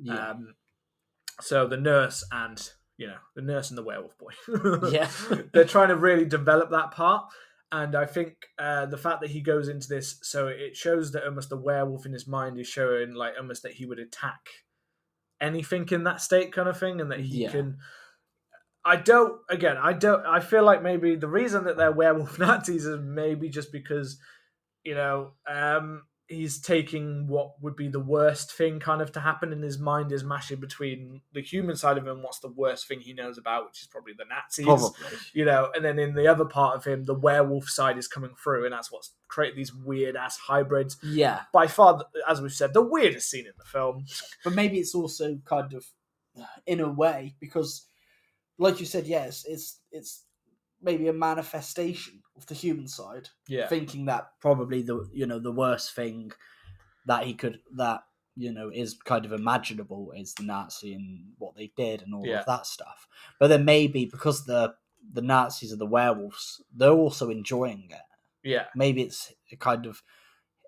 yeah, 0.00 0.30
Um, 0.30 0.54
so 1.40 1.66
the 1.66 1.76
nurse 1.76 2.24
and 2.30 2.72
you 2.96 3.06
know 3.06 3.16
the 3.34 3.42
nurse 3.42 3.70
and 3.70 3.78
the 3.78 3.82
werewolf 3.82 4.16
boy. 4.18 4.32
Yeah. 4.90 5.10
they're 5.52 5.64
trying 5.64 5.88
to 5.88 5.96
really 5.96 6.24
develop 6.24 6.70
that 6.70 6.90
part. 6.92 7.24
And 7.72 7.96
I 7.96 8.06
think 8.06 8.34
uh, 8.58 8.86
the 8.86 8.96
fact 8.98 9.20
that 9.22 9.30
he 9.30 9.40
goes 9.40 9.66
into 9.68 9.88
this, 9.88 10.18
so 10.22 10.46
it 10.46 10.76
shows 10.76 11.10
that 11.12 11.24
almost 11.24 11.48
the 11.48 11.56
werewolf 11.56 12.06
in 12.06 12.12
his 12.12 12.26
mind 12.28 12.58
is 12.60 12.68
showing 12.68 13.14
like 13.14 13.34
almost 13.36 13.64
that 13.64 13.72
he 13.72 13.84
would 13.84 13.98
attack 13.98 14.46
anything 15.40 15.88
in 15.90 16.04
that 16.04 16.20
state, 16.20 16.52
kind 16.52 16.68
of 16.68 16.78
thing, 16.78 17.00
and 17.00 17.10
that 17.10 17.20
he 17.20 17.42
Yeah. 17.42 17.50
can. 17.50 17.78
I 18.84 18.96
don't. 18.96 19.40
Again, 19.50 19.76
I 19.76 19.92
don't. 19.92 20.24
I 20.24 20.38
feel 20.40 20.62
like 20.62 20.82
maybe 20.82 21.16
the 21.16 21.26
reason 21.26 21.64
that 21.64 21.76
they're 21.76 21.90
werewolf 21.90 22.38
Nazis 22.38 22.86
is 22.86 23.00
maybe 23.02 23.48
just 23.48 23.72
because, 23.72 24.18
you 24.84 24.94
know, 24.94 25.32
um, 25.48 26.02
he's 26.26 26.58
taking 26.58 27.26
what 27.26 27.52
would 27.60 27.76
be 27.76 27.88
the 27.88 28.00
worst 28.00 28.50
thing 28.52 28.80
kind 28.80 29.02
of 29.02 29.12
to 29.12 29.20
happen 29.20 29.52
in 29.52 29.60
his 29.60 29.78
mind 29.78 30.10
is 30.10 30.24
mashing 30.24 30.58
between 30.58 31.20
the 31.34 31.42
human 31.42 31.76
side 31.76 31.98
of 31.98 32.06
him. 32.06 32.22
What's 32.22 32.38
the 32.38 32.48
worst 32.52 32.88
thing 32.88 33.00
he 33.00 33.12
knows 33.12 33.36
about, 33.36 33.66
which 33.66 33.82
is 33.82 33.88
probably 33.88 34.14
the 34.16 34.24
Nazis 34.24 34.64
probably. 34.64 35.18
you 35.34 35.44
know, 35.44 35.70
and 35.74 35.84
then 35.84 35.98
in 35.98 36.14
the 36.14 36.26
other 36.26 36.46
part 36.46 36.76
of 36.76 36.84
him, 36.84 37.04
the 37.04 37.14
werewolf 37.14 37.68
side 37.68 37.98
is 37.98 38.08
coming 38.08 38.34
through, 38.42 38.64
and 38.64 38.72
that's 38.72 38.90
what's 38.90 39.10
created 39.28 39.56
these 39.58 39.74
weird 39.74 40.16
ass 40.16 40.38
hybrids. 40.38 40.96
Yeah, 41.02 41.40
By 41.52 41.66
far, 41.66 42.04
as 42.26 42.40
we've 42.40 42.52
said, 42.52 42.72
the 42.72 42.82
weirdest 42.82 43.28
scene 43.28 43.46
in 43.46 43.52
the 43.58 43.64
film. 43.64 44.06
but 44.42 44.54
maybe 44.54 44.78
it's 44.78 44.94
also 44.94 45.38
kind 45.44 45.74
of 45.74 45.84
in 46.66 46.80
a 46.80 46.88
way 46.88 47.34
because, 47.38 47.86
like 48.58 48.80
you 48.80 48.86
said, 48.86 49.06
yes, 49.06 49.44
it's 49.46 49.80
it's 49.92 50.24
maybe 50.84 51.08
a 51.08 51.12
manifestation 51.12 52.22
of 52.36 52.46
the 52.46 52.54
human 52.54 52.88
side. 52.88 53.30
Yeah, 53.48 53.68
thinking 53.68 54.04
that 54.06 54.32
probably 54.40 54.82
the 54.82 55.08
you 55.12 55.26
know 55.26 55.38
the 55.38 55.52
worst 55.52 55.94
thing 55.94 56.32
that 57.06 57.24
he 57.24 57.34
could 57.34 57.60
that 57.76 58.04
you 58.36 58.52
know 58.52 58.70
is 58.70 58.94
kind 59.04 59.24
of 59.24 59.32
imaginable 59.32 60.12
is 60.16 60.34
the 60.34 60.42
Nazi 60.44 60.94
and 60.94 61.32
what 61.38 61.54
they 61.56 61.72
did 61.76 62.02
and 62.02 62.14
all 62.14 62.26
Yeah. 62.26 62.40
of 62.40 62.46
that 62.46 62.66
stuff. 62.66 63.08
But 63.38 63.48
then 63.48 63.64
maybe 63.64 64.06
because 64.06 64.46
the 64.46 64.76
the 65.12 65.22
Nazis 65.22 65.72
are 65.72 65.76
the 65.76 65.86
werewolves, 65.86 66.62
they're 66.74 66.90
also 66.90 67.30
enjoying 67.30 67.90
it. 67.90 68.00
yeah, 68.42 68.66
Maybe 68.74 69.02
it's 69.02 69.32
a 69.52 69.56
kind 69.56 69.86
of 69.86 70.02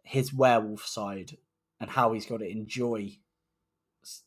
his 0.04 0.32
werewolf 0.34 0.86
side 0.86 1.38
and 1.80 1.90
how 1.90 2.12
he's 2.12 2.26
got 2.26 2.38
to 2.38 2.48
enjoy 2.48 3.18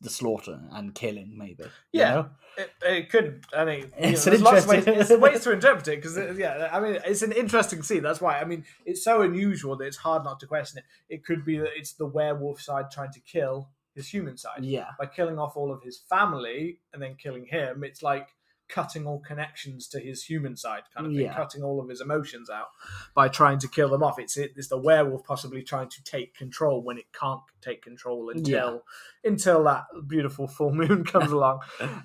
the 0.02 0.10
slaughter 0.10 0.60
and 0.72 0.94
killing. 0.96 1.36
Maybe 1.38 1.64
you 1.64 1.70
Yeah. 2.02 2.14
know? 2.16 2.30
it, 2.58 2.72
it 2.82 3.10
could. 3.10 3.46
I 3.56 3.64
mean, 3.66 3.80
you 3.80 3.86
know, 3.86 4.10
It's 4.10 4.28
an 4.28 4.42
lots 4.42 4.64
of 4.64 4.70
ways, 4.70 4.84
it's 4.88 5.12
ways 5.12 5.44
to 5.44 5.52
interpret 5.58 5.88
it 5.88 5.96
because, 5.98 6.18
uh, 6.18 6.34
yeah, 6.38 6.70
I 6.72 6.80
mean, 6.80 7.00
it's 7.06 7.22
an 7.22 7.32
interesting 7.32 7.84
scene. 7.84 8.04
That's 8.04 8.20
why. 8.22 8.40
I 8.40 8.46
mean, 8.46 8.66
it's 8.86 9.04
so 9.04 9.22
unusual 9.22 9.76
that 9.78 9.86
it's 9.86 9.98
hard 9.98 10.24
not 10.24 10.40
to 10.42 10.48
question 10.48 10.80
it. 10.80 11.14
It 11.14 11.26
could 11.26 11.46
be 11.46 11.58
that 11.60 11.70
it's 11.76 11.94
the 11.94 12.06
werewolf 12.06 12.62
side 12.62 12.92
trying 12.92 13.12
to 13.14 13.20
kill 13.22 13.70
his 13.96 14.08
human 14.10 14.38
side 14.38 14.64
Yeah. 14.64 14.90
by 15.00 15.06
killing 15.06 15.40
off 15.40 15.56
all 15.58 15.72
of 15.72 15.82
his 15.84 15.98
family 15.98 16.80
and 16.94 17.02
then 17.02 17.16
killing 17.16 17.46
him. 17.46 17.84
It's 17.84 18.04
like 18.04 18.28
cutting 18.70 19.06
all 19.08 19.20
connections 19.20 19.88
to 19.90 20.00
his 20.00 20.24
human 20.24 20.56
side, 20.56 20.84
kind 20.96 21.08
of 21.08 21.12
thing, 21.14 21.26
Yeah. 21.26 21.36
cutting 21.36 21.64
all 21.64 21.82
of 21.82 21.90
his 21.90 22.00
emotions 22.02 22.50
out 22.50 22.68
by 23.16 23.28
trying 23.28 23.60
to 23.60 23.68
kill 23.68 23.90
them 23.90 24.04
off. 24.04 24.20
It's 24.20 24.38
it's 24.38 24.68
the 24.70 24.78
werewolf 24.78 25.26
possibly 25.26 25.64
trying 25.64 25.90
to 25.90 26.04
take 26.04 26.36
control 26.36 26.84
when 26.84 26.98
it 26.98 27.06
can't 27.20 27.42
take 27.62 27.82
control 27.82 28.30
until 28.30 28.84
until 29.24 29.64
that 29.66 29.86
beautiful 30.08 30.48
full 30.48 30.72
moon 30.74 31.04
comes 31.14 31.32
along. 31.38 31.60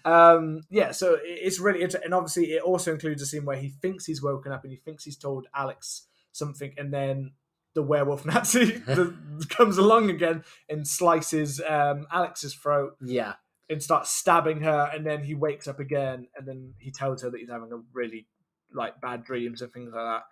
Um, 0.05 0.63
yeah, 0.71 0.91
so 0.93 1.15
it- 1.15 1.21
it's 1.25 1.61
really 1.61 1.81
interesting, 1.83 2.07
and 2.07 2.15
obviously 2.15 2.53
it 2.53 2.63
also 2.63 2.93
includes 2.93 3.23
a 3.23 3.27
scene 3.27 3.45
where 3.45 3.59
he 3.59 3.69
thinks 3.69 4.07
he's 4.07 4.23
woken 4.23 4.51
up 4.51 4.65
and 4.65 4.73
he 4.73 4.79
thinks 4.79 5.05
he's 5.05 5.17
told 5.19 5.47
Alex 5.55 6.07
something, 6.33 6.73
and 6.77 6.93
then 6.93 7.33
the 7.75 7.83
werewolf 7.83 8.25
Nazi 8.33 8.65
the, 8.65 9.15
comes 9.51 9.79
along 9.79 10.09
again 10.09 10.45
and 10.69 10.87
slices 10.87 11.61
um, 11.69 12.07
Alex's 12.13 12.55
throat 12.55 12.97
Yeah. 13.03 13.35
And 13.69 13.83
starts 13.83 14.11
stabbing 14.11 14.61
her, 14.61 14.91
and 14.93 15.07
then 15.07 15.25
he 15.25 15.35
wakes 15.35 15.67
up 15.67 15.81
again, 15.81 16.29
and 16.37 16.47
then 16.47 16.75
he 16.79 16.91
tells 16.91 17.23
her 17.23 17.31
that 17.31 17.39
he's 17.39 17.51
having 17.51 17.73
a 17.73 17.81
really 17.93 18.27
like 18.73 19.01
bad 19.01 19.25
dreams 19.25 19.63
and 19.63 19.73
things 19.73 19.93
like 19.95 20.05
that. 20.05 20.23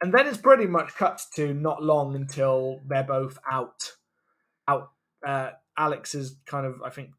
And 0.00 0.12
then 0.12 0.26
it's 0.26 0.38
pretty 0.38 0.66
much 0.66 0.94
cut 0.94 1.20
to 1.36 1.54
not 1.54 1.82
long 1.82 2.14
until 2.14 2.80
they're 2.86 3.04
both 3.04 3.38
out. 3.50 3.92
Out. 4.68 4.90
Uh, 5.26 5.50
Alex 5.78 6.14
is 6.14 6.36
kind 6.46 6.66
of, 6.66 6.82
I 6.84 6.90
think, 6.90 7.10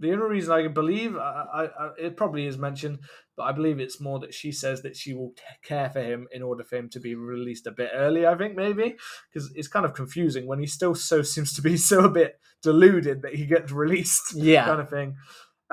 the 0.00 0.12
only 0.12 0.26
reason 0.26 0.52
I 0.52 0.62
can 0.62 0.74
believe, 0.74 1.16
I, 1.16 1.68
I, 1.78 1.88
it 1.98 2.16
probably 2.16 2.46
is 2.46 2.58
mentioned, 2.58 2.98
but 3.36 3.44
I 3.44 3.52
believe 3.52 3.78
it's 3.80 4.00
more 4.00 4.18
that 4.20 4.34
she 4.34 4.50
says 4.52 4.82
that 4.82 4.96
she 4.96 5.14
will 5.14 5.30
t- 5.36 5.42
care 5.62 5.88
for 5.90 6.00
him 6.02 6.26
in 6.32 6.42
order 6.42 6.64
for 6.64 6.76
him 6.76 6.88
to 6.90 7.00
be 7.00 7.14
released 7.14 7.66
a 7.66 7.70
bit 7.72 7.90
early. 7.94 8.26
I 8.26 8.34
think 8.36 8.56
maybe 8.56 8.96
because 9.32 9.52
it's 9.54 9.68
kind 9.68 9.86
of 9.86 9.94
confusing 9.94 10.46
when 10.46 10.58
he 10.58 10.66
still 10.66 10.94
so 10.94 11.22
seems 11.22 11.54
to 11.54 11.62
be 11.62 11.76
so 11.90 12.00
a 12.04 12.08
bit 12.10 12.38
deluded 12.62 13.22
that 13.22 13.34
he 13.34 13.46
gets 13.46 13.70
released 13.72 14.34
Yeah. 14.34 14.64
kind 14.64 14.80
of 14.80 14.90
thing. 14.90 15.16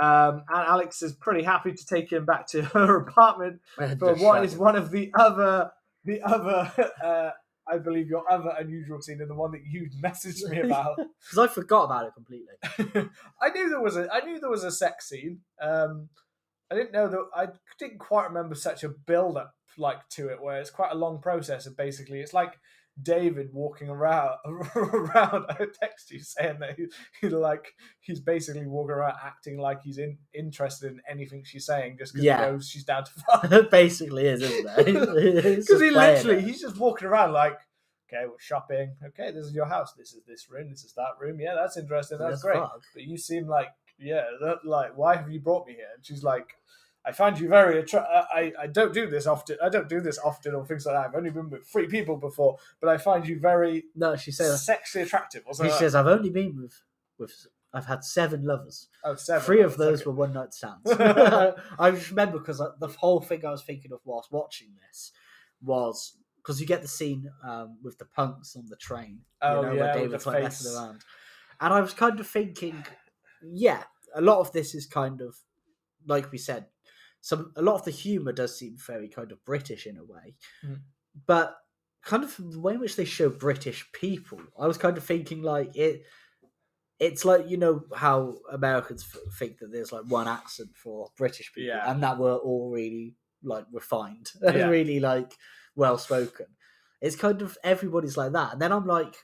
Um, 0.02 0.44
and 0.50 0.68
Alex 0.68 1.02
is 1.02 1.14
pretty 1.14 1.44
happy 1.44 1.74
to 1.74 1.86
take 1.86 2.12
him 2.12 2.26
back 2.26 2.48
to 2.48 2.62
her 2.74 2.98
apartment 2.98 3.60
for 4.00 4.16
what 4.16 4.44
is 4.46 4.56
one 4.56 4.76
of 4.76 4.92
the 4.92 5.12
other, 5.18 5.72
the 6.06 6.22
other, 6.22 6.72
uh, 7.04 7.30
I 7.68 7.78
believe 7.78 8.08
your 8.08 8.30
other 8.32 8.54
unusual 8.58 9.02
scene, 9.02 9.22
and 9.22 9.30
the 9.30 9.36
one 9.36 9.52
that 9.52 9.62
you 9.66 9.90
messaged 10.02 10.50
me 10.50 10.60
about. 10.66 10.98
Because 10.98 11.38
I 11.38 11.48
forgot 11.48 11.86
about 11.86 12.08
it 12.08 12.14
completely. 12.14 13.10
I 13.42 13.50
knew 13.50 13.70
there 13.70 13.82
was 13.82 13.98
a, 13.98 14.12
I 14.12 14.26
knew 14.26 14.40
there 14.40 14.50
was 14.50 14.64
a 14.64 14.72
sex 14.72 15.10
scene. 15.10 15.40
Um, 15.62 16.10
I 16.72 16.76
didn't 16.76 16.94
know 16.94 17.08
that. 17.08 17.26
I 17.36 17.48
didn't 17.80 18.00
quite 18.00 18.28
remember 18.28 18.56
such 18.56 18.84
a 18.84 18.90
build 18.90 19.38
up 19.38 19.54
like 19.78 20.08
to 20.10 20.30
it, 20.30 20.42
where 20.42 20.60
it's 20.60 20.70
quite 20.70 20.92
a 20.92 20.98
long 20.98 21.22
process. 21.22 21.66
And 21.66 21.76
basically, 21.76 22.20
it's 22.20 22.34
like 22.34 22.54
David 23.02 23.50
walking 23.54 23.90
around 23.90 24.38
around. 24.76 25.46
I 25.50 25.66
text 25.82 26.12
you 26.12 26.20
saying 26.20 26.60
that 26.60 26.76
he, 26.78 26.88
he 27.22 27.30
like 27.30 27.74
he's 28.00 28.20
basically 28.20 28.68
walking 28.68 28.92
around 28.96 29.16
acting 29.24 29.58
like 29.60 29.82
he's 29.82 29.98
in, 29.98 30.18
interested 30.34 30.92
in 30.92 31.02
anything 31.10 31.44
she's 31.46 31.66
saying, 31.66 31.98
just 31.98 32.14
because 32.14 32.26
Yeah. 32.26 32.46
he 32.46 32.52
knows 32.52 32.68
she's 32.70 32.84
down 32.84 33.04
to 33.06 33.12
fuck. 33.50 33.70
basically 33.72 34.28
is, 34.28 34.42
isn't 34.42 34.68
it? 34.78 35.56
Because 35.58 35.82
he 35.82 35.90
literally, 35.90 36.38
it. 36.40 36.44
he's 36.44 36.62
just 36.62 36.78
walking 36.78 37.08
around 37.08 37.32
like, 37.34 37.58
okay, 38.12 38.26
we're 38.26 38.36
shopping. 38.40 38.94
Okay, 39.08 39.32
this 39.32 39.46
is 39.46 39.54
your 39.54 39.66
house. 39.68 39.94
This 39.94 40.14
is 40.14 40.22
this 40.28 40.50
room. 40.50 40.70
This 40.70 40.84
is 40.84 40.94
that 40.94 41.12
room. 41.20 41.40
Yeah, 41.40 41.56
that's 41.56 41.78
interesting. 41.78 42.18
That's 42.18 42.32
Yes, 42.34 42.42
great. 42.44 42.58
fuck. 42.58 42.82
But 42.94 43.04
you 43.04 43.18
seem 43.18 43.48
like, 43.48 43.68
yeah, 43.98 44.24
that, 44.42 44.66
like, 44.66 44.98
why 44.98 45.16
have 45.16 45.32
you 45.32 45.40
brought 45.40 45.66
me 45.66 45.74
here? 45.74 45.88
And 45.96 46.06
she's 46.06 46.24
like, 46.24 46.48
I 47.04 47.12
find 47.12 47.40
you 47.40 47.48
very 47.50 47.80
attractive. 47.80 48.12
I, 48.34 48.54
I 48.60 48.68
don't 48.68 48.94
do 48.94 49.08
this 49.10 49.26
often. 49.26 49.58
I 49.64 49.70
don't 49.70 49.90
do 49.90 50.02
this 50.02 50.20
often 50.20 50.54
or 50.54 50.66
things 50.66 50.86
like 50.86 50.96
that. 50.96 51.08
I've 51.08 51.16
only 51.16 51.32
been 51.32 51.50
with 51.50 51.66
three 51.66 51.88
people 51.88 52.16
before, 52.18 52.58
but 52.80 52.90
I 52.90 52.98
find 52.98 53.28
you 53.28 53.40
very 53.40 53.86
No, 53.96 54.16
she 54.16 54.32
says. 54.32 54.64
sexually 54.66 55.04
attractive. 55.06 55.44
Or 55.48 55.56
She 55.56 55.64
like 55.64 55.72
says, 55.74 55.96
"I've 55.96 56.08
only 56.08 56.30
been 56.30 56.62
with 56.62 56.84
with. 57.18 57.48
I've 57.74 57.86
had 57.86 58.04
seven 58.04 58.44
lovers. 58.44 58.90
oh, 59.06 59.16
seven. 59.16 59.42
Three 59.46 59.62
of 59.62 59.78
those 59.78 60.00
like- 60.00 60.06
were 60.08 60.14
one 60.14 60.34
night 60.34 60.54
stands." 60.54 60.82
I 60.92 61.88
remember 62.10 62.38
because 62.40 62.58
the 62.60 62.88
whole 63.00 63.22
thing 63.22 63.46
I 63.46 63.50
was 63.52 63.64
thinking 63.64 63.92
of 63.94 64.00
whilst 64.06 64.32
watching 64.32 64.70
this 64.88 65.12
was 65.64 66.18
because 66.38 66.60
you 66.62 66.68
get 66.68 66.82
the 66.82 66.88
scene 66.88 67.30
um, 67.44 67.78
with 67.84 67.98
the 67.98 68.06
punks 68.06 68.56
on 68.56 68.66
the 68.68 68.76
train. 68.76 69.22
Oh, 69.42 69.62
you 69.62 69.68
know, 69.68 69.74
yeah, 69.74 69.80
where 69.82 69.94
David's 69.94 70.24
the 70.24 70.30
like 70.32 70.44
face. 70.44 70.64
messing 70.64 70.78
around, 70.78 71.02
and 71.60 71.74
I 71.74 71.82
was 71.82 71.94
kind 71.94 72.20
of 72.20 72.28
thinking, 72.28 72.84
yeah, 73.42 73.84
a 74.14 74.22
lot 74.22 74.40
of 74.40 74.52
this 74.52 74.76
is 74.76 74.86
kind 74.86 75.22
of 75.22 75.36
like 76.06 76.32
we 76.32 76.38
said. 76.38 76.66
Some 77.22 77.52
a 77.56 77.62
lot 77.62 77.76
of 77.76 77.86
the 77.86 77.92
humor 77.92 78.32
does 78.32 78.58
seem 78.58 78.76
very 78.78 79.08
kind 79.08 79.32
of 79.32 79.44
British 79.46 79.86
in 79.88 79.98
a 79.98 80.04
way, 80.04 80.36
Mm. 80.66 80.82
but 81.28 81.56
kind 82.04 82.24
of 82.24 82.36
the 82.38 82.60
way 82.60 82.74
in 82.74 82.80
which 82.80 82.96
they 82.96 83.06
show 83.06 83.30
British 83.30 83.90
people, 83.94 84.40
I 84.60 84.66
was 84.68 84.78
kind 84.78 84.98
of 84.98 85.04
thinking 85.04 85.44
like 85.44 85.76
it. 85.76 86.04
It's 87.00 87.26
like 87.26 87.48
you 87.50 87.58
know 87.58 87.84
how 87.96 88.38
Americans 88.52 89.06
f- 89.12 89.34
think 89.40 89.58
that 89.60 89.72
there's 89.72 89.92
like 89.92 90.06
one 90.06 90.28
accent 90.28 90.70
for 90.76 91.10
British 91.18 91.52
people, 91.54 91.68
Yeah. 91.68 91.90
and 91.92 92.02
that 92.04 92.18
we're 92.20 92.36
all 92.36 92.72
really 92.72 93.16
like 93.44 93.66
refined, 93.72 94.32
Yeah. 94.42 94.50
and 94.52 94.72
really 94.72 95.00
like 95.00 95.34
well 95.76 95.98
spoken. 95.98 96.48
It's 97.02 97.16
kind 97.16 97.42
of 97.42 97.58
everybody's 97.64 98.18
like 98.18 98.32
that, 98.34 98.54
and 98.54 98.62
then 98.62 98.72
I'm 98.72 98.86
like, 98.86 99.16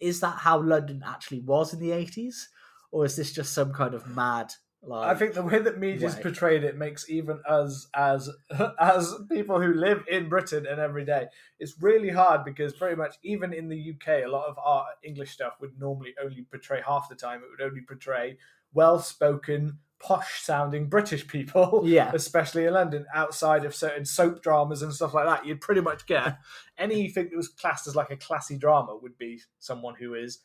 is 0.00 0.20
that 0.20 0.38
how 0.38 0.60
London 0.60 1.02
actually 1.06 1.40
was 1.40 1.72
in 1.74 1.80
the 1.80 1.92
eighties, 1.92 2.48
or 2.90 3.04
is 3.04 3.16
this 3.16 3.32
just 3.32 3.52
some 3.52 3.72
kind 3.72 3.94
of 3.94 4.06
mad 4.08 4.52
like? 4.82 5.14
I 5.14 5.18
think 5.18 5.34
the 5.34 5.42
way 5.42 5.58
that 5.58 5.78
media's 5.78 6.16
way. 6.16 6.22
portrayed 6.22 6.64
it 6.64 6.76
makes 6.76 7.08
even 7.10 7.40
us 7.48 7.88
as 7.94 8.30
as 8.80 9.14
people 9.30 9.60
who 9.60 9.74
live 9.74 10.04
in 10.10 10.28
Britain 10.28 10.66
and 10.66 10.80
every 10.80 11.04
day, 11.04 11.26
it's 11.58 11.80
really 11.80 12.10
hard 12.10 12.44
because 12.44 12.72
pretty 12.72 12.96
much 12.96 13.16
even 13.22 13.52
in 13.52 13.68
the 13.68 13.94
UK, 13.94 14.24
a 14.24 14.28
lot 14.28 14.46
of 14.46 14.56
our 14.58 14.86
English 15.04 15.30
stuff 15.32 15.54
would 15.60 15.78
normally 15.78 16.14
only 16.22 16.42
portray 16.50 16.80
half 16.86 17.08
the 17.08 17.14
time. 17.14 17.40
It 17.42 17.50
would 17.50 17.66
only 17.66 17.82
portray 17.82 18.38
well-spoken, 18.72 19.78
posh-sounding 20.02 20.88
British 20.88 21.26
people, 21.26 21.82
Yeah. 21.84 22.10
especially 22.14 22.64
in 22.64 22.72
London. 22.74 23.04
Outside 23.14 23.64
of 23.64 23.74
certain 23.74 24.04
soap 24.04 24.42
dramas 24.42 24.80
and 24.82 24.92
stuff 24.94 25.12
like 25.12 25.26
that, 25.26 25.44
you'd 25.44 25.60
pretty 25.60 25.80
much 25.80 26.06
get 26.06 26.38
anything 26.78 27.28
that 27.30 27.36
was 27.36 27.48
classed 27.48 27.86
as 27.86 27.96
like 27.96 28.10
a 28.10 28.16
classy 28.16 28.56
drama 28.56 28.96
would 28.96 29.18
be 29.18 29.40
someone 29.58 29.94
who 29.96 30.14
is 30.14 30.38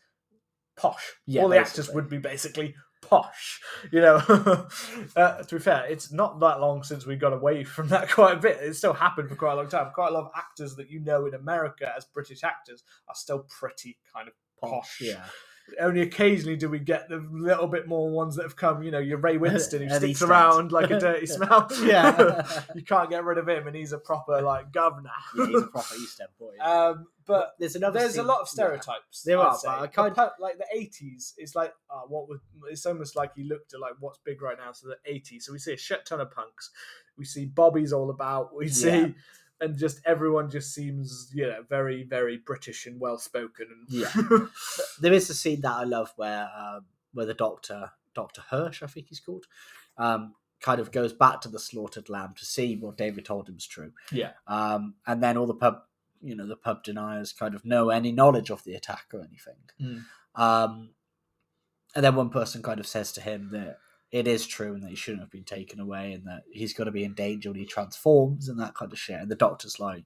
posh. 0.75 1.13
Yeah, 1.25 1.43
All 1.43 1.49
the 1.49 1.57
actors 1.57 1.89
would 1.89 2.09
be 2.09 2.17
basically 2.17 2.75
posh. 3.10 3.62
You 3.91 4.01
know, 4.01 4.16
uh, 5.16 5.43
to 5.43 5.56
be 5.56 5.60
fair, 5.60 5.86
it's 5.86 6.12
not 6.12 6.39
that 6.39 6.60
long 6.60 6.84
since 6.84 7.06
we 7.06 7.16
got 7.16 7.34
away 7.34 7.64
from 7.64 7.88
that 7.89 8.10
quite 8.12 8.38
a 8.38 8.39
bit. 8.39 8.58
It 8.62 8.76
still 8.76 8.93
happened 8.93 9.30
for 9.30 9.36
quite 9.36 9.53
a 9.53 9.56
long 9.56 9.70
time. 9.70 9.91
Quite 9.93 10.10
a 10.10 10.14
lot 10.14 10.26
of 10.26 10.32
actors 10.36 10.76
that 10.76 10.89
you 10.89 10.99
know 10.99 11.26
in 11.26 11.34
America 11.34 11.91
as 11.95 12.06
British 12.06 12.43
actors 12.43 12.84
are 13.08 13.16
still 13.16 13.45
pretty 13.49 13.97
kind 14.14 14.28
of 14.28 14.34
posh. 14.60 15.01
yeah, 15.01 15.26
Only 15.80 16.01
occasionally 16.01 16.55
do 16.55 16.70
we 16.70 16.80
get 16.80 17.09
the 17.09 17.18
little 17.32 17.68
bit 17.68 17.88
more 17.88 18.09
ones 18.11 18.36
that 18.36 18.43
have 18.43 18.55
come. 18.55 18.84
You 18.84 18.91
know, 18.91 18.99
your 18.99 19.18
Ray 19.18 19.38
Winstone 19.38 19.88
who 19.89 19.95
sticks 19.97 20.22
around 20.22 20.72
like 20.72 20.91
a 20.91 20.99
dirty 20.99 21.26
smell. 21.26 21.68
yeah. 21.84 22.47
you 22.76 22.84
can't 22.84 23.09
get 23.09 23.24
rid 23.24 23.38
of 23.38 23.49
him, 23.49 23.68
and 23.68 23.76
he's 23.76 23.91
a 23.91 23.97
proper 23.97 24.41
like 24.41 24.72
governor. 24.72 25.09
yeah, 25.36 25.47
he's 25.47 25.61
a 25.61 25.68
proper 25.68 25.95
East 25.95 26.22
End 26.22 26.30
boy. 26.39 26.53
um, 26.63 27.07
but 27.26 27.55
there's 27.59 27.76
another. 27.76 27.99
there's 27.99 28.18
a 28.18 28.24
lot 28.24 28.41
of 28.41 28.47
yeah. 28.47 28.66
stereotypes. 28.66 29.24
There 29.24 29.39
I'd 29.39 29.45
are, 29.47 29.57
say. 29.57 29.68
but 29.68 29.80
I 29.82 29.88
kind- 29.88 30.16
pu- 30.16 30.41
like 30.41 30.57
the 30.57 30.68
eighties. 30.74 31.34
It's 31.38 31.55
like 31.55 31.74
uh, 31.89 32.01
what 32.07 32.30
was. 32.30 32.39
It's 32.70 32.86
almost 32.86 33.16
like 33.16 33.32
you 33.36 33.45
looked 33.45 33.74
at 33.74 33.80
like 33.80 33.93
what's 33.99 34.20
big 34.24 34.41
right 34.41 34.57
now. 34.57 34.72
So 34.72 34.88
the 34.88 34.97
eighties. 35.11 35.45
So 35.45 35.51
we 35.53 35.59
see 35.59 35.74
a 35.74 35.78
shit 35.78 36.05
ton 36.05 36.22
of 36.22 36.32
punks. 36.32 36.70
We 37.18 37.26
see 37.26 37.45
Bobby's 37.45 37.91
all 37.93 38.11
about. 38.11 38.55
We 38.55 38.68
see. 38.70 39.16
And 39.62 39.78
just 39.78 40.01
everyone 40.06 40.49
just 40.49 40.74
seems, 40.74 41.32
you 41.34 41.47
know, 41.47 41.64
very, 41.70 42.03
very 42.03 42.38
British 42.38 42.86
and 42.86 42.99
well 42.99 43.18
spoken. 43.18 43.68
Yeah. 43.88 44.12
there 44.99 45.14
is 45.14 45.30
a 45.30 45.34
scene 45.34 45.62
that 45.62 45.72
I 45.72 45.84
love 45.84 46.12
where 46.18 46.49
um, 46.58 46.86
where 47.14 47.26
the 47.26 47.34
doctor, 47.34 47.91
Doctor 48.14 48.41
Hirsch, 48.49 48.84
I 48.84 48.88
think 48.88 49.08
he's 49.08 49.22
called, 49.22 49.45
um, 49.97 50.36
kind 50.62 50.82
of 50.82 50.91
goes 50.91 51.14
back 51.14 51.41
to 51.41 51.49
the 51.49 51.60
slaughtered 51.60 52.10
lamb 52.10 52.34
to 52.38 52.45
see 52.45 52.76
what 52.76 52.97
David 52.97 53.26
told 53.26 53.47
him 53.47 53.56
is 53.56 53.66
true. 53.66 53.93
yeah, 54.12 54.32
Um, 54.47 54.95
and 55.08 55.24
then 55.24 55.38
all 55.38 55.47
the 55.47 55.53
pub, 55.53 55.84
you 56.22 56.36
know, 56.36 56.45
the 56.45 56.58
pub 56.58 56.84
deniers 56.84 57.32
kind 57.32 57.56
of 57.56 57.66
know 57.66 57.89
any 57.89 58.12
knowledge 58.12 58.49
of 58.49 58.64
the 58.64 58.74
attack 58.74 59.06
or 59.14 59.20
anything. 59.20 59.56
Mm. 59.82 60.03
Um, 60.36 60.89
and 61.95 62.03
then 62.03 62.16
one 62.16 62.30
person 62.30 62.62
kind 62.62 62.80
of 62.80 62.88
says 62.88 63.12
to 63.14 63.22
him 63.22 63.49
that 63.53 63.78
it 64.12 64.28
is 64.28 64.45
true 64.45 64.74
and 64.74 64.84
that 64.84 64.89
he 64.89 64.95
shouldn't 64.95 65.24
have 65.24 65.32
been 65.32 65.43
taken 65.43 65.80
away 65.80 66.14
and 66.14 66.26
that 66.26 66.43
he's 66.51 66.74
going 66.74 66.86
to 66.86 66.91
be 66.91 67.03
in 67.03 67.14
danger 67.14 67.49
when 67.49 67.60
he 67.60 67.66
transforms 67.66 68.49
and 68.49 68.60
that 68.60 68.76
kind 68.76 68.91
of 68.91 68.99
shit. 68.99 69.20
And 69.20 69.30
the 69.30 69.36
doctor's 69.36 69.80
like, 69.80 70.06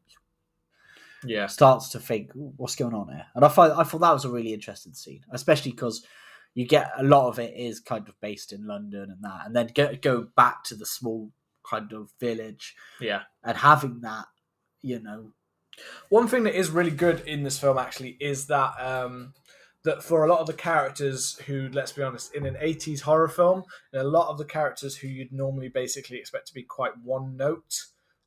yeah, 1.23 1.47
starts 1.47 1.89
to 1.89 1.99
think 1.99 2.31
what's 2.33 2.75
going 2.75 2.93
on 2.93 3.09
here 3.09 3.25
and 3.35 3.43
i 3.43 3.49
thought 3.49 3.77
i 3.77 3.83
thought 3.83 3.99
that 3.99 4.13
was 4.13 4.23
a 4.23 4.29
really 4.29 4.53
interesting 4.53 4.93
scene 4.93 5.19
especially 5.31 5.71
because 5.71 6.05
you 6.53 6.65
get 6.65 6.91
a 6.97 7.03
lot 7.03 7.27
of 7.27 7.39
it 7.39 7.53
is 7.57 7.81
kind 7.81 8.07
of 8.07 8.19
based 8.21 8.53
in 8.53 8.65
london 8.65 9.11
and 9.11 9.21
that 9.21 9.45
and 9.45 9.53
then 9.53 9.67
go, 9.75 9.93
go 10.01 10.27
back 10.37 10.63
to 10.63 10.75
the 10.75 10.85
small 10.85 11.29
kind 11.69 11.91
of 11.91 12.09
village 12.21 12.73
yeah. 13.01 13.23
and 13.43 13.57
having 13.57 13.99
that 13.99 14.27
you 14.81 15.01
know 15.01 15.33
One 16.09 16.27
thing 16.27 16.43
that 16.43 16.57
is 16.57 16.71
really 16.71 16.91
good 16.91 17.21
in 17.27 17.43
this 17.43 17.59
film 17.59 17.77
actually 17.77 18.17
is 18.19 18.47
that 18.47 18.73
um, 18.79 19.33
that 19.83 20.03
for 20.03 20.25
a 20.25 20.29
lot 20.29 20.39
of 20.39 20.47
the 20.47 20.53
characters 20.53 21.37
who, 21.45 21.69
let's 21.71 21.91
be 21.91 22.03
honest, 22.03 22.35
in 22.35 22.45
an 22.45 22.55
'80s 22.55 23.01
horror 23.01 23.29
film, 23.29 23.63
a 23.93 24.03
lot 24.03 24.29
of 24.29 24.37
the 24.37 24.45
characters 24.45 24.97
who 24.97 25.07
you'd 25.07 25.31
normally 25.31 25.69
basically 25.69 26.17
expect 26.17 26.47
to 26.47 26.53
be 26.53 26.63
quite 26.63 26.93
one 27.03 27.37
note, 27.37 27.75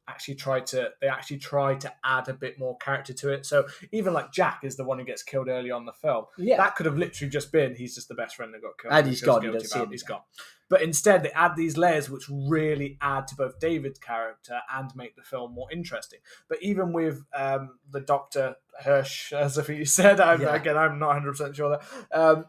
actually 0.09 0.35
try 0.35 0.61
to 0.61 0.91
they 1.01 1.07
actually 1.09 1.39
try 1.39 1.75
to 1.77 1.93
add 2.05 2.29
a 2.29 2.35
bit 2.35 2.59
more 2.59 2.77
character 2.79 3.13
to 3.13 3.31
it. 3.33 3.47
So 3.47 3.67
even 3.93 4.13
like 4.13 4.33
Jack 4.33 4.61
is 4.65 4.77
the 4.77 4.85
one 4.85 4.99
who 4.99 5.05
gets 5.05 5.23
killed 5.23 5.49
early 5.49 5.71
on 5.71 5.87
the 5.87 5.93
film. 5.93 6.25
Yeah. 6.37 6.57
That 6.57 6.75
could 6.77 6.87
have 6.87 6.99
literally 6.99 7.31
just 7.31 7.53
been 7.53 7.75
he's 7.77 7.95
just 7.95 8.09
the 8.09 8.15
best 8.15 8.37
friend 8.37 8.53
that 8.55 8.63
got 8.63 8.79
killed. 8.79 8.93
And 8.95 9.07
he's 9.07 9.21
He 9.21 9.27
gone, 9.27 9.43
don't 9.43 9.61
see 9.61 9.67
about 9.69 9.83
it, 9.83 9.87
him 9.87 9.91
He's 9.93 10.03
again. 10.03 10.17
gone. 10.17 10.23
But 10.69 10.81
instead, 10.83 11.23
they 11.23 11.31
add 11.33 11.55
these 11.55 11.77
layers 11.77 12.09
which 12.09 12.25
really 12.31 12.97
add 13.03 13.27
to 13.29 13.35
both 13.37 13.61
David's 13.61 13.99
character 13.99 14.59
and 14.75 14.91
make 14.97 15.15
the 15.17 15.23
film 15.23 15.53
more 15.53 15.71
interesting. 15.71 16.21
But 16.49 16.63
even 16.63 16.95
with 16.95 17.25
um, 17.35 17.79
the 17.91 18.01
Doctor 18.01 18.57
Hirsch, 18.83 19.33
as 19.35 19.59
if 19.59 19.69
you 19.69 19.85
said, 19.85 20.19
I'm, 20.19 20.41
Yeah. 20.41 20.55
again, 20.55 20.79
I'm 20.79 20.99
not 20.99 21.09
100 21.09 21.31
percent 21.33 21.57
sure 21.57 21.71
that 21.79 21.83
um, 22.19 22.47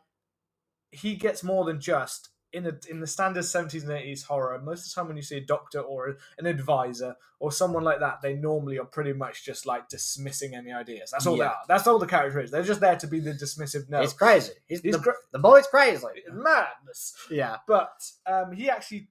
he 0.92 1.16
gets 1.16 1.44
more 1.44 1.66
than 1.66 1.82
just 1.82 2.30
in 2.54 2.68
a, 2.68 2.74
in 2.90 3.00
the 3.00 3.08
standard 3.08 3.44
70s 3.44 3.82
and 3.82 3.92
80s 3.92 4.24
horror. 4.24 4.60
Most 4.62 4.86
of 4.86 4.94
the 4.94 4.96
time, 4.96 5.08
when 5.08 5.18
you 5.18 5.24
see 5.24 5.38
a 5.38 5.42
doctor 5.42 5.80
or 5.80 6.18
an 6.38 6.46
advisor 6.46 7.16
or 7.40 7.52
someone 7.52 7.84
like 7.84 8.00
that, 8.00 8.22
they 8.22 8.36
normally 8.36 8.78
are 8.78 8.86
pretty 8.86 9.12
much 9.14 9.44
just 9.44 9.66
like 9.66 9.90
dismissing 9.90 10.56
any 10.56 10.72
ideas. 10.72 11.12
That's 11.12 11.26
all 11.26 11.36
they 11.36 11.44
are. 11.46 11.58
That's 11.68 11.88
all 11.88 12.00
the 12.00 12.06
character 12.06 12.40
is. 12.40 12.52
They're 12.52 12.64
just 12.64 12.80
there 12.80 12.96
to 12.96 13.08
be 13.08 13.20
the 13.20 13.32
dismissive 13.34 13.90
no. 13.90 14.02
It's 14.02 14.14
crazy. 14.14 14.54
He's, 14.68 14.82
He's 14.82 14.94
the, 14.96 15.00
cra- 15.00 15.16
the 15.32 15.40
boy's 15.40 15.68
crazy. 15.68 16.06
madness. 16.32 17.16
Yeah. 17.30 17.58
But 17.68 18.10
um, 18.28 18.52
he 18.52 18.70
actually, 18.70 19.10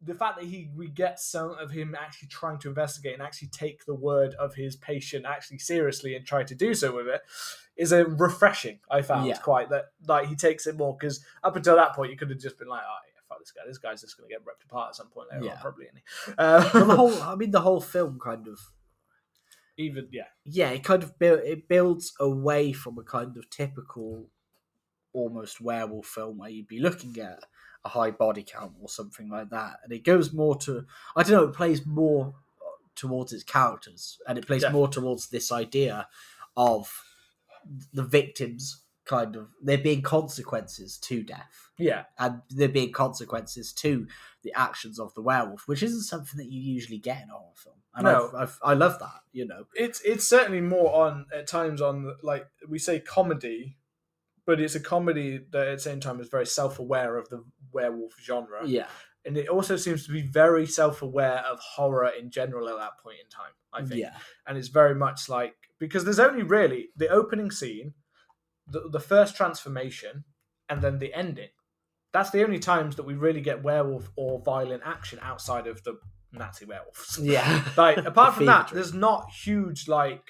the 0.00 0.14
fact 0.14 0.38
that 0.38 0.46
he 0.46 0.70
we 0.74 0.88
get 0.88 1.20
some 1.20 1.50
of 1.60 1.70
him 1.72 1.94
actually 2.00 2.28
trying 2.28 2.58
to 2.60 2.68
investigate 2.68 3.14
and 3.14 3.22
actually 3.22 3.48
take 3.48 3.84
the 3.84 3.94
word 3.94 4.34
of 4.34 4.54
his 4.54 4.76
patient 4.76 5.26
actually 5.26 5.58
seriously 5.58 6.14
and 6.16 6.24
try 6.24 6.42
to 6.44 6.54
do 6.54 6.72
so 6.72 6.94
with 6.96 7.06
it 7.06 7.20
is 7.80 7.92
a 7.92 8.04
refreshing. 8.04 8.78
I 8.90 9.02
found 9.02 9.26
Yeah. 9.26 9.38
quite 9.38 9.70
that 9.70 9.86
like 10.06 10.28
he 10.28 10.36
takes 10.36 10.66
it 10.66 10.76
more 10.76 10.96
because 10.98 11.24
up 11.42 11.56
until 11.56 11.76
that 11.76 11.94
point 11.94 12.10
you 12.12 12.16
could 12.18 12.30
have 12.30 12.38
just 12.38 12.58
been 12.58 12.68
like, 12.68 12.82
oh 12.84 12.98
yeah, 13.06 13.20
fuck 13.28 13.38
this 13.40 13.50
guy. 13.52 13.62
This 13.66 13.78
guy's 13.78 14.02
just 14.02 14.16
going 14.16 14.28
to 14.28 14.34
get 14.34 14.44
ripped 14.46 14.64
apart 14.64 14.90
at 14.90 14.96
some 14.96 15.08
point 15.08 15.28
later 15.32 15.44
Yeah. 15.46 15.52
on, 15.52 15.58
probably. 15.58 15.86
Any. 15.90 16.02
Uh, 16.36 16.60
the 16.78 16.84
whole, 16.96 17.22
I 17.22 17.34
mean, 17.36 17.50
the 17.52 17.62
whole 17.62 17.80
film 17.80 18.18
kind 18.22 18.46
of, 18.46 18.58
even 19.76 20.08
yeah, 20.12 20.24
yeah, 20.44 20.70
it 20.70 20.84
kind 20.84 21.02
of 21.02 21.18
build, 21.18 21.40
it 21.40 21.66
builds 21.68 22.12
away 22.20 22.72
from 22.72 22.98
a 22.98 23.02
kind 23.02 23.36
of 23.38 23.48
typical, 23.48 24.26
almost 25.14 25.60
werewolf 25.60 26.06
film 26.06 26.38
where 26.38 26.50
you'd 26.50 26.66
be 26.68 26.80
looking 26.80 27.18
at 27.18 27.44
a 27.84 27.88
high 27.88 28.10
body 28.10 28.42
count 28.42 28.74
or 28.80 28.88
something 28.90 29.30
like 29.30 29.48
that, 29.50 29.78
and 29.82 29.92
it 29.92 30.04
goes 30.04 30.34
more 30.34 30.54
to, 30.58 30.84
I 31.16 31.22
don't 31.22 31.32
know, 31.32 31.44
it 31.44 31.54
plays 31.54 31.86
more 31.86 32.34
towards 32.94 33.32
its 33.32 33.42
characters, 33.44 34.18
and 34.28 34.36
it 34.36 34.46
plays 34.46 34.64
more 34.70 34.86
towards 34.88 35.28
this 35.28 35.50
idea 35.50 36.06
of 36.58 36.92
the 37.92 38.02
victims 38.04 38.84
kind 39.04 39.34
of 39.34 39.48
there 39.62 39.78
being 39.78 40.02
consequences 40.02 40.96
to 40.98 41.22
death 41.22 41.70
yeah, 41.80 42.04
and 42.18 42.42
there 42.50 42.68
being 42.68 42.92
consequences 42.92 43.72
to 43.72 44.06
the 44.42 44.52
actions 44.54 45.00
of 45.00 45.14
the 45.14 45.22
werewolf, 45.22 45.66
which 45.66 45.82
isn't 45.82 46.02
something 46.02 46.36
that 46.36 46.50
you 46.50 46.60
usually 46.60 46.98
get 46.98 47.22
in 47.22 47.30
a 47.30 47.32
horror 47.32 47.52
film. 47.56 47.76
And 47.94 48.04
No. 48.04 48.28
I've, 48.28 48.34
I've, 48.34 48.58
I 48.62 48.74
love 48.74 48.98
that, 49.00 49.20
you 49.32 49.46
know. 49.46 49.64
it's 49.74 50.00
it's 50.02 50.28
certainly 50.28 50.60
more 50.60 50.94
on 51.06 51.26
at 51.34 51.46
times 51.46 51.80
on 51.80 52.14
like 52.22 52.46
we 52.68 52.78
say 52.78 53.00
comedy, 53.00 53.78
but 54.46 54.60
it's 54.60 54.74
a 54.74 54.80
comedy 54.80 55.40
that 55.52 55.68
at 55.68 55.78
the 55.78 55.82
same 55.82 56.00
time 56.00 56.20
is 56.20 56.28
very 56.28 56.46
self 56.46 56.78
aware 56.78 57.16
of 57.16 57.30
the 57.30 57.42
werewolf 57.72 58.14
genre. 58.22 58.60
Yeah, 58.66 58.86
and 59.24 59.36
it 59.36 59.48
also 59.48 59.76
seems 59.76 60.06
to 60.06 60.12
be 60.12 60.22
very 60.22 60.66
self-aware 60.66 61.38
of 61.50 61.58
horror 61.60 62.10
in 62.18 62.30
general 62.30 62.68
at 62.68 62.76
that 62.78 62.98
point 63.02 63.18
in 63.22 63.28
time 63.28 63.52
i 63.72 63.82
think. 63.86 64.00
Yeah, 64.00 64.16
and 64.46 64.56
it's 64.58 64.68
very 64.68 64.94
much 64.94 65.28
like 65.28 65.54
because 65.78 66.04
there's 66.04 66.18
only 66.20 66.42
really 66.42 66.88
the 66.96 67.08
opening 67.08 67.50
scene 67.50 67.94
the, 68.66 68.88
the 68.90 69.00
first 69.00 69.36
transformation 69.36 70.24
and 70.68 70.80
then 70.80 70.98
the 70.98 71.12
ending. 71.12 71.48
That's 72.12 72.30
the 72.30 72.44
only 72.44 72.58
times 72.58 72.96
that 72.96 73.04
we 73.04 73.14
really 73.14 73.40
get 73.40 73.62
werewolf 73.62 74.10
or 74.16 74.40
violent 74.44 74.82
action 74.84 75.18
outside 75.22 75.66
of 75.66 75.82
the 75.84 75.98
nazi 76.32 76.64
werewolves. 76.64 77.18
Yeah. 77.20 77.64
like 77.76 77.96
apart 78.12 78.34
from 78.34 78.46
that 78.46 78.68
there's 78.72 78.94
not 78.94 79.30
huge 79.30 79.88
like 79.88 80.22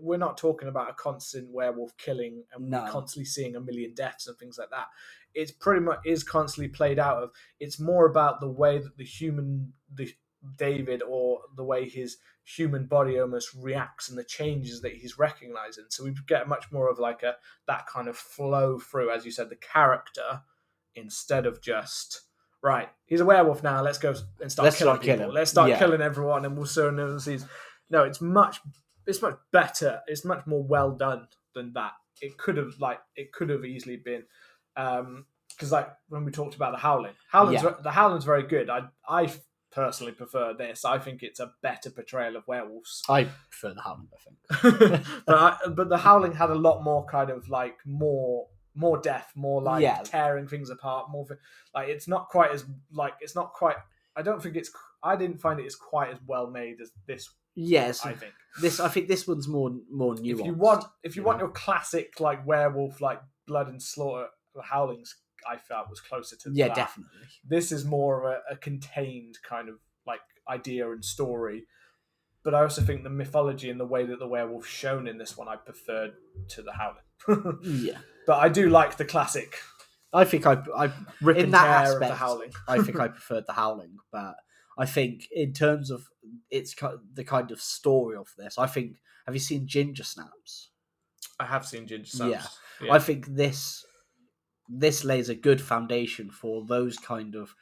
we're 0.00 0.18
not 0.18 0.36
talking 0.38 0.68
about 0.68 0.90
a 0.90 0.94
constant 0.94 1.48
werewolf 1.50 1.96
killing 1.96 2.44
and 2.54 2.70
No. 2.70 2.86
constantly 2.88 3.24
seeing 3.24 3.56
a 3.56 3.60
million 3.60 3.92
deaths 3.94 4.26
and 4.28 4.36
things 4.38 4.56
like 4.58 4.70
that 4.70 4.86
it's 5.34 5.52
pretty 5.52 5.80
much 5.80 6.00
is 6.04 6.22
constantly 6.24 6.68
played 6.68 6.98
out 6.98 7.22
of. 7.22 7.30
It's 7.58 7.78
more 7.80 8.06
about 8.06 8.40
the 8.40 8.48
way 8.48 8.78
that 8.78 8.96
the 8.96 9.04
human 9.04 9.72
the 9.94 10.12
david 10.56 11.02
or 11.02 11.40
the 11.56 11.62
way 11.64 11.86
his 11.88 12.16
human 12.44 12.86
body 12.86 13.20
almost 13.20 13.50
reacts 13.54 14.08
and 14.08 14.18
the 14.18 14.24
changes 14.24 14.80
that 14.80 14.92
he's 14.94 15.18
recognizing. 15.18 15.84
So 15.90 16.04
we 16.04 16.14
get 16.26 16.48
much 16.48 16.72
more 16.72 16.88
of 16.90 16.98
like 16.98 17.22
a 17.22 17.36
that 17.66 17.86
kind 17.86 18.08
of 18.08 18.16
flow 18.16 18.78
through 18.78 19.10
as 19.10 19.24
you 19.24 19.30
said 19.30 19.50
the 19.50 19.56
character 19.56 20.42
instead 20.94 21.46
of 21.46 21.62
just 21.62 22.22
right 22.62 22.88
he's 23.06 23.20
a 23.20 23.24
werewolf 23.24 23.62
now 23.62 23.80
let's 23.82 23.98
go 23.98 24.14
and 24.40 24.50
start 24.50 24.64
Let's 24.64 24.78
killing 24.78 24.94
start 24.94 25.00
people. 25.02 25.16
Killing. 25.18 25.34
let's 25.34 25.50
start 25.50 25.70
Yeah. 25.70 25.78
killing 25.78 26.00
everyone 26.02 26.44
and 26.44 26.56
we'll 26.56 26.66
soon 26.66 26.96
never 26.96 27.18
see 27.20 27.38
no 27.90 28.02
it's 28.04 28.20
much 28.20 28.60
it's 29.06 29.22
much 29.22 29.36
better 29.52 30.00
it's 30.08 30.24
much 30.24 30.46
more 30.46 30.62
well 30.62 30.90
done 30.90 31.28
than 31.54 31.72
that. 31.74 31.92
It 32.20 32.36
could 32.38 32.56
have 32.56 32.74
like 32.80 33.00
it 33.16 33.32
could 33.32 33.48
have 33.50 33.64
easily 33.64 33.96
been 33.96 34.24
um 34.76 35.24
because 35.50 35.72
like 35.72 35.88
when 36.08 36.24
we 36.24 36.30
talked 36.32 36.54
about 36.54 36.72
the 36.72 36.78
howling 36.78 37.12
howling's 37.30 37.62
Yeah. 37.62 37.74
the 37.82 37.90
howling's 37.90 38.24
very 38.24 38.42
good 38.44 38.70
i 38.70 38.82
i 39.08 39.30
personally 39.72 40.12
prefer 40.12 40.52
this 40.54 40.84
i 40.84 40.98
think 40.98 41.22
it's 41.22 41.38
a 41.40 41.52
better 41.62 41.90
portrayal 41.90 42.36
of 42.36 42.46
werewolves 42.48 43.02
I 43.08 43.24
prefer 43.50 43.74
the 43.74 43.82
Howling, 43.82 44.08
I 44.12 44.56
think. 44.56 45.04
but 45.26 45.36
I, 45.36 45.56
but 45.68 45.88
the 45.88 45.98
howling 45.98 46.32
had 46.32 46.50
a 46.50 46.54
lot 46.56 46.82
more 46.82 47.04
kind 47.06 47.30
of 47.30 47.48
like 47.48 47.76
more 47.86 48.48
more 48.74 48.98
death 48.98 49.30
more 49.36 49.62
like 49.62 49.82
Yeah. 49.82 50.00
tearing 50.02 50.48
things 50.48 50.70
apart 50.70 51.10
more 51.10 51.24
like 51.74 51.88
it's 51.88 52.08
not 52.08 52.28
quite 52.28 52.50
as 52.52 52.64
like 52.92 53.14
it's 53.20 53.34
not 53.36 53.52
quite 53.52 53.76
i 54.16 54.22
don't 54.22 54.42
think 54.42 54.56
it's 54.56 54.70
i 55.02 55.14
didn't 55.14 55.38
find 55.40 55.60
it 55.60 55.66
as 55.66 55.76
quite 55.76 56.10
as 56.10 56.18
well 56.26 56.46
made 56.48 56.80
as 56.80 56.90
this 57.06 57.28
Yes, 57.56 58.06
i 58.06 58.12
think 58.14 58.32
this 58.60 58.78
I 58.80 58.88
think 58.88 59.06
this 59.08 59.26
one's 59.28 59.46
more 59.48 59.70
more 59.90 60.14
nuanced. 60.14 60.40
if 60.40 60.46
you 60.46 60.54
want 60.54 60.84
if 61.02 61.14
you 61.16 61.22
you 61.22 61.26
want 61.26 61.38
your 61.40 61.48
classic 61.50 62.18
like 62.20 62.44
werewolf 62.46 63.00
like 63.00 63.20
blood 63.46 63.68
and 63.68 63.80
slaughter 63.82 64.28
howlings 64.62 65.16
i 65.50 65.56
felt 65.56 65.88
was 65.88 66.00
closer 66.00 66.36
to 66.36 66.50
yeah, 66.52 66.68
that. 66.68 66.76
definitely. 66.76 67.18
this 67.48 67.72
is 67.72 67.84
more 67.84 68.24
of 68.24 68.34
a, 68.50 68.54
a 68.54 68.56
contained 68.56 69.36
kind 69.48 69.68
of 69.68 69.76
like 70.06 70.20
idea 70.48 70.90
and 70.90 71.04
story 71.04 71.64
but 72.44 72.54
i 72.54 72.60
also 72.60 72.82
think 72.82 73.02
the 73.02 73.10
mythology 73.10 73.70
and 73.70 73.80
the 73.80 73.86
way 73.86 74.04
that 74.04 74.18
the 74.18 74.26
werewolf's 74.26 74.68
shown 74.68 75.06
in 75.06 75.18
this 75.18 75.36
one 75.36 75.48
i 75.48 75.56
preferred 75.56 76.12
to 76.48 76.62
the 76.62 76.72
howling 76.72 77.58
Yeah, 77.84 77.98
but 78.26 78.38
i 78.38 78.48
do 78.48 78.68
like 78.68 78.96
the 78.96 79.04
classic 79.04 79.56
I 80.12 80.24
think 80.24 80.46
I 80.46 80.58
I 80.76 80.92
rip 81.20 81.36
In 81.36 81.50
that 81.52 81.62
tear 81.62 81.92
of 81.94 82.00
the 82.00 82.06
aspect, 82.06 82.18
howling 82.18 82.50
I 82.68 82.82
think 82.82 82.98
I 82.98 83.08
preferred 83.08 83.44
the 83.46 83.52
Howling, 83.52 83.96
but 84.10 84.34
I 84.78 84.86
think 84.86 85.28
in 85.30 85.52
terms 85.52 85.90
of 85.90 86.08
its 86.50 86.74
the 87.14 87.24
kind 87.24 87.50
of 87.50 87.60
story 87.60 88.16
of 88.16 88.28
this, 88.36 88.58
I 88.58 88.66
think 88.66 88.96
have 89.26 89.34
you 89.34 89.40
seen 89.40 89.66
Ginger 89.66 90.04
Snaps? 90.04 90.70
i 91.38 91.44
have 91.44 91.66
seen 91.66 91.86
ginger 91.86 92.10
Snaps. 92.10 92.30
Yeah. 92.30 92.40
snaps 92.86 92.92
I 92.92 92.98
think 92.98 93.26
this 93.26 93.84
this 94.72 95.04
lays 95.04 95.28
a 95.28 95.34
good 95.34 95.60
foundation 95.60 96.30
for 96.30 96.64
those 96.64 96.96
kind 96.96 97.34
of 97.34 97.54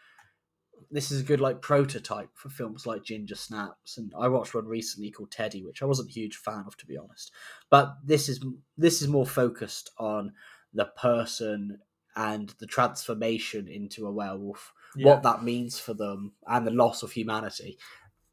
this 0.90 1.10
is 1.10 1.20
a 1.22 1.24
good 1.24 1.40
like 1.40 1.60
prototype 1.60 2.30
for 2.34 2.48
films 2.48 2.86
like 2.86 3.02
Ginger 3.02 3.34
Snaps 3.34 3.98
and 3.98 4.12
I 4.18 4.28
watched 4.28 4.54
one 4.54 4.66
recently 4.66 5.10
called 5.10 5.30
Teddy 5.32 5.62
which 5.64 5.82
I 5.82 5.86
wasn't 5.86 6.10
a 6.10 6.12
huge 6.12 6.36
fan 6.36 6.64
of 6.66 6.76
to 6.76 6.86
be 6.86 6.96
honest 6.98 7.32
but 7.70 7.94
this 8.04 8.28
is 8.28 8.44
this 8.76 9.02
is 9.02 9.08
more 9.08 9.26
focused 9.26 9.90
on 9.98 10.32
the 10.72 10.84
person 10.86 11.78
and 12.14 12.54
the 12.60 12.66
transformation 12.66 13.68
into 13.68 14.06
a 14.06 14.12
werewolf 14.12 14.72
Yeah. 14.96 15.06
what 15.06 15.22
that 15.22 15.42
means 15.42 15.78
for 15.80 15.94
them 15.94 16.32
and 16.46 16.66
the 16.66 16.70
loss 16.72 17.02
of 17.02 17.12
humanity 17.12 17.78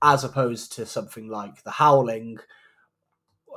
as 0.01 0.23
opposed 0.23 0.73
to 0.73 0.85
something 0.85 1.29
like 1.29 1.63
the 1.63 1.71
howling 1.71 2.37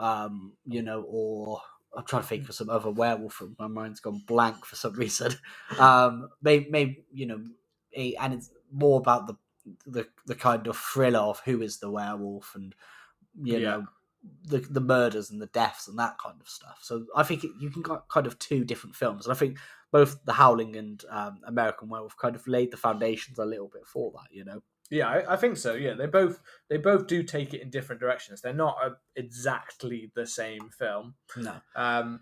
um 0.01 0.53
you 0.65 0.83
know 0.83 1.05
or 1.09 1.61
i'm 1.99 2.05
trying 2.07 2.23
to 2.23 2.29
think 2.29 2.49
of 2.49 2.57
some 2.57 2.71
other 2.71 2.91
werewolf 2.91 3.35
film 3.35 3.57
my 3.59 3.69
mind's 3.69 4.01
gone 4.01 4.23
blank 4.27 4.65
for 4.67 4.77
some 4.77 4.95
reason. 5.05 5.33
Um 5.79 6.31
maybe, 6.43 6.71
maybe 6.71 7.07
you 7.13 7.27
know 7.27 7.45
a, 7.95 8.15
and 8.17 8.35
it's 8.35 8.51
more 8.73 9.01
about 9.01 9.27
the 9.29 9.37
the 9.87 10.09
the 10.27 10.35
kind 10.37 10.67
of 10.69 10.79
thriller 10.79 11.21
of 11.21 11.41
who 11.41 11.63
is 11.63 11.81
the 11.81 11.91
werewolf 11.91 12.55
and 12.55 12.75
you 13.43 13.61
Yeah. 13.61 13.61
know 13.61 13.87
the 14.45 14.59
the 14.59 14.81
murders 14.81 15.31
and 15.31 15.41
the 15.41 15.47
deaths 15.47 15.89
and 15.89 15.99
that 15.99 16.19
kind 16.19 16.41
of 16.41 16.49
stuff. 16.49 16.81
So 16.83 17.07
i 17.17 17.23
think 17.23 17.45
it, 17.45 17.53
you 17.61 17.71
can 17.71 17.83
got 17.83 18.09
kind 18.09 18.27
of 18.27 18.39
two 18.39 18.65
different 18.65 18.97
films 18.97 19.27
and 19.27 19.33
i 19.35 19.39
think 19.39 19.59
both 19.93 20.25
the 20.25 20.33
howling 20.33 20.77
and 20.77 21.05
um, 21.09 21.41
american 21.47 21.89
werewolf 21.89 22.17
kind 22.17 22.35
of 22.37 22.47
laid 22.49 22.71
the 22.73 22.77
foundations 22.77 23.39
a 23.39 23.45
little 23.45 23.69
bit 23.69 23.87
for 23.87 24.13
that 24.13 24.27
you 24.33 24.45
know 24.45 24.63
Yeah, 24.91 25.09
I, 25.09 25.35
I 25.35 25.37
think 25.37 25.57
so. 25.59 25.75
Yeah, 25.75 25.95
they 25.95 26.07
both 26.07 26.41
they 26.71 26.79
both 26.79 27.07
do 27.07 27.23
take 27.23 27.53
it 27.55 27.61
in 27.61 27.71
different 27.71 28.01
directions. 28.01 28.41
They're 28.41 28.53
not 28.55 28.77
a, 28.83 28.97
exactly 29.17 30.11
the 30.15 30.27
same 30.27 30.71
film. 30.71 31.15
no 31.37 31.57
Um, 31.77 32.21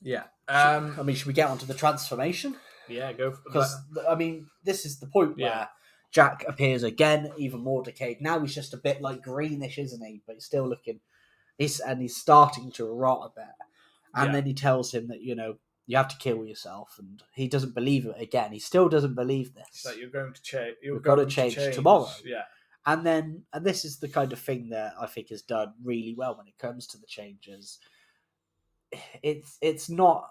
yeah. 0.00 0.24
Um, 0.48 0.96
i 0.98 1.02
mean 1.02 1.14
should 1.16 1.26
we 1.26 1.32
get 1.34 1.50
onto 1.50 1.66
the 1.66 1.74
transformation 1.74 2.56
yeah. 2.88 3.12
Go 3.12 3.32
for 3.32 3.42
because 3.44 3.76
i 4.08 4.14
mean 4.14 4.46
this 4.64 4.86
is 4.86 4.98
the 4.98 5.06
point 5.06 5.36
where 5.36 5.46
Yeah. 5.50 5.66
jack 6.10 6.42
appears 6.48 6.82
again 6.84 7.30
even 7.36 7.60
more 7.60 7.82
decayed 7.82 8.22
now 8.22 8.40
he's 8.40 8.54
just 8.54 8.72
a 8.72 8.78
bit 8.78 9.02
like 9.02 9.22
greenish 9.22 9.76
isn't 9.76 10.02
he 10.02 10.22
but 10.26 10.36
he's 10.36 10.46
still 10.46 10.66
looking 10.66 11.00
he's 11.58 11.80
and 11.80 12.00
he's 12.00 12.16
starting 12.16 12.70
to 12.72 12.86
rot 12.86 13.30
a 13.30 13.40
bit 13.40 13.54
and 14.14 14.28
Yeah. 14.28 14.32
then 14.32 14.46
he 14.46 14.54
tells 14.54 14.94
him 14.94 15.08
that 15.08 15.20
you 15.20 15.34
know 15.34 15.56
you 15.88 15.96
have 15.96 16.06
to 16.08 16.16
kill 16.18 16.44
yourself 16.44 16.94
and 17.00 17.22
he 17.34 17.48
doesn't 17.48 17.74
believe 17.74 18.06
it 18.06 18.14
again 18.20 18.52
he 18.52 18.60
still 18.60 18.88
doesn't 18.88 19.14
believe 19.16 19.54
this 19.54 19.84
you're 19.98 20.10
going 20.10 20.32
to 20.32 20.42
change. 20.42 20.76
You're 20.82 20.94
We've 20.94 21.02
gotta 21.02 21.22
going 21.22 21.28
change 21.30 21.74
tomorrow. 21.74 22.08
Yeah. 22.24 22.42
And 22.86 23.04
then, 23.04 23.42
and 23.52 23.66
this 23.66 23.84
is 23.84 23.98
the 23.98 24.08
kind 24.08 24.32
of 24.32 24.38
thing 24.38 24.70
that 24.70 24.94
I 24.98 25.06
think 25.06 25.30
is 25.30 25.42
done 25.42 25.74
really 25.84 26.14
well 26.16 26.36
when 26.38 26.46
it 26.46 26.56
comes 26.58 26.86
to 26.88 26.98
the 26.98 27.06
changes. 27.06 27.80
It's 29.22 29.58
it's 29.60 29.90
not. 29.90 30.30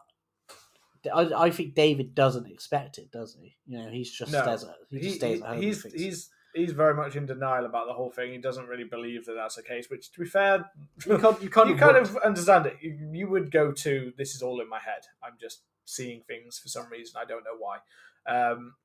I, 1.13 1.45
I 1.45 1.49
think 1.51 1.75
David 1.75 2.15
doesn't 2.15 2.47
expect 2.51 2.97
it, 2.97 3.11
does 3.11 3.37
he? 3.39 3.55
You 3.67 3.77
know, 3.83 3.89
he's 3.89 4.11
just 4.11 4.31
No. 4.31 4.41
stays 4.41 4.63
at, 4.63 4.75
he, 4.89 4.99
just 4.99 5.15
stays 5.17 5.41
at 5.41 5.47
home. 5.49 5.61
he's 5.61 5.83
he's 5.93 6.29
he's 6.53 6.71
very 6.71 6.93
much 6.93 7.15
in 7.15 7.25
denial 7.25 7.65
about 7.65 7.87
the 7.87 7.93
whole 7.93 8.09
thing. 8.11 8.31
He 8.31 8.37
doesn't 8.37 8.67
really 8.67 8.83
believe 8.83 9.25
that 9.25 9.33
that's 9.33 9.55
the 9.55 9.63
case. 9.63 9.89
Which, 9.89 10.11
to 10.11 10.19
be 10.19 10.25
fair, 10.25 10.69
you 11.05 11.17
kind, 11.17 11.37
you 11.41 11.49
kind 11.49 11.69
you 11.69 11.75
of 11.75 11.79
kind 11.79 11.97
of 11.97 12.15
understand 12.17 12.65
it. 12.65 12.77
You, 12.81 12.97
you 13.11 13.29
would 13.29 13.51
go 13.51 13.71
to 13.71 14.13
this 14.17 14.35
is 14.35 14.41
all 14.41 14.61
in 14.61 14.69
my 14.69 14.79
head. 14.79 15.03
I'm 15.23 15.33
just 15.39 15.61
seeing 15.85 16.21
things 16.27 16.59
for 16.59 16.67
some 16.69 16.89
reason. 16.91 17.15
I 17.21 17.25
don't 17.25 17.43
know 17.43 17.57
why. 17.57 17.77
Um, 18.27 18.75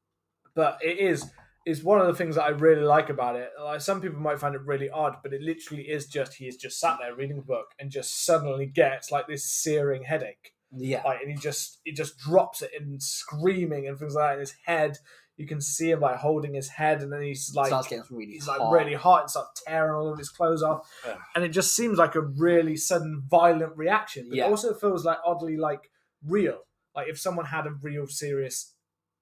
but 0.55 0.79
it 0.83 0.99
is 0.99 1.31
is 1.65 1.85
one 1.85 2.01
of 2.01 2.07
the 2.09 2.15
things 2.15 2.35
that 2.35 2.43
I 2.43 2.49
really 2.49 2.83
like 2.83 3.09
about 3.09 3.37
it. 3.37 3.51
Like 3.63 3.81
some 3.81 4.01
people 4.01 4.19
might 4.19 4.41
find 4.41 4.55
it 4.55 4.63
really 4.63 4.91
odd, 4.91 5.17
but 5.23 5.33
it 5.33 5.41
literally 5.43 5.85
is 5.85 6.07
just 6.07 6.35
he 6.35 6.47
is 6.47 6.57
just 6.57 6.81
sat 6.81 6.99
there 7.01 7.15
reading 7.15 7.39
a 7.39 7.43
book 7.43 7.69
and 7.79 7.91
just 7.91 8.25
suddenly 8.25 8.67
gets 8.67 9.11
like 9.11 9.29
this 9.29 9.45
searing 9.45 10.03
headache. 10.05 10.55
yeah, 10.77 11.03
Like 11.05 11.21
and 11.21 11.31
he 11.31 11.37
just 11.37 11.81
he 11.85 11.93
just 11.93 12.19
drops 12.19 12.63
it 12.63 12.71
and 12.79 13.03
screaming 13.03 13.87
and 13.87 13.99
things 13.99 14.15
like 14.15 14.31
that 14.31 14.35
in 14.35 14.41
his 14.41 14.55
head. 14.65 14.99
You 15.39 15.47
can 15.47 15.61
see 15.61 15.91
him 15.91 16.01
like 16.01 16.16
holding 16.16 16.55
his 16.55 16.68
head 16.68 17.03
and 17.03 17.12
then 17.12 17.22
he's 17.22 17.53
like 17.55 17.68
starts 17.68 17.89
getting 17.89 18.05
really 18.11 18.33
he's 18.33 18.47
like 18.47 18.61
hot. 18.61 18.70
really 18.70 18.95
hot 18.95 19.22
and 19.22 19.30
starts 19.30 19.62
tearing 19.66 19.95
all 19.95 20.12
of 20.12 20.18
his 20.18 20.28
clothes 20.28 20.62
off. 20.62 20.89
Ugh. 21.09 21.18
And 21.35 21.43
it 21.45 21.49
just 21.49 21.74
seems 21.74 21.99
like 21.99 22.14
a 22.14 22.20
really 22.20 22.76
sudden, 22.76 23.22
violent 23.28 23.76
reaction. 23.76 24.26
But 24.28 24.37
Yeah. 24.37 24.47
it 24.47 24.51
also 24.51 24.74
feels 24.74 25.05
like 25.05 25.18
oddly 25.24 25.57
like 25.57 25.91
real. 26.24 26.59
Like 26.95 27.09
if 27.09 27.18
someone 27.18 27.47
had 27.47 27.66
a 27.66 27.70
real 27.70 28.07
serious 28.07 28.74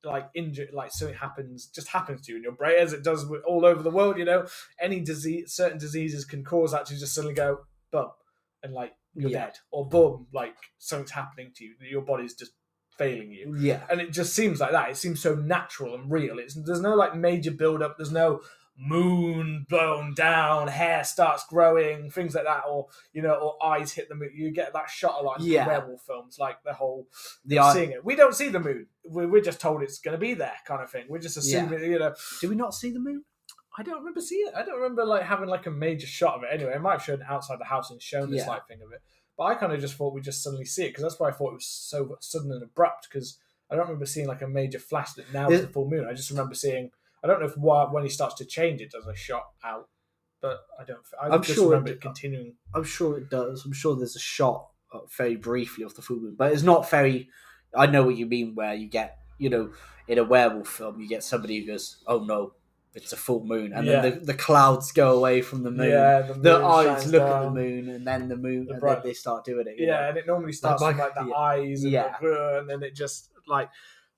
like 0.03 0.29
injury, 0.35 0.69
like 0.73 0.91
something 0.93 1.17
happens, 1.17 1.67
just 1.67 1.89
happens 1.89 2.23
to 2.27 2.33
you 2.33 2.39
in 2.39 2.43
your 2.43 2.53
brain, 2.53 2.77
as 2.79 2.93
it 2.93 3.05
does 3.05 3.25
with 3.27 3.43
all 3.45 3.65
over 3.65 3.83
the 3.83 3.91
world. 3.91 4.19
You 4.19 4.25
know, 4.25 4.47
any 4.81 5.01
disease, 5.01 5.53
certain 5.53 5.79
diseases 5.79 6.25
can 6.25 6.43
cause 6.43 6.73
that 6.73 6.87
to 6.87 6.99
just 6.99 7.15
suddenly 7.15 7.35
go 7.35 7.59
bump 7.93 8.13
and 8.63 8.73
like 8.73 8.95
you're 9.15 9.31
Yeah. 9.31 9.47
dead, 9.47 9.59
or 9.71 9.87
boom, 9.89 10.27
like 10.33 10.57
something's 10.79 11.11
happening 11.13 11.53
to 11.57 11.65
you. 11.65 11.75
Your 11.89 12.03
body's 12.03 12.35
just 12.35 12.53
failing 13.01 13.31
you 13.33 13.55
Yeah, 13.59 13.81
and 13.91 14.01
it 14.01 14.11
just 14.13 14.35
seems 14.35 14.61
like 14.61 14.73
that. 14.73 14.91
It 14.91 14.97
seems 14.97 15.21
so 15.21 15.35
natural 15.35 15.95
and 15.97 16.11
real. 16.11 16.39
It's 16.39 16.55
there's 16.55 16.81
no 16.81 16.95
like 16.95 17.17
major 17.17 17.51
build 17.51 17.83
up. 17.83 17.97
There's 17.97 18.13
no 18.13 18.41
moon 18.83 19.67
blown 19.69 20.15
down, 20.15 20.67
hair 20.69 21.05
starts 21.05 21.45
growing, 21.49 22.11
things 22.11 22.35
like 22.35 22.45
that, 22.45 22.63
or 22.69 22.87
you 23.13 23.23
know, 23.23 23.35
or 23.35 23.63
eyes 23.65 23.93
hit 23.93 24.09
the 24.09 24.15
moon. 24.15 24.31
You 24.35 24.51
get 24.51 24.73
that 24.73 24.89
shot 24.91 25.17
a 25.21 25.23
lot 25.23 25.41
in 25.41 25.47
Yeah. 25.47 25.67
werewolf 25.67 26.03
films, 26.03 26.39
like 26.39 26.63
the 26.65 26.73
whole 26.73 27.07
the 27.45 27.59
eye- 27.59 27.75
seeing 27.75 27.91
it. 27.91 28.05
We 28.05 28.17
don't 28.17 28.35
see 28.35 28.49
the 28.49 28.61
moon. 28.61 28.87
We're, 29.05 29.29
we're 29.29 29.43
just 29.43 29.61
told 29.61 29.83
it's 29.83 29.99
going 29.99 30.15
to 30.15 30.19
be 30.21 30.35
there, 30.35 30.55
kind 30.67 30.83
of 30.83 30.91
thing. 30.91 31.05
We're 31.09 31.19
just 31.19 31.37
assuming, 31.37 31.83
you 31.83 31.99
know. 31.99 32.15
Do 32.41 32.49
we 32.49 32.55
not 32.57 32.75
see 32.75 32.91
the 32.91 33.01
moon? 33.01 33.25
I 33.79 33.83
don't 33.83 33.99
remember 33.99 34.21
seeing 34.21 34.47
it. 34.49 34.55
I 34.57 34.65
don't 34.65 34.77
remember 34.81 35.05
like 35.05 35.23
having 35.23 35.49
like 35.49 35.67
a 35.67 35.71
major 35.71 36.07
shot 36.07 36.37
of 36.37 36.43
it. 36.43 36.49
Anyway, 36.53 36.73
it 36.75 36.81
might 36.81 36.93
have 36.93 37.05
shown 37.05 37.23
outside 37.29 37.61
the 37.61 37.65
house 37.65 37.91
and 37.91 38.01
shown 38.03 38.31
this 38.31 38.43
Yeah. 38.45 38.49
like 38.51 38.67
thing 38.67 38.81
of 38.83 38.93
it. 38.93 39.01
But 39.37 39.45
I 39.45 39.55
kind 39.55 39.73
of 39.73 39.81
just 39.81 39.95
thought 39.95 40.13
we 40.15 40.21
just 40.21 40.43
suddenly 40.43 40.65
see 40.67 40.85
it 40.85 40.89
because 40.89 41.03
that's 41.03 41.19
why 41.19 41.29
I 41.29 41.33
thought 41.33 41.51
it 41.53 41.55
was 41.55 41.67
so 41.67 42.17
sudden 42.21 42.53
and 42.53 42.63
abrupt. 42.63 43.09
Because 43.11 43.39
I 43.71 43.75
don't 43.77 43.87
remember 43.87 44.07
seeing 44.07 44.27
like 44.27 44.43
a 44.43 44.49
major 44.49 44.79
flash 44.79 45.13
that 45.15 45.33
now 45.33 45.49
is 45.51 45.63
the 45.63 45.69
full 45.69 45.89
moon. 45.89 46.07
I 46.09 46.13
just 46.15 46.31
remember 46.31 46.55
seeing. 46.55 46.91
I 47.23 47.27
don't 47.27 47.41
know 47.41 47.47
if 47.47 47.57
why, 47.57 47.85
when 47.85 48.03
he 48.03 48.09
starts 48.09 48.35
to 48.37 48.45
change 48.47 48.81
it 48.81 48.91
does 48.91 49.07
a 49.07 49.15
shot 49.15 49.51
out, 49.63 49.89
but 50.41 50.61
I 50.79 50.85
don't. 50.85 51.01
I 51.21 51.29
I'm 51.29 51.43
just 51.43 51.55
sure 51.55 51.67
it 51.67 51.69
remember 51.69 51.89
did. 51.91 51.97
it 51.97 52.01
continuing. 52.01 52.55
I'm 52.75 52.85
sure 52.85 53.19
it 53.19 53.29
does. 53.31 53.65
I'm 53.65 53.73
sure 53.73 53.95
there's 53.97 54.17
a 54.17 54.21
shot 54.21 54.69
uh, 54.93 55.01
very 55.17 55.37
briefly 55.37 55.85
of 55.85 55.95
the 55.95 56.03
full 56.03 56.17
moon, 56.17 56.35
but 56.37 56.53
it's 56.53 56.63
not 56.63 56.89
very. 56.91 57.29
I 57.75 57.87
know 57.87 58.03
what 58.05 58.17
you 58.17 58.27
mean. 58.27 58.55
Where 58.55 58.75
you 58.75 58.89
get, 58.89 59.19
you 59.39 59.51
know, 59.51 59.73
in 60.09 60.19
a 60.19 60.25
werewolf 60.25 60.69
film, 60.69 61.01
you 61.01 61.09
get 61.09 61.23
somebody 61.23 61.61
who 61.61 61.67
goes, 61.67 62.03
"Oh 62.07 62.25
no, 62.25 62.55
it's 62.95 63.13
a 63.13 63.17
full 63.17 63.45
moon," 63.45 63.73
and 63.73 63.87
Yeah. 63.87 64.01
then 64.01 64.19
the, 64.21 64.27
the 64.27 64.35
clouds 64.35 64.93
go 64.93 65.17
away 65.17 65.43
from 65.43 65.63
the 65.63 65.71
moon. 65.71 65.91
Yeah, 65.91 66.23
the, 66.23 66.35
The 66.35 66.57
eyes 66.65 67.07
look 67.11 67.23
at 67.23 67.43
the 67.45 67.51
moon, 67.51 67.89
and 67.89 68.07
then 68.07 68.29
the 68.29 68.37
moon, 68.37 68.67
The 68.67 68.73
and 68.73 68.81
bright- 68.81 69.03
then 69.03 69.11
they 69.11 69.15
start 69.15 69.45
doing 69.45 69.67
it. 69.69 69.75
Yeah, 69.79 70.01
know? 70.01 70.09
and 70.09 70.19
it 70.19 70.27
normally 70.27 70.53
starts 70.53 70.83
Like 70.83 70.97
with 70.97 71.05
like 71.05 71.15
the 71.15 71.27
yeah. 71.31 71.35
eyes 71.37 71.83
and, 71.85 71.93
Yeah. 71.93 72.17
the, 72.21 72.59
and 72.61 72.69
then 72.71 72.83
it 72.83 72.95
just 72.95 73.31
like. 73.47 73.69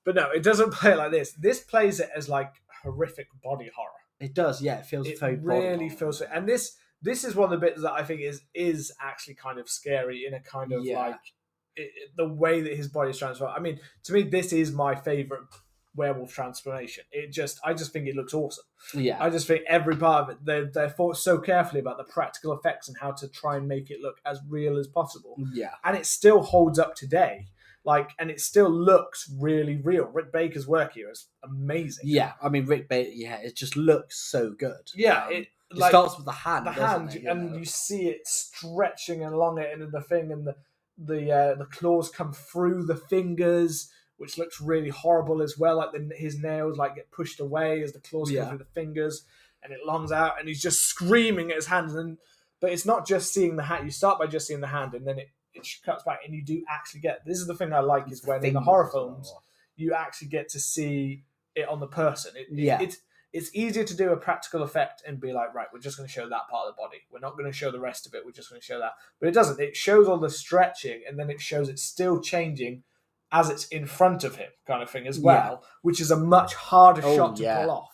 But 0.05 0.14
no, 0.16 0.31
it 0.31 0.43
doesn't 0.43 0.73
play 0.75 0.93
it 0.93 0.97
like 0.99 1.12
this. 1.12 1.33
This 1.33 1.61
plays 1.61 2.01
it 2.01 2.11
as 2.16 2.29
like 2.29 2.53
horrific 2.83 3.29
body 3.43 3.70
horror. 3.75 3.91
it 4.20 4.35
does. 4.35 4.61
Yeah, 4.62 4.79
it 4.79 4.87
feels 4.87 5.07
it 5.09 5.18
very 5.20 5.37
really 5.37 5.89
feels 5.89 6.20
it. 6.20 6.29
And 6.33 6.49
this 6.49 6.77
this 7.03 7.25
is 7.25 7.35
one 7.35 7.53
of 7.53 7.61
the 7.61 7.64
bits 7.66 7.83
that 7.83 7.93
I 7.93 8.03
think 8.05 8.20
is 8.20 8.43
is 8.55 8.93
actually 9.01 9.35
kind 9.35 9.59
of 9.59 9.68
scary 9.68 10.25
in 10.27 10.35
a 10.35 10.41
kind 10.41 10.73
of 10.73 10.85
like 10.85 11.16
it, 11.77 11.83
it- 11.83 12.11
the 12.16 12.29
way 12.29 12.61
that 12.62 12.75
his 12.77 12.89
body 12.89 13.11
is 13.11 13.18
transformed. 13.18 13.55
I 13.57 13.61
mean, 13.61 13.81
to 14.05 14.12
me, 14.12 14.23
this 14.23 14.53
is 14.53 14.73
my 14.73 14.95
favorite 14.95 15.43
werewolf 15.95 16.32
transformation. 16.32 17.05
It 17.12 17.32
just 17.32 17.61
I 17.64 17.74
just 17.74 17.93
think 17.93 18.07
it 18.09 18.16
looks 18.16 18.34
awesome. 18.34 18.64
Yeah, 18.95 19.16
I 19.22 19.30
just 19.30 19.47
think 19.47 19.62
every 19.68 19.97
part 19.97 20.24
of 20.24 20.30
it 20.30 20.45
they 20.45 20.64
they 20.64 20.88
thought 20.88 21.16
so 21.16 21.38
carefully 21.38 21.80
about 21.80 21.99
the 21.99 22.05
practical 22.05 22.53
effects 22.53 22.88
and 22.88 22.97
how 23.01 23.12
to 23.12 23.28
try 23.28 23.57
and 23.57 23.68
make 23.68 23.90
it 23.90 24.01
look 24.01 24.16
as 24.26 24.40
real 24.49 24.78
as 24.78 24.86
possible, 24.88 25.36
yeah, 25.53 25.72
and 25.84 25.97
it 25.97 26.07
still 26.07 26.43
holds 26.43 26.78
up 26.78 26.95
today. 26.95 27.47
Like, 27.84 28.11
and 28.20 28.30
it 28.30 28.40
still 28.40 28.70
looks 28.70 29.28
really 29.40 29.74
real. 29.82 30.05
Rick 30.05 30.32
Baker's 30.32 30.68
work 30.68 30.93
here 30.93 31.11
is 31.11 31.26
amazing. 31.43 32.05
yeah. 32.07 32.34
I 32.40 32.49
mean, 32.49 32.64
Rick 32.66 32.88
Baker. 32.88 33.11
Yeah, 33.12 33.38
it 33.38 33.57
just 33.57 33.76
looks 33.76 34.20
so 34.30 34.53
good. 34.57 34.88
Yeah, 34.95 35.24
Um, 35.26 35.32
it 35.32 35.49
it 35.72 35.76
like 35.78 35.90
starts 35.90 36.16
with 36.16 36.24
the 36.26 36.30
hand. 36.30 36.64
the 36.64 36.70
hand, 36.70 37.12
it, 37.16 37.22
you 37.22 37.28
and 37.30 37.51
know? 37.51 37.59
you 37.59 37.64
see 37.64 38.07
it 38.07 38.20
stretching 38.24 39.24
along 39.24 39.59
it, 39.59 39.70
and 39.72 39.90
the 39.90 40.01
thing, 40.01 40.30
and 40.30 40.47
the 40.47 40.55
the 40.97 41.32
uh, 41.32 41.55
the 41.57 41.64
claws 41.66 42.09
come 42.09 42.32
through 42.32 42.84
the 42.86 42.95
fingers, 42.97 43.90
which 44.23 44.39
looks 44.39 44.61
really 44.61 44.89
horrible 44.89 45.43
as 45.43 45.59
well. 45.59 45.77
Like 45.79 45.91
the, 45.93 46.14
his 46.16 46.39
nails 46.39 46.79
like 46.79 46.95
get 46.95 47.11
pushed 47.11 47.41
away 47.41 47.83
as 47.83 47.93
the 47.93 47.99
claws 48.01 48.31
Yeah. 48.31 48.43
come 48.43 48.51
through 48.51 48.59
the 48.59 48.64
fingers, 48.81 49.25
and 49.64 49.73
it 49.73 49.81
longs 49.85 50.12
out, 50.12 50.39
and 50.39 50.47
he's 50.49 50.62
just 50.62 50.83
screaming 50.83 51.51
at 51.51 51.57
his 51.57 51.66
hands. 51.66 51.95
And 51.95 52.18
but 52.61 52.70
it's 52.70 52.87
not 52.87 53.07
just 53.07 53.35
seeing 53.35 53.57
the 53.57 53.64
hand. 53.64 53.85
You 53.85 53.91
start 53.91 54.18
by 54.20 54.27
just 54.29 54.47
seeing 54.47 54.61
the 54.61 54.68
hand, 54.68 54.95
and 54.95 55.05
then 55.07 55.18
it 55.18 55.29
it 55.55 55.66
cuts 55.85 56.05
back, 56.05 56.20
and 56.25 56.35
you 56.35 56.43
do 56.43 56.62
actually 56.70 57.01
get. 57.01 57.27
This 57.27 57.39
is 57.41 57.47
the 57.49 57.55
thing 57.55 57.73
I 57.73 57.81
like 57.81 58.11
is 58.11 58.25
when 58.25 58.45
in 58.45 58.55
the 58.55 58.61
horror 58.61 58.85
well. 58.85 58.93
films 58.93 59.35
you 59.77 59.93
actually 59.95 60.29
get 60.29 60.49
to 60.51 60.61
see 60.61 61.25
it 61.57 61.66
on 61.68 61.81
the 61.81 61.87
person. 61.89 62.33
It, 62.37 62.47
Yeah. 62.51 62.81
it's 62.81 62.99
it's 63.33 63.51
easier 63.55 63.83
to 63.83 63.97
do 63.97 64.12
a 64.12 64.16
practical 64.16 64.62
effect 64.62 65.03
and 65.07 65.18
be 65.18 65.33
like, 65.33 65.55
right, 65.55 65.66
we're 65.73 65.81
just 65.81 65.97
going 65.97 66.07
to 66.07 66.12
show 66.12 66.29
that 66.29 66.49
part 66.51 66.68
of 66.68 66.75
the 66.77 66.81
body. 66.83 66.99
We're 67.11 67.18
not 67.27 67.33
going 67.33 67.51
to 67.51 67.57
show 67.57 67.70
the 67.70 67.81
rest 67.81 68.07
of 68.07 68.12
it. 68.14 68.25
We're 68.27 68.31
just 68.41 68.51
going 68.51 68.61
to 68.61 68.64
show 68.64 68.79
that. 68.79 68.93
But 69.18 69.31
it 69.31 69.33
doesn't. 69.33 69.59
It 69.59 69.75
shows 69.75 70.07
all 70.07 70.18
the 70.18 70.29
stretching, 70.29 71.01
and 71.09 71.18
then 71.18 71.31
it 71.31 71.41
shows 71.41 71.68
it 71.70 71.79
still 71.79 72.20
changing 72.20 72.83
as 73.33 73.49
it's 73.51 73.66
in 73.68 73.87
front 73.87 74.22
of 74.24 74.37
him, 74.37 74.51
kind 74.66 74.83
of 74.83 74.91
thing 74.91 75.07
as 75.07 75.18
well, 75.18 75.64
which 75.83 76.01
is 76.01 76.11
a 76.11 76.16
much 76.16 76.55
harder 76.55 77.01
Oh, 77.05 77.16
shot 77.16 77.37
to 77.37 77.43
yeah. 77.43 77.62
pull 77.64 77.70
off. 77.70 77.89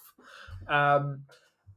Um, 0.68 1.22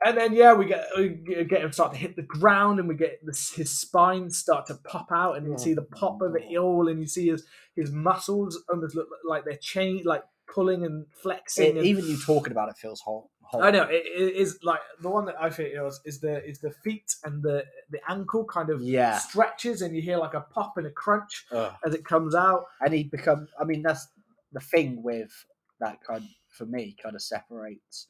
and 0.03 0.17
then 0.17 0.33
yeah, 0.33 0.53
we 0.53 0.65
get 0.65 0.87
we 0.97 1.09
get 1.47 1.61
him 1.61 1.71
start 1.71 1.93
to 1.93 1.97
hit 1.99 2.15
the 2.15 2.23
ground, 2.23 2.79
and 2.79 2.89
we 2.89 2.95
get 2.95 3.23
this, 3.23 3.53
his 3.53 3.69
spine 3.69 4.31
start 4.31 4.65
to 4.67 4.75
pop 4.83 5.09
out, 5.11 5.37
and 5.37 5.45
you 5.45 5.53
Oh, 5.53 5.57
see 5.57 5.73
the 5.75 5.83
pop 5.83 6.21
of 6.23 6.35
it 6.35 6.57
all, 6.57 6.87
and 6.87 6.99
you 6.99 7.05
see 7.07 7.27
his 7.29 7.45
his 7.75 7.91
muscles 7.91 8.63
almost 8.69 8.95
look 8.95 9.07
like 9.23 9.45
they're 9.45 9.57
chain 9.57 10.01
like 10.03 10.23
pulling 10.51 10.83
and 10.83 11.05
flexing. 11.21 11.65
It- 11.75 11.77
and, 11.77 11.85
even 11.85 12.05
you 12.07 12.17
talking 12.17 12.51
about 12.51 12.69
it 12.69 12.77
feels 12.77 13.01
hot. 13.01 13.25
I 13.59 13.71
know 13.71 13.83
it, 13.83 14.05
it 14.05 14.35
is 14.35 14.59
like 14.63 14.79
the 15.01 15.09
one 15.09 15.25
that 15.25 15.35
I 15.41 15.49
think 15.49 15.73
it 15.73 15.81
was 15.81 15.99
is 16.05 16.19
the 16.21 16.43
is 16.47 16.59
the 16.59 16.71
feet 16.83 17.15
and 17.23 17.41
the 17.43 17.65
the 17.89 17.99
ankle 18.09 18.45
kind 18.45 18.69
of 18.69 18.81
Yeah. 18.81 19.17
stretches, 19.17 19.81
and 19.81 19.95
you 19.95 20.01
hear 20.01 20.17
like 20.17 20.33
a 20.35 20.41
pop 20.41 20.77
and 20.77 20.87
a 20.87 20.91
crunch 20.91 21.45
Ugh. 21.51 21.73
as 21.85 21.93
it 21.93 22.05
comes 22.05 22.35
out. 22.35 22.65
and 22.81 22.93
he 22.93 23.03
become 23.03 23.47
i 23.59 23.63
mean 23.63 23.81
that's 23.81 24.07
the 24.53 24.59
thing 24.59 25.01
with 25.03 25.31
that 25.79 25.97
kind 26.03 26.23
for 26.49 26.65
me 26.65 26.95
kind 27.01 27.15
of 27.15 27.21
separates 27.21 28.07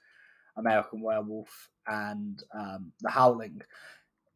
american 0.57 1.01
werewolf 1.01 1.69
and 1.87 2.43
um, 2.53 2.91
the 3.01 3.09
howling 3.09 3.61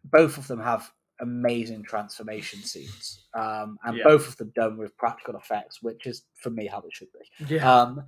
both 0.06 0.38
of 0.38 0.48
them 0.48 0.60
have 0.60 0.92
amazing 1.22 1.84
transformation 1.84 2.62
scenes 2.62 3.28
um, 3.34 3.78
and 3.86 3.98
Yeah. 3.98 4.04
both 4.04 4.28
of 4.28 4.38
them 4.38 4.52
done 4.56 4.78
with 4.78 4.96
practical 4.98 5.36
effects 5.36 5.82
which 5.82 6.06
is 6.06 6.24
for 6.42 6.50
me 6.50 6.68
how 6.68 6.80
it 6.80 6.94
should 6.94 7.12
be 7.14 7.46
Yeah, 7.56 7.82
um, 7.82 8.04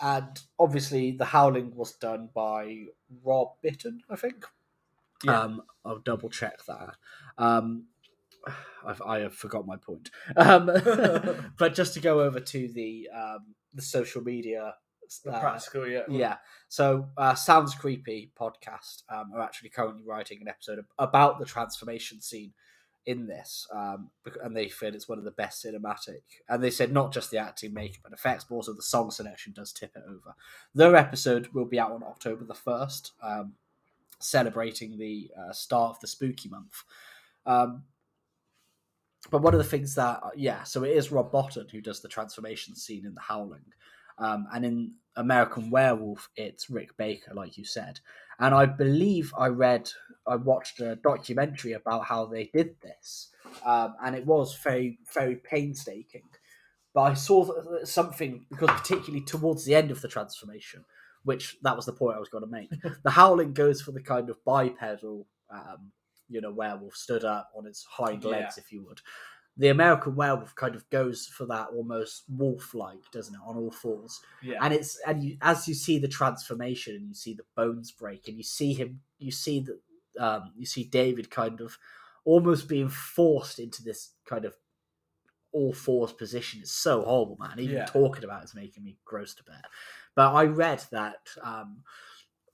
and 0.00 0.40
obviously 0.58 1.12
the 1.12 1.24
howling 1.24 1.74
was 1.74 1.92
done 1.94 2.28
by 2.34 2.82
rob 3.24 3.48
bottin 3.64 3.98
i 4.10 4.16
think 4.16 4.44
Yeah. 5.24 5.40
um, 5.40 5.62
i'll 5.84 5.98
double 5.98 6.28
check 6.28 6.64
that 6.66 6.96
um, 7.38 7.86
I've, 8.86 9.02
I 9.02 9.18
have 9.20 9.34
forgot 9.34 9.66
my 9.66 9.76
point. 9.76 10.10
Um, 10.36 10.66
but 11.58 11.74
just 11.74 11.94
to 11.94 12.00
go 12.00 12.20
over 12.20 12.38
to 12.38 12.68
the 12.68 13.08
um, 13.12 13.54
the 13.74 13.82
social 13.82 14.22
media, 14.22 14.74
the 15.24 15.32
uh, 15.32 15.40
practical. 15.40 15.86
Yeah, 15.88 16.02
yeah. 16.08 16.36
So 16.68 17.08
uh, 17.16 17.34
Sounds 17.34 17.74
Creepy 17.74 18.30
podcast 18.40 19.02
um, 19.10 19.32
are 19.34 19.42
actually 19.42 19.70
currently 19.70 20.04
writing 20.06 20.38
an 20.40 20.48
episode 20.48 20.78
about 20.98 21.38
the 21.40 21.44
transformation 21.44 22.20
scene 22.20 22.52
in 23.06 23.26
this, 23.26 23.68
um, 23.72 24.10
and 24.42 24.56
they 24.56 24.68
feel 24.68 24.94
it's 24.94 25.08
one 25.08 25.18
of 25.18 25.24
the 25.24 25.30
best 25.30 25.64
cinematic. 25.64 26.22
And 26.48 26.62
they 26.62 26.70
said 26.70 26.92
not 26.92 27.12
just 27.12 27.30
the 27.30 27.38
acting, 27.38 27.72
makeup, 27.72 28.04
and 28.04 28.12
effects, 28.12 28.44
but 28.44 28.56
also 28.56 28.72
the 28.72 28.82
song 28.82 29.10
selection 29.10 29.52
does 29.54 29.72
tip 29.72 29.92
it 29.96 30.02
over. 30.08 30.34
Their 30.74 30.96
episode 30.96 31.48
will 31.52 31.66
be 31.66 31.78
out 31.78 31.92
on 31.92 32.02
October 32.02 32.44
the 32.44 32.54
first, 32.54 33.12
um, 33.22 33.52
celebrating 34.18 34.98
the 34.98 35.30
uh, 35.38 35.52
start 35.52 35.92
of 35.92 36.00
the 36.00 36.08
spooky 36.08 36.48
month. 36.48 36.82
Um, 37.46 37.84
but 39.30 39.42
one 39.42 39.54
of 39.54 39.58
the 39.58 39.64
things 39.64 39.94
that, 39.94 40.20
yeah, 40.36 40.64
so 40.64 40.84
it 40.84 40.96
is 40.96 41.12
Rob 41.12 41.32
Bottin 41.32 41.70
who 41.70 41.80
does 41.80 42.00
the 42.00 42.08
transformation 42.08 42.74
scene 42.74 43.06
in 43.06 43.14
The 43.14 43.20
Howling. 43.20 43.72
Um, 44.18 44.46
and 44.52 44.64
in 44.64 44.92
American 45.16 45.70
Werewolf, 45.70 46.28
it's 46.36 46.70
Rick 46.70 46.96
Baker, 46.96 47.34
like 47.34 47.58
you 47.58 47.64
said. 47.64 48.00
And 48.38 48.54
I 48.54 48.66
believe 48.66 49.32
I 49.36 49.48
read, 49.48 49.90
I 50.28 50.36
watched 50.36 50.80
a 50.80 50.96
documentary 50.96 51.72
about 51.72 52.04
how 52.06 52.26
they 52.26 52.50
did 52.52 52.76
this, 52.82 53.30
um, 53.64 53.94
and 54.04 54.14
it 54.16 54.26
was 54.26 54.56
very, 54.62 54.98
very 55.14 55.36
painstaking. 55.36 56.22
But 56.94 57.02
I 57.02 57.14
saw 57.14 57.50
something 57.84 58.46
because, 58.50 58.70
particularly 58.70 59.24
towards 59.24 59.64
the 59.64 59.74
end 59.74 59.90
of 59.90 60.00
the 60.00 60.08
transformation, 60.08 60.84
which 61.24 61.56
that 61.62 61.76
was 61.76 61.86
the 61.86 61.92
point 61.92 62.16
I 62.16 62.20
was 62.20 62.28
going 62.30 62.44
to 62.44 62.50
make. 62.50 62.70
the 63.04 63.10
Howling 63.10 63.52
goes 63.52 63.82
for 63.82 63.92
the 63.92 64.00
kind 64.00 64.30
of 64.30 64.42
bipedal, 64.44 65.26
um, 65.50 65.92
you 66.28 66.40
know, 66.40 66.50
werewolf 66.50 66.94
stood 66.96 67.24
up 67.24 67.50
on 67.56 67.66
its 67.66 67.84
hind 67.84 68.24
legs, 68.24 68.54
Yeah. 68.56 68.62
if 68.64 68.72
you 68.72 68.82
would. 68.86 69.00
The 69.58 69.68
American 69.68 70.16
werewolf 70.16 70.54
kind 70.54 70.74
of 70.74 70.88
goes 70.90 71.26
for 71.26 71.46
that 71.46 71.68
almost 71.74 72.24
wolf-like, 72.28 73.10
doesn't 73.12 73.34
it, 73.34 73.40
on 73.44 73.56
all 73.56 73.70
fours? 73.70 74.20
Yeah. 74.42 74.58
and 74.62 74.72
it's 74.74 74.98
and 75.06 75.22
you 75.22 75.36
as 75.42 75.66
you 75.68 75.74
see 75.74 75.98
the 75.98 76.08
transformation 76.08 76.96
and 76.96 77.08
you 77.08 77.14
see 77.14 77.34
the 77.34 77.44
bones 77.56 77.90
break 77.90 78.28
and 78.28 78.36
you 78.36 78.42
see 78.42 78.74
him 78.74 79.00
you 79.18 79.30
see 79.32 79.60
that 79.60 79.78
um 80.18 80.52
you 80.56 80.66
see 80.66 80.84
david 80.84 81.30
kind 81.30 81.60
of 81.60 81.78
almost 82.24 82.68
being 82.68 82.88
forced 82.88 83.58
into 83.58 83.82
this 83.82 84.12
kind 84.24 84.44
of 84.44 84.54
all 85.52 85.72
fours 85.72 86.12
position 86.12 86.60
it's 86.60 86.72
so 86.72 87.02
horrible 87.02 87.36
man 87.40 87.58
even 87.58 87.76
Yeah. 87.76 87.86
talking 87.86 88.24
about 88.24 88.42
it's 88.42 88.54
making 88.54 88.84
me 88.84 88.98
gross 89.04 89.34
to 89.34 89.44
bear 89.44 89.62
but 90.14 90.32
i 90.32 90.44
read 90.44 90.84
that 90.90 91.28
um 91.42 91.82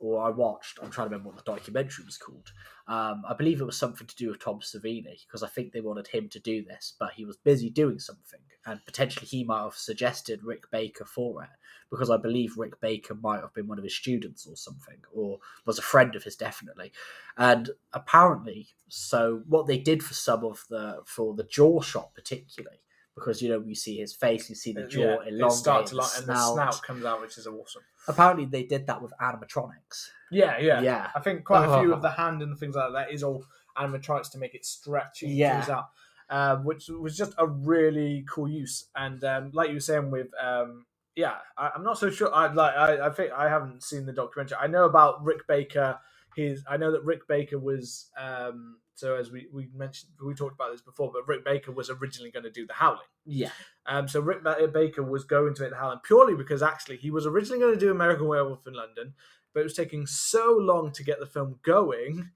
or 0.03 0.21
I 0.21 0.31
watched. 0.31 0.81
I'm 0.83 0.91
trying 0.91 1.09
to 1.09 1.11
remember 1.15 1.29
what 1.29 1.45
the 1.45 1.53
documentary 1.53 2.05
was 2.05 2.19
called. 2.19 2.53
Um, 2.89 3.23
I 3.29 3.35
believe 3.35 3.61
it 3.61 3.65
was 3.65 3.77
something 3.77 4.05
to 4.07 4.17
do 4.17 4.31
with 4.31 4.41
Tom 4.43 4.59
Savini 4.59 5.25
because 5.25 5.45
I 5.45 5.49
think 5.49 5.73
they 5.73 5.81
wanted 5.81 6.09
him 6.09 6.29
to 6.31 6.41
do 6.41 6.65
this, 6.65 6.95
but 6.99 7.13
he 7.13 7.25
was 7.25 7.37
busy 7.37 7.71
doing 7.71 8.01
something, 8.01 8.41
and 8.67 8.85
potentially 8.85 9.27
he 9.27 9.45
might 9.45 9.63
have 9.63 9.75
suggested 9.75 10.45
Rick 10.45 10.71
Baker 10.71 11.05
for 11.05 11.43
it 11.43 11.51
because 11.91 12.09
I 12.11 12.17
believe 12.17 12.57
Rick 12.57 12.81
Baker 12.81 13.15
might 13.15 13.41
have 13.41 13.53
been 13.53 13.67
one 13.69 13.77
of 13.79 13.85
his 13.85 13.95
students 13.95 14.47
or 14.47 14.57
something, 14.57 14.99
or 15.13 15.39
was 15.67 15.79
a 15.79 15.83
friend 15.83 16.15
of 16.17 16.25
his 16.25 16.37
definitely. 16.37 16.93
And 17.37 17.71
apparently, 17.93 18.69
so 18.89 19.43
what 19.47 19.67
they 19.67 19.79
did 19.79 20.03
for 20.03 20.15
some 20.15 20.45
of 20.45 20.65
the 20.71 21.03
for 21.07 21.35
the 21.35 21.45
jaw 21.45 21.81
shot 21.81 22.15
particularly. 22.15 22.79
Because 23.15 23.43
you 23.43 23.51
know 23.51 23.63
you 23.67 23.75
see 23.75 23.99
his 23.99 24.15
face, 24.15 24.49
you 24.49 24.55
see 24.57 24.73
the 24.73 24.87
jaw 24.87 25.01
Uh, 25.03 25.05
yeah, 25.25 25.29
elongated, 25.29 25.47
it 25.47 25.53
starts 25.53 25.91
to 25.91 25.97
the 25.97 26.01
li- 26.01 26.09
and 26.17 26.27
the 26.29 26.35
snout. 26.55 26.83
comes 26.83 27.05
out, 27.05 27.21
which 27.21 27.37
is 27.37 27.47
awesome. 27.47 27.83
Apparently, 28.09 28.47
they 28.47 28.63
did 28.63 28.87
that 28.87 29.03
with 29.03 29.13
animatronics. 29.21 30.09
Yeah, 30.31 30.57
yeah. 30.59 30.81
Yeah. 30.81 31.11
I 31.15 31.21
think 31.21 31.45
quite 31.45 31.67
a 31.69 31.81
few 31.83 31.93
of 31.93 32.01
the 32.07 32.09
hand 32.11 32.41
and 32.41 32.59
things 32.59 32.75
like 32.75 32.91
that 32.95 33.13
is 33.13 33.23
all 33.23 33.45
animatronics 33.77 34.31
to 34.31 34.39
make 34.39 34.55
it 34.55 34.65
stretchy 34.65 35.29
Yeah. 35.29 35.59
things 35.61 35.69
out, 35.69 35.89
um, 36.33 36.65
which 36.65 36.89
was 36.89 37.15
just 37.15 37.35
a 37.37 37.47
really 37.47 38.25
cool 38.29 38.49
use. 38.49 38.87
And 38.97 39.23
um, 39.23 39.51
like 39.53 39.69
you 39.69 39.75
were 39.75 39.81
saying 39.81 40.11
with, 40.11 40.29
um, 40.43 40.87
yeah, 41.15 41.35
I, 41.59 41.73
I'm 41.77 41.85
not 41.85 41.99
so 41.99 42.11
sure. 42.11 42.35
I 42.35 42.51
like. 42.51 42.75
I, 42.75 43.07
I 43.07 43.11
think 43.11 43.33
I 43.33 43.51
haven't 43.51 43.83
seen 43.83 44.07
the 44.07 44.15
documentary. 44.15 44.57
I 44.59 44.67
know 44.67 44.87
about 44.87 45.23
Rick 45.23 45.47
Baker. 45.47 45.99
His. 46.35 46.65
I 46.67 46.79
know 46.79 46.91
that 46.91 47.05
Rick 47.05 47.29
Baker 47.29 47.59
was. 47.59 48.11
Um, 48.19 48.79
so 48.95 49.17
as 49.17 49.31
we, 49.31 49.47
we 49.53 49.69
mentioned, 49.75 50.13
we 50.25 50.35
talked 50.35 50.55
about 50.55 50.73
this 50.73 50.81
before, 50.81 51.11
but 51.13 51.29
Rick 51.29 51.45
Baker 51.45 51.73
was 51.73 51.91
originally 51.91 52.31
going 52.31 52.45
to 52.45 52.51
do 52.51 52.67
the 52.67 52.75
Howling. 52.75 53.01
Yeah, 53.27 53.51
Um, 53.87 54.07
so 54.07 54.21
Rick 54.21 54.43
Baker 54.73 55.03
was 55.03 55.25
going 55.25 55.55
to 55.55 55.63
make 55.63 55.71
the 55.71 55.77
Howling 55.77 56.01
purely 56.05 56.35
because 56.35 56.63
actually 56.63 56.97
he 56.99 57.11
was 57.11 57.27
originally 57.27 57.59
going 57.59 57.75
to 57.75 57.81
do 57.81 57.91
American 57.91 58.27
Werewolf 58.27 58.67
in 58.67 58.75
London, 58.75 59.15
but 59.53 59.61
it 59.61 59.65
was 59.65 59.75
taking 59.75 60.07
so 60.07 60.57
long 60.59 60.93
to 60.93 61.03
get 61.03 61.21
the 61.21 61.27
film 61.27 61.59
going 61.63 62.31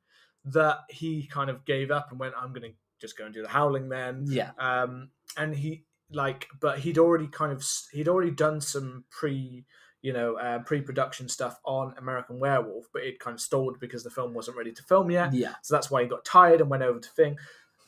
that 0.44 0.78
he 0.88 1.26
kind 1.26 1.50
of 1.50 1.64
gave 1.64 1.90
up 1.90 2.10
and 2.10 2.18
went, 2.18 2.34
"I'm 2.36 2.52
going 2.52 2.72
to 2.72 2.76
just 3.00 3.16
go 3.18 3.24
and 3.24 3.34
do 3.34 3.42
the 3.42 3.48
Howling 3.48 3.88
then." 3.88 4.24
yeah, 4.28 4.50
Um, 4.58 5.10
and 5.36 5.54
he 5.54 5.84
like, 6.10 6.46
but 6.60 6.78
he'd 6.80 6.98
already 6.98 7.26
kind 7.26 7.52
of 7.52 7.64
he'd 7.92 8.08
already 8.08 8.30
done 8.30 8.60
some 8.60 9.04
pre. 9.10 9.64
You 10.02 10.12
know, 10.12 10.36
uh, 10.36 10.60
pre-production 10.60 11.28
stuff 11.28 11.58
on 11.64 11.92
American 11.98 12.38
Werewolf, 12.38 12.84
but 12.92 13.02
it 13.02 13.18
kind 13.18 13.34
of 13.34 13.40
stalled 13.40 13.80
because 13.80 14.04
the 14.04 14.10
film 14.10 14.34
wasn't 14.34 14.56
ready 14.56 14.70
to 14.70 14.82
film 14.84 15.10
yet. 15.10 15.32
yeah. 15.32 15.54
So 15.62 15.74
that's 15.74 15.90
why 15.90 16.02
he 16.02 16.08
got 16.08 16.24
tired 16.24 16.60
and 16.60 16.70
went 16.70 16.84
over 16.84 17.00
to 17.00 17.08
Thing, 17.08 17.36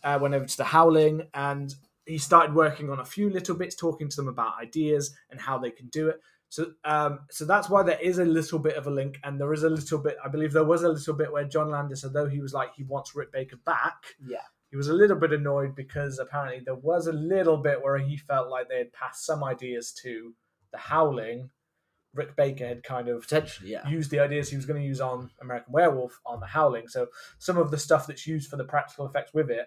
uh, 0.02 0.18
went 0.20 0.34
over 0.34 0.44
to 0.46 0.56
the 0.56 0.64
Howling, 0.64 1.28
and 1.34 1.72
he 2.06 2.18
started 2.18 2.56
working 2.56 2.90
on 2.90 2.98
a 2.98 3.04
few 3.04 3.30
little 3.30 3.54
bits, 3.54 3.76
talking 3.76 4.08
to 4.08 4.16
them 4.16 4.26
about 4.26 4.54
ideas 4.60 5.14
and 5.30 5.38
how 5.40 5.58
they 5.58 5.70
can 5.70 5.86
do 5.90 6.08
it. 6.08 6.20
So, 6.48 6.72
um, 6.84 7.20
so 7.30 7.44
that's 7.44 7.68
why 7.70 7.84
there 7.84 8.00
is 8.00 8.18
a 8.18 8.24
little 8.24 8.58
bit 8.58 8.74
of 8.74 8.88
a 8.88 8.90
link, 8.90 9.20
and 9.22 9.38
there 9.40 9.52
is 9.52 9.62
a 9.62 9.70
little 9.70 9.98
bit. 9.98 10.16
I 10.24 10.26
believe 10.28 10.52
there 10.52 10.64
was 10.64 10.82
a 10.82 10.88
little 10.88 11.14
bit 11.14 11.30
where 11.30 11.44
John 11.44 11.70
Landis, 11.70 12.04
although 12.04 12.26
he 12.26 12.40
was 12.40 12.52
like 12.52 12.74
he 12.74 12.82
wants 12.82 13.14
Rick 13.14 13.30
Baker 13.30 13.58
back, 13.64 14.16
Yeah. 14.26 14.38
He 14.70 14.76
was 14.76 14.88
a 14.88 14.94
little 14.94 15.16
bit 15.16 15.32
annoyed 15.32 15.74
because 15.74 16.18
apparently 16.18 16.62
there 16.64 16.74
was 16.74 17.06
a 17.06 17.12
little 17.12 17.56
bit 17.56 17.82
where 17.82 17.98
he 17.98 18.16
felt 18.16 18.50
like 18.50 18.68
they 18.68 18.78
had 18.78 18.92
passed 18.92 19.24
some 19.24 19.42
ideas 19.42 19.92
to 20.02 20.34
the 20.72 20.78
Howling. 20.78 21.50
Rick 22.14 22.36
Baker 22.36 22.66
had 22.66 22.82
kind 22.82 23.08
of 23.08 23.22
Potentially, 23.22 23.72
yeah. 23.72 23.88
used 23.88 24.10
the 24.10 24.20
ideas 24.20 24.48
he 24.48 24.56
was 24.56 24.66
going 24.66 24.80
to 24.80 24.86
use 24.86 25.00
on 25.00 25.30
American 25.40 25.72
Werewolf 25.72 26.20
on 26.26 26.40
the 26.40 26.46
Howling. 26.46 26.88
So 26.88 27.08
some 27.38 27.56
of 27.56 27.70
the 27.70 27.78
stuff 27.78 28.06
that's 28.06 28.26
used 28.26 28.50
for 28.50 28.56
the 28.56 28.64
practical 28.64 29.06
effects 29.06 29.32
with 29.32 29.50
it 29.50 29.66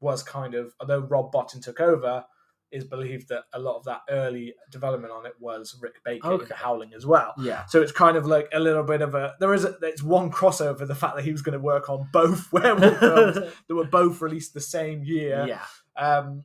was 0.00 0.22
kind 0.22 0.54
of, 0.54 0.74
although 0.80 1.00
Rob 1.00 1.32
Bottin 1.32 1.62
took 1.62 1.80
over, 1.80 2.24
is 2.72 2.84
believed 2.84 3.28
that 3.28 3.44
a 3.52 3.58
lot 3.58 3.76
of 3.76 3.84
that 3.84 4.00
early 4.10 4.54
development 4.70 5.12
on 5.12 5.24
it 5.26 5.34
was 5.38 5.76
Rick 5.80 6.02
Baker 6.04 6.32
Okay. 6.32 6.54
Howling 6.54 6.92
as 6.94 7.06
well. 7.06 7.32
Yeah. 7.38 7.64
So 7.66 7.80
it's 7.80 7.92
kind 7.92 8.16
of 8.16 8.26
like 8.26 8.48
a 8.52 8.58
little 8.60 8.82
bit 8.82 9.02
of 9.02 9.14
a 9.14 9.34
there 9.40 9.54
is 9.54 9.64
a, 9.64 9.76
it's 9.82 10.02
one 10.02 10.30
crossover 10.30 10.86
the 10.86 10.94
fact 10.94 11.16
that 11.16 11.24
he 11.24 11.32
was 11.32 11.42
going 11.42 11.52
to 11.52 11.64
work 11.64 11.88
on 11.88 12.08
both 12.12 12.52
werewolf 12.52 12.98
films 12.98 13.36
that 13.68 13.74
were 13.74 13.84
both 13.84 14.20
released 14.20 14.52
the 14.54 14.60
same 14.60 15.04
year. 15.04 15.46
yeah. 15.48 15.64
Um, 15.96 16.44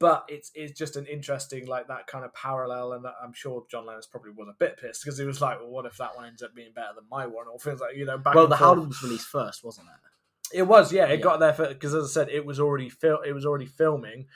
but 0.00 0.24
it's 0.28 0.50
it's 0.54 0.78
just 0.78 0.94
an 0.96 1.06
interesting 1.06 1.66
like 1.66 1.88
that 1.88 2.06
kind 2.06 2.24
of 2.24 2.32
parallel, 2.32 2.92
and 2.92 3.04
I'm 3.20 3.32
sure 3.32 3.64
John 3.68 3.84
Lennon 3.86 4.02
probably 4.10 4.30
was 4.30 4.46
a 4.48 4.54
bit 4.56 4.76
pissed 4.76 5.02
because 5.04 5.18
he 5.18 5.24
was 5.24 5.40
like, 5.40 5.58
"Well, 5.58 5.70
what 5.70 5.86
if 5.86 5.96
that 5.96 6.14
one 6.14 6.24
ends 6.26 6.40
up 6.42 6.54
being 6.54 6.70
better 6.72 6.92
than 6.94 7.04
my 7.10 7.26
one?" 7.26 7.46
Or 7.52 7.58
things 7.58 7.80
like 7.80 7.96
you 7.96 8.04
know. 8.04 8.16
Back 8.16 8.34
Well, 8.36 8.46
the. 8.46 8.54
Howling 8.56 8.86
was 8.88 9.02
released 9.02 9.26
first, 9.26 9.64
wasn't 9.64 9.88
it? 9.88 10.56
It 10.58 10.62
was, 10.62 10.92
yeah, 10.92 11.06
it 11.08 11.18
Yeah. 11.18 11.24
got 11.24 11.40
there 11.40 11.52
because, 11.68 11.94
as 11.94 12.04
I 12.04 12.08
said, 12.08 12.28
it 12.30 12.46
was 12.46 12.60
already 12.60 12.88
fil- 12.88 13.22
it 13.26 13.32
was 13.32 13.44
already 13.44 13.66
filming, 13.66 14.26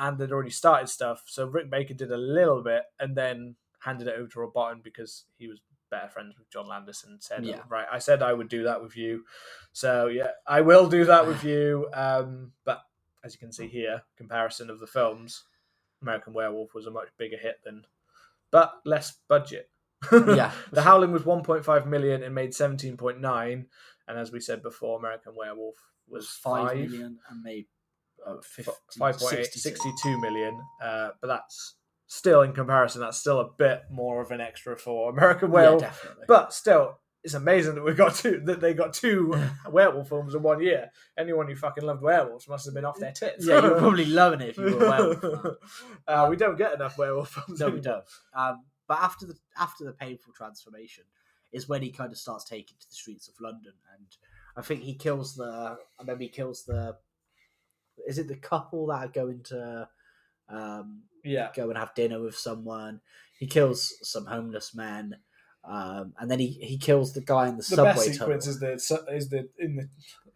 and 0.00 0.18
they'd 0.18 0.32
already 0.32 0.50
started 0.50 0.88
stuff. 0.88 1.22
So 1.26 1.46
Rick 1.46 1.70
Baker 1.70 1.94
did 1.94 2.10
a 2.10 2.16
little 2.16 2.62
bit, 2.62 2.84
and 2.98 3.14
then 3.14 3.54
handed 3.80 4.08
it 4.08 4.16
over 4.18 4.28
to 4.28 4.40
Rob 4.40 4.54
Bottin 4.54 4.82
because 4.82 5.26
he 5.38 5.46
was 5.46 5.60
better 5.90 6.08
friends 6.08 6.34
with 6.38 6.50
John 6.50 6.66
Landis 6.68 7.04
and 7.04 7.22
said, 7.22 7.44
Yeah. 7.44 7.62
"Right, 7.68 7.86
I 7.92 7.98
said 7.98 8.22
I 8.22 8.32
would 8.32 8.48
do 8.48 8.64
that 8.64 8.82
with 8.82 8.96
you, 8.96 9.24
so 9.72 10.06
yeah, 10.06 10.30
I 10.46 10.62
will 10.62 10.88
do 10.88 11.04
that 11.04 11.26
with 11.26 11.44
you." 11.44 11.88
Um, 11.94 12.52
but 12.64 12.82
as 13.22 13.34
you 13.34 13.38
can 13.38 13.52
see 13.52 13.68
here, 13.68 14.02
comparison 14.16 14.70
of 14.70 14.80
the 14.80 14.86
films, 14.86 15.44
American 16.00 16.32
Werewolf 16.32 16.72
was 16.74 16.86
a 16.86 16.90
much 16.90 17.08
bigger 17.18 17.36
hit 17.36 17.60
than, 17.64 17.84
but 18.50 18.80
less 18.84 19.18
budget. 19.28 19.70
Yeah. 20.12 20.52
the 20.72 20.80
Howling 20.82 21.12
was 21.12 21.24
1.5 21.24 21.86
million 21.86 22.22
and 22.22 22.34
made 22.34 22.52
17.9, 22.52 23.66
and 24.08 24.18
as 24.18 24.32
we 24.32 24.40
said 24.40 24.62
before, 24.62 24.98
American 24.98 25.34
Werewolf 25.36 25.76
was 26.08 26.28
Five 26.28 26.68
five, 26.68 26.76
million 26.78 27.18
and 27.28 27.42
made 27.42 27.66
uh, 28.26 28.36
50, 28.42 28.70
5.8, 28.98 29.18
62. 29.20 29.58
62 29.60 30.20
million. 30.20 30.60
Uh, 30.82 31.10
but 31.20 31.28
that's 31.28 31.76
still 32.06 32.42
in 32.42 32.52
comparison, 32.52 33.00
that's 33.00 33.18
still 33.18 33.40
a 33.40 33.48
bit 33.58 33.82
more 33.90 34.20
of 34.20 34.30
an 34.30 34.40
extra 34.40 34.76
for 34.76 35.10
American 35.10 35.48
Yeah, 35.50 35.54
Werewolf. 35.54 35.80
definitely. 35.82 36.24
but 36.28 36.52
still, 36.52 36.98
it's 37.22 37.34
amazing 37.34 37.74
that 37.74 37.84
we 37.84 37.92
got 37.92 38.14
two 38.14 38.40
that 38.46 38.60
they 38.60 38.72
got 38.74 38.94
two 38.94 39.34
werewolf 39.70 40.08
films 40.08 40.34
in 40.34 40.42
one 40.42 40.60
year. 40.62 40.90
Anyone 41.18 41.46
who 41.48 41.54
fucking 41.54 41.84
loved 41.84 42.02
werewolves 42.02 42.48
must 42.48 42.64
have 42.64 42.74
been 42.74 42.84
off 42.86 42.98
their 42.98 43.12
tits. 43.12 43.46
yeah, 43.46 43.60
you're 43.60 43.78
probably 43.78 44.04
loving 44.22 44.40
it 44.40 44.48
if 44.50 44.56
you 44.56 44.76
were 44.76 44.84
a 44.86 44.90
werewolf. 44.90 45.56
uh, 46.08 46.26
we 46.30 46.36
don't 46.36 46.56
get 46.56 46.72
enough 46.74 46.96
werewolf 46.98 47.30
films. 47.30 47.60
No, 47.60 47.68
we 47.68 47.80
don't. 47.80 48.04
Um, 48.34 48.64
but 48.88 48.98
after 49.02 49.26
the 49.26 49.36
after 49.58 49.84
the 49.84 49.92
painful 49.92 50.32
transformation 50.32 51.04
is 51.52 51.68
when 51.68 51.82
he 51.82 51.90
kind 51.90 52.10
of 52.10 52.18
starts 52.18 52.44
taking 52.44 52.76
to 52.80 52.88
the 52.88 52.94
streets 52.94 53.28
of 53.28 53.34
London, 53.40 53.72
and 53.96 54.06
I 54.56 54.62
think 54.62 54.80
he 54.82 54.94
kills 54.94 55.34
the. 55.36 55.44
I 55.44 55.76
remember 56.02 56.22
he 56.24 56.28
kills 56.30 56.64
the. 56.64 56.96
Is 58.06 58.18
it 58.18 58.28
the 58.28 58.36
couple 58.36 58.86
that 58.88 59.04
are 59.04 59.08
going 59.08 59.42
to 59.44 59.88
um, 60.48 61.02
Yeah. 61.24 61.50
go 61.54 61.68
and 61.68 61.78
have 61.78 61.94
dinner 61.94 62.20
with 62.20 62.36
someone? 62.36 63.00
He 63.38 63.46
kills 63.46 63.94
some 64.02 64.26
homeless 64.26 64.74
men, 64.74 65.16
um, 65.64 66.12
and 66.18 66.30
then 66.30 66.38
he, 66.38 66.48
he 66.48 66.76
kills 66.78 67.12
the 67.14 67.20
guy 67.22 67.48
in 67.48 67.56
the, 67.56 67.62
The 67.62 67.76
subway 67.76 67.92
best 67.94 68.04
sequence 68.12 68.44
tunnel. 68.60 68.74
is 68.74 68.88
the 68.88 69.14
is 69.14 69.28
the 69.30 69.48
in 69.58 69.76
the 69.76 69.88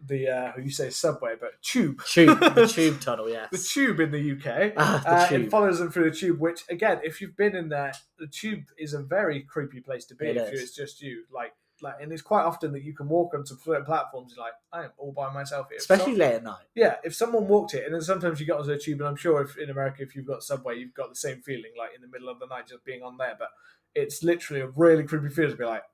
the 0.07 0.29
uh, 0.29 0.53
you 0.62 0.71
say 0.71 0.91
subway, 0.91 1.35
but 1.41 1.61
tube. 1.62 2.03
Tube, 2.07 2.39
the 2.55 2.67
tube 2.73 3.01
tunnel, 3.01 3.29
yes. 3.29 3.49
the 3.51 3.59
tube 3.59 4.01
in 4.01 4.11
the 4.11 4.33
UK. 4.33 4.73
Ah, 4.77 5.01
the 5.05 5.11
Uh, 5.11 5.29
tube. 5.29 5.43
It 5.43 5.51
follows 5.51 5.79
them 5.79 5.91
through 5.91 6.11
the 6.11 6.17
tube, 6.17 6.39
which 6.41 6.62
again, 6.71 7.01
if 7.03 7.21
you've 7.23 7.37
been 7.37 7.57
in 7.57 7.69
there, 7.71 7.93
the 8.19 8.27
tube 8.27 8.65
is 8.79 8.93
a 8.95 9.03
very 9.03 9.41
creepy 9.43 9.81
place 9.81 10.05
to 10.07 10.15
be. 10.15 10.29
It 10.29 10.37
if 10.37 10.53
you, 10.53 10.59
it's 10.61 10.75
just 10.77 11.01
you, 11.03 11.25
like, 11.33 11.53
like, 11.85 11.95
and 12.01 12.12
it's 12.12 12.22
quite 12.22 12.43
often 12.45 12.72
that 12.72 12.82
you 12.82 12.93
can 12.95 13.09
walk 13.09 13.35
onto 13.35 13.55
certain 13.57 13.85
platforms. 13.85 14.35
Like, 14.37 14.55
I 14.72 14.85
am 14.87 14.91
all 14.99 15.12
by 15.12 15.32
myself 15.32 15.68
here. 15.68 15.78
Especially 15.78 16.12
some- 16.14 16.18
late 16.18 16.35
at 16.35 16.43
night. 16.43 16.64
yeah, 16.74 16.97
if 17.05 17.14
someone 17.14 17.47
walked 17.47 17.74
it, 17.74 17.85
and 17.85 17.95
then 17.95 18.01
sometimes 18.03 18.41
you 18.41 18.47
get 18.47 18.57
onto 18.57 18.72
a 18.72 18.78
tube, 18.78 19.01
and 19.01 19.09
I'm 19.09 19.16
sure 19.16 19.41
if 19.43 19.57
in 19.57 19.70
America, 19.70 20.03
if 20.03 20.16
you've 20.16 20.26
got 20.26 20.43
subway, 20.43 20.76
you've 20.78 20.95
got 20.95 21.11
the 21.11 21.14
same 21.16 21.41
feeling, 21.43 21.72
like 21.78 21.91
in 21.95 22.01
the 22.03 22.09
middle 22.09 22.28
of 22.28 22.41
the 22.41 22.47
night, 22.47 22.66
just 22.66 22.85
being 22.85 23.03
on 23.03 23.16
there. 23.18 23.37
But 23.39 23.51
it's 23.95 24.22
literally 24.24 24.62
a 24.62 24.66
really 24.68 25.05
creepy 25.05 25.28
feeling 25.28 25.53
to 25.53 25.57
be 25.57 25.64
like, 25.64 25.85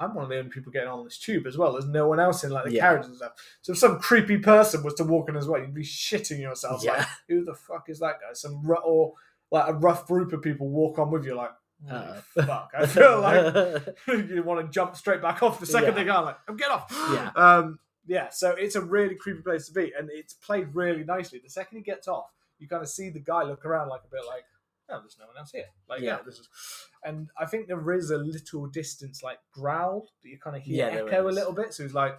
I'm 0.00 0.12
one 0.12 0.24
of 0.24 0.30
the 0.30 0.38
only 0.38 0.50
people 0.50 0.72
getting 0.72 0.88
on 0.88 1.04
this 1.04 1.18
tube 1.18 1.46
as 1.46 1.56
well. 1.56 1.72
There's 1.72 1.86
no 1.86 2.08
one 2.08 2.18
else 2.18 2.42
in 2.42 2.50
like 2.50 2.64
the 2.64 2.72
Yeah. 2.72 2.80
carriages 2.80 3.08
and 3.10 3.16
stuff. 3.16 3.32
So 3.62 3.72
if 3.72 3.78
some 3.78 4.00
creepy 4.00 4.38
person 4.38 4.82
was 4.82 4.94
to 4.94 5.04
walk 5.04 5.28
in 5.28 5.36
as 5.36 5.46
well, 5.46 5.60
you'd 5.60 5.72
be 5.72 5.84
shitting 5.84 6.40
yourself. 6.40 6.84
Like, 6.84 6.98
Yeah. 6.98 7.06
who 7.28 7.44
the 7.44 7.54
fuck 7.54 7.88
is 7.88 8.00
that 8.00 8.16
guy? 8.20 8.32
Some 8.32 8.68
or 8.84 9.12
like 9.52 9.68
a 9.68 9.72
rough 9.74 10.08
group 10.08 10.32
of 10.32 10.42
people 10.42 10.68
walk 10.68 10.98
on 10.98 11.12
with 11.12 11.24
you. 11.24 11.34
Like, 11.36 11.52
Uh. 11.90 12.20
fuck! 12.46 12.70
I 12.76 12.86
feel 12.86 13.20
like 13.20 13.96
you 14.08 14.42
want 14.42 14.64
to 14.66 14.72
jump 14.72 14.96
straight 14.96 15.20
back 15.22 15.42
off 15.42 15.60
the 15.60 15.66
second 15.66 15.90
Yeah. 15.90 15.94
they 15.94 16.04
go. 16.04 16.22
Like, 16.22 16.38
I'm 16.48 16.56
get 16.56 16.70
off. 16.70 16.86
Yeah. 17.12 17.30
Um. 17.36 17.78
Yeah. 18.06 18.28
So 18.30 18.50
it's 18.50 18.74
a 18.76 18.80
really 18.80 19.14
creepy 19.14 19.42
place 19.42 19.66
to 19.68 19.72
be, 19.72 19.92
and 19.98 20.08
it's 20.12 20.34
played 20.34 20.74
really 20.74 21.04
nicely. 21.04 21.40
The 21.42 21.50
second 21.50 21.78
he 21.78 21.82
gets 21.84 22.06
off, 22.08 22.26
you 22.58 22.68
kind 22.68 22.82
of 22.82 22.88
see 22.88 23.10
the 23.10 23.20
guy 23.20 23.42
look 23.44 23.64
around 23.64 23.88
like 23.88 24.02
a 24.04 24.08
bit 24.10 24.20
like, 24.26 24.44
oh, 24.90 25.00
there's 25.00 25.16
no 25.18 25.26
one 25.26 25.36
else 25.38 25.52
here. 25.52 25.64
Like, 25.88 26.00
yeah, 26.00 26.16
Yeah. 26.16 26.18
this 26.24 26.38
is. 26.38 26.48
And 27.06 27.28
I 27.38 27.44
think 27.44 27.66
there 27.68 27.92
is 27.92 28.10
a 28.10 28.16
little 28.16 28.66
distance, 28.66 29.22
like 29.22 29.38
growl 29.52 30.08
that 30.22 30.28
you 30.30 30.38
kind 30.38 30.56
of 30.56 30.62
hear 30.62 30.88
Yeah, 30.88 31.02
echo 31.04 31.28
a 31.28 31.30
little 31.30 31.52
bit. 31.52 31.74
So 31.74 31.82
he's 31.82 31.92
like. 31.92 32.18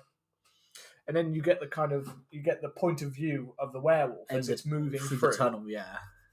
And 1.08 1.16
then 1.16 1.34
you 1.34 1.42
get 1.42 1.60
the 1.60 1.68
kind 1.68 1.92
of 1.92 2.12
you 2.32 2.42
get 2.42 2.62
the 2.64 2.70
point 2.70 3.02
of 3.04 3.12
view 3.12 3.54
of 3.60 3.74
the 3.74 3.80
werewolf 3.80 4.28
And 4.30 4.40
as 4.40 4.48
the- 4.48 4.54
it's 4.54 4.66
moving 4.66 5.00
through 5.00 5.18
through 5.20 5.32
the 5.32 5.38
tunnel. 5.38 5.64
Yeah, 5.68 5.86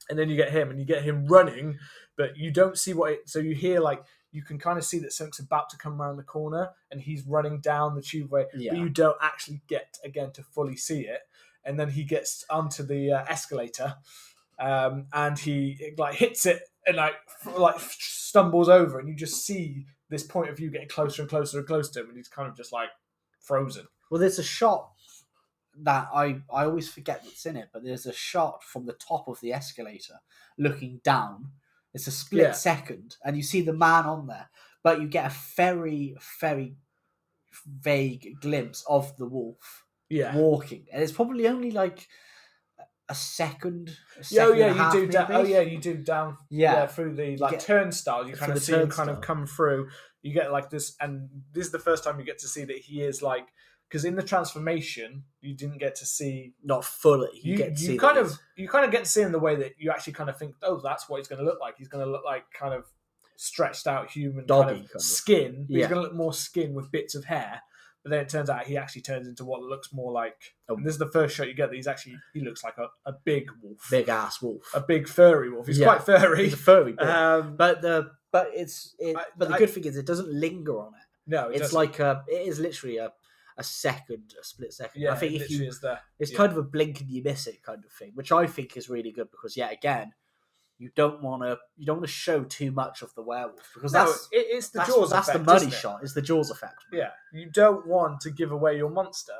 and 0.09 0.17
then 0.19 0.29
you 0.29 0.35
get 0.35 0.51
him 0.51 0.69
and 0.69 0.79
you 0.79 0.85
get 0.85 1.03
him 1.03 1.25
running 1.27 1.77
but 2.17 2.37
you 2.37 2.51
don't 2.51 2.77
see 2.77 2.93
what 2.93 3.11
it 3.13 3.29
so 3.29 3.39
you 3.39 3.55
hear 3.55 3.79
like 3.79 4.03
you 4.31 4.41
can 4.41 4.57
kind 4.57 4.77
of 4.79 4.83
see 4.83 4.97
that 4.99 5.13
something's 5.13 5.39
about 5.39 5.69
to 5.69 5.77
come 5.77 6.01
around 6.01 6.17
the 6.17 6.23
corner 6.23 6.69
and 6.91 7.01
he's 7.01 7.23
running 7.27 7.59
down 7.61 7.95
the 7.95 8.01
tubeway 8.01 8.45
Yeah. 8.55 8.71
but 8.73 8.79
you 8.79 8.89
don't 8.89 9.17
actually 9.21 9.61
get 9.67 9.97
again 10.03 10.31
to 10.33 10.43
fully 10.43 10.75
see 10.75 11.01
it 11.01 11.21
and 11.65 11.79
then 11.79 11.89
he 11.91 12.03
gets 12.03 12.43
onto 12.49 12.83
the 12.83 13.11
uh, 13.11 13.23
escalator 13.29 13.95
um, 14.59 15.07
and 15.13 15.37
he 15.39 15.93
like 15.97 16.15
hits 16.15 16.45
it 16.45 16.61
and 16.85 16.97
like 16.97 17.15
f- 17.45 17.57
like 17.57 17.75
stumbles 17.79 18.69
over 18.69 18.99
and 18.99 19.07
you 19.07 19.15
just 19.15 19.45
see 19.45 19.85
this 20.09 20.23
point 20.23 20.49
of 20.49 20.57
view 20.57 20.69
getting 20.69 20.87
closer 20.87 21.21
and 21.21 21.29
closer 21.29 21.57
and 21.59 21.67
closer 21.67 21.91
to 21.93 21.99
him 22.01 22.07
and 22.09 22.17
he's 22.17 22.27
kind 22.27 22.47
of 22.47 22.55
just 22.55 22.71
like 22.71 22.89
frozen 23.39 23.85
Well, 24.11 24.19
there's 24.19 24.39
a 24.39 24.43
shot 24.43 24.91
that 25.81 26.07
I 26.13 26.41
I 26.53 26.65
always 26.65 26.89
forget 26.91 27.23
what's 27.23 27.45
in 27.45 27.57
it, 27.57 27.69
but 27.73 27.83
there's 27.83 28.05
a 28.05 28.13
shot 28.13 28.63
from 28.63 28.85
the 28.85 28.93
top 28.93 29.27
of 29.27 29.39
the 29.41 29.53
escalator 29.53 30.19
looking 30.57 31.01
down. 31.03 31.51
It's 31.93 32.07
a 32.07 32.11
split 32.11 32.43
Yeah. 32.43 32.51
second, 32.53 33.17
and 33.23 33.35
you 33.37 33.43
see 33.43 33.61
the 33.61 33.73
man 33.73 34.05
on 34.05 34.27
there, 34.27 34.49
but 34.83 35.01
you 35.01 35.07
get 35.07 35.31
a 35.31 35.35
very 35.55 36.15
very 36.39 36.75
vague 37.65 38.35
glimpse 38.41 38.83
of 38.89 39.15
the 39.17 39.25
wolf 39.27 39.85
yeah 40.09 40.35
walking, 40.35 40.85
and 40.91 41.01
it's 41.03 41.11
probably 41.11 41.47
only 41.47 41.71
like 41.71 42.07
a 43.09 43.15
second. 43.15 43.89
A 44.15 44.23
Yeah, 44.29 44.43
oh 44.43 44.47
second 44.47 44.57
yeah, 44.59 44.65
a 44.67 44.73
half, 44.73 44.93
you 44.93 45.01
do. 45.01 45.07
Da- 45.11 45.27
oh 45.29 45.43
yeah, 45.43 45.59
you 45.59 45.77
do 45.77 45.95
down. 45.95 46.37
Yeah. 46.49 46.73
Yeah, 46.73 46.87
through 46.87 47.15
the 47.15 47.37
like 47.37 47.59
turnstile. 47.59 48.27
You 48.27 48.35
kind 48.35 48.51
of 48.53 48.63
see 48.63 48.73
him 48.73 48.89
kind 48.89 49.09
of 49.09 49.21
come 49.21 49.45
through. 49.45 49.89
You 50.21 50.33
get 50.33 50.51
like 50.53 50.69
this, 50.69 50.95
and 51.01 51.29
this 51.51 51.65
is 51.65 51.71
the 51.71 51.79
first 51.79 52.03
time 52.03 52.17
you 52.19 52.25
get 52.25 52.39
to 52.39 52.47
see 52.47 52.63
that 52.63 52.77
he 52.77 53.01
is 53.01 53.21
like 53.21 53.47
because 53.93 54.05
in 54.05 54.15
the 54.15 54.23
transformation 54.23 55.23
you 55.41 55.53
didn't 55.53 55.77
get 55.77 55.93
to 55.95 56.05
see. 56.05 56.53
not 56.63 56.83
fully. 56.83 57.29
You, 57.35 57.51
You, 57.51 57.57
get 57.57 57.75
to 57.75 57.81
you 57.81 57.87
see 57.89 57.97
kind 57.97 58.17
of 58.17 58.27
he's- 58.27 58.39
you 58.55 58.67
kind 58.67 58.85
of 58.85 58.91
get 58.91 59.03
to 59.03 59.09
see 59.09 59.21
in 59.21 59.31
the 59.31 59.39
way 59.39 59.55
that 59.55 59.73
you 59.77 59.91
actually 59.91 60.13
kind 60.13 60.29
of 60.31 60.37
think, 60.39 60.55
oh, 60.63 60.79
that's 60.83 61.07
what 61.07 61.17
he's 61.17 61.27
going 61.27 61.39
to 61.39 61.45
look 61.45 61.59
like. 61.61 61.75
He's 61.77 61.87
going 61.87 62.03
to 62.03 62.11
look 62.11 62.25
like 62.25 62.45
kind 62.57 62.73
of 62.73 62.85
stretched 63.37 63.85
out 63.87 64.09
human 64.09 64.45
Doggy 64.47 64.69
kind 64.73 64.81
of, 64.85 64.91
kind 64.91 65.01
skin. 65.01 65.65
But 65.67 65.75
Yeah. 65.75 65.77
He's 65.79 65.87
going 65.87 66.01
to 66.01 66.07
look 66.07 66.15
more 66.15 66.33
skin 66.33 66.73
with 66.73 66.91
bits 66.91 67.13
of 67.15 67.25
hair. 67.25 67.61
But 68.03 68.09
then 68.09 68.19
it 68.19 68.27
turns 68.29 68.49
out 68.49 68.65
he 68.65 68.75
actually 68.77 69.03
turns 69.03 69.27
into 69.29 69.45
what 69.45 69.61
looks 69.61 69.93
more 69.93 70.11
like. 70.11 70.55
This 70.83 70.93
is 70.93 70.97
the 70.99 71.09
first 71.11 71.35
shot 71.35 71.47
you 71.47 71.53
get 71.53 71.69
that 71.69 71.75
he's 71.75 71.87
actually 71.87 72.17
he 72.33 72.41
looks 72.41 72.61
like 72.63 72.77
a, 72.77 72.87
a 73.05 73.13
big 73.23 73.49
wolf, 73.61 73.77
big 73.89 74.09
ass 74.09 74.41
wolf. 74.41 74.63
a 74.73 74.81
big 74.81 75.07
furry 75.07 75.49
wolf. 75.49 75.67
He's 75.67 75.79
Yeah. 75.79 75.85
quite 75.85 76.03
furry. 76.03 76.43
He's 76.45 76.53
a 76.53 76.57
furry. 76.57 76.97
Um, 76.99 77.55
but 77.55 77.81
the 77.81 78.11
but 78.33 78.49
it's 78.53 78.93
it, 78.99 79.15
I- 79.15 79.23
but 79.37 79.47
the 79.49 79.55
I- 79.55 79.57
good 79.57 79.69
thing 79.69 79.85
is 79.85 79.95
it 79.95 80.05
doesn't 80.05 80.27
linger 80.33 80.77
on 80.79 80.87
it. 80.95 81.07
no, 81.27 81.47
it 81.47 81.51
it's 81.53 81.59
doesn't. 81.71 81.77
like 81.77 81.99
a 81.99 82.25
it 82.27 82.45
is 82.45 82.59
literally 82.59 82.97
a, 82.97 83.13
a 83.57 83.63
second, 83.63 84.33
a 84.39 84.43
split 84.43 84.73
second. 84.73 85.01
yeah, 85.01 85.13
I 85.13 85.15
think 85.15 85.33
if 85.33 85.49
you 85.49 85.65
is 85.65 85.79
there. 85.81 85.99
it's 86.19 86.31
yeah. 86.31 86.37
kind 86.37 86.51
of 86.51 86.57
a 86.57 86.63
blink 86.63 87.01
and 87.01 87.09
you 87.09 87.23
miss 87.23 87.47
it 87.47 87.61
kind 87.63 87.83
of 87.85 87.91
thing, 87.91 88.11
which 88.15 88.31
I 88.31 88.47
think 88.47 88.75
is 88.77 88.89
really 88.89 89.11
good 89.11 89.29
because 89.31 89.55
yet 89.55 89.71
again, 89.71 90.13
you 90.77 90.89
don't 90.95 91.21
want 91.21 91.43
to 91.43 91.57
you 91.77 91.85
don't 91.85 91.97
want 91.97 92.07
to 92.07 92.13
show 92.13 92.43
too 92.43 92.71
much 92.71 93.01
of 93.01 93.13
the 93.15 93.21
werewolf 93.21 93.71
because 93.73 93.93
No, 93.93 94.05
that's 94.05 94.27
it, 94.31 94.45
it's 94.49 94.69
the 94.69 94.79
that's, 94.79 94.93
Jaws 94.93 95.11
that's 95.11 95.29
effect, 95.29 95.45
the 95.45 95.53
money 95.53 95.71
shot. 95.71 95.99
It's 96.03 96.13
the 96.13 96.21
Jaws 96.21 96.49
effect. 96.49 96.83
Yeah, 96.91 97.11
you 97.31 97.49
don't 97.49 97.87
want 97.87 98.21
to 98.21 98.31
give 98.31 98.51
away 98.51 98.77
your 98.77 98.89
monster. 98.89 99.33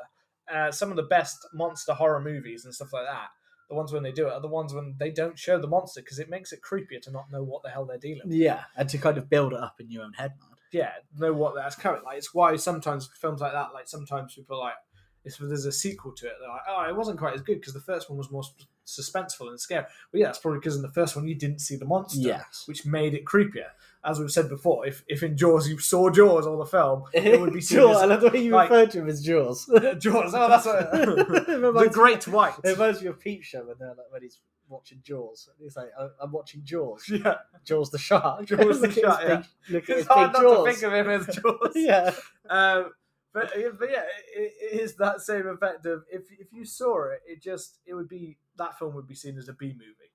Uh, 0.53 0.71
some 0.71 0.89
of 0.89 0.97
the 0.97 1.03
best 1.03 1.37
monster 1.53 1.93
horror 1.93 2.21
movies 2.21 2.65
and 2.65 2.73
stuff 2.73 2.93
like 2.93 3.05
that, 3.05 3.29
the 3.69 3.75
ones 3.75 3.91
when 3.91 4.03
they 4.03 4.11
do 4.11 4.27
it, 4.27 4.33
are 4.33 4.41
the 4.41 4.47
ones 4.47 4.73
when 4.73 4.95
they 4.99 5.09
don't 5.09 5.39
show 5.39 5.57
the 5.57 5.67
monster 5.67 6.01
because 6.01 6.19
it 6.19 6.29
makes 6.29 6.51
it 6.51 6.59
creepier 6.61 7.01
to 7.01 7.11
not 7.11 7.31
know 7.31 7.43
what 7.43 7.63
the 7.63 7.69
hell 7.69 7.85
they're 7.85 7.97
dealing 7.97 8.21
with. 8.25 8.35
Yeah, 8.35 8.63
and 8.75 8.87
to 8.89 8.97
kind 8.97 9.17
of 9.17 9.29
build 9.29 9.53
it 9.53 9.59
up 9.59 9.79
in 9.79 9.89
your 9.89 10.03
own 10.03 10.13
head, 10.13 10.33
man. 10.39 10.52
Yeah, 10.73 10.91
know 11.17 11.31
what 11.33 11.55
that's 11.55 11.75
coming. 11.75 12.01
Like 12.03 12.17
it's 12.17 12.33
why 12.33 12.55
sometimes 12.57 13.09
films 13.19 13.39
like 13.41 13.53
that, 13.53 13.73
like 13.73 13.87
sometimes 13.87 14.33
people 14.35 14.57
are 14.57 14.65
like, 14.65 14.73
if 15.25 15.37
there's 15.37 15.65
a 15.65 15.71
sequel 15.71 16.11
to 16.13 16.25
it, 16.25 16.33
they're 16.41 16.49
like, 16.49 16.63
oh, 16.67 16.85
it 16.89 16.95
wasn't 16.95 17.17
quite 17.17 17.33
as 17.33 17.41
good 17.41 17.59
because 17.61 17.73
the 17.73 17.79
first 17.79 18.09
one 18.09 18.17
was 18.17 18.29
more 18.29 18.43
suspenseful 18.85 19.47
and 19.47 19.59
scary. 19.59 19.85
Well, 20.11 20.19
yeah, 20.19 20.25
that's 20.25 20.39
probably 20.39 20.59
because 20.59 20.75
in 20.75 20.81
the 20.81 20.91
first 20.91 21.15
one 21.15 21.25
you 21.27 21.35
didn't 21.35 21.59
see 21.61 21.77
the 21.77 21.85
monster. 21.85 22.19
Yes. 22.19 22.63
which 22.65 22.85
made 22.85 23.13
it 23.13 23.23
creepier. 23.23 23.69
As 24.05 24.19
we've 24.19 24.29
said 24.31 24.49
before, 24.49 24.85
if, 24.85 25.03
if 25.07 25.23
in 25.23 25.37
Jaws 25.37 25.69
you 25.69 25.79
saw 25.79 26.09
Jaws 26.09 26.45
all 26.45 26.57
the 26.57 26.65
film, 26.65 27.03
it 27.13 27.39
would 27.39 27.53
be 27.53 27.61
Jaws. 27.61 28.01
I 28.01 28.05
love 28.05 28.19
the 28.19 28.29
way 28.29 28.43
you 28.43 28.51
like- 28.51 28.69
referred 28.69 28.91
to 28.91 28.99
him 28.99 29.07
as 29.07 29.23
Jaws. 29.23 29.65
Jaws. 29.99 30.33
Oh, 30.35 30.49
that's 30.49 30.65
what, 30.65 30.91
the 30.91 31.89
Great 31.93 32.27
White. 32.27 32.55
It 32.65 32.71
reminds 32.71 33.01
me 33.01 33.07
of 33.07 33.19
Peep 33.19 33.43
Show 33.43 33.59
when 33.65 33.77
they're 33.79 33.89
like 33.89 34.11
when 34.11 34.21
he's 34.23 34.39
watching 34.73 34.99
Jaws. 35.03 35.47
He's 35.59 35.77
like, 35.77 35.91
"I- 35.97 36.09
"I'm 36.21 36.31
watching 36.33 36.61
Jaws." 36.65 37.07
Yeah, 37.07 37.35
Jaws 37.63 37.89
the 37.91 37.97
shark. 37.97 38.45
Jaws 38.45 38.81
the 38.81 38.91
shark, 39.01 39.21
yeah. 39.23 39.35
big- 39.37 39.45
Look 39.73 39.89
at 39.89 39.97
it's 39.99 40.07
hard 40.07 40.33
not 40.33 40.41
jaws. 40.41 40.65
to 40.67 40.71
think 40.73 40.83
of 40.83 40.93
him 40.93 41.09
as 41.09 41.35
Jaws. 41.37 41.71
yeah, 41.75 42.13
Um, 42.49 42.91
but 43.33 43.51
but 43.79 43.89
yeah, 43.89 44.03
it, 44.35 44.53
it 44.61 44.81
is 44.81 44.95
that 44.97 45.21
same 45.21 45.47
effect 45.47 45.85
of 45.85 46.03
if 46.11 46.23
if 46.39 46.51
you 46.51 46.65
saw 46.65 47.05
it, 47.11 47.21
it 47.25 47.41
just 47.41 47.79
it 47.85 47.93
would 47.93 48.09
be 48.09 48.37
that 48.57 48.77
film 48.77 48.93
would 48.95 49.07
be 49.07 49.15
seen 49.15 49.37
as 49.37 49.47
a 49.49 49.53
B 49.53 49.67
movie, 49.73 50.11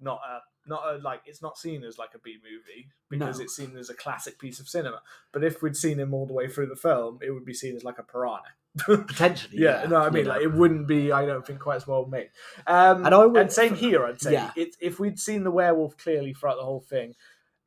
not 0.00 0.20
a 0.28 0.40
not 0.68 0.82
a 0.94 0.98
like 0.98 1.22
it's 1.26 1.42
not 1.42 1.56
seen 1.58 1.84
as 1.84 1.98
like 1.98 2.10
a 2.14 2.18
B 2.18 2.36
movie 2.42 2.88
because 3.08 3.38
No. 3.38 3.44
it's 3.44 3.56
seen 3.56 3.76
as 3.76 3.90
a 3.90 3.94
classic 3.94 4.38
piece 4.38 4.60
of 4.60 4.68
cinema. 4.68 5.02
But 5.32 5.44
if 5.44 5.62
we'd 5.62 5.76
seen 5.76 5.98
him 5.98 6.14
all 6.14 6.26
the 6.26 6.32
way 6.34 6.48
through 6.48 6.66
the 6.66 6.76
film, 6.76 7.18
it 7.22 7.30
would 7.30 7.44
be 7.44 7.54
seen 7.54 7.74
as 7.76 7.84
like 7.84 7.98
a 7.98 8.02
piranha. 8.02 8.42
potentially. 8.86 9.58
Yeah, 9.62 9.86
no, 9.88 9.96
I 9.96 10.10
mean 10.10 10.24
know. 10.24 10.30
like 10.30 10.42
it 10.42 10.52
wouldn't 10.52 10.86
be. 10.86 11.10
I 11.10 11.26
don't 11.26 11.44
think 11.46 11.58
quite 11.60 11.76
as 11.76 11.86
well 11.86 12.06
made. 12.06 12.30
Um, 12.66 13.04
And 13.04 13.14
I 13.14 13.24
would- 13.26 13.36
and 13.40 13.52
same 13.52 13.74
here. 13.74 14.04
I'd 14.04 14.20
say 14.20 14.32
Yeah. 14.34 14.52
it, 14.56 14.76
if 14.80 15.00
we'd 15.00 15.18
seen 15.18 15.42
the 15.44 15.50
werewolf 15.50 15.96
clearly 15.96 16.32
throughout 16.34 16.56
the 16.56 16.64
whole 16.64 16.80
thing, 16.80 17.14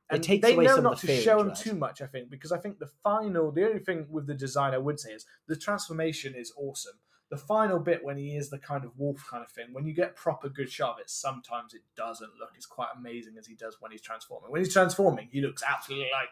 and 0.09 0.23
they 0.23 0.55
know 0.55 0.77
not 0.77 0.97
to 0.99 1.07
show 1.21 1.39
him 1.39 1.53
too 1.55 1.73
much. 1.73 2.01
I 2.01 2.05
think 2.05 2.29
because 2.29 2.51
I 2.51 2.57
think 2.59 2.79
the 2.79 2.87
final, 3.03 3.51
the 3.51 3.65
only 3.65 3.79
thing 3.79 4.07
with 4.09 4.27
the 4.27 4.33
design 4.33 4.73
I 4.73 4.77
would 4.77 4.99
say 4.99 5.11
is 5.11 5.25
the 5.47 5.55
transformation 5.55 6.35
is 6.35 6.53
awesome. 6.57 6.99
The 7.31 7.37
final 7.37 7.79
bit 7.79 8.03
when 8.03 8.17
he 8.17 8.35
is 8.35 8.49
the 8.49 8.59
kind 8.59 8.83
of 8.85 8.91
wolf 8.97 9.25
kind 9.27 9.41
of 9.43 9.49
thing, 9.49 9.67
when 9.71 9.85
you 9.87 9.93
get 9.93 10.15
proper 10.15 10.49
good 10.49 10.69
shot 10.69 10.95
of 10.95 10.99
it, 10.99 11.09
sometimes 11.09 11.73
it 11.73 11.81
doesn't 11.95 12.29
look 12.39 12.51
as 12.57 12.65
quite 12.65 12.89
amazing 12.95 13.33
as 13.39 13.47
he 13.47 13.55
does 13.55 13.77
when 13.79 13.91
he's 13.91 14.01
transforming. 14.01 14.51
When 14.51 14.61
he's 14.61 14.73
transforming, 14.73 15.29
he 15.31 15.41
looks 15.41 15.63
absolutely 15.67 16.09
like 16.11 16.29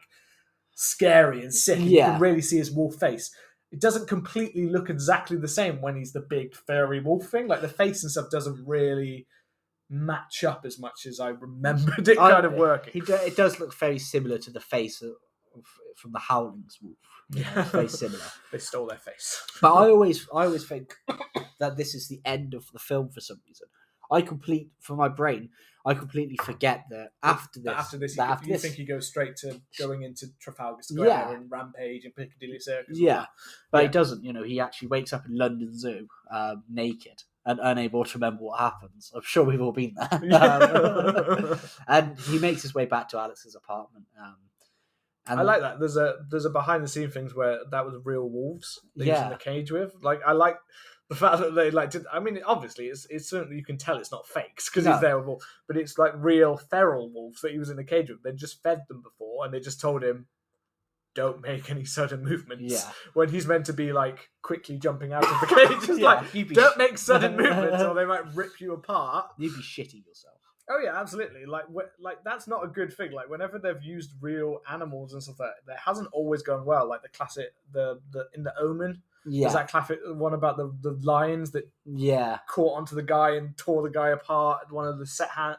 scary 0.75 1.41
and 1.41 1.53
sick. 1.53 1.77
and 1.79 1.89
You 1.89 1.97
can 2.11 2.19
really 2.19 2.41
see 2.41 2.57
his 2.57 2.71
wolf 2.71 2.95
face. 2.95 3.31
It 3.71 3.79
doesn't 3.79 4.07
completely 4.07 4.67
look 4.67 4.89
exactly 4.89 5.37
the 5.37 5.47
same 5.47 5.81
when 5.81 5.95
he's 5.95 6.11
the 6.11 6.21
big 6.21 6.53
furry 6.55 6.99
wolf 6.99 7.27
thing. 7.27 7.47
Like 7.47 7.61
the 7.61 7.67
face 7.69 8.03
and 8.03 8.11
stuff 8.11 8.29
doesn't 8.31 8.67
really 8.67 9.27
match 9.89 10.43
up 10.43 10.65
as 10.65 10.77
much 10.79 11.05
as 11.05 11.19
I 11.19 11.29
remembered 11.29 12.07
it 12.07 12.19
I- 12.19 12.31
kind 12.31 12.45
of 12.45 12.53
working. 12.53 12.93
He 12.93 13.01
do, 13.01 13.13
it 13.15 13.35
does 13.35 13.59
look 13.59 13.73
very 13.77 13.99
similar 13.99 14.37
to 14.39 14.51
the 14.51 14.59
face 14.59 15.01
from 15.95 16.11
the 16.11 16.19
Howling's 16.19 16.77
wolf. 16.81 16.97
It's 17.35 17.69
very 17.71 17.87
similar. 17.89 18.23
they 18.51 18.57
stole 18.59 18.87
their 18.87 18.97
face. 18.97 19.43
But 19.61 19.73
I 19.73 19.89
always, 19.89 20.27
I 20.33 20.45
always 20.45 20.65
think 20.67 20.95
that 21.59 21.77
this 21.77 21.93
is 21.95 22.07
the 22.07 22.21
end 22.25 22.53
of 22.53 22.65
the 22.73 22.79
film 22.79 23.09
for 23.09 23.21
some 23.21 23.39
reason. 23.47 23.67
I 24.11 24.21
complete 24.21 24.69
for 24.79 24.95
my 24.95 25.07
brain. 25.07 25.49
I 25.85 25.93
completely 25.93 26.35
forget 26.43 26.85
that 26.89 27.11
after 27.23 27.59
this, 27.59 27.71
after 27.71 27.97
this, 27.97 28.17
you, 28.17 28.23
after 28.23 28.47
you 28.47 28.53
this- 28.53 28.61
think 28.63 28.75
he 28.75 28.83
goes 28.85 29.07
straight 29.07 29.35
to 29.37 29.61
going 29.77 30.01
into 30.03 30.27
Trafalgar 30.39 30.81
Square 30.83 31.07
Yeah. 31.07 31.31
and 31.33 31.49
Rampage 31.49 32.03
and 32.05 32.15
Piccadilly 32.15 32.59
Circus. 32.59 32.97
Yeah, 32.99 33.25
but 33.71 33.79
Yeah. 33.79 33.81
he 33.83 33.91
doesn't. 33.91 34.23
You 34.23 34.33
know, 34.33 34.43
he 34.43 34.59
actually 34.59 34.89
wakes 34.89 35.13
up 35.13 35.25
in 35.25 35.37
London 35.37 35.77
Zoo 35.77 36.07
um, 36.31 36.63
naked 36.69 37.23
and 37.45 37.59
unable 37.61 38.03
to 38.03 38.13
remember 38.17 38.43
what 38.43 38.59
happens. 38.59 39.11
I'm 39.15 39.21
sure 39.23 39.43
we've 39.45 39.61
all 39.61 39.71
been 39.71 39.95
there. 39.95 40.19
Um, 41.53 41.59
and 41.87 42.19
he 42.19 42.39
makes 42.39 42.61
his 42.63 42.73
way 42.75 42.85
back 42.85 43.07
to 43.09 43.17
Alex's 43.19 43.55
apartment. 43.55 44.05
Um, 44.19 44.35
and 45.29 45.39
I 45.39 45.43
like 45.43 45.61
that. 45.61 45.79
There's 45.79 45.97
a 45.97 46.15
there's 46.29 46.45
a 46.45 46.49
behind 46.49 46.83
the 46.83 46.87
scene 46.87 47.09
things 47.11 47.33
where 47.35 47.59
that 47.71 47.85
was 47.85 47.95
real 48.03 48.29
wolves 48.29 48.79
they 48.95 49.09
was 49.11 49.21
in 49.21 49.29
the 49.29 49.35
cage 49.37 49.71
with. 49.71 49.93
Like 50.01 50.19
I 50.25 50.31
like 50.33 50.57
the 51.09 51.15
fact 51.15 51.39
that 51.39 51.55
they 51.55 51.71
like. 51.71 51.89
Did, 51.91 52.05
I 52.11 52.19
mean, 52.19 52.39
obviously, 52.45 52.85
it's 52.87 53.07
it's 53.09 53.29
certainly 53.29 53.55
you 53.57 53.63
can 53.65 53.77
tell 53.77 53.97
it's 53.97 54.11
not 54.11 54.27
fakes 54.27 54.69
because 54.69 54.85
No. 54.85 54.91
he's 54.93 55.01
there 55.01 55.17
with 55.17 55.25
wolves, 55.27 55.45
but 55.67 55.77
it's 55.77 55.97
like 55.97 56.13
real 56.15 56.57
feral 56.57 57.11
wolves 57.11 57.41
that 57.41 57.51
he 57.51 57.57
was 57.59 57.69
in 57.69 57.77
the 57.77 57.83
cage 57.83 58.09
with. 58.09 58.21
They 58.23 58.31
just 58.33 58.61
fed 58.61 58.81
them 58.87 59.01
before, 59.01 59.43
and 59.45 59.53
they 59.53 59.59
just 59.59 59.81
told 59.81 60.03
him, 60.03 60.27
"Don't 61.15 61.41
make 61.41 61.69
any 61.71 61.85
sudden 61.85 62.23
movements." 62.23 62.71
Yeah. 62.73 62.91
When 63.15 63.29
he's 63.29 63.47
meant 63.47 63.65
to 63.65 63.73
be 63.73 63.91
like 63.91 64.29
quickly 64.43 64.77
jumping 64.77 65.11
out 65.13 65.23
of 65.23 65.41
the 65.41 65.55
cage, 65.55 65.89
it's 65.89 65.99
Yeah, 65.99 66.05
like, 66.05 66.31
"Don't 66.53 66.73
sh- 66.75 66.77
make 66.77 66.97
sudden 66.97 67.35
movements, 67.37 67.81
or 67.83 67.95
they 67.95 68.05
might 68.05 68.33
rip 68.35 68.59
you 68.61 68.73
apart." 68.73 69.31
You'd 69.39 69.55
be 69.55 69.61
shitting 69.61 70.05
yourself. 70.05 70.35
Oh 70.69 70.79
yeah, 70.83 70.99
absolutely. 70.99 71.45
Like, 71.45 71.65
wh- 71.65 71.99
like 71.99 72.23
that's 72.23 72.47
not 72.47 72.63
a 72.63 72.67
good 72.67 72.93
thing. 72.93 73.11
Like, 73.11 73.29
whenever 73.29 73.57
they've 73.57 73.81
used 73.81 74.11
real 74.21 74.61
animals 74.69 75.13
and 75.13 75.23
stuff 75.23 75.39
like 75.39 75.49
that, 75.49 75.71
that 75.73 75.79
hasn't 75.83 76.09
always 76.11 76.43
gone 76.43 76.63
well. 76.65 76.87
Like 76.87 77.01
the 77.01 77.09
classic, 77.09 77.53
the 77.71 77.99
the 78.11 78.27
in 78.35 78.43
the 78.43 78.53
Omen, 78.59 79.01
Yeah, 79.25 79.45
there's 79.47 79.53
that 79.55 79.69
classic 79.69 79.99
one 80.05 80.33
about 80.33 80.57
the 80.57 80.71
the 80.81 80.99
lions 81.01 81.51
that 81.51 81.67
yeah, 81.85 82.37
caught 82.47 82.77
onto 82.77 82.95
the 82.95 83.01
guy 83.03 83.31
and 83.31 83.57
tore 83.57 83.81
the 83.81 83.89
guy 83.89 84.09
apart. 84.09 84.71
One 84.71 84.87
of 84.87 84.99
the 84.99 85.07
set 85.07 85.29
hand, 85.29 85.57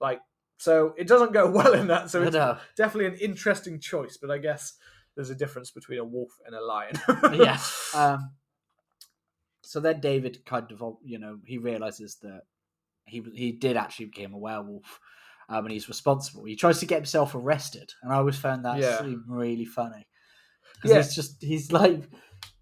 like 0.00 0.20
So 0.58 0.94
it 0.96 1.08
doesn't 1.08 1.32
go 1.32 1.50
well 1.58 1.72
in 1.74 1.88
that. 1.88 2.10
So 2.10 2.22
it's 2.22 2.36
definitely 2.76 3.06
an 3.06 3.16
interesting 3.16 3.80
choice, 3.80 4.16
but 4.16 4.30
I 4.30 4.38
guess 4.38 4.74
there's 5.16 5.30
a 5.30 5.34
difference 5.34 5.70
between 5.72 5.98
a 5.98 6.04
wolf 6.04 6.30
and 6.46 6.54
a 6.54 6.60
lion. 6.64 6.94
yeah. 7.34 7.58
Um, 7.94 8.30
so 9.64 9.80
then 9.80 10.00
David 10.00 10.44
kind 10.44 10.70
of, 10.72 10.96
you 11.04 11.18
know, 11.18 11.38
he 11.46 11.58
realizes 11.58 12.16
that 12.22 12.42
he 13.06 13.22
he 13.34 13.52
did 13.52 13.76
actually 13.76 14.06
become 14.06 14.34
a 14.34 14.38
werewolf, 14.38 14.98
um, 15.48 15.64
and 15.64 15.72
he's 15.72 15.88
responsible. 15.88 16.44
He 16.44 16.56
tries 16.56 16.80
to 16.80 16.86
get 16.86 16.96
himself 16.96 17.34
arrested, 17.34 17.92
and 18.02 18.12
I 18.12 18.16
always 18.16 18.36
found 18.38 18.64
that 18.64 18.78
Yeah. 18.78 19.00
really 19.28 19.64
funny. 19.64 20.06
Yeah. 20.84 20.96
he's 20.96 21.14
just 21.14 21.42
he's 21.42 21.70
like 21.72 22.02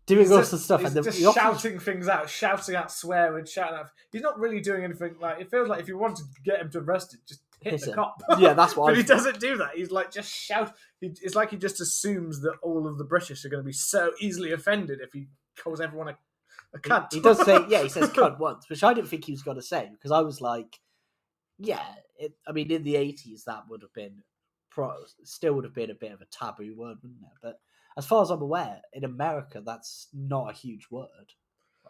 doing 0.07 0.20
He's 0.22 0.30
all 0.32 0.38
sorts 0.38 0.53
of 0.55 0.61
stuff, 0.61 0.84
and 0.84 0.95
the, 0.95 1.03
just 1.03 1.24
often- 1.24 1.41
shouting 1.43 1.78
things 1.78 2.09
out, 2.09 2.28
shouting 2.28 2.74
out 2.74 2.91
swearing, 2.93 3.45
shouting 3.47 3.78
out. 3.78 3.86
He's 4.12 4.22
not 4.22 4.38
really 4.38 4.61
doing 4.61 4.84
anything. 4.84 5.14
Like 5.20 5.41
it 5.41 5.51
feels 5.51 5.68
like 5.68 5.80
if 5.80 5.88
you 5.88 5.97
wanted 5.99 6.24
to 6.34 6.43
get 6.45 6.61
him 6.61 6.70
to 6.72 6.78
arrested, 6.80 7.20
just 7.28 7.41
hit 7.62 7.72
Hit 7.74 7.80
the 7.82 7.86
him. 7.91 7.95
cop. 7.95 8.22
Yeah, 8.38 8.55
that's 8.55 8.76
what 8.76 8.86
but 8.86 8.95
I 8.95 8.97
he 8.99 9.03
doesn't 9.05 9.38
do 9.41 9.57
that. 9.59 9.70
He's 9.76 9.91
like 9.91 10.11
just 10.11 10.30
shout. 10.34 10.74
He, 11.01 11.12
it's 11.22 11.34
like 11.34 11.51
he 11.51 11.57
just 11.57 11.80
assumes 11.80 12.41
that 12.43 12.55
all 12.62 12.86
of 12.88 12.99
the 12.99 13.05
British 13.05 13.45
are 13.45 13.49
going 13.49 13.62
to 13.62 13.66
be 13.66 13.72
so 13.72 14.12
easily 14.20 14.53
offended 14.53 14.99
if 15.01 15.12
he 15.12 15.28
calls 15.62 15.80
everyone 15.80 16.09
a, 16.09 16.16
a 16.74 16.78
cunt. 16.78 17.08
He, 17.12 17.18
he 17.18 17.22
does 17.22 17.44
say, 17.44 17.58
yeah, 17.68 17.82
he 17.82 17.88
says 17.88 18.10
cunt 18.10 18.38
once, 18.38 18.68
which 18.68 18.84
I 18.84 18.94
didn't 18.94 19.08
think 19.08 19.24
he 19.24 19.32
was 19.32 19.42
going 19.42 19.56
to 19.56 19.62
say 19.62 19.88
because 19.92 20.12
I 20.12 20.20
was 20.20 20.40
like, 20.40 20.78
yeah, 21.58 21.84
it, 22.18 22.32
I 22.46 22.52
mean, 22.52 22.70
in 22.70 22.82
the 22.82 22.94
80s, 22.94 23.44
that 23.44 23.64
would 23.68 23.82
have 23.82 23.92
been, 23.92 24.22
pro, 24.70 24.92
still 25.24 25.54
would 25.54 25.64
have 25.64 25.74
been 25.74 25.90
a 25.90 25.94
bit 25.94 26.12
of 26.12 26.20
a 26.20 26.26
taboo 26.26 26.74
word, 26.76 26.98
wouldn't 27.02 27.22
it? 27.22 27.38
But 27.42 27.60
as 27.96 28.06
far 28.06 28.22
as 28.22 28.30
I'm 28.30 28.42
aware, 28.42 28.80
in 28.92 29.04
America, 29.04 29.62
that's 29.64 30.08
not 30.14 30.50
a 30.50 30.56
huge 30.56 30.86
word. 30.90 31.34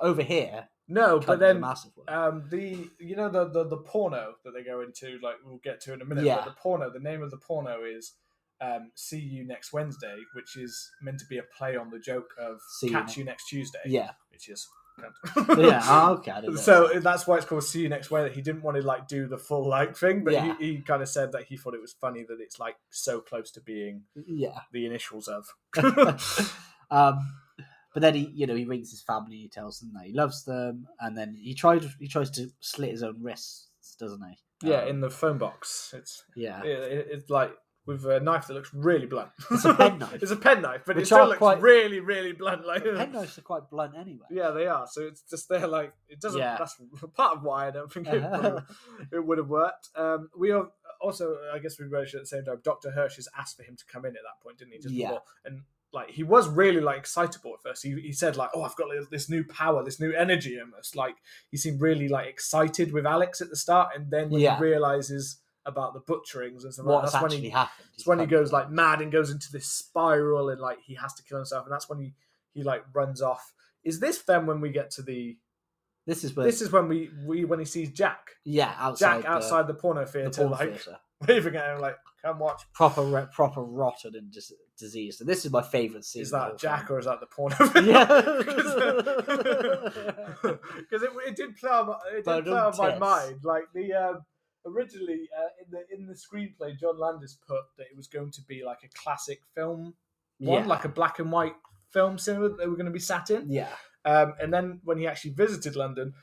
Over 0.00 0.22
here, 0.22 0.68
no, 0.88 1.20
but 1.20 1.38
then 1.38 1.62
um, 2.08 2.44
the 2.50 2.88
you 2.98 3.14
know 3.14 3.28
the, 3.28 3.48
the 3.48 3.64
the 3.64 3.76
porno 3.76 4.34
that 4.44 4.52
they 4.52 4.64
go 4.64 4.80
into, 4.80 5.18
like 5.22 5.36
we'll 5.44 5.60
get 5.62 5.80
to 5.82 5.92
in 5.92 6.00
a 6.00 6.04
minute. 6.04 6.24
Yeah. 6.24 6.36
But 6.36 6.46
the 6.46 6.60
porno, 6.60 6.90
the 6.90 6.98
name 6.98 7.22
of 7.22 7.30
the 7.30 7.36
porno 7.36 7.84
is 7.84 8.14
um, 8.60 8.90
"See 8.94 9.18
You 9.20 9.44
Next 9.44 9.72
Wednesday," 9.72 10.16
which 10.34 10.56
is 10.56 10.90
meant 11.02 11.18
to 11.20 11.26
be 11.26 11.38
a 11.38 11.42
play 11.56 11.76
on 11.76 11.90
the 11.90 11.98
joke 11.98 12.30
of 12.38 12.58
See 12.78 12.86
You 12.88 12.92
"Catch 12.92 13.16
Ne- 13.16 13.20
You 13.20 13.24
Next 13.24 13.46
Tuesday," 13.48 13.78
yeah. 13.86 14.10
which 14.30 14.48
is. 14.48 14.68
yeah, 15.56 15.80
oh, 15.84 16.14
okay. 16.18 16.30
I 16.30 16.40
didn't 16.42 16.56
know 16.56 16.60
So 16.60 17.00
that's 17.00 17.26
why 17.26 17.36
it's 17.36 17.46
called 17.46 17.64
"See 17.64 17.80
You 17.80 17.88
Next 17.88 18.10
Wednesday." 18.10 18.34
He 18.34 18.42
didn't 18.42 18.62
want 18.62 18.76
to 18.76 18.82
like 18.82 19.08
do 19.08 19.26
the 19.26 19.38
full 19.38 19.66
like 19.66 19.96
thing, 19.96 20.24
but 20.24 20.34
Yeah. 20.34 20.56
he, 20.58 20.74
he 20.76 20.82
kind 20.82 21.00
of 21.00 21.08
said 21.08 21.32
that 21.32 21.44
he 21.44 21.56
thought 21.56 21.72
it 21.74 21.80
was 21.80 21.94
funny 21.98 22.22
that 22.28 22.36
it's 22.38 22.58
like 22.58 22.76
so 22.90 23.20
close 23.20 23.50
to 23.52 23.62
being 23.62 24.02
yeah. 24.26 24.58
the 24.72 24.84
initials 24.84 25.26
of. 25.26 25.46
um, 26.90 27.18
but 27.94 28.02
then 28.02 28.14
he, 28.14 28.30
you 28.34 28.46
know, 28.46 28.54
he 28.54 28.64
rings 28.66 28.90
his 28.90 29.00
family. 29.02 29.36
He 29.36 29.48
tells 29.48 29.80
them 29.80 29.92
that 29.94 30.04
he 30.06 30.12
loves 30.12 30.44
them, 30.44 30.86
and 31.00 31.16
then 31.16 31.34
he 31.40 31.54
tried. 31.54 31.84
He 31.98 32.06
tries 32.08 32.30
to 32.32 32.48
slit 32.60 32.90
his 32.90 33.02
own 33.02 33.22
wrists, 33.22 33.68
doesn't 33.98 34.20
he? 34.22 34.68
yeah, 34.70 34.82
Um, 34.82 34.88
in 34.88 35.00
the 35.00 35.10
phone 35.10 35.38
box, 35.38 35.94
it's 35.96 36.22
yeah. 36.36 36.62
it, 36.62 36.68
it- 36.92 37.06
it's 37.10 37.30
like 37.30 37.52
with 37.86 38.04
a 38.06 38.20
knife 38.20 38.46
that 38.46 38.54
looks 38.54 38.72
really 38.74 39.06
blunt. 39.06 39.30
It's 39.50 39.64
a 39.64 39.74
penknife. 39.74 40.14
it's 40.22 40.30
a 40.30 40.36
penknife, 40.36 40.82
but 40.86 40.98
it 40.98 41.06
still 41.06 41.26
looks 41.26 41.38
quite- 41.38 41.60
really, 41.60 42.00
really 42.00 42.32
blunt. 42.32 42.66
Like 42.66 42.84
Penknives 42.84 43.38
are 43.38 43.42
quite 43.42 43.68
blunt 43.70 43.94
anyway. 43.98 44.26
yeah, 44.30 44.50
they 44.50 44.66
are. 44.66 44.86
So 44.90 45.02
it's 45.02 45.22
just 45.22 45.48
they're 45.48 45.66
like 45.66 45.92
it 46.08 46.20
doesn't. 46.20 46.38
Yeah. 46.40 46.56
That's 46.58 46.76
part 47.14 47.38
of 47.38 47.42
why 47.42 47.66
I 47.68 47.70
don't 47.70 47.92
think 47.92 48.06
it, 48.08 48.22
would- 48.22 48.62
it 49.12 49.24
would 49.26 49.38
have 49.38 49.48
worked. 49.48 49.88
Um, 49.96 50.28
we 50.38 50.50
are 50.52 50.68
also, 51.00 51.36
I 51.52 51.58
guess, 51.58 51.78
we 51.80 51.86
mentioned 51.86 52.20
at 52.20 52.24
the 52.24 52.36
same 52.36 52.44
time. 52.44 52.60
Doctor 52.62 52.90
Hirsch 52.90 53.16
has 53.16 53.28
asked 53.38 53.56
for 53.56 53.62
him 53.62 53.74
to 53.76 53.84
come 53.86 54.04
in 54.04 54.10
at 54.10 54.22
that 54.22 54.42
point, 54.44 54.58
didn't 54.58 54.72
he? 54.74 54.78
Just 54.78 54.94
Yeah. 54.94 55.08
before, 55.08 55.22
and 55.46 55.62
like 55.92 56.10
he 56.10 56.22
was 56.22 56.48
really 56.48 56.80
like 56.80 56.98
excitable 56.98 57.54
at 57.54 57.62
first. 57.62 57.82
He, 57.82 57.98
he 58.00 58.12
said 58.12 58.36
like, 58.36 58.50
"Oh, 58.54 58.62
I've 58.62 58.76
got 58.76 58.88
this 59.10 59.28
new 59.30 59.42
power, 59.42 59.82
this 59.82 59.98
new 59.98 60.12
energy." 60.12 60.60
Almost 60.60 60.94
like 60.94 61.16
he 61.50 61.56
seemed 61.56 61.80
really 61.80 62.08
like 62.08 62.28
excited 62.28 62.92
with 62.92 63.06
Alex 63.06 63.40
at 63.40 63.48
the 63.48 63.56
start, 63.56 63.88
and 63.96 64.10
then 64.10 64.28
when 64.30 64.40
Yeah. 64.42 64.56
he 64.58 64.62
realizes 64.62 65.38
about 65.70 65.94
the 65.94 66.00
butcherings 66.00 66.64
and 66.64 66.74
stuff, 66.74 66.84
like 66.86 66.96
that, 66.96 67.02
What's 67.02 67.12
that's 67.12 67.22
when 67.22 67.32
actually 67.32 67.44
he 67.44 67.50
happened? 67.50 67.86
it's 67.94 68.06
when 68.06 68.18
he 68.18 68.26
goes 68.26 68.52
like 68.52 68.70
mad 68.70 69.00
and 69.00 69.10
goes 69.10 69.30
into 69.30 69.50
this 69.50 69.66
spiral 69.66 70.50
and 70.50 70.60
like 70.60 70.78
he 70.84 70.94
has 70.96 71.14
to 71.14 71.22
kill 71.22 71.38
himself, 71.38 71.64
and 71.64 71.72
that's 71.72 71.88
when 71.88 71.98
he 72.00 72.12
he 72.52 72.62
like 72.62 72.84
runs 72.92 73.22
off. 73.22 73.52
Is 73.84 74.00
this 74.00 74.18
then 74.18 74.44
when 74.46 74.60
we 74.60 74.70
get 74.70 74.90
to 74.92 75.02
the? 75.02 75.38
This 76.06 76.24
is 76.24 76.34
where 76.36 76.44
This 76.46 76.60
is 76.60 76.70
when 76.72 76.88
we 76.88 77.10
we 77.26 77.44
when 77.44 77.58
he 77.58 77.64
sees 77.64 77.90
Jack, 77.90 78.32
yeah 78.44 78.74
outside 78.78 79.22
Jack 79.22 79.30
outside 79.30 79.66
the, 79.66 79.74
porno 79.74 80.04
theater, 80.04 80.30
the 80.30 80.36
porn 80.36 80.50
like 80.50 80.70
theater. 80.70 80.98
waving 81.28 81.54
at 81.56 81.74
him, 81.74 81.80
like 81.80 81.96
"Come 82.22 82.38
watch." 82.38 82.62
proper 82.72 83.28
proper 83.32 83.62
rotten 83.62 84.14
and 84.16 84.30
dis- 84.32 84.52
diseased. 84.78 85.20
And 85.20 85.28
this 85.28 85.44
is 85.44 85.52
my 85.52 85.62
favorite 85.62 86.04
scene. 86.06 86.22
Is 86.22 86.30
that 86.30 86.58
Jack 86.58 86.86
film. 86.86 86.96
or 86.96 87.00
is 87.00 87.06
that 87.06 87.20
the 87.20 87.26
porno? 87.26 87.56
Yeah. 87.82 88.06
because 90.42 91.02
it, 91.02 91.10
it 91.26 91.36
did 91.36 91.56
play 91.56 91.70
on 91.70 91.86
my, 91.88 91.94
it 92.12 92.24
did 92.24 92.44
play 92.44 92.58
on 92.58 92.76
my 92.76 92.98
mind. 92.98 93.40
Like 93.44 93.64
the 93.74 93.92
um, 93.92 94.24
originally 94.66 95.28
uh, 95.38 95.48
in 95.64 95.70
the 95.70 95.84
in 95.94 96.06
the 96.06 96.14
screenplay, 96.14 96.78
John 96.78 96.98
Landis 96.98 97.38
put 97.46 97.62
that 97.78 97.84
it 97.90 97.96
was 97.96 98.06
going 98.06 98.30
to 98.32 98.42
be 98.42 98.62
like 98.64 98.78
a 98.84 98.88
classic 99.02 99.40
film 99.54 99.94
one, 100.38 100.62
Yeah. 100.62 100.66
like 100.68 100.84
a 100.84 100.88
black 100.88 101.18
and 101.18 101.30
white 101.32 101.54
film 101.92 102.18
cinema 102.18 102.48
that 102.50 102.58
they 102.58 102.66
were 102.66 102.76
going 102.76 102.86
to 102.86 102.92
be 102.92 102.98
sat 102.98 103.30
in. 103.30 103.50
yeah 103.50 103.72
Um, 104.04 104.34
and 104.40 104.52
then 104.54 104.80
when 104.84 104.98
he 104.98 105.06
actually 105.06 105.32
visited 105.32 105.76
London 105.76 106.14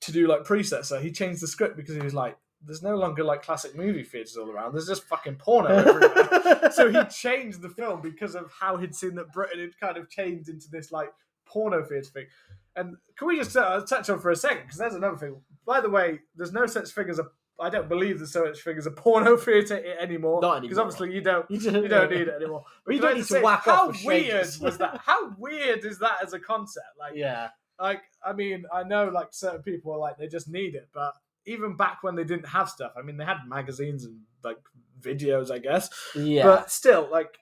to 0.00 0.12
do 0.12 0.26
like 0.26 0.42
Precessor, 0.44 1.00
he 1.00 1.10
changed 1.12 1.42
the 1.42 1.46
script 1.46 1.76
because 1.76 1.94
he 1.94 2.00
was 2.02 2.14
like, 2.14 2.36
"There's 2.62 2.82
no 2.82 2.96
longer 2.96 3.24
like 3.24 3.42
classic 3.42 3.74
movie 3.76 4.02
theaters 4.04 4.36
all 4.36 4.50
around. 4.50 4.72
There's 4.74 4.86
just 4.88 5.04
fucking 5.04 5.36
porno 5.36 5.68
everywhere." 5.68 6.70
so 6.72 6.90
he 6.90 7.02
changed 7.06 7.62
the 7.62 7.68
film 7.70 8.00
because 8.02 8.34
of 8.34 8.50
how 8.60 8.76
he'd 8.76 8.94
seen 8.94 9.14
that 9.16 9.32
Britain 9.32 9.60
had 9.60 9.78
kind 9.80 9.96
of 9.96 10.08
changed 10.10 10.48
into 10.48 10.68
this 10.70 10.90
like 10.92 11.12
porno 11.46 11.82
theatre 11.84 12.10
thing. 12.10 12.26
And 12.74 12.96
can 13.16 13.28
we 13.28 13.36
just 13.38 13.56
uh, 13.56 13.80
touch 13.86 14.10
on 14.10 14.18
for 14.20 14.30
a 14.30 14.36
second? 14.36 14.62
Because 14.64 14.78
there's 14.78 14.94
another 14.94 15.16
thing. 15.16 15.40
By 15.64 15.80
the 15.80 15.88
way, 15.88 16.20
there's 16.34 16.52
no 16.52 16.66
such 16.66 16.90
thing 16.90 17.08
as 17.08 17.18
a. 17.18 17.26
I 17.58 17.70
don't 17.70 17.88
believe 17.88 18.18
there's 18.18 18.32
such 18.32 18.62
thing 18.62 18.76
as 18.76 18.86
a 18.86 18.90
porno 18.90 19.36
theatre 19.36 19.82
anymore. 19.98 20.40
Not 20.42 20.58
anymore. 20.58 20.60
Because 20.62 20.78
obviously 20.78 21.14
you 21.14 21.22
don't. 21.22 21.50
you 21.50 21.58
You 21.58 21.88
don't 21.88 22.10
need 22.10 22.28
it 22.28 22.34
anymore. 22.34 22.64
Well, 22.86 22.94
you 22.94 23.02
don't 23.02 23.14
need 23.14 23.22
to 23.22 23.26
say, 23.26 23.42
whack 23.42 23.64
How 23.64 23.92
weird 24.04 24.48
was 24.60 24.78
that? 24.78 25.00
How 25.04 25.34
weird 25.38 25.84
is 25.84 25.98
that 26.00 26.18
as 26.22 26.32
a 26.32 26.38
concept? 26.38 26.86
Like, 26.98 27.14
yeah 27.14 27.48
like 27.80 28.02
I 28.24 28.32
mean, 28.32 28.64
I 28.72 28.82
know 28.82 29.08
like 29.08 29.28
certain 29.30 29.62
people 29.62 29.92
are 29.92 29.98
like 29.98 30.18
they 30.18 30.28
just 30.28 30.48
need 30.48 30.74
it, 30.74 30.88
but 30.92 31.14
even 31.46 31.76
back 31.76 32.02
when 32.02 32.16
they 32.16 32.24
didn't 32.24 32.48
have 32.48 32.68
stuff, 32.68 32.92
I 32.96 33.02
mean, 33.02 33.16
they 33.16 33.24
had 33.24 33.38
magazines 33.46 34.04
and 34.04 34.20
like 34.42 34.58
videos, 35.00 35.50
I 35.50 35.58
guess. 35.58 35.90
yeah 36.14 36.44
But 36.44 36.70
still, 36.70 37.08
like 37.10 37.38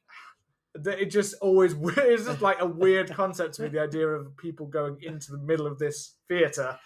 it 0.74 1.06
just 1.06 1.34
always 1.40 1.74
it's 1.80 2.24
just 2.24 2.42
like 2.42 2.60
a 2.60 2.66
weird 2.66 3.10
concept 3.12 3.54
to 3.54 3.62
me. 3.62 3.68
The 3.68 3.80
idea 3.80 4.08
of 4.08 4.36
people 4.36 4.66
going 4.66 4.98
into 5.02 5.32
the 5.32 5.38
middle 5.38 5.66
of 5.66 5.78
this 5.78 6.14
theater, 6.28 6.78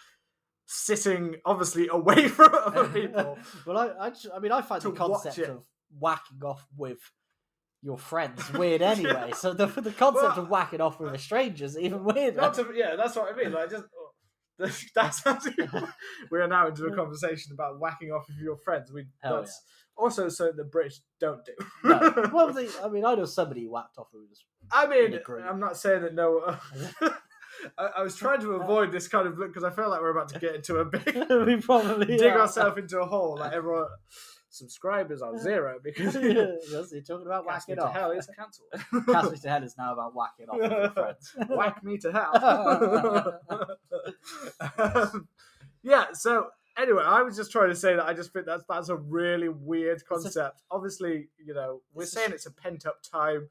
sitting 0.68 1.36
obviously 1.46 1.88
away 1.90 2.28
from 2.36 2.54
other 2.54 2.86
people. 2.88 3.38
well, 3.66 3.78
I, 3.78 4.06
I, 4.06 4.10
ju- 4.10 4.30
I 4.34 4.38
mean, 4.38 4.52
I 4.52 4.62
find 4.62 4.82
the 4.82 4.92
concept 4.92 5.38
of 5.38 5.64
whacking 5.98 6.42
off 6.44 6.64
with 6.76 6.98
your 7.82 7.96
friends 7.96 8.52
weird 8.52 8.82
anyway. 8.82 9.32
So 9.34 9.54
the 9.54 9.66
the 9.66 9.92
concept 9.92 10.36
Well, 10.36 10.44
of 10.44 10.50
whacking 10.50 10.80
off 10.80 11.00
with 11.00 11.14
a 11.14 11.18
stranger 11.18 11.64
is 11.64 11.78
even 11.78 12.04
weirder. 12.04 12.50
To, 12.54 12.72
yeah, 12.74 12.96
that's 12.96 13.16
what 13.16 13.32
I 13.32 13.36
mean. 13.36 13.52
Like 13.52 13.70
just. 13.70 13.84
Oh, 13.96 14.70
that 14.96 15.14
sounds. 15.14 15.48
we 16.32 16.38
are 16.40 16.48
now 16.48 16.66
into 16.66 16.84
a 16.86 16.94
conversation 16.94 17.52
about 17.52 17.78
whacking 17.78 18.10
off 18.10 18.26
with 18.26 18.38
your 18.38 18.56
friends. 18.56 18.90
We 18.92 19.06
Hell 19.22 19.36
that's 19.36 19.62
also 19.96 20.28
something 20.28 20.56
the 20.56 20.64
British 20.64 20.98
don't 21.20 21.44
do. 21.44 21.52
no. 21.84 22.28
Well, 22.32 22.52
the, 22.52 22.68
I 22.84 22.88
mean, 22.88 23.04
I 23.04 23.14
know 23.14 23.24
somebody 23.24 23.68
whacked 23.68 23.98
off 23.98 24.08
with. 24.12 24.24
I 24.72 24.88
mean, 24.88 25.04
in 25.06 25.14
a 25.14 25.20
group. 25.20 25.44
I'm 25.48 25.60
not 25.60 25.76
saying 25.76 26.02
that 26.02 26.14
no. 26.14 26.40
Uh, 26.40 27.10
I, 27.76 27.88
I 27.98 28.02
was 28.02 28.16
trying 28.16 28.40
to 28.40 28.52
avoid 28.52 28.92
this 28.92 29.08
kind 29.08 29.26
of 29.26 29.38
look 29.38 29.48
because 29.48 29.64
I 29.64 29.70
feel 29.70 29.90
like 29.90 30.00
we're 30.00 30.10
about 30.10 30.28
to 30.30 30.38
get 30.38 30.54
into 30.54 30.76
a 30.76 30.84
big 30.84 31.04
we 31.46 31.56
probably 31.56 32.06
dig 32.18 32.32
are. 32.32 32.40
ourselves 32.40 32.78
into 32.78 33.00
a 33.00 33.06
hole. 33.06 33.36
Like 33.38 33.52
everyone, 33.52 33.86
subscribers 34.50 35.22
are 35.22 35.36
zero 35.42 35.78
because 35.82 36.14
yes, 36.14 36.90
you're 36.92 37.02
talking 37.02 37.26
about 37.26 37.46
whacking 37.46 37.76
to 37.76 37.84
off. 37.84 37.92
Hell 37.92 38.10
is 38.12 38.28
cancelled. 38.36 39.06
Cast 39.06 39.32
Me 39.32 39.38
to 39.38 39.48
Hell 39.48 39.62
is 39.64 39.76
now 39.78 39.92
about 39.92 40.14
whacking 40.14 40.48
off 40.48 40.58
with 40.58 40.72
your 40.72 40.90
friends. 40.90 41.36
Whack 41.48 41.84
me 41.84 41.98
to 41.98 42.12
hell. 42.12 43.40
um, 44.78 45.28
yeah. 45.82 46.06
So 46.12 46.48
anyway, 46.78 47.02
I 47.04 47.22
was 47.22 47.36
just 47.36 47.50
trying 47.52 47.70
to 47.70 47.76
say 47.76 47.96
that 47.96 48.04
I 48.04 48.14
just 48.14 48.32
think 48.32 48.46
that's 48.46 48.64
that's 48.68 48.88
a 48.88 48.96
really 48.96 49.48
weird 49.48 50.04
concept. 50.06 50.62
Obviously, 50.70 51.28
you 51.44 51.54
know, 51.54 51.82
we're 51.92 52.04
a 52.04 52.06
saying 52.06 52.32
it's 52.32 52.46
a 52.46 52.52
pent 52.52 52.86
up 52.86 53.02
time. 53.02 53.48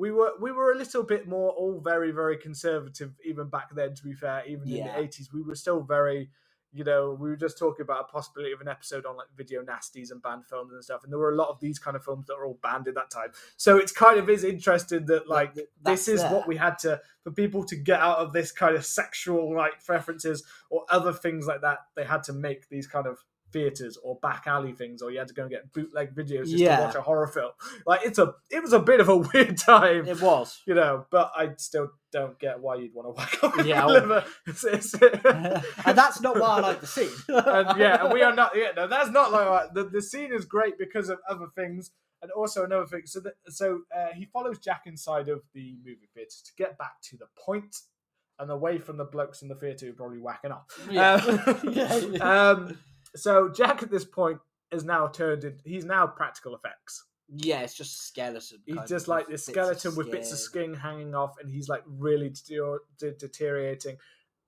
We 0.00 0.10
were 0.10 0.32
we 0.40 0.50
were 0.50 0.72
a 0.72 0.76
little 0.76 1.02
bit 1.02 1.28
more 1.28 1.50
all 1.50 1.78
very 1.78 2.10
very 2.10 2.38
conservative 2.38 3.12
even 3.22 3.50
back 3.50 3.74
then. 3.74 3.94
To 3.94 4.02
be 4.02 4.14
fair, 4.14 4.42
even 4.46 4.66
in 4.66 4.86
the 4.86 4.98
eighties, 4.98 5.30
we 5.32 5.42
were 5.42 5.54
still 5.54 5.82
very. 5.82 6.30
You 6.72 6.84
know, 6.84 7.18
we 7.20 7.28
were 7.28 7.36
just 7.36 7.58
talking 7.58 7.82
about 7.82 8.06
a 8.08 8.12
possibility 8.12 8.52
of 8.52 8.60
an 8.60 8.68
episode 8.68 9.04
on 9.04 9.16
like 9.16 9.26
video 9.36 9.60
nasties 9.60 10.12
and 10.12 10.22
banned 10.22 10.46
films 10.46 10.72
and 10.72 10.84
stuff, 10.84 11.02
and 11.02 11.12
there 11.12 11.18
were 11.18 11.32
a 11.32 11.34
lot 11.34 11.48
of 11.48 11.58
these 11.58 11.80
kind 11.80 11.96
of 11.96 12.04
films 12.04 12.28
that 12.28 12.36
were 12.36 12.46
all 12.46 12.60
banned 12.62 12.86
at 12.86 12.94
that 12.94 13.10
time. 13.10 13.30
So 13.56 13.76
it's 13.76 13.90
kind 13.90 14.20
of 14.20 14.30
is 14.30 14.44
interesting 14.44 15.06
that 15.06 15.28
like 15.28 15.54
th- 15.56 15.68
this 15.82 16.06
is 16.06 16.20
there. 16.20 16.32
what 16.32 16.46
we 16.46 16.56
had 16.56 16.78
to 16.84 17.00
for 17.24 17.32
people 17.32 17.64
to 17.64 17.74
get 17.74 17.98
out 17.98 18.18
of 18.18 18.32
this 18.32 18.52
kind 18.52 18.76
of 18.76 18.86
sexual 18.86 19.52
like 19.54 19.84
preferences 19.84 20.44
or 20.70 20.84
other 20.88 21.12
things 21.12 21.44
like 21.44 21.62
that. 21.62 21.78
They 21.96 22.04
had 22.04 22.22
to 22.24 22.32
make 22.32 22.68
these 22.68 22.86
kind 22.86 23.08
of 23.08 23.18
theaters 23.52 23.98
or 24.02 24.18
back 24.22 24.44
alley 24.46 24.72
things, 24.72 25.02
or 25.02 25.10
you 25.10 25.18
had 25.18 25.28
to 25.28 25.34
go 25.34 25.42
and 25.42 25.50
get 25.50 25.72
bootleg 25.72 26.14
videos 26.14 26.44
just 26.46 26.58
Yeah. 26.58 26.76
to 26.78 26.82
watch 26.84 26.94
a 26.94 27.02
horror 27.02 27.26
film. 27.26 27.50
Like 27.86 28.00
it's 28.04 28.18
a 28.18 28.34
it 28.50 28.62
was 28.62 28.72
a 28.72 28.78
bit 28.80 29.00
of 29.00 29.08
a 29.08 29.16
weird 29.34 29.56
time, 29.58 30.06
It 30.06 30.20
was. 30.20 30.62
you 30.66 30.74
know. 30.74 31.06
But 31.10 31.32
I 31.36 31.50
still 31.56 31.88
don't 32.12 32.38
get 32.38 32.60
why 32.60 32.76
you'd 32.76 32.94
want 32.94 33.08
to 33.08 33.12
whack 33.12 33.44
off 33.44 33.66
Yeah, 33.66 33.86
liver. 33.86 34.24
It's- 34.46 34.64
it's- 34.64 34.94
and 35.86 35.96
that's 35.98 36.20
not 36.20 36.38
why 36.38 36.48
I 36.48 36.60
like 36.60 36.80
the 36.80 36.86
scene. 36.86 37.10
and 37.28 37.78
yeah, 37.78 38.04
and 38.04 38.12
we 38.12 38.22
are 38.22 38.34
not. 38.34 38.52
Yeah, 38.56 38.72
no, 38.76 38.86
that's 38.86 39.10
not 39.10 39.32
like 39.32 39.72
the 39.74 39.84
the 39.84 40.02
scene 40.02 40.32
is 40.32 40.44
great 40.44 40.78
because 40.78 41.08
of 41.08 41.18
other 41.28 41.46
things, 41.54 41.90
and 42.22 42.30
also 42.32 42.64
another 42.64 42.86
thing. 42.86 43.02
So 43.06 43.20
that 43.20 43.34
so 43.48 43.80
uh, 43.96 44.08
he 44.14 44.24
follows 44.26 44.58
Jack 44.58 44.82
inside 44.86 45.28
of 45.28 45.42
the 45.54 45.76
movie 45.84 46.08
theater 46.14 46.30
to 46.44 46.52
get 46.56 46.76
back 46.78 47.00
to 47.10 47.16
the 47.16 47.26
point 47.38 47.76
and 48.38 48.50
away 48.50 48.78
from 48.78 48.96
the 48.96 49.04
blokes 49.04 49.42
in 49.42 49.48
the 49.48 49.54
theater 49.54 49.84
who 49.86 49.92
are 49.92 49.96
probably 49.96 50.18
whacking 50.18 50.50
off. 50.52 50.64
Yeah. 50.90 51.14
Um, 51.14 51.60
Yeah. 51.72 52.50
um, 52.50 52.78
so 53.16 53.48
Jack 53.48 53.82
at 53.82 53.90
this 53.90 54.04
point 54.04 54.38
is 54.70 54.84
now 54.84 55.08
turned 55.08 55.44
into 55.44 55.62
he's 55.64 55.84
now 55.84 56.06
practical 56.06 56.54
effects. 56.54 57.04
Yeah, 57.32 57.60
it's 57.60 57.74
just 57.74 57.94
a 57.94 58.02
skeleton. 58.02 58.58
He's 58.66 58.88
just 58.88 59.06
like 59.06 59.28
this 59.28 59.46
skeleton 59.46 59.94
with 59.94 60.10
bits 60.10 60.32
of 60.32 60.38
skin. 60.38 60.74
hanging 60.74 61.14
off, 61.14 61.36
and 61.40 61.48
he's 61.48 61.68
like 61.68 61.82
really 61.86 62.30
de- 62.48 62.78
de- 62.98 63.12
deteriorating. 63.12 63.96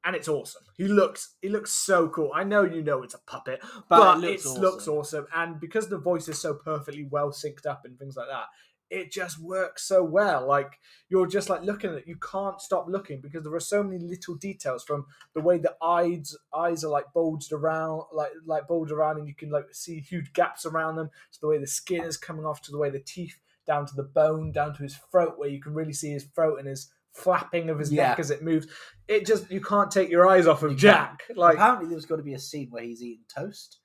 And 0.04 0.16
it's 0.16 0.26
awesome. 0.26 0.64
He 0.76 0.88
looks 0.88 1.36
he 1.42 1.48
looks 1.48 1.70
so 1.70 2.08
cool. 2.08 2.32
I 2.34 2.42
know 2.42 2.64
you 2.64 2.82
know 2.82 3.04
it's 3.04 3.14
a 3.14 3.20
puppet, 3.20 3.60
but, 3.88 4.18
it 4.18 4.24
it 4.24 4.30
looks 4.30 4.46
looks, 4.46 4.88
awesome. 4.88 5.24
awesome. 5.24 5.26
And 5.34 5.60
because 5.60 5.88
the 5.88 5.98
voice 5.98 6.28
is 6.28 6.40
so 6.40 6.54
perfectly 6.54 7.06
well 7.08 7.30
synced 7.30 7.66
up 7.66 7.82
and 7.84 7.96
things 7.96 8.16
like 8.16 8.26
that, 8.28 8.46
it 8.92 9.10
just 9.10 9.40
works 9.40 9.82
so 9.88 10.04
well. 10.04 10.46
Like 10.46 10.78
you're 11.08 11.26
just 11.26 11.48
like 11.48 11.62
looking 11.62 11.90
at 11.90 11.96
it, 11.96 12.06
you 12.06 12.16
can't 12.16 12.60
stop 12.60 12.86
looking 12.88 13.20
because 13.20 13.42
there 13.42 13.54
are 13.54 13.60
so 13.60 13.82
many 13.82 13.98
little 13.98 14.34
details 14.34 14.84
from 14.84 15.06
the 15.34 15.40
way 15.40 15.58
the 15.58 15.74
eyes 15.82 16.36
eyes 16.54 16.84
are 16.84 16.90
like 16.90 17.06
bulged 17.14 17.52
around, 17.52 18.02
like 18.12 18.32
like 18.46 18.68
bulged 18.68 18.92
around, 18.92 19.18
and 19.18 19.26
you 19.26 19.34
can 19.34 19.50
like 19.50 19.66
see 19.72 20.00
huge 20.00 20.32
gaps 20.34 20.66
around 20.66 20.96
them. 20.96 21.08
To 21.32 21.40
the 21.40 21.48
way 21.48 21.58
the 21.58 21.66
skin 21.66 22.04
is 22.04 22.16
coming 22.16 22.44
off, 22.44 22.60
to 22.62 22.70
the 22.70 22.78
way 22.78 22.90
the 22.90 23.00
teeth 23.00 23.38
down 23.66 23.86
to 23.86 23.94
the 23.94 24.02
bone, 24.02 24.52
down 24.52 24.74
to 24.74 24.82
his 24.82 24.96
throat, 25.10 25.34
where 25.38 25.48
you 25.48 25.60
can 25.60 25.72
really 25.74 25.92
see 25.92 26.10
his 26.12 26.24
throat 26.24 26.58
and 26.58 26.68
his 26.68 26.90
flapping 27.14 27.70
of 27.70 27.78
his 27.78 27.92
neck 27.92 28.18
as 28.18 28.30
it 28.30 28.42
moves. 28.42 28.66
It 29.08 29.26
just 29.26 29.50
you 29.50 29.60
can't 29.60 29.90
take 29.90 30.10
your 30.10 30.26
eyes 30.28 30.46
off 30.46 30.62
of 30.62 30.72
You 30.72 30.76
Jack. 30.78 31.22
Like 31.34 31.54
Apparently, 31.54 31.86
there 31.88 31.94
was 31.96 32.06
going 32.06 32.20
to 32.20 32.24
be 32.24 32.34
a 32.34 32.38
scene 32.38 32.68
where 32.70 32.82
he's 32.82 33.02
eating 33.02 33.24
toast, 33.34 33.78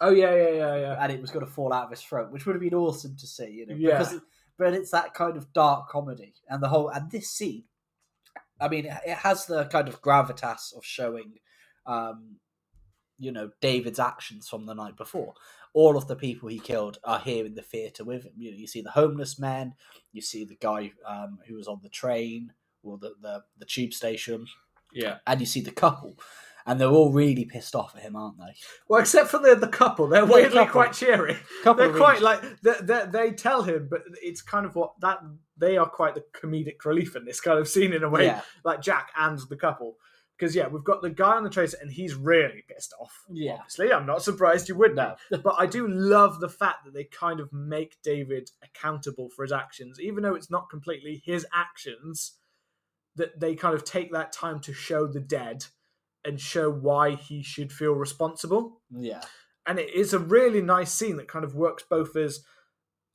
oh 0.00 0.10
yeah 0.10 0.34
yeah 0.34 0.48
yeah 0.50 0.76
yeah. 0.76 0.96
and 1.00 1.12
it 1.12 1.20
was 1.20 1.30
going 1.30 1.44
to 1.44 1.50
fall 1.50 1.72
out 1.72 1.84
of 1.84 1.90
his 1.90 2.00
throat, 2.00 2.30
which 2.32 2.46
would 2.46 2.54
have 2.54 2.62
been 2.62 2.74
awesome 2.74 3.16
to 3.16 3.26
see. 3.26 3.50
You 3.50 3.66
know, 3.66 3.74
Yeah. 3.76 3.98
because 3.98 4.20
but 4.60 4.74
it's 4.74 4.90
that 4.90 5.14
kind 5.14 5.36
of 5.36 5.52
dark 5.52 5.88
comedy, 5.88 6.34
and 6.48 6.62
the 6.62 6.68
whole 6.68 6.88
and 6.90 7.10
this 7.10 7.30
scene. 7.30 7.64
I 8.60 8.68
mean, 8.68 8.84
it 8.84 9.16
has 9.16 9.46
the 9.46 9.64
kind 9.64 9.88
of 9.88 10.02
gravitas 10.02 10.76
of 10.76 10.84
showing, 10.84 11.38
um, 11.86 12.36
you 13.18 13.32
know, 13.32 13.50
David's 13.62 13.98
actions 13.98 14.48
from 14.48 14.66
the 14.66 14.74
night 14.74 14.96
before. 14.96 15.32
All 15.72 15.96
of 15.96 16.06
the 16.08 16.16
people 16.16 16.50
he 16.50 16.58
killed 16.58 16.98
are 17.02 17.20
here 17.20 17.46
in 17.46 17.54
the 17.54 17.62
theatre 17.62 18.04
with 18.04 18.24
him. 18.24 18.32
You 18.36 18.50
know, 18.50 18.58
you 18.58 18.66
see 18.66 18.82
the 18.82 18.90
homeless 18.90 19.38
man, 19.38 19.72
you 20.12 20.20
see 20.20 20.44
the 20.44 20.56
guy 20.60 20.92
um, 21.06 21.38
who 21.48 21.54
was 21.54 21.68
on 21.68 21.80
the 21.82 21.88
train 21.88 22.52
or 22.82 22.98
the, 22.98 23.14
the, 23.22 23.42
the 23.58 23.64
tube 23.64 23.94
station, 23.94 24.46
Yeah. 24.92 25.18
and 25.26 25.40
you 25.40 25.46
see 25.46 25.62
the 25.62 25.70
couple, 25.70 26.16
and 26.66 26.80
they're 26.80 26.88
all 26.88 27.12
really 27.12 27.44
pissed 27.44 27.74
off 27.74 27.94
at 27.96 28.02
him, 28.02 28.16
aren't 28.16 28.38
they? 28.38 28.54
Well, 28.88 29.00
except 29.00 29.28
for 29.28 29.38
the 29.38 29.54
the 29.54 29.68
couple, 29.68 30.08
they're 30.08 30.26
The 30.26 30.32
weirdly 30.32 30.58
couple. 30.58 30.72
quite 30.72 30.92
cheery. 30.92 31.36
Couple 31.62 31.84
They're 31.84 31.96
quite 31.96 32.20
like 32.22 32.42
they, 32.62 32.74
they, 32.82 33.06
they 33.10 33.30
tell 33.32 33.62
him, 33.62 33.88
but 33.90 34.02
it's 34.22 34.42
kind 34.42 34.66
of 34.66 34.74
what 34.76 34.92
that 35.00 35.18
they 35.56 35.76
are 35.76 35.88
quite 35.88 36.14
the 36.14 36.24
comedic 36.32 36.84
relief 36.84 37.16
in 37.16 37.24
this 37.24 37.40
kind 37.40 37.58
of 37.58 37.68
scene 37.68 37.92
in 37.92 38.02
a 38.02 38.08
way, 38.08 38.26
yeah, 38.26 38.40
like 38.64 38.80
Jack 38.82 39.10
and 39.16 39.38
the 39.48 39.56
couple. 39.56 39.96
Because 40.38 40.56
yeah, 40.56 40.68
we've 40.68 40.84
got 40.84 41.02
the 41.02 41.10
guy 41.10 41.32
on 41.36 41.44
the 41.44 41.50
tracer, 41.50 41.76
and 41.82 41.92
he's 41.92 42.14
really 42.14 42.64
pissed 42.66 42.94
off. 42.98 43.24
Yeah. 43.30 43.56
obviously, 43.56 43.92
I'm 43.92 44.06
not 44.06 44.22
surprised 44.22 44.70
you 44.70 44.74
would 44.76 44.96
no, 44.96 45.14
be. 45.30 45.36
But 45.44 45.56
I 45.58 45.66
do 45.66 45.86
love 45.86 46.40
the 46.40 46.48
fact 46.48 46.86
that 46.86 46.94
they 46.94 47.04
kind 47.04 47.40
of 47.40 47.52
make 47.52 47.98
David 48.02 48.50
accountable 48.64 49.28
for 49.28 49.42
his 49.42 49.52
actions, 49.52 50.00
even 50.00 50.22
though 50.22 50.34
it's 50.34 50.50
not 50.50 50.70
completely 50.70 51.22
his 51.24 51.46
actions. 51.54 52.38
That 53.16 53.38
they 53.40 53.54
kind 53.56 53.74
of 53.74 53.84
take 53.84 54.12
that 54.12 54.32
time 54.32 54.60
to 54.60 54.72
show 54.72 55.06
the 55.06 55.20
dead 55.20 55.66
and 56.24 56.40
show 56.40 56.70
why 56.70 57.14
he 57.14 57.42
should 57.42 57.72
feel 57.72 57.92
responsible. 57.92 58.80
Yeah, 58.90 59.22
and 59.66 59.78
it 59.78 59.94
is 59.94 60.12
a 60.12 60.18
really 60.18 60.62
nice 60.62 60.92
scene 60.92 61.16
that 61.16 61.28
kind 61.28 61.44
of 61.44 61.54
works 61.54 61.84
both 61.88 62.16
as 62.16 62.40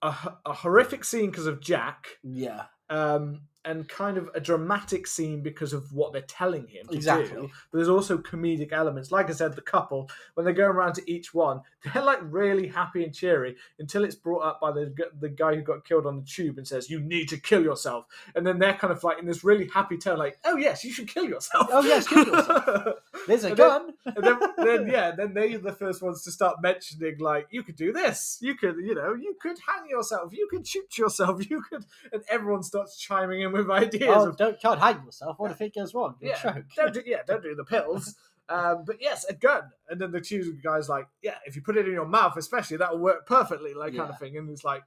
a 0.02 0.54
horrific 0.54 1.04
scene 1.04 1.32
because 1.32 1.48
of 1.48 1.62
Jack, 1.62 2.08
yeah, 2.24 2.66
um, 2.90 3.42
and 3.66 3.88
kind 3.90 4.18
of 4.18 4.30
a 4.36 4.40
dramatic 4.40 5.08
scene 5.08 5.42
because 5.42 5.74
of 5.74 5.92
what 5.92 6.14
they're 6.14 6.22
telling 6.22 6.68
him 6.68 6.88
to 6.88 6.96
exactly. 6.96 7.42
do. 7.42 7.50
But 7.72 7.78
there's 7.78 7.90
also 7.90 8.18
comedic 8.18 8.72
elements. 8.72 9.12
Like 9.12 9.30
I 9.30 9.34
said, 9.34 9.56
the 9.56 9.62
couple 9.62 10.10
when 10.36 10.46
they're 10.46 10.54
going 10.54 10.72
around 10.72 10.94
to 10.96 11.12
each 11.12 11.34
one, 11.34 11.62
they're 11.94 12.04
like 12.04 12.20
really 12.24 12.68
happy 12.68 13.04
and 13.04 13.14
cheery 13.14 13.56
until 13.80 14.04
it's 14.04 14.16
brought 14.16 14.44
up 14.44 14.62
by 14.62 14.72
the 14.72 14.94
the 15.20 15.30
guy 15.30 15.56
who 15.56 15.62
got 15.62 15.86
killed 15.86 16.06
on 16.06 16.18
the 16.18 16.26
tube 16.26 16.58
and 16.58 16.68
says, 16.68 16.90
"You 16.90 17.00
need 17.00 17.30
to 17.30 17.38
kill 17.38 17.64
yourself," 17.64 18.06
and 18.36 18.46
then 18.46 18.60
they're 18.60 18.74
kind 18.74 18.94
of 18.94 19.04
like 19.04 19.20
in 19.20 19.26
this 19.26 19.44
really 19.44 19.70
happy 19.74 19.98
tone, 19.98 20.18
like, 20.18 20.38
"Oh 20.46 20.58
yes, 20.58 20.84
you 20.84 20.92
should 20.92 21.08
kill 21.08 21.26
yourself." 21.26 21.68
Oh, 21.72 21.82
yes, 21.82 22.08
kill 22.08 22.26
yourself. 22.26 22.88
There's 23.28 23.44
a 23.44 23.50
And 23.50 23.58
then- 23.58 23.70
gun. 23.70 23.94
and 24.06 24.24
then, 24.24 24.40
then 24.58 24.88
yeah, 24.92 25.12
then 25.12 25.34
they're 25.34 25.58
the 25.58 25.74
first 25.74 26.02
ones 26.02 26.24
to 26.24 26.32
start 26.32 26.62
mentioning 26.62 27.18
like 27.20 27.48
you 27.52 27.64
could 27.64 27.76
do 27.76 27.92
this, 27.92 28.38
you 28.42 28.56
could, 28.56 28.76
you 28.78 28.96
know, 28.96 29.14
you 29.14 29.36
could 29.42 29.58
hang 29.68 29.90
yourself, 29.90 30.32
you 30.34 30.48
could 30.50 30.68
shoot 30.68 30.98
yourself, 30.98 31.42
you 31.50 31.62
could, 31.62 31.86
and 32.12 32.24
everyone 32.30 32.64
starts 32.64 32.98
chiming 32.98 33.42
in 33.42 33.52
with 33.52 33.70
ideas 33.70 34.16
oh, 34.16 34.30
of 34.30 34.38
don't 34.38 34.60
can't 34.62 34.80
hang 34.80 35.04
yourself. 35.04 35.38
What 35.40 35.52
if 35.52 35.62
it 35.62 35.74
goes 35.76 35.94
wrong? 35.94 36.16
You'll 36.22 36.32
Yeah, 36.32 36.38
choke. 36.42 36.66
don't 36.76 36.94
do, 36.94 37.02
yeah, 37.06 37.18
don't 37.28 37.44
do 37.44 37.56
the 37.56 37.66
pills. 37.66 38.16
Um, 38.48 38.84
but 38.86 38.98
yes, 39.02 39.26
a 39.28 39.34
gun, 39.34 39.72
and 39.90 40.00
then 40.00 40.12
the 40.12 40.22
two 40.22 40.56
guys 40.64 40.88
like, 40.88 41.08
yeah, 41.24 41.34
if 41.48 41.56
you 41.56 41.64
put 41.64 41.78
it 41.78 41.88
in 41.88 41.94
your 41.94 42.06
mouth, 42.06 42.38
especially 42.38 42.78
that 42.78 42.92
will 42.92 43.00
work 43.00 43.26
perfectly, 43.26 43.74
like 43.74 43.96
kind 43.98 44.08
of 44.12 44.20
thing. 44.20 44.38
And 44.38 44.52
it's 44.52 44.64
like, 44.64 44.84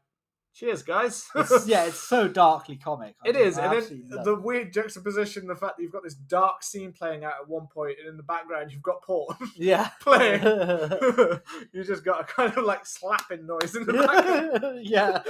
cheers, 0.59 0.83
guys. 0.83 1.29
It's, 1.37 1.67
yeah, 1.69 1.85
it's 1.85 2.01
so 2.01 2.27
darkly 2.45 2.77
comic. 2.77 3.15
I 3.25 3.29
It 3.29 3.35
think. 3.35 3.47
is, 3.47 3.59
I 3.59 3.75
and 3.75 3.83
then 4.11 4.25
the 4.25 4.33
it. 4.33 4.43
weird 4.43 4.73
juxtaposition, 4.73 5.47
the 5.47 5.55
fact 5.55 5.77
that 5.77 5.83
you've 5.83 5.93
got 5.93 6.03
this 6.03 6.15
dark 6.15 6.63
scene 6.63 6.93
playing 6.93 7.25
out 7.25 7.35
at 7.41 7.49
one 7.49 7.69
point, 7.69 7.97
and 8.01 8.09
in 8.09 8.17
the 8.17 8.23
background 8.23 8.73
you've 8.73 8.83
got 8.83 9.03
porn. 9.03 9.37
yeah, 9.57 9.91
playing. 10.01 10.43
you 11.73 11.85
just 11.85 12.05
got 12.05 12.21
a 12.21 12.25
kind 12.25 12.53
of 12.57 12.65
like 12.65 12.85
slapping 12.87 13.47
noise 13.47 13.77
in 13.77 13.87
the 13.87 13.93
background. 13.93 14.85
yeah. 14.85 15.23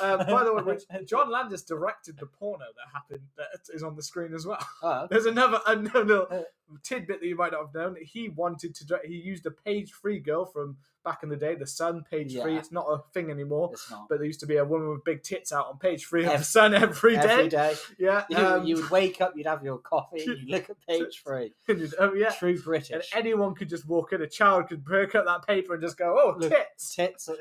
Um, 0.00 0.18
by 0.26 0.42
the 0.44 0.52
way, 0.52 0.62
which 0.62 0.82
John 1.08 1.30
Landis 1.30 1.62
directed 1.62 2.18
the 2.18 2.26
porno 2.26 2.64
that 2.64 2.92
happened 2.92 3.26
that 3.36 3.46
is 3.72 3.82
on 3.82 3.94
the 3.94 4.02
screen 4.02 4.34
as 4.34 4.46
well. 4.46 4.58
Oh, 4.82 5.06
There's 5.10 5.26
another 5.26 5.60
another 5.66 6.44
tidbit 6.82 7.20
that 7.20 7.26
you 7.26 7.36
might 7.36 7.52
not 7.52 7.66
have 7.66 7.74
known. 7.74 7.96
He 8.02 8.28
wanted 8.30 8.74
to 8.74 8.86
direct, 8.86 9.06
he 9.06 9.14
used 9.14 9.46
a 9.46 9.50
page 9.50 9.92
three 9.92 10.18
girl 10.18 10.44
from 10.44 10.76
back 11.06 11.22
in 11.22 11.30
the 11.30 11.36
day, 11.36 11.54
the 11.54 11.66
Sun 11.66 12.04
page 12.10 12.32
three. 12.38 12.56
It's 12.56 12.70
not 12.72 12.84
a 12.86 12.98
thing 13.14 13.30
anymore. 13.30 13.70
it's 13.72 13.90
not. 13.90 14.08
But 14.10 14.18
there 14.18 14.26
used 14.26 14.40
to 14.40 14.46
be 14.46 14.56
a 14.56 14.64
woman 14.64 14.90
with 14.90 15.04
big 15.04 15.22
tits 15.22 15.52
out 15.52 15.68
on 15.68 15.78
page 15.78 16.04
three 16.04 16.26
of 16.26 16.36
the 16.38 16.44
Sun 16.44 16.74
every 16.74 17.14
day. 17.14 17.20
Every 17.22 17.48
day. 17.48 17.74
Yeah, 17.98 18.24
You, 18.28 18.36
um, 18.36 18.66
you 18.66 18.76
would 18.76 18.90
wake 18.90 19.20
up, 19.22 19.32
you'd 19.36 19.46
have 19.46 19.62
your 19.64 19.78
coffee, 19.78 20.22
you 20.24 20.36
look 20.48 20.68
at 20.68 20.76
page 20.88 21.22
three. 21.24 21.54
oh 21.98 22.12
yeah. 22.14 22.30
True 22.32 22.60
British. 22.60 22.90
And 22.90 23.24
anyone 23.24 23.54
could 23.54 23.68
just 23.70 23.86
walk 23.88 24.12
in. 24.12 24.20
A 24.20 24.26
child 24.28 24.68
could 24.68 24.84
break 24.84 25.14
up 25.14 25.24
that 25.26 25.46
paper 25.46 25.72
and 25.74 25.82
just 25.82 25.96
go, 25.96 26.18
"Oh, 26.20 26.36
Look, 26.38 26.50
tits." 26.50 26.94
Tits. 26.94 27.28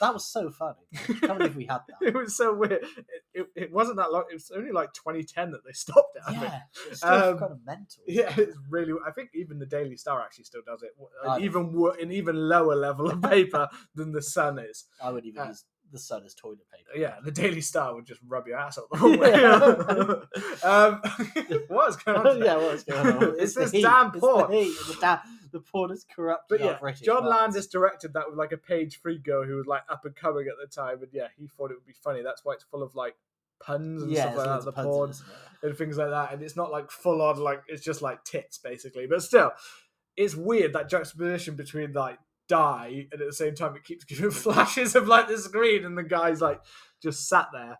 That 0.00 0.14
was 0.14 0.24
so 0.24 0.48
funny. 0.50 0.76
I 0.94 1.12
can't 1.26 1.38
believe 1.38 1.56
we 1.56 1.64
had 1.66 1.80
that. 1.88 1.96
it 2.08 2.14
was 2.14 2.36
so 2.36 2.54
weird. 2.54 2.72
It, 2.72 3.14
it, 3.34 3.46
it 3.56 3.72
wasn't 3.72 3.96
that 3.96 4.12
long. 4.12 4.24
It 4.30 4.34
was 4.34 4.50
only 4.56 4.70
like 4.72 4.92
2010 4.92 5.50
that 5.50 5.64
they 5.64 5.72
stopped 5.72 6.16
it. 6.16 6.22
I 6.26 6.30
think. 6.30 6.42
Yeah, 6.44 6.60
it's 6.88 6.98
still 6.98 7.10
Um, 7.12 7.38
kind 7.38 7.52
of 7.52 7.58
mental. 7.66 8.02
Yeah, 8.06 8.32
it's 8.36 8.56
really. 8.70 8.92
I 9.06 9.10
think 9.10 9.30
even 9.34 9.58
the 9.58 9.66
Daily 9.66 9.96
Star 9.96 10.20
actually 10.22 10.44
still 10.44 10.62
does 10.64 10.82
it. 10.82 10.90
Even 11.42 11.74
an 12.00 12.12
even 12.12 12.36
lower 12.48 12.76
level 12.78 13.10
of 13.10 13.20
paper 13.22 13.68
than 13.94 14.12
the 14.12 14.22
Sun 14.22 14.58
is. 14.58 14.84
I 15.02 15.10
would 15.10 15.26
even 15.26 15.42
Uh, 15.42 15.46
use 15.48 15.64
the 15.90 15.98
sun 15.98 16.22
as 16.26 16.34
toilet 16.34 16.58
paper. 16.70 16.98
Yeah, 17.00 17.16
the 17.24 17.30
Daily 17.30 17.62
Star 17.62 17.94
would 17.94 18.04
just 18.04 18.20
rub 18.26 18.46
your 18.46 18.58
ass 18.58 18.78
out 18.78 18.84
the 18.92 18.98
whole 18.98 19.16
way. 19.16 19.32
um, 20.62 21.00
what 21.68 21.88
is 21.88 21.96
going 21.96 22.18
on? 22.18 22.34
today? 22.34 22.44
yeah, 22.46 22.56
what's 22.56 22.84
going 22.84 23.06
on? 23.16 23.34
It's 23.38 23.54
the 23.54 23.60
this 23.62 23.72
heat. 23.72 23.82
damn 23.82 24.08
It's 24.08 24.18
porn. 24.20 24.50
The, 24.50 24.64
the, 24.64 24.96
da- 25.00 25.20
the 25.50 25.60
porn 25.60 25.90
is 25.90 26.04
corrupt. 26.14 26.44
But 26.50 26.60
yeah, 26.60 26.76
British 26.78 27.00
John 27.06 27.24
minds. 27.24 27.54
Landis 27.54 27.66
directed 27.68 28.12
that 28.14 28.28
with 28.28 28.38
like 28.38 28.52
a 28.52 28.58
page 28.58 29.00
three 29.00 29.18
girl 29.18 29.44
who 29.44 29.56
was 29.56 29.66
like 29.66 29.82
up 29.88 30.04
and 30.04 30.14
coming 30.14 30.46
at 30.48 30.54
the 30.60 30.66
time, 30.70 31.02
and 31.02 31.08
yeah, 31.12 31.28
he 31.38 31.46
thought 31.48 31.70
it 31.70 31.74
would 31.74 31.86
be 31.86 31.94
funny. 31.94 32.22
That's 32.22 32.44
why 32.44 32.52
it's 32.54 32.64
full 32.64 32.82
of 32.82 32.94
like 32.94 33.16
puns 33.60 34.02
and 34.02 34.12
Yeah, 34.12 34.22
stuff 34.32 34.36
like 34.36 34.46
that. 34.46 34.64
The 34.66 34.72
porn 34.82 35.08
it, 35.08 35.12
isn't 35.12 35.26
there? 35.62 35.70
and 35.70 35.78
things 35.78 35.96
like 35.96 36.10
that, 36.10 36.32
and 36.34 36.42
it's 36.42 36.56
not 36.56 36.70
like 36.70 36.90
full 36.90 37.22
on 37.22 37.38
like 37.38 37.62
it's 37.66 37.82
just 37.82 38.02
like 38.02 38.24
tits 38.24 38.58
basically. 38.58 39.06
But 39.06 39.22
still, 39.22 39.52
it's 40.16 40.34
weird 40.34 40.74
that 40.74 40.90
juxtaposition 40.90 41.56
between 41.56 41.92
like 41.94 42.18
die 42.48 43.06
and 43.12 43.20
at 43.20 43.26
the 43.26 43.32
same 43.32 43.54
time 43.54 43.76
it 43.76 43.84
keeps 43.84 44.04
giving 44.04 44.30
flashes 44.30 44.94
of 44.94 45.06
like 45.06 45.28
the 45.28 45.38
screen 45.38 45.84
and 45.84 45.96
the 45.96 46.02
guy's 46.02 46.40
like 46.40 46.60
just 47.02 47.28
sat 47.28 47.48
there. 47.52 47.78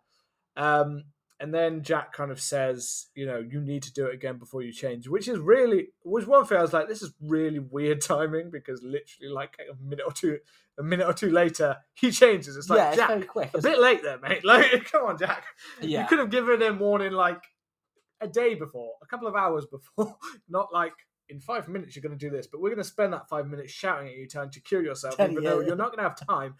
Um, 0.56 1.04
and 1.40 1.54
then 1.54 1.82
Jack 1.82 2.12
kind 2.12 2.32
of 2.32 2.40
says, 2.40 3.06
you 3.14 3.24
know, 3.24 3.38
you 3.38 3.60
need 3.60 3.84
to 3.84 3.92
do 3.92 4.06
it 4.06 4.14
again 4.14 4.38
before 4.38 4.62
you 4.62 4.72
change, 4.72 5.06
which 5.06 5.28
is 5.28 5.38
really, 5.38 5.88
which 6.02 6.26
one 6.26 6.44
thing 6.44 6.58
I 6.58 6.62
was 6.62 6.72
like, 6.72 6.88
this 6.88 7.00
is 7.00 7.12
really 7.20 7.60
weird 7.60 8.00
timing 8.02 8.50
because 8.50 8.82
literally 8.82 9.32
like 9.32 9.56
a 9.70 9.74
minute 9.80 10.04
or 10.04 10.12
two, 10.12 10.38
a 10.78 10.82
minute 10.82 11.06
or 11.06 11.12
two 11.12 11.30
later, 11.30 11.76
he 11.94 12.10
changes. 12.10 12.56
It's 12.56 12.68
like 12.68 12.78
yeah, 12.78 12.96
Jack, 12.96 13.08
very 13.08 13.22
quick. 13.22 13.50
a 13.54 13.62
bit 13.62 13.78
late 13.78 14.02
there, 14.02 14.18
mate. 14.18 14.40
Like, 14.44 14.90
come 14.90 15.04
on, 15.04 15.16
Jack. 15.18 15.44
Yeah, 15.80 16.02
You 16.02 16.08
could 16.08 16.18
have 16.18 16.30
given 16.30 16.60
him 16.60 16.80
warning 16.80 17.12
like 17.12 17.42
a 18.20 18.26
day 18.26 18.54
before, 18.54 18.94
a 19.00 19.06
couple 19.06 19.28
of 19.28 19.36
hours 19.36 19.64
before, 19.66 20.16
not 20.48 20.72
like 20.72 20.94
in 21.28 21.40
five 21.40 21.68
minutes 21.68 21.94
you're 21.94 22.02
going 22.02 22.16
to 22.18 22.26
do 22.28 22.30
this, 22.34 22.46
but 22.46 22.60
we're 22.60 22.70
going 22.70 22.78
to 22.78 22.84
spend 22.84 23.12
that 23.12 23.28
five 23.28 23.46
minutes 23.46 23.72
shouting 23.72 24.08
at 24.08 24.14
you, 24.14 24.26
trying 24.26 24.50
to 24.50 24.60
cure 24.60 24.82
yourself, 24.82 25.18
even 25.20 25.34
you- 25.34 25.42
though 25.42 25.60
you're 25.60 25.76
not 25.76 25.88
going 25.94 25.98
to 25.98 26.02
have 26.04 26.16
time. 26.26 26.54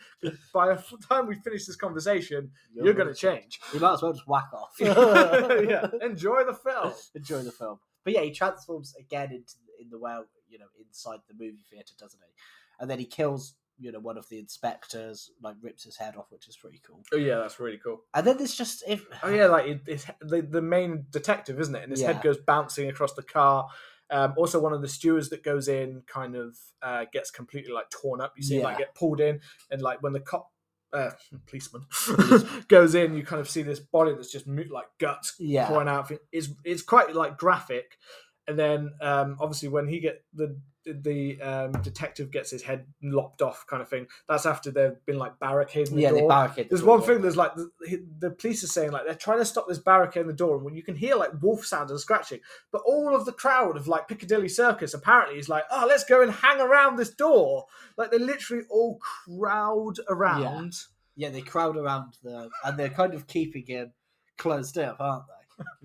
By 0.53 0.74
the 0.74 0.82
time 1.09 1.27
we 1.27 1.36
finish 1.36 1.66
this 1.66 1.77
conversation, 1.77 2.51
you're, 2.74 2.95
going 2.95 3.09
to 3.09 3.15
change. 3.15 3.61
You 3.73 3.81
might 3.81 3.95
as 3.95 4.03
well 4.03 4.12
just 4.12 4.27
whack 4.28 4.49
off. 4.53 4.74
yeah, 4.81 5.86
enjoy 6.03 6.45
the 6.45 6.55
film. 6.55 6.93
Enjoy 7.15 7.43
the 7.43 7.53
film. 7.53 7.78
But 8.05 8.15
yeah, 8.15 8.23
he 8.23 8.31
transforms 8.31 8.95
again 8.99 9.32
into 9.32 9.55
in 9.81 9.90
the 9.90 9.99
well, 9.99 10.24
you 10.49 10.59
know, 10.59 10.66
inside 10.85 11.20
the 11.28 11.35
movie 11.35 11.65
theater, 11.70 11.93
doesn't 11.99 12.20
he? 12.20 12.32
And 12.81 12.90
then 12.90 12.99
he 12.99 13.05
kills, 13.05 13.55
you 13.78 13.93
know, 13.93 13.99
one 14.01 14.16
of 14.16 14.28
the 14.28 14.39
inspectors, 14.39 15.31
like 15.43 15.57
rips 15.62 15.85
his 15.85 15.97
head 15.97 16.16
off, 16.16 16.27
which 16.31 16.49
is 16.49 16.57
pretty 16.57 16.81
cool. 16.86 17.03
Oh 17.12 17.16
yeah, 17.16 17.36
that's 17.36 17.61
really 17.61 17.78
cool. 17.78 18.03
And 18.15 18.27
then 18.27 18.36
there's 18.39 18.55
just 18.55 18.82
if 18.89 19.05
Oh 19.23 19.28
yeah, 19.28 19.47
like 19.47 19.66
it, 19.66 19.81
it's 19.86 20.07
the 20.20 20.43
the 20.43 20.62
main 20.62 21.07
detective, 21.11 21.61
isn't 21.61 21.74
it? 21.74 21.82
And 21.82 21.93
his 21.93 22.01
Yeah. 22.01 22.12
head 22.15 22.23
goes 22.23 22.39
bouncing 22.39 22.89
across 22.89 23.12
the 23.15 23.23
car. 23.23 23.69
Um, 24.10 24.35
also, 24.36 24.59
one 24.60 24.72
of 24.72 24.80
the 24.82 24.89
stewards 24.89 25.28
that 25.30 25.43
goes 25.43 25.68
in 25.68 26.02
kind 26.06 26.35
of 26.36 26.56
uh, 26.82 27.05
gets 27.12 27.30
completely 27.30 27.72
like 27.72 27.90
torn 27.90 28.20
up. 28.20 28.32
You 28.36 28.43
see 28.43 28.56
him 28.56 28.62
like 28.64 28.78
get 28.78 28.94
pulled 28.94 29.20
in, 29.20 29.40
and 29.70 29.82
like 29.82 30.02
when 30.02 30.12
the 30.12 30.20
cop. 30.20 30.51
Uh, 30.90 31.10
policeman 31.47 31.85
goes 32.68 32.94
in. 32.94 33.14
You 33.14 33.22
kind 33.22 33.40
of 33.40 33.51
see 33.51 33.60
this 33.62 33.78
body 33.78 34.14
that's 34.14 34.32
just 34.32 34.47
mo- 34.47 34.62
like 34.70 34.86
guts 34.98 35.35
Yeah. 35.39 35.68
pouring 35.68 35.86
out. 35.89 36.10
It's 36.32 36.48
it's 36.64 36.80
quite 36.80 37.14
like 37.14 37.36
graphic, 37.36 37.98
and 38.47 38.59
then 38.59 38.93
um, 39.02 39.36
obviously 39.39 39.68
when 39.68 39.86
he 39.86 40.01
get 40.01 40.24
the 40.32 40.59
the 41.02 41.40
um, 41.40 41.73
detective 41.82 42.31
gets 42.31 42.51
his 42.51 42.62
head 42.62 42.86
lopped 43.02 43.43
off, 43.43 43.66
kind 43.66 43.82
of 43.82 43.89
thing. 43.89 44.06
That's 44.28 44.47
after 44.47 44.70
they've 44.70 45.05
been 45.06 45.19
like 45.19 45.39
barricading 45.39 45.97
the 45.97 46.02
yeah, 46.02 46.12
they 46.12 46.27
barricade. 46.27 46.66
the 46.66 46.70
There's 46.70 46.82
door, 46.82 46.98
one 46.98 47.06
thing. 47.06 47.23
There's 47.23 47.36
like 47.36 47.55
the, 47.55 47.70
the 48.19 48.31
police 48.31 48.62
are 48.65 48.69
saying 48.69 48.93
like 48.93 49.05
they're 49.05 49.15
trying 49.15 49.39
to 49.39 49.44
stop 49.44 49.69
this 49.69 49.78
barricade 49.78 50.23
in 50.23 50.27
the 50.27 50.32
door, 50.32 50.56
and 50.56 50.65
when 50.65 50.74
you 50.74 50.82
can 50.82 50.97
hear 50.97 51.16
like 51.16 51.31
wolf 51.40 51.65
sounds 51.65 51.90
and 51.90 52.01
scratching, 52.01 52.40
but 52.73 52.82
all 52.86 53.15
of 53.15 53.24
the 53.24 53.32
crowd 53.32 53.77
of 53.77 53.89
like 53.89 54.09
Piccadilly 54.09 54.48
Circus 54.48 54.94
apparently 54.94 55.39
is 55.39 55.48
like, 55.48 55.65
oh, 55.70 55.86
let's 55.89 56.05
go 56.05 56.23
and 56.23 56.32
hang 56.32 56.60
around 56.60 56.97
this 56.97 57.10
door. 57.10 57.66
Like 57.97 58.10
they 58.10 58.19
literally 58.19 58.65
all 58.70 58.98
crowd 58.98 59.94
around. 60.09 60.73
they? 60.73 61.24
yeah, 61.24 61.31
they 61.31 61.40
crowd 61.40 61.77
around 61.77 62.15
the 62.23 62.48
and 62.65 62.78
they're 62.78 62.89
kind 62.89 63.15
of 63.15 63.27
keeping 63.27 63.66
him 63.66 63.93
closed 64.39 64.78
up, 64.78 64.97
aren't 65.01 65.24
they? 65.27 65.35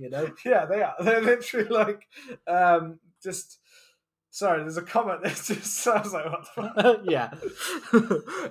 You 0.04 0.10
know. 0.10 0.32
Yeah, 0.46 0.66
they 0.66 0.82
are. 0.84 0.96
They're 1.00 1.22
literally 1.22 1.70
like, 1.70 2.08
um, 2.48 3.00
just. 3.22 3.60
Sorry, 4.34 4.62
there's 4.64 4.78
a 4.78 4.82
comment 4.82 5.22
that 5.24 5.36
just 5.36 5.78
sounds 5.78 6.12
like 6.12 6.26
what 6.26 6.42
the 6.56 6.64
fuck. 6.64 7.02
yeah. 7.04 7.30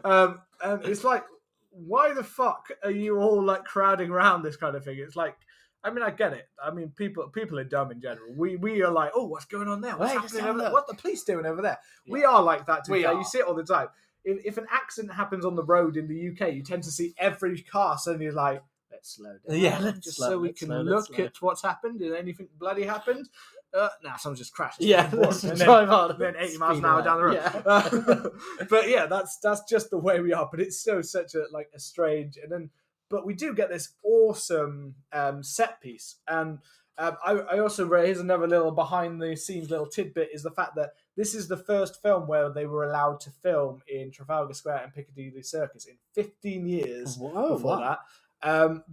um, 0.05 0.41
and 0.63 0.85
it's 0.85 1.03
like, 1.03 1.25
why 1.71 2.15
the 2.15 2.23
fuck 2.23 2.69
are 2.85 2.91
you 2.93 3.19
all 3.19 3.43
like 3.43 3.65
crowding 3.65 4.11
around 4.11 4.45
this 4.45 4.55
kind 4.55 4.77
of 4.77 4.85
thing? 4.85 4.99
It's 5.01 5.17
like, 5.17 5.35
I 5.83 5.91
mean, 5.91 6.05
I 6.05 6.11
get 6.11 6.35
it. 6.35 6.49
I 6.63 6.71
mean, 6.71 6.91
people 6.91 7.27
people 7.31 7.59
are 7.59 7.65
dumb 7.65 7.91
in 7.91 8.01
general. 8.01 8.33
We 8.37 8.55
we 8.55 8.81
are 8.85 8.93
like, 8.93 9.11
oh, 9.17 9.27
what's 9.27 9.47
going 9.47 9.67
on 9.67 9.81
there? 9.81 9.97
What's 9.97 10.15
Wait, 10.15 10.21
happening 10.21 10.45
over 10.45 10.59
there? 10.61 10.73
What 10.73 10.87
the 10.87 10.95
police 10.95 11.25
doing 11.25 11.47
over 11.47 11.61
there? 11.61 11.79
We 12.07 12.25
are 12.25 12.41
like 12.41 12.65
that. 12.67 12.85
To 12.85 12.93
We 12.93 12.99
be 12.99 13.03
fair. 13.03 13.15
are. 13.15 13.19
You 13.19 13.25
see 13.25 13.39
it 13.39 13.47
all 13.47 13.55
the 13.57 13.65
time. 13.65 13.89
If, 14.25 14.39
if 14.47 14.59
an 14.59 14.69
accident 14.71 15.13
happens 15.13 15.45
on 15.45 15.57
the 15.57 15.65
road 15.65 15.97
in 15.97 16.07
the 16.07 16.29
UK, 16.29 16.55
you 16.55 16.63
tend 16.63 16.85
to 16.85 16.93
see 16.93 17.13
every 17.19 17.61
car 17.61 17.99
suddenly 17.99 18.31
like, 18.31 18.63
let's 18.93 19.17
slow 19.17 19.37
down. 19.49 19.59
Yeah, 19.59 19.81
let's 19.81 19.99
just 19.99 20.19
slow, 20.19 20.29
so 20.29 20.39
we 20.39 20.49
let's 20.51 20.61
can 20.61 20.69
slow, 20.69 20.83
look 20.83 21.07
slow. 21.07 21.25
at 21.25 21.43
what's 21.43 21.63
happened. 21.63 21.99
Did 21.99 22.15
anything 22.15 22.47
bloody 22.57 22.85
happened? 22.85 23.29
Uh, 23.74 23.89
nah, 24.05 24.16
someone 24.16 24.36
just 24.36 24.53
crashed. 24.53 24.81
Yeah, 24.81 25.09
let's 25.12 25.40
then- 25.43 25.57
drive 25.57 25.89
on. 25.90 26.19
then 26.19 26.35
80 26.39 26.59
miles 26.59 26.78
an 26.78 26.85
hour 26.85 27.03
down 27.03 27.16
the 27.16 27.24
road. 27.24 27.35
Yeah. 27.35 27.62
Uh, 27.65 28.28
but 28.70 28.89
yeah, 28.89 29.07
that's 29.07 29.39
that's 29.39 29.62
just 29.69 29.90
the 29.90 29.99
way 29.99 30.20
we 30.20 30.32
are. 30.32 30.49
But 30.51 30.61
it's 30.61 30.81
so 30.82 31.01
such 31.03 31.35
a 31.35 31.44
like 31.53 31.70
a 31.74 31.81
strange 31.81 32.36
and 32.43 32.51
then 32.53 32.70
but 33.12 33.27
we 33.27 33.35
do 33.35 33.55
get 33.55 33.69
this 33.69 33.90
awesome 34.03 34.94
um, 35.12 35.43
set 35.43 35.81
piece. 35.82 36.16
And 36.27 36.59
um, 36.99 37.16
I, 37.24 37.32
I 37.32 37.59
also 37.59 37.86
read 37.86 38.07
here's 38.07 38.20
another 38.20 38.49
little 38.49 38.70
behind 38.70 39.20
the 39.20 39.36
scenes 39.36 39.70
little 39.70 39.86
tidbit 39.86 40.31
is 40.32 40.43
the 40.43 40.51
fact 40.51 40.74
that 40.77 40.94
this 41.16 41.35
is 41.35 41.47
the 41.47 41.59
first 41.59 42.01
film 42.01 42.27
where 42.27 42.51
they 42.51 42.66
were 42.66 42.85
allowed 42.85 43.20
to 43.20 43.31
film 43.31 43.82
in 43.86 44.11
Trafalgar 44.11 44.55
Square 44.55 44.82
and 44.85 44.94
Piccadilly 44.94 45.43
Circus 45.43 45.85
in 45.85 45.97
15 46.15 46.66
years 46.66 47.16
Whoa, 47.19 47.57
before 47.57 47.78
wow. 47.78 47.99
that. 48.43 48.51
Um, 48.51 48.85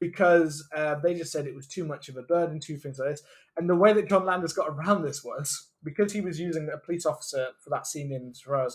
because 0.00 0.66
uh, 0.74 0.94
they 0.96 1.14
just 1.14 1.30
said 1.30 1.46
it 1.46 1.54
was 1.54 1.66
too 1.66 1.84
much 1.84 2.08
of 2.08 2.16
a 2.16 2.22
burden, 2.22 2.58
two 2.58 2.78
things 2.78 2.98
like 2.98 3.10
this. 3.10 3.22
And 3.60 3.68
the 3.68 3.76
way 3.76 3.92
that 3.92 4.08
John 4.08 4.24
Landis 4.24 4.54
got 4.54 4.70
around 4.70 5.02
this 5.02 5.22
was 5.22 5.68
because 5.84 6.14
he 6.14 6.22
was 6.22 6.40
using 6.40 6.70
a 6.72 6.78
police 6.78 7.04
officer 7.04 7.48
for 7.62 7.68
that 7.68 7.86
scene 7.86 8.10
in 8.10 8.32
Square, 8.32 8.68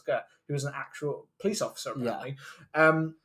who 0.47 0.53
was 0.53 0.63
an 0.63 0.73
actual 0.75 1.27
police 1.39 1.59
officer 1.59 1.91
apparently. 1.91 2.37
Um, 2.75 3.15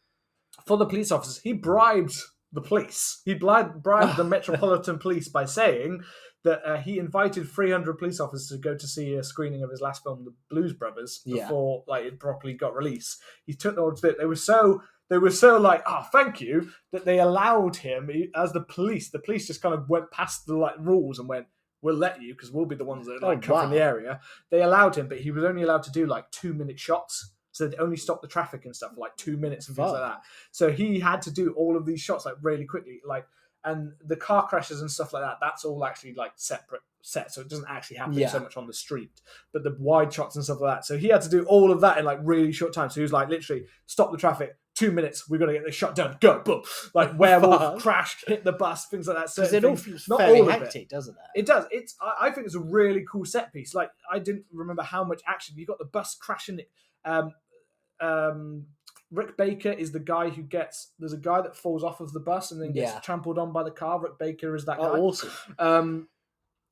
for 0.66 0.78
the 0.78 0.86
police 0.86 1.12
officers, 1.12 1.38
he 1.38 1.52
bribed 1.52 2.16
the 2.50 2.62
police. 2.62 3.20
He 3.26 3.34
bribed, 3.34 3.82
bribed 3.82 4.16
the 4.16 4.24
Metropolitan 4.36 4.98
Police 4.98 5.28
by 5.28 5.44
saying 5.44 6.00
that 6.44 6.62
uh, 6.66 6.78
he 6.78 6.98
invited 6.98 7.46
300 7.46 7.98
police 7.98 8.20
officers 8.20 8.48
to 8.48 8.56
go 8.56 8.74
to 8.74 8.86
see 8.86 9.14
a 9.14 9.22
screening 9.22 9.62
of 9.62 9.70
his 9.70 9.82
last 9.82 10.02
film, 10.02 10.24
The 10.24 10.32
Blues 10.48 10.72
Brothers, 10.72 11.20
Yeah. 11.26 11.42
before 11.44 11.84
like 11.86 12.06
it 12.06 12.18
properly 12.18 12.54
got 12.54 12.74
released. 12.74 13.20
He 13.44 13.52
took 13.52 13.74
them 13.74 13.84
all 13.84 13.92
to 13.94 14.08
it. 14.08 14.16
They 14.18 14.24
were 14.24 14.34
so 14.34 14.82
they 15.10 15.18
were 15.18 15.30
so 15.30 15.58
like, 15.58 15.82
oh, 15.86 16.06
thank 16.12 16.40
you, 16.40 16.70
that 16.92 17.04
they 17.04 17.18
allowed 17.18 17.76
him 17.76 18.08
as 18.34 18.52
the 18.52 18.62
police. 18.62 19.10
The 19.10 19.18
police 19.18 19.46
just 19.46 19.60
kind 19.60 19.74
of 19.74 19.88
went 19.90 20.10
past 20.10 20.46
the 20.46 20.56
like 20.56 20.76
rules 20.78 21.18
and 21.18 21.28
went, 21.28 21.46
"We'll 21.82 21.96
let 21.96 22.22
you 22.22 22.32
because 22.32 22.50
we'll 22.50 22.64
be 22.64 22.76
the 22.76 22.84
ones 22.84 23.06
that 23.06 23.18
oh, 23.22 23.26
like 23.26 23.38
Oh, 23.38 23.40
cover 23.40 23.64
wow. 23.64 23.68
the 23.68 23.82
area." 23.82 24.20
They 24.50 24.62
allowed 24.62 24.96
him, 24.96 25.08
but 25.08 25.18
he 25.18 25.30
was 25.30 25.44
only 25.44 25.62
allowed 25.62 25.82
to 25.82 25.90
do 25.90 26.06
like 26.06 26.30
two 26.30 26.54
minute 26.54 26.78
shots. 26.80 27.32
So 27.52 27.66
they 27.66 27.76
only 27.78 27.96
stopped 27.96 28.22
the 28.22 28.28
traffic 28.28 28.64
and 28.64 28.74
stuff 28.74 28.94
for 28.94 29.00
like 29.00 29.16
two 29.16 29.36
minutes 29.36 29.66
and 29.68 29.76
things 29.76 29.90
like 29.90 30.00
that. 30.00 30.20
So 30.52 30.70
he 30.70 31.00
had 31.00 31.20
to 31.22 31.32
do 31.32 31.52
all 31.54 31.76
of 31.76 31.84
these 31.84 32.00
shots 32.00 32.24
like 32.24 32.36
really 32.40 32.64
quickly, 32.64 33.00
like 33.04 33.26
and 33.64 33.92
the 34.06 34.16
car 34.16 34.46
crashes 34.46 34.80
and 34.80 34.90
stuff 34.90 35.12
like 35.12 35.22
that. 35.24 35.38
That's 35.40 35.64
all 35.64 35.84
actually 35.84 36.14
like 36.14 36.32
separate 36.36 36.80
set, 37.02 37.32
so 37.32 37.40
it 37.40 37.48
doesn't 37.48 37.68
actually 37.68 37.96
happen 37.96 38.14
Yeah. 38.14 38.28
so 38.28 38.38
much 38.40 38.56
on 38.56 38.66
the 38.68 38.72
street. 38.72 39.20
But 39.52 39.64
the 39.64 39.76
wide 39.80 40.12
shots 40.12 40.36
and 40.36 40.44
stuff 40.44 40.60
like 40.60 40.76
that. 40.76 40.84
So 40.86 40.96
he 40.96 41.08
had 41.08 41.22
to 41.22 41.28
do 41.28 41.42
all 41.44 41.72
of 41.72 41.80
that 41.80 41.98
in 41.98 42.04
like 42.04 42.20
really 42.22 42.52
short 42.52 42.72
time. 42.72 42.88
So 42.88 42.96
he 42.96 43.02
was 43.02 43.12
like 43.12 43.28
literally 43.28 43.64
stop 43.86 44.12
the 44.12 44.18
traffic. 44.18 44.56
Two 44.80 44.92
minutes, 44.92 45.28
we're 45.28 45.36
gonna 45.36 45.52
get 45.52 45.64
this 45.66 45.74
shot 45.74 45.94
done. 45.94 46.16
Go, 46.20 46.40
boom! 46.40 46.62
Like 46.94 47.10
werewolf 47.18 47.82
crashed, 47.82 48.24
hit 48.26 48.44
the 48.44 48.52
bus, 48.52 48.86
things 48.86 49.06
like 49.06 49.18
that. 49.18 49.28
Certain 49.28 49.56
it 49.56 49.64
all 49.64 49.76
feels 49.76 50.08
Not 50.08 50.20
fairly 50.20 50.40
all 50.40 50.48
of 50.48 50.54
it. 50.54 50.60
hectic, 50.62 50.88
doesn't 50.88 51.14
it? 51.14 51.40
It 51.40 51.44
does. 51.46 51.66
It's. 51.70 51.96
I, 52.00 52.28
I 52.28 52.30
think 52.30 52.46
it's 52.46 52.54
a 52.54 52.60
really 52.60 53.04
cool 53.10 53.26
set 53.26 53.52
piece. 53.52 53.74
Like 53.74 53.90
I 54.10 54.18
didn't 54.18 54.44
remember 54.52 54.82
how 54.82 55.04
much 55.04 55.20
action 55.28 55.56
you 55.58 55.66
got. 55.66 55.78
The 55.78 55.84
bus 55.84 56.14
crashing. 56.18 56.60
Um, 57.04 57.32
um, 58.00 58.66
Rick 59.10 59.36
Baker 59.36 59.70
is 59.72 59.92
the 59.92 60.00
guy 60.00 60.30
who 60.30 60.42
gets. 60.42 60.92
There's 60.98 61.12
a 61.12 61.18
guy 61.18 61.42
that 61.42 61.54
falls 61.56 61.82
off 61.84 62.00
of 62.00 62.12
the 62.12 62.20
bus 62.20 62.52
and 62.52 62.62
then 62.62 62.72
gets 62.72 62.92
Yeah. 62.92 63.00
trampled 63.00 63.38
on 63.38 63.52
by 63.52 63.62
the 63.64 63.70
car. 63.70 64.00
Rick 64.00 64.18
Baker 64.18 64.54
is 64.54 64.64
that 64.64 64.78
guy. 64.78 64.84
Oh, 64.84 65.02
awesome. 65.02 65.30
Um, 65.58 66.08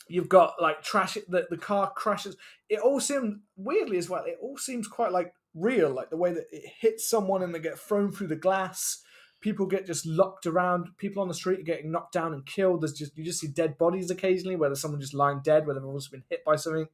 you've 0.08 0.28
got 0.28 0.54
like 0.62 0.82
trash. 0.82 1.18
The, 1.28 1.46
the 1.50 1.58
car 1.58 1.92
crashes. 1.94 2.36
It 2.70 2.78
all 2.78 3.00
seems 3.00 3.36
weirdly 3.56 3.98
as 3.98 4.08
well. 4.08 4.24
It 4.24 4.38
all 4.40 4.56
seems 4.56 4.88
quite 4.88 5.12
like 5.12 5.34
real, 5.58 5.90
like 5.90 6.10
the 6.10 6.16
way 6.16 6.32
that 6.32 6.46
it 6.52 6.64
hits 6.80 7.08
someone 7.08 7.42
and 7.42 7.54
they 7.54 7.58
get 7.58 7.78
thrown 7.78 8.12
through 8.12 8.28
the 8.28 8.36
glass. 8.36 9.02
People 9.40 9.66
get 9.66 9.86
just 9.86 10.04
locked 10.04 10.46
around. 10.46 10.88
People 10.98 11.22
on 11.22 11.28
the 11.28 11.34
street 11.34 11.60
are 11.60 11.64
getting 11.64 11.92
knocked 11.92 12.12
down 12.12 12.32
and 12.32 12.44
killed. 12.44 12.82
There's 12.82 12.92
just 12.92 13.16
you 13.16 13.24
just 13.24 13.40
see 13.40 13.46
dead 13.46 13.78
bodies 13.78 14.10
occasionally, 14.10 14.56
where 14.56 14.68
there's 14.68 14.80
someone 14.80 15.00
just 15.00 15.14
lying 15.14 15.40
dead, 15.44 15.64
where 15.64 15.74
they've 15.74 15.84
also 15.84 16.10
been 16.10 16.24
hit 16.28 16.44
by 16.44 16.56
something. 16.56 16.88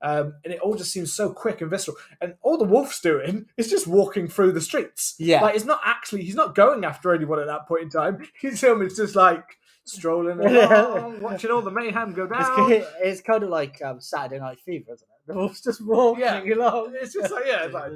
Um, 0.00 0.34
and 0.44 0.54
it 0.54 0.60
all 0.60 0.76
just 0.76 0.92
seems 0.92 1.12
so 1.12 1.32
quick 1.32 1.60
and 1.60 1.70
visceral. 1.70 1.96
And 2.20 2.34
all 2.42 2.56
the 2.56 2.64
wolf's 2.64 3.00
doing 3.00 3.46
is 3.56 3.68
just 3.68 3.86
walking 3.88 4.28
through 4.28 4.52
the 4.52 4.60
streets. 4.60 5.14
Yeah. 5.18 5.40
Like 5.42 5.56
it's 5.56 5.64
not 5.64 5.80
actually 5.84 6.22
he's 6.24 6.36
not 6.36 6.54
going 6.54 6.84
after 6.84 7.12
anyone 7.14 7.40
at 7.40 7.46
that 7.48 7.66
point 7.66 7.82
in 7.82 7.90
time. 7.90 8.26
He's 8.40 8.62
him 8.62 8.80
is 8.82 8.96
just 8.96 9.16
like 9.16 9.44
strolling 9.84 10.40
Yeah. 10.42 10.86
along, 10.86 11.20
watching 11.20 11.50
all 11.50 11.62
the 11.62 11.70
mayhem 11.72 12.12
go 12.12 12.26
down. 12.26 12.68
ki- 12.68 12.84
it's 13.02 13.20
kind 13.22 13.42
of 13.42 13.48
like 13.50 13.80
um, 13.82 14.00
Saturday 14.00 14.38
Night 14.38 14.60
Fever, 14.60 14.92
isn't 14.92 15.08
it? 15.08 15.26
The 15.26 15.34
wolf's 15.34 15.62
just 15.62 15.84
walking 15.84 16.22
Yeah. 16.22 16.42
along. 16.54 16.92
It's 16.94 17.12
just 17.14 17.32
like 17.32 17.44
yeah, 17.46 17.64
it's 17.64 17.74
like 17.74 17.92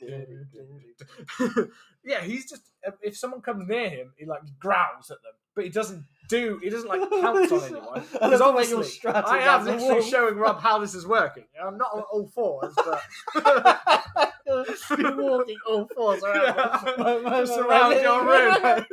yeah. 2.04 2.20
He's 2.22 2.48
just 2.48 2.62
if 3.02 3.16
someone 3.16 3.40
comes 3.42 3.68
near 3.68 3.90
him, 3.90 4.12
he 4.16 4.24
like 4.26 4.42
growls 4.58 5.10
at 5.10 5.18
them, 5.22 5.32
but 5.54 5.64
he 5.64 5.70
doesn't 5.70 6.04
do. 6.30 6.58
He 6.62 6.70
doesn't 6.70 6.88
like 6.88 7.08
pounce 7.20 7.52
on 7.52 7.62
anyone. 7.64 8.02
Because 8.12 8.40
obviously, 8.40 9.10
I 9.10 9.38
am 9.40 9.64
literally 9.66 10.02
showing 10.08 10.36
Rob 10.36 10.60
how 10.60 10.78
this 10.78 10.94
is 10.94 11.06
working. 11.06 11.44
I'm 11.62 11.76
not 11.76 11.92
on 11.92 12.02
all 12.12 12.26
fours, 12.28 12.72
but 12.76 13.02
You're 14.46 15.16
walking 15.16 15.58
all 15.68 15.86
fours 15.94 16.22
around. 16.22 16.44
Yeah. 16.44 16.94
my- 16.98 17.18
my- 17.18 17.40
just 17.40 17.58
around 17.58 17.90
my- 17.94 18.00
your 18.00 18.24
room. 18.24 18.86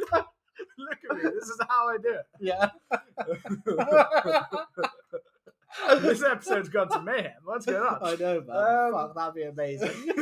Look 0.79 0.97
at 1.09 1.17
me. 1.17 1.23
This 1.23 1.45
is 1.49 1.59
how 1.67 1.87
I 1.89 1.97
do 1.97 2.09
it. 2.13 2.25
Yeah. 2.39 2.69
this 6.01 6.23
episode's 6.23 6.69
gone 6.69 6.89
to 6.89 7.01
mayhem. 7.01 7.31
What's 7.43 7.65
going 7.65 7.81
on? 7.81 7.99
I 8.03 8.15
know, 8.15 8.41
man. 8.41 8.57
Um, 8.57 8.91
Fuck, 8.93 9.15
that'd 9.15 9.35
be 9.35 9.43
amazing. 9.43 10.13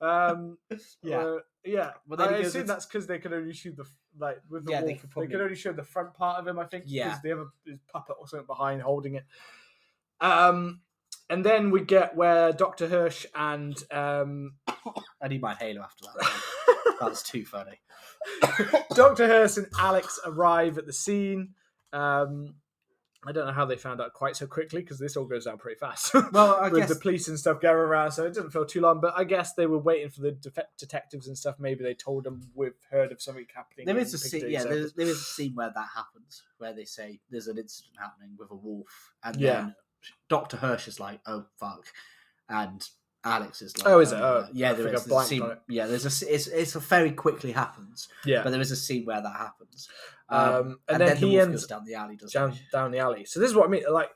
Um, 0.00 0.58
Yeah. 1.02 1.18
uh, 1.18 1.38
yeah. 1.64 1.90
Well, 2.06 2.20
I 2.22 2.26
assume 2.36 2.60
into- 2.62 2.72
that's 2.72 2.86
because 2.86 3.06
they 3.06 3.18
can 3.18 3.32
only 3.32 3.52
shoot 3.52 3.76
the 3.76 3.84
like 4.18 4.40
with 4.48 4.64
the 4.66 4.72
Yeah, 4.72 4.80
they 4.82 4.92
wolf. 4.92 5.02
They, 5.02 5.08
probably- 5.08 5.28
could 5.28 5.40
only 5.40 5.56
show 5.56 5.72
the 5.72 5.82
front 5.82 6.14
part 6.14 6.38
of 6.38 6.46
him. 6.46 6.58
I 6.58 6.64
think. 6.64 6.84
Yeah. 6.86 7.08
Because 7.08 7.22
the 7.22 7.32
other 7.32 7.46
his 7.66 7.78
puppet 7.92 8.16
or 8.18 8.26
something 8.28 8.46
behind 8.46 8.82
holding 8.82 9.14
it. 9.16 9.24
Um, 10.20 10.80
and 11.28 11.44
then 11.44 11.70
we 11.70 11.82
get 11.82 12.16
where 12.16 12.52
Doctor 12.52 12.88
Hirsch 12.88 13.26
and 13.34 13.76
um, 13.90 14.54
I 15.20 15.28
need 15.28 15.40
my 15.42 15.54
Halo 15.54 15.82
after 15.82 16.04
that. 16.18 16.96
That's 17.00 17.22
too 17.22 17.44
funny. 17.44 17.80
Dr. 18.94 19.26
Hirsch 19.26 19.56
and 19.58 19.66
Alex 19.78 20.18
arrive 20.24 20.78
at 20.78 20.86
the 20.86 20.92
scene. 20.92 21.50
Um, 21.92 22.54
I 23.26 23.32
don't 23.32 23.46
know 23.46 23.52
how 23.52 23.64
they 23.64 23.76
found 23.76 24.00
out 24.00 24.12
quite 24.12 24.36
so 24.36 24.46
quickly 24.46 24.80
because 24.82 24.98
this 24.98 25.16
all 25.16 25.24
goes 25.24 25.44
down 25.46 25.58
pretty 25.58 25.78
fast. 25.78 26.14
Well, 26.32 26.56
I 26.60 26.68
with 26.68 26.80
guess 26.80 26.88
the 26.88 26.94
police 26.96 27.28
and 27.28 27.38
stuff 27.38 27.60
going 27.60 27.74
around, 27.76 28.12
so 28.12 28.24
it 28.24 28.34
didn't 28.34 28.50
feel 28.50 28.64
too 28.64 28.80
long. 28.80 29.00
But 29.00 29.14
I 29.16 29.24
guess 29.24 29.54
they 29.54 29.66
were 29.66 29.78
waiting 29.78 30.10
for 30.10 30.20
the 30.20 30.32
def- 30.32 30.58
detectives 30.78 31.26
and 31.26 31.36
stuff. 31.36 31.56
Maybe 31.58 31.82
they 31.82 31.94
told 31.94 32.24
them 32.24 32.42
we've 32.54 32.72
heard 32.90 33.10
of 33.12 33.20
something 33.20 33.46
happening. 33.54 33.86
there 33.86 33.98
is 33.98 34.14
a 34.14 34.18
scene. 34.18 34.48
Yeah, 34.50 34.64
there's, 34.64 34.92
there 34.92 35.06
is 35.06 35.18
a 35.20 35.24
scene 35.24 35.54
where 35.54 35.72
that 35.74 35.88
happens, 35.94 36.42
where 36.58 36.72
they 36.72 36.84
say 36.84 37.20
there's 37.30 37.48
an 37.48 37.58
incident 37.58 37.94
happening 37.98 38.30
with 38.38 38.50
a 38.50 38.54
wolf, 38.56 39.12
and 39.24 39.36
Yeah. 39.36 39.52
then 39.54 39.74
Doctor 40.28 40.56
Hirsch 40.58 40.86
is 40.86 41.00
like, 41.00 41.20
"Oh 41.26 41.46
fuck," 41.58 41.86
and 42.48 42.88
Alex 43.26 43.62
is 43.62 43.76
like, 43.78 43.88
Oh, 43.88 43.98
is 44.00 44.12
it? 44.12 44.16
Oh, 44.20 44.46
yeah." 44.52 44.70
I 44.70 44.72
There 44.74 44.86
is 44.94 45.04
there's 45.04 45.22
a 45.22 45.26
scene. 45.26 45.50
Yeah, 45.68 45.86
there's 45.86 46.04
a. 46.04 46.34
It's 46.34 46.46
it's 46.46 46.74
a 46.76 46.80
very 46.80 47.10
quickly 47.10 47.52
happens, 47.52 48.08
yeah. 48.24 48.42
but 48.42 48.50
there 48.50 48.60
is 48.60 48.70
a 48.70 48.76
scene 48.76 49.04
where 49.04 49.20
that 49.20 49.36
happens. 49.36 49.88
Um, 50.28 50.80
and, 50.88 51.00
then, 51.00 51.20
the 51.20 51.26
he 51.26 51.38
ends 51.38 51.62
goes 51.62 51.66
down 51.66 51.84
the 51.84 51.94
alley, 51.94 52.16
doesn't 52.16 52.38
down 52.40 52.52
he? 52.52 52.60
down 52.72 52.90
the 52.90 52.98
alley. 52.98 53.24
So 53.24 53.38
this 53.40 53.50
is 53.50 53.56
what 53.56 53.66
I 53.66 53.70
mean. 53.70 53.84
Like, 53.90 54.10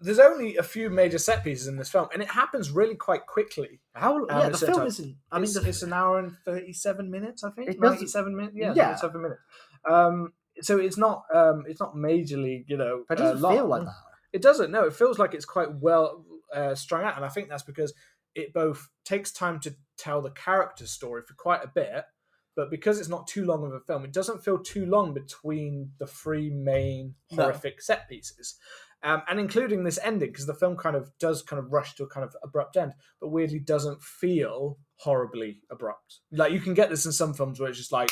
there's 0.00 0.18
only 0.18 0.56
a 0.56 0.62
few 0.62 0.90
major 0.90 1.18
set 1.18 1.42
pieces 1.44 1.66
in 1.66 1.76
this 1.76 1.88
film, 1.88 2.08
and 2.12 2.22
it 2.22 2.28
happens 2.28 2.70
really 2.70 2.94
quite 2.94 3.26
quickly. 3.26 3.80
How? 3.94 4.18
Um, 4.18 4.26
yeah, 4.30 4.48
the 4.50 4.58
film 4.58 4.82
a- 4.82 4.86
isn't. 4.86 5.16
I 5.32 5.36
mean, 5.36 5.44
it's, 5.44 5.54
the, 5.54 5.68
it's 5.68 5.82
an 5.82 5.92
hour 5.92 6.18
and 6.18 6.36
thirty-seven 6.44 7.10
minutes, 7.10 7.44
I 7.44 7.50
think. 7.50 7.78
Ninety-seven 7.80 8.36
minutes. 8.36 8.54
Yeah, 8.56 8.72
Yeah. 8.74 8.84
ninety-seven 8.86 9.22
minutes. 9.22 9.40
Um, 9.88 10.32
so 10.60 10.78
it's 10.78 10.96
not 10.98 11.24
um, 11.34 11.64
it's 11.66 11.80
not 11.80 11.94
majorly, 11.94 12.64
you 12.66 12.76
know, 12.76 13.04
but 13.08 13.18
it 13.18 13.22
uh, 13.22 13.32
doesn't 13.32 13.50
feel 13.50 13.66
like 13.66 13.84
that. 13.84 13.94
It 14.32 14.42
doesn't. 14.42 14.70
No, 14.70 14.84
it 14.84 14.92
feels 14.92 15.18
like 15.18 15.32
it's 15.32 15.44
quite 15.46 15.72
well 15.72 16.24
uh, 16.54 16.74
strung 16.74 17.04
out, 17.04 17.16
and 17.16 17.24
I 17.24 17.28
think 17.28 17.48
that's 17.48 17.62
because 17.62 17.94
it 18.36 18.52
both 18.52 18.88
takes 19.04 19.32
time 19.32 19.58
to 19.60 19.74
tell 19.98 20.20
the 20.22 20.30
character 20.30 20.86
story 20.86 21.22
for 21.26 21.34
quite 21.34 21.64
a 21.64 21.68
bit, 21.68 22.04
but 22.54 22.70
because 22.70 22.98
it's 23.00 23.08
not 23.08 23.26
too 23.26 23.44
long 23.44 23.64
of 23.64 23.72
a 23.72 23.80
film, 23.80 24.04
it 24.04 24.12
doesn't 24.12 24.44
feel 24.44 24.58
too 24.58 24.86
long 24.86 25.12
between 25.14 25.92
the 25.98 26.06
three 26.06 26.50
main 26.50 27.14
No. 27.32 27.44
horrific 27.44 27.80
set 27.82 28.08
pieces. 28.08 28.56
Um, 29.02 29.22
and 29.28 29.38
including 29.38 29.84
this 29.84 29.98
ending, 30.02 30.30
because 30.32 30.46
the 30.46 30.54
film 30.54 30.76
kind 30.76 30.96
of 30.96 31.10
does 31.18 31.42
kind 31.42 31.60
of 31.60 31.70
rush 31.72 31.94
to 31.96 32.04
a 32.04 32.08
kind 32.08 32.24
of 32.24 32.34
abrupt 32.42 32.76
end, 32.76 32.94
but 33.20 33.28
weirdly 33.28 33.58
doesn't 33.58 34.02
feel 34.02 34.78
horribly 34.96 35.60
abrupt. 35.70 36.20
Like 36.32 36.52
you 36.52 36.60
can 36.60 36.74
get 36.74 36.88
this 36.90 37.04
in 37.06 37.12
some 37.12 37.34
films 37.34 37.60
where 37.60 37.68
it's 37.68 37.78
just 37.78 37.92
like 37.92 38.10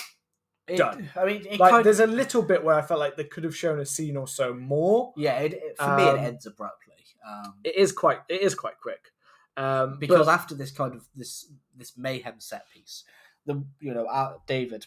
It- 0.67 0.79
Done. 0.79 1.11
I 1.15 1.27
mean, 1.27 1.45
it 1.47 1.61
like 1.61 1.73
kind 1.73 1.85
there's 1.85 2.01
a 2.01 2.07
little 2.07 2.41
bit 2.43 2.65
where 2.65 2.75
I 2.75 2.81
felt 2.83 2.99
like 2.99 3.17
they 3.17 3.25
could 3.25 3.45
have 3.45 3.55
shown 3.57 3.79
a 3.81 3.85
scene 3.87 4.17
or 4.17 4.27
so 4.27 4.55
more. 4.55 5.13
yeah. 5.17 5.39
It, 5.41 5.53
it- 5.55 5.77
for 5.79 5.95
me, 5.97 6.05
it 6.05 6.19
Um, 6.19 6.25
ends 6.25 6.47
abruptly. 6.47 6.95
Um, 7.27 7.55
It 7.65 7.77
is 7.77 7.93
quite 7.93 8.21
it 8.29 8.41
is 8.43 8.55
quite 8.55 8.79
quick. 8.81 9.13
Um, 9.57 9.99
because 10.01 10.29
after 10.29 10.55
this 10.55 10.71
kind 10.73 10.95
of 10.95 11.07
this 11.15 11.47
this 11.77 11.97
mayhem 11.97 12.41
set 12.41 12.65
piece, 12.73 13.05
the 13.47 13.65
you 13.81 13.95
know 13.95 14.07
uh, 14.07 14.35
David 14.47 14.87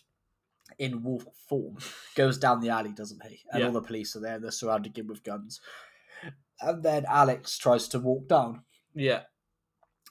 in 0.78 1.02
wolf 1.04 1.24
form 1.48 1.78
goes 2.16 2.38
down 2.38 2.60
the 2.60 2.70
alley, 2.70 2.92
doesn't 2.92 3.24
he? 3.24 3.40
And 3.52 3.62
Yeah. 3.62 3.68
all 3.68 3.74
the 3.74 3.82
police 3.82 4.16
are 4.16 4.20
there, 4.20 4.36
and 4.36 4.44
they're 4.44 4.52
surrounding 4.52 4.94
him 4.94 5.08
with 5.08 5.24
guns. 5.24 5.62
And 6.60 6.84
then 6.84 7.06
Alex 7.08 7.58
tries 7.58 7.88
to 7.90 8.00
walk 8.00 8.28
down 8.28 8.64
yeah, 8.94 9.22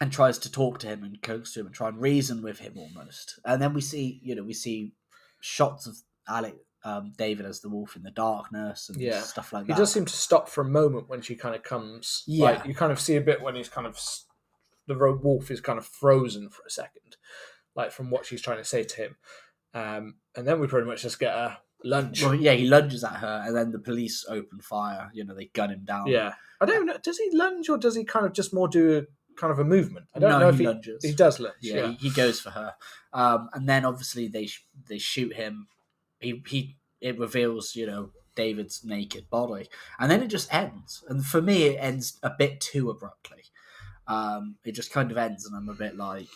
and 0.01 0.13
tries 0.13 0.39
to 0.39 0.51
talk 0.51 0.79
to 0.79 0.87
him 0.87 1.03
and 1.03 1.21
coax 1.21 1.53
to 1.53 1.61
him 1.61 1.67
and 1.67 1.75
try 1.75 1.89
and 1.89 2.01
reason 2.01 2.41
with 2.43 2.59
him 2.61 2.75
almost. 2.79 3.39
And 3.45 3.61
then 3.61 3.75
we 3.75 3.81
see, 3.81 4.21
you 4.23 4.35
know, 4.35 4.45
we 4.45 4.55
see 4.55 4.95
shots 5.41 5.87
of 5.87 5.97
Alex, 6.29 6.57
um, 6.85 7.13
David 7.19 7.47
as 7.47 7.61
the 7.61 7.69
wolf 7.69 7.97
in 7.97 8.03
the 8.05 8.11
darkness 8.13 8.89
and 8.89 9.01
Yeah. 9.01 9.21
stuff 9.21 9.53
like 9.53 9.67
that. 9.67 9.73
he 9.75 9.77
does 9.79 9.93
seem 9.93 10.05
to 10.05 10.17
stop 10.17 10.49
for 10.49 10.61
a 10.61 10.69
moment 10.69 11.09
when 11.09 11.21
she 11.21 11.35
kind 11.35 11.55
of 11.57 11.63
comes. 11.65 12.23
Yeah. 12.27 12.45
like, 12.53 12.65
you 12.67 12.75
kind 12.75 12.93
of 12.93 13.01
see 13.01 13.17
a 13.17 13.21
bit 13.21 13.43
when 13.43 13.57
he's 13.57 13.69
kind 13.69 13.87
of 13.87 13.99
the 14.87 14.97
ro- 14.97 15.19
wolf 15.23 15.51
is 15.51 15.61
kind 15.61 15.79
of 15.79 15.87
frozen 15.87 16.49
for 16.51 16.63
a 16.67 16.71
second, 16.71 17.17
like 17.75 17.91
from 17.93 18.11
what 18.11 18.27
she's 18.27 18.43
trying 18.43 18.59
to 18.59 18.65
say 18.65 18.85
to 18.85 18.97
him. 18.97 19.17
Um, 19.75 20.15
and 20.35 20.47
then 20.47 20.61
we 20.61 20.67
pretty 20.67 20.87
much 20.87 21.03
just 21.03 21.19
get 21.21 21.35
a 21.35 21.59
lunge. 21.85 22.23
Well, 22.23 22.35
yeah, 22.35 22.53
he 22.53 22.67
lunges 22.67 23.05
at 23.05 23.17
her, 23.17 23.43
and 23.47 23.55
then 23.57 23.73
the 23.73 23.79
police 23.79 24.25
open 24.29 24.61
fire. 24.61 25.11
You 25.13 25.25
know, 25.25 25.35
they 25.35 25.47
gun 25.47 25.71
him 25.71 25.85
down. 25.85 26.07
yeah, 26.07 26.35
I 26.61 26.67
don't 26.67 26.87
know. 26.87 26.97
Does 27.03 27.19
he 27.19 27.31
lunge 27.37 27.69
or 27.69 27.77
does 27.79 27.97
he 27.97 28.05
kind 28.05 28.25
of 28.27 28.33
just 28.33 28.55
more 28.55 28.69
do 28.69 28.99
a 28.99 29.03
kind 29.39 29.53
of 29.53 29.59
a 29.59 29.65
movement? 29.65 30.07
I 30.15 30.19
don't 30.19 30.31
no, 30.31 30.39
know 30.39 30.49
if 30.49 30.55
he 30.57 30.63
he 30.63 30.67
lunges. 30.69 31.05
he 31.05 31.13
does 31.13 31.39
lunge. 31.41 31.57
yeah, 31.61 31.75
Yeah, 31.77 31.87
He, 31.89 32.09
he 32.09 32.11
goes 32.11 32.41
for 32.41 32.51
her, 32.51 32.75
um, 33.13 33.51
and 33.53 33.69
then 33.69 33.85
obviously 33.85 34.29
they 34.29 34.47
sh- 34.47 34.67
they 34.89 34.99
shoot 34.99 35.35
him. 35.35 35.69
He 36.21 36.43
he 36.49 36.77
it 37.03 37.19
reveals 37.19 37.75
you 37.77 37.87
know 37.87 38.11
David's 38.35 38.83
naked 38.85 39.29
body, 39.29 39.69
and 39.99 40.11
then 40.11 40.23
it 40.23 40.29
just 40.29 40.53
ends. 40.55 41.05
And 41.09 41.25
for 41.25 41.43
me, 41.43 41.65
it 41.65 41.77
ends 41.79 42.19
a 42.23 42.31
bit 42.31 42.61
too 42.61 42.89
abruptly. 42.89 43.43
Um, 44.09 44.57
it 44.65 44.73
just 44.73 44.93
kind 44.93 45.11
of 45.11 45.17
ends, 45.17 45.47
and 45.47 45.57
I'm 45.57 45.69
a 45.69 45.75
bit 45.75 45.97
like, 45.97 46.29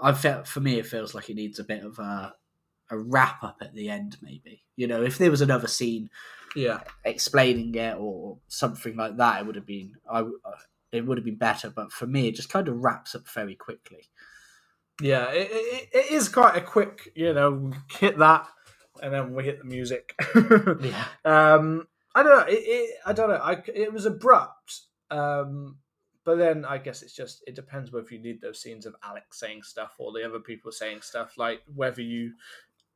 I 0.00 0.12
felt 0.12 0.46
for 0.46 0.60
me, 0.60 0.78
it 0.78 0.86
feels 0.86 1.14
like 1.14 1.30
it 1.30 1.36
needs 1.36 1.58
a 1.58 1.64
bit 1.64 1.84
of 1.84 1.98
a 1.98 2.34
a 2.90 2.98
wrap 2.98 3.44
up 3.44 3.58
at 3.62 3.74
the 3.74 3.88
end, 3.88 4.16
maybe. 4.20 4.62
You 4.76 4.88
know, 4.88 5.02
if 5.02 5.16
there 5.16 5.30
was 5.30 5.40
another 5.42 5.68
scene 5.68 6.10
yeah. 6.56 6.80
explaining 7.04 7.74
it 7.76 7.96
or 7.98 8.38
something 8.48 8.96
like 8.96 9.16
that, 9.18 9.40
it 9.40 9.46
would 9.46 9.56
have 9.56 9.66
been 9.66 9.94
I. 10.10 10.20
uh, 10.20 10.30
It 10.92 11.06
would 11.06 11.18
have 11.18 11.24
been 11.24 11.36
better, 11.38 11.70
but 11.70 11.92
for 11.92 12.08
me, 12.08 12.26
it 12.26 12.34
just 12.34 12.50
kind 12.50 12.66
of 12.68 12.82
wraps 12.82 13.14
up 13.14 13.28
very 13.28 13.54
quickly. 13.54 14.08
Yeah, 15.00 15.30
it, 15.30 15.48
it, 15.52 15.88
it 15.92 16.10
is 16.10 16.28
quite 16.28 16.56
a 16.56 16.60
quick, 16.60 17.12
you 17.14 17.32
know, 17.32 17.70
hit 18.00 18.18
that, 18.18 18.48
and 19.00 19.14
then 19.14 19.34
we 19.34 19.44
hit 19.44 19.60
the 19.60 19.64
music. 19.64 20.14
Yeah, 20.34 21.04
um, 21.24 21.86
I 22.14 22.22
don't 22.24 22.36
know. 22.38 22.44
It, 22.52 22.58
it, 22.66 22.96
I 23.06 23.12
don't 23.12 23.30
know. 23.30 23.36
I, 23.36 23.62
it 23.72 23.92
was 23.92 24.04
abrupt, 24.04 24.80
um, 25.12 25.78
but 26.30 26.38
then 26.38 26.64
I 26.64 26.78
guess 26.78 27.02
it's 27.02 27.12
just 27.12 27.42
it 27.44 27.56
depends 27.56 27.90
whether 27.90 28.06
you 28.08 28.20
need 28.20 28.40
those 28.40 28.62
scenes 28.62 28.86
of 28.86 28.94
Alex 29.02 29.40
saying 29.40 29.64
stuff 29.64 29.96
or 29.98 30.12
the 30.12 30.24
other 30.24 30.38
people 30.38 30.70
saying 30.70 31.00
stuff. 31.00 31.36
Like 31.36 31.60
whether 31.74 32.02
you, 32.02 32.34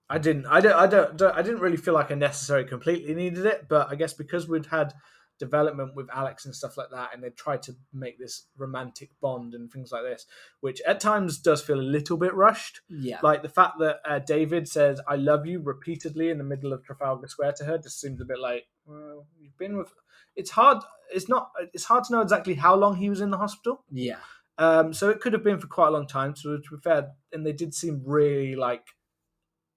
I 0.08 0.18
didn't, 0.18 0.46
I 0.46 0.60
don't, 0.60 0.76
I 0.76 0.86
don't, 0.86 1.16
don't 1.16 1.34
I 1.36 1.42
didn't 1.42 1.58
really 1.58 1.76
feel 1.76 1.94
like 1.94 2.12
I 2.12 2.14
necessarily 2.14 2.68
completely 2.68 3.12
needed 3.12 3.44
it, 3.44 3.66
but 3.68 3.90
I 3.90 3.96
guess 3.96 4.12
because 4.12 4.46
we'd 4.48 4.66
had 4.66 4.94
development 5.40 5.96
with 5.96 6.06
Alex 6.14 6.44
and 6.44 6.54
stuff 6.54 6.76
like 6.76 6.90
that, 6.92 7.10
and 7.12 7.24
they 7.24 7.30
tried 7.30 7.62
to 7.64 7.74
make 7.92 8.20
this 8.20 8.46
romantic 8.56 9.10
bond 9.20 9.52
and 9.52 9.68
things 9.68 9.90
like 9.90 10.04
this, 10.04 10.26
which 10.60 10.80
at 10.82 11.00
times 11.00 11.40
does 11.40 11.60
feel 11.60 11.80
a 11.80 11.82
little 11.82 12.16
bit 12.16 12.34
rushed. 12.34 12.82
yeah. 12.88 13.18
Like 13.20 13.42
the 13.42 13.48
fact 13.48 13.80
that 13.80 13.96
uh, 14.08 14.20
David 14.20 14.68
says 14.68 15.00
"I 15.08 15.16
love 15.16 15.44
you" 15.44 15.60
repeatedly 15.60 16.30
in 16.30 16.38
the 16.38 16.44
middle 16.44 16.72
of 16.72 16.84
Trafalgar 16.84 17.26
Square 17.26 17.54
to 17.56 17.64
her 17.64 17.78
just 17.78 18.00
seems 18.00 18.20
a 18.20 18.24
bit 18.24 18.38
like, 18.38 18.68
well, 18.86 19.26
you've 19.40 19.58
been 19.58 19.76
with. 19.76 19.92
It's 20.36 20.50
hard. 20.50 20.78
It's 21.12 21.28
not. 21.28 21.50
It's 21.72 21.84
hard 21.84 22.04
to 22.04 22.12
know 22.12 22.20
exactly 22.20 22.54
how 22.54 22.74
long 22.74 22.96
he 22.96 23.08
was 23.10 23.20
in 23.20 23.30
the 23.30 23.38
hospital. 23.38 23.84
Yeah, 23.90 24.18
Um, 24.58 24.92
so 24.92 25.10
it 25.10 25.20
could 25.20 25.32
have 25.32 25.44
been 25.44 25.60
for 25.60 25.66
quite 25.66 25.88
a 25.88 25.90
long 25.90 26.06
time. 26.06 26.34
So 26.36 26.56
to 26.56 26.76
be 26.76 26.80
fair, 26.82 27.12
and 27.32 27.46
they 27.46 27.52
did 27.52 27.74
seem 27.74 28.02
really 28.04 28.56
like, 28.56 28.86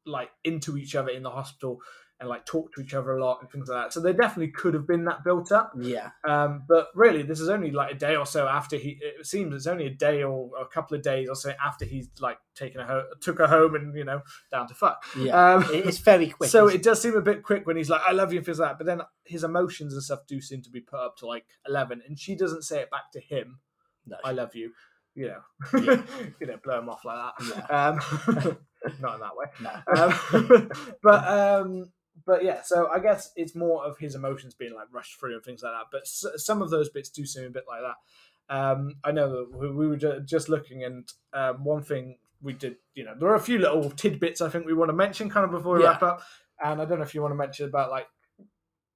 like 0.05 0.29
into 0.43 0.77
each 0.77 0.95
other 0.95 1.09
in 1.09 1.23
the 1.23 1.31
hospital 1.31 1.79
and 2.19 2.27
like 2.27 2.45
talk 2.47 2.73
to 2.73 2.81
each 2.81 2.95
other 2.95 3.15
a 3.15 3.23
lot 3.23 3.37
and 3.41 3.51
things 3.51 3.69
like 3.69 3.83
that. 3.85 3.93
So 3.93 3.99
there 3.99 4.11
definitely 4.13 4.51
could 4.51 4.73
have 4.73 4.87
been 4.87 5.03
that 5.05 5.23
built 5.23 5.51
up. 5.51 5.71
yeah, 5.79 6.09
Um, 6.27 6.63
but 6.67 6.87
really, 6.95 7.21
this 7.21 7.39
is 7.39 7.47
only 7.47 7.69
like 7.69 7.91
a 7.91 7.95
day 7.95 8.15
or 8.15 8.25
so 8.25 8.47
after 8.47 8.75
he. 8.75 8.97
It 9.01 9.25
seems 9.27 9.53
it's 9.53 9.67
only 9.67 9.85
a 9.85 9.91
day 9.91 10.23
or 10.23 10.49
a 10.59 10.65
couple 10.65 10.97
of 10.97 11.03
days 11.03 11.29
or 11.29 11.35
so 11.35 11.51
after 11.63 11.85
he's 11.85 12.09
like 12.19 12.39
taken 12.55 12.81
her, 12.81 13.03
took 13.21 13.37
her 13.37 13.45
home, 13.47 13.75
and 13.75 13.95
you 13.95 14.03
know 14.03 14.21
down 14.51 14.67
to 14.67 14.73
fuck. 14.73 15.03
yeah. 15.15 15.53
Um, 15.55 15.63
It- 15.71 15.85
it's 15.85 15.99
very 15.99 16.27
quick. 16.37 16.49
so 16.49 16.67
it 16.67 16.81
does 16.81 16.99
seem 17.01 17.15
a 17.15 17.21
bit 17.21 17.43
quick 17.43 17.67
when 17.67 17.77
he's 17.77 17.89
like, 17.89 18.01
"I 18.07 18.13
love 18.13 18.33
you" 18.33 18.39
and 18.39 18.45
things 18.45 18.57
like 18.59 18.71
that. 18.71 18.77
But 18.79 18.87
then 18.87 19.01
his 19.25 19.43
emotions 19.43 19.93
and 19.93 20.01
stuff 20.01 20.25
do 20.27 20.41
seem 20.41 20.63
to 20.63 20.71
be 20.71 20.81
put 20.81 20.99
up 20.99 21.17
to 21.17 21.27
like 21.27 21.45
eleven, 21.67 22.01
and 22.07 22.17
she 22.17 22.35
doesn't 22.35 22.63
say 22.63 22.79
it 22.79 22.89
back 22.89 23.11
to 23.13 23.19
him. 23.19 23.59
No, 24.07 24.17
"I 24.23 24.31
love 24.31 24.55
you," 24.55 24.71
you 25.13 25.27
know, 25.27 25.41
Yeah. 25.79 26.01
you 26.41 26.47
know, 26.47 26.57
blow 26.63 26.79
him 26.79 26.89
off 26.89 27.05
like 27.05 27.33
that. 27.37 27.67
Yeah. 27.69 27.87
Um, 27.89 28.57
not 29.01 29.15
in 29.15 29.21
that 29.21 29.35
way. 29.35 29.45
no. 29.61 29.71
Um, 29.95 30.69
but 31.03 31.27
um, 31.27 31.91
but 32.27 32.43
yeah, 32.43 32.61
so 32.61 32.89
I 32.89 32.99
guess 32.99 33.31
it's 33.35 33.55
more 33.55 33.83
of 33.83 33.97
his 33.97 34.13
emotions 34.13 34.53
being 34.53 34.75
like 34.75 34.87
rushed 34.91 35.19
through 35.19 35.33
and 35.33 35.43
things 35.43 35.63
like 35.63 35.71
that. 35.73 35.85
But 35.91 36.01
s- 36.01 36.25
some 36.45 36.61
of 36.61 36.69
those 36.69 36.89
bits 36.89 37.09
do 37.09 37.25
seem 37.25 37.45
a 37.45 37.49
bit 37.49 37.63
like 37.67 37.81
that. 37.81 38.55
Um, 38.55 38.95
I 39.03 39.11
know 39.11 39.29
that 39.31 39.57
we, 39.57 39.71
we 39.71 39.87
were 39.87 39.97
ju- 39.97 40.19
just 40.23 40.49
looking, 40.49 40.83
and 40.83 41.11
um, 41.33 41.63
one 41.63 41.81
thing 41.81 42.17
we 42.41 42.53
did, 42.53 42.75
you 42.93 43.03
know, 43.03 43.15
there 43.19 43.29
are 43.29 43.35
a 43.35 43.39
few 43.39 43.57
little 43.57 43.89
tidbits 43.89 44.41
I 44.41 44.49
think 44.49 44.65
we 44.67 44.73
want 44.75 44.89
to 44.89 44.93
mention 44.95 45.29
kind 45.29 45.45
of 45.45 45.51
before 45.51 45.77
we 45.77 45.81
Yeah. 45.83 45.89
wrap 45.91 46.03
up. 46.03 46.21
And 46.63 46.81
I 46.81 46.85
don't 46.85 46.99
know 46.99 47.05
if 47.05 47.15
you 47.15 47.21
want 47.21 47.31
to 47.31 47.35
mention 47.37 47.65
about 47.67 47.89
like 47.89 48.07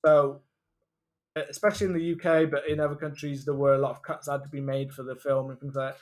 so. 0.05 0.41
Especially 1.49 1.87
in 1.87 1.93
the 1.93 2.11
UK, 2.13 2.51
but 2.51 2.67
in 2.67 2.81
other 2.81 2.95
countries, 2.95 3.45
there 3.45 3.53
were 3.53 3.73
a 3.73 3.77
lot 3.77 3.91
of 3.91 4.01
cuts 4.01 4.25
that 4.25 4.33
had 4.33 4.43
to 4.43 4.49
be 4.49 4.59
made 4.59 4.91
for 4.93 5.03
the 5.03 5.15
film 5.15 5.49
and 5.49 5.59
things 5.59 5.75
like 5.75 5.93
that 5.93 5.99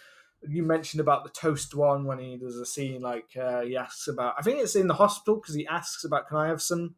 you 0.48 0.64
mentioned 0.64 1.02
about 1.02 1.26
the 1.26 1.30
toast 1.32 1.76
one 1.76 2.06
when 2.06 2.18
he 2.18 2.38
there's 2.38 2.56
a 2.56 2.66
scene 2.66 3.02
like 3.02 3.28
uh, 3.38 3.60
he 3.60 3.76
asks 3.76 4.08
about 4.08 4.36
I 4.40 4.42
think 4.42 4.60
it's 4.60 4.74
in 4.74 4.88
the 4.88 4.94
hospital 4.94 5.36
because 5.36 5.54
he 5.54 5.68
asks 5.68 6.06
about 6.06 6.30
can 6.30 6.38
I 6.38 6.48
have 6.48 6.62
some 6.62 6.96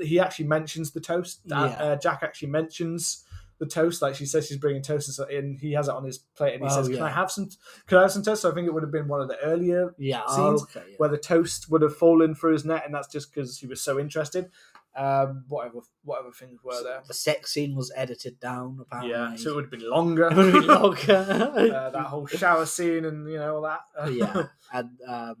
he 0.00 0.20
actually 0.20 0.46
mentions 0.46 0.90
the 0.92 1.00
toast 1.00 1.40
Yeah. 1.44 1.62
uh, 1.64 1.96
Jack 1.96 2.20
actually 2.22 2.48
mentions 2.50 3.24
the 3.58 3.66
toast 3.66 4.00
like 4.02 4.14
she 4.14 4.24
says 4.26 4.46
she's 4.46 4.56
bringing 4.56 4.82
toast 4.82 5.08
and 5.08 5.14
so- 5.16 5.24
and 5.36 5.58
he 5.58 5.72
has 5.72 5.88
it 5.88 5.94
on 5.94 6.04
his 6.04 6.18
plate 6.18 6.54
and 6.54 6.62
he 6.62 6.68
Oh, 6.70 6.74
says 6.76 6.88
can 6.88 7.02
I 7.02 7.10
have 7.10 7.30
some 7.30 7.48
can 7.88 7.98
I 7.98 8.02
have 8.02 8.12
some 8.12 8.22
toast 8.22 8.42
so 8.42 8.50
I 8.50 8.54
think 8.54 8.66
it 8.68 8.72
would 8.74 8.84
have 8.84 8.92
been 8.92 9.08
one 9.08 9.20
of 9.20 9.26
the 9.28 9.38
earlier 9.40 9.94
Yeah, 9.98 10.24
scenes 10.28 10.62
okay. 10.62 10.82
yeah. 10.90 10.94
where 10.98 11.08
the 11.08 11.18
toast 11.18 11.68
would 11.70 11.82
have 11.82 11.96
fallen 11.96 12.34
through 12.36 12.52
his 12.52 12.64
net 12.64 12.82
and 12.86 12.94
that's 12.94 13.08
just 13.08 13.34
because 13.34 13.58
he 13.58 13.66
was 13.66 13.80
so 13.82 13.98
interested 13.98 14.50
um, 14.96 15.44
whatever 15.48 15.78
whatever 16.02 16.30
things 16.32 16.60
were 16.64 16.82
there 16.82 17.02
The 17.06 17.14
sex 17.14 17.52
scene 17.52 17.76
was 17.76 17.92
edited 17.94 18.40
down, 18.40 18.78
apparently. 18.80 19.12
yeah 19.12 19.36
so 19.36 19.50
it 19.50 19.54
would 19.56 19.64
have 19.64 19.70
been 19.70 19.88
longer 19.88 20.26
It 20.28 20.36
would 20.36 20.46
have 20.46 20.54
been 20.54 20.66
longer. 20.66 21.72
uh, 21.74 21.90
that 21.90 22.06
whole 22.06 22.26
shower 22.26 22.66
scene 22.66 23.04
and 23.04 23.28
you 23.28 23.38
know 23.38 23.56
all 23.56 23.62
that 23.62 23.80
yeah, 24.12 24.44
and 24.72 24.90
um, 25.06 25.36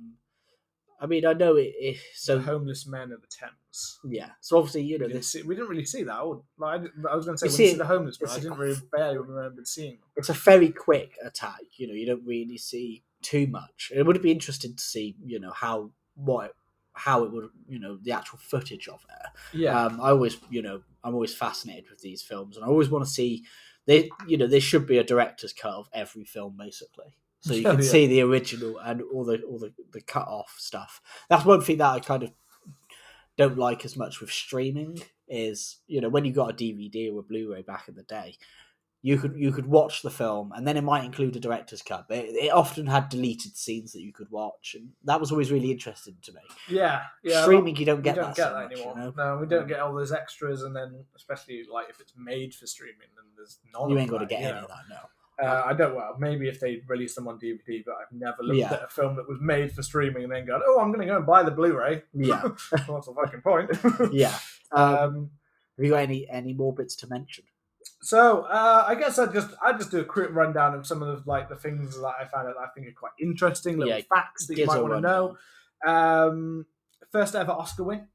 I 1.00 1.06
mean, 1.06 1.24
I 1.24 1.32
know 1.32 1.56
it. 1.56 1.74
it 1.78 1.96
So 2.14 2.38
so 2.38 2.40
homeless 2.40 2.86
men 2.86 3.12
of 3.12 3.20
the 3.20 3.28
Thames. 3.28 4.00
yeah. 4.04 4.30
So 4.40 4.58
obviously, 4.58 4.82
you 4.82 4.96
We 4.96 4.98
know, 4.98 5.06
didn't, 5.08 5.18
this 5.20 5.28
see, 5.32 5.42
we 5.42 5.54
didn't 5.54 5.70
really 5.70 5.84
see 5.84 6.02
that. 6.02 6.18
Or, 6.18 6.42
like, 6.58 6.80
I, 6.82 7.12
I 7.12 7.16
was 7.16 7.26
going 7.26 7.36
to 7.36 7.40
say 7.40 7.46
we 7.46 7.52
see 7.52 7.68
see 7.70 7.76
the 7.76 7.86
homeless, 7.86 8.16
but 8.18 8.30
I 8.30 8.40
didn't 8.40 8.58
really 8.58 8.80
barely 8.92 9.18
remember 9.18 9.64
seeing 9.64 9.92
them. 9.92 10.08
it's 10.16 10.28
a 10.28 10.32
very 10.32 10.70
quick 10.70 11.12
attack. 11.24 11.60
You 11.76 11.86
know, 11.88 11.94
you 11.94 12.06
don't 12.06 12.26
really 12.26 12.58
see 12.58 13.04
too 13.22 13.46
much. 13.46 13.92
It 13.94 14.04
would 14.04 14.20
be 14.22 14.32
interesting 14.32 14.74
to 14.74 14.82
see, 14.82 15.16
you 15.24 15.38
know, 15.40 15.52
how 15.52 15.90
what 16.14 16.54
how 16.92 17.22
it 17.22 17.30
would, 17.32 17.48
you 17.68 17.78
know, 17.78 17.96
the 18.02 18.10
actual 18.10 18.38
footage 18.38 18.88
of 18.88 19.04
it. 19.08 19.56
Yeah, 19.56 19.80
Um, 19.84 20.00
I 20.00 20.08
always, 20.10 20.36
you 20.50 20.62
know, 20.62 20.82
I'm 21.04 21.14
always 21.14 21.32
fascinated 21.32 21.88
with 21.90 22.00
these 22.00 22.22
films, 22.22 22.56
and 22.56 22.64
I 22.64 22.68
always 22.68 22.90
want 22.90 23.04
to 23.04 23.10
see. 23.10 23.44
They, 23.86 24.10
you 24.26 24.36
know, 24.36 24.46
there 24.48 24.60
should 24.60 24.86
be 24.86 24.98
a 24.98 25.04
director's 25.04 25.52
cut 25.54 25.72
of 25.72 25.88
every 25.94 26.24
film, 26.24 26.56
basically, 26.58 27.16
so 27.40 27.54
you 27.54 27.62
Oh, 27.66 27.72
can 27.72 27.82
yeah. 27.82 27.90
see 27.90 28.06
the 28.06 28.22
original 28.22 28.78
and 28.78 29.02
all 29.12 29.24
the 29.24 29.42
all 29.42 29.58
the 29.58 29.72
the 29.92 30.00
cut 30.00 30.26
off 30.28 30.54
stuff. 30.58 31.00
That's 31.28 31.44
one 31.44 31.60
thing 31.60 31.78
that 31.78 31.90
I 31.90 32.00
kind 32.00 32.22
of 32.22 32.32
don't 33.36 33.58
like 33.58 33.84
as 33.84 33.96
much 33.96 34.20
with 34.20 34.30
streaming 34.30 35.00
is, 35.28 35.78
you 35.86 36.00
know, 36.00 36.08
when 36.08 36.24
you 36.24 36.32
got 36.32 36.50
a 36.50 36.54
DVD 36.54 37.12
or 37.14 37.20
a 37.20 37.22
Blu-ray 37.22 37.62
back 37.62 37.88
in 37.88 37.94
the 37.94 38.02
day, 38.02 38.36
you 39.00 39.16
could 39.16 39.34
you 39.36 39.52
could 39.52 39.66
watch 39.66 40.02
the 40.02 40.10
film 40.10 40.52
and 40.56 40.66
then 40.66 40.76
it 40.76 40.82
might 40.82 41.04
include 41.04 41.36
a 41.36 41.40
director's 41.40 41.82
cut, 41.82 42.06
but 42.08 42.18
it, 42.18 42.34
it 42.34 42.52
often 42.52 42.86
had 42.86 43.08
deleted 43.08 43.56
scenes 43.56 43.92
that 43.92 44.00
you 44.00 44.12
could 44.12 44.28
watch, 44.30 44.74
and 44.74 44.90
that 45.04 45.20
was 45.20 45.30
always 45.30 45.52
really 45.52 45.70
interesting 45.70 46.16
to 46.22 46.32
me. 46.32 46.40
yeah, 46.68 47.02
yeah. 47.22 47.42
streaming, 47.42 47.76
you 47.76 47.86
don't 47.86 47.98
we 47.98 48.02
get 48.02 48.16
don't 48.16 48.26
that, 48.26 48.36
get 48.36 48.48
so 48.48 48.54
that 48.54 48.62
much, 48.64 48.72
anymore. 48.72 48.94
you 48.96 49.02
know? 49.02 49.14
No, 49.16 49.38
we 49.40 49.46
don't 49.46 49.66
mm. 49.66 49.68
get 49.68 49.80
all 49.80 49.94
those 49.94 50.10
extras, 50.10 50.62
and 50.62 50.74
then 50.74 51.04
especially 51.14 51.64
like 51.72 51.88
if 51.88 52.00
it's 52.00 52.14
made 52.16 52.52
for 52.52 52.66
streaming, 52.66 53.08
then 53.14 53.24
there's 53.36 53.58
none. 53.72 53.88
You 53.88 53.98
ain't 53.98 54.10
got 54.10 54.18
to 54.18 54.26
get 54.26 54.40
you 54.40 54.48
any 54.48 54.58
of 54.58 54.68
that, 54.68 54.78
no. 54.90 54.96
Uh, 55.40 55.62
I 55.66 55.72
don't. 55.72 55.94
Well, 55.94 56.16
maybe 56.18 56.48
if 56.48 56.58
they 56.58 56.82
release 56.88 57.14
them 57.14 57.28
on 57.28 57.38
DVD, 57.38 57.84
but 57.86 57.94
I've 57.94 58.12
never 58.12 58.42
looked 58.42 58.58
Yeah. 58.58 58.72
at 58.72 58.82
a 58.82 58.88
film 58.88 59.14
that 59.16 59.28
was 59.28 59.38
made 59.40 59.72
for 59.72 59.82
streaming 59.82 60.24
and 60.24 60.32
then 60.32 60.46
gone, 60.46 60.60
"Oh, 60.66 60.80
I'm 60.80 60.88
going 60.88 61.00
to 61.00 61.06
go 61.06 61.16
and 61.16 61.26
buy 61.26 61.42
the 61.44 61.50
Blu-ray." 61.52 62.02
Yeah. 62.12 62.42
what's 62.86 63.06
the 63.06 63.14
fucking 63.14 63.42
point? 63.42 63.70
Yeah. 64.12 64.36
Um, 64.72 64.94
Um, 64.98 65.30
have 65.76 65.84
you 65.84 65.90
got 65.92 65.98
any 66.02 66.28
any 66.28 66.52
more 66.54 66.74
bits 66.74 66.96
to 66.96 67.06
mention? 67.08 67.44
so 68.02 68.42
uh, 68.42 68.84
I 68.86 68.94
guess 68.96 69.18
I 69.18 69.26
just 69.32 69.50
I 69.62 69.72
just 69.72 69.90
do 69.90 70.00
a 70.00 70.04
quick 70.04 70.30
rundown 70.32 70.74
of 70.74 70.86
some 70.86 71.02
of 71.02 71.08
the 71.24 71.30
like 71.30 71.48
the 71.48 71.56
things 71.56 71.96
that 71.96 72.06
I 72.20 72.24
found 72.26 72.48
that 72.48 72.56
I 72.60 72.66
think 72.74 72.88
are 72.88 72.92
quite 72.98 73.12
interesting, 73.20 73.78
little 73.78 73.94
Yeah, 73.96 74.02
facts 74.12 74.46
that 74.48 74.58
you 74.58 74.66
might 74.66 74.80
want 74.82 74.94
to 74.94 75.00
know. 75.00 75.36
Um, 75.86 76.66
first 77.12 77.34
ever 77.36 77.52
Oscar 77.52 77.84
win 77.84 78.08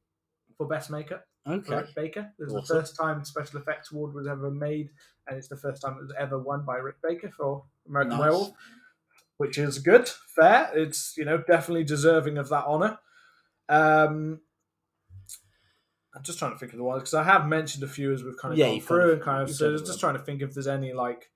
for 0.57 0.67
best 0.67 0.89
makeup. 0.91 1.25
Okay. 1.47 1.75
Rick 1.75 1.95
Baker. 1.95 2.31
This 2.39 2.47
is 2.47 2.53
the 2.53 2.61
first 2.61 2.95
time 2.95 3.23
special 3.25 3.59
effects 3.59 3.91
award 3.91 4.13
was 4.13 4.27
ever 4.27 4.49
made, 4.51 4.89
and 5.27 5.37
it's 5.37 5.47
the 5.47 5.57
first 5.57 5.81
time 5.81 5.93
it 5.97 6.01
was 6.01 6.13
ever 6.17 6.37
won 6.39 6.63
by 6.65 6.77
Rick 6.77 6.97
Baker 7.03 7.29
for 7.29 7.63
American 7.87 8.11
Nice. 8.17 8.19
Werewolf, 8.19 8.51
which 9.37 9.57
is 9.57 9.79
good, 9.79 10.07
fair. 10.35 10.69
It's 10.75 11.15
you 11.17 11.25
know 11.25 11.37
definitely 11.37 11.83
deserving 11.83 12.37
of 12.37 12.49
that 12.49 12.65
honor. 12.65 12.97
Um, 13.69 14.41
I'm 16.15 16.21
just 16.23 16.37
trying 16.37 16.51
to 16.51 16.57
think 16.59 16.73
of 16.73 16.77
the 16.77 16.83
ones 16.83 17.01
because 17.01 17.15
I 17.15 17.23
have 17.23 17.47
mentioned 17.47 17.83
a 17.83 17.87
few 17.87 18.13
as 18.13 18.23
we've 18.23 18.37
kind 18.37 18.53
of 18.53 18.57
Yeah, 18.59 18.69
gone 18.69 18.81
through 18.81 18.97
kind 18.99 19.09
of- 19.09 19.13
and 19.13 19.21
kind 19.23 19.43
of 19.43 19.55
so 19.55 19.71
just 19.71 19.85
them. 19.87 19.97
trying 19.99 20.13
to 20.15 20.19
think 20.23 20.41
if 20.41 20.53
there's 20.53 20.67
any 20.67 20.93
like 20.93 21.31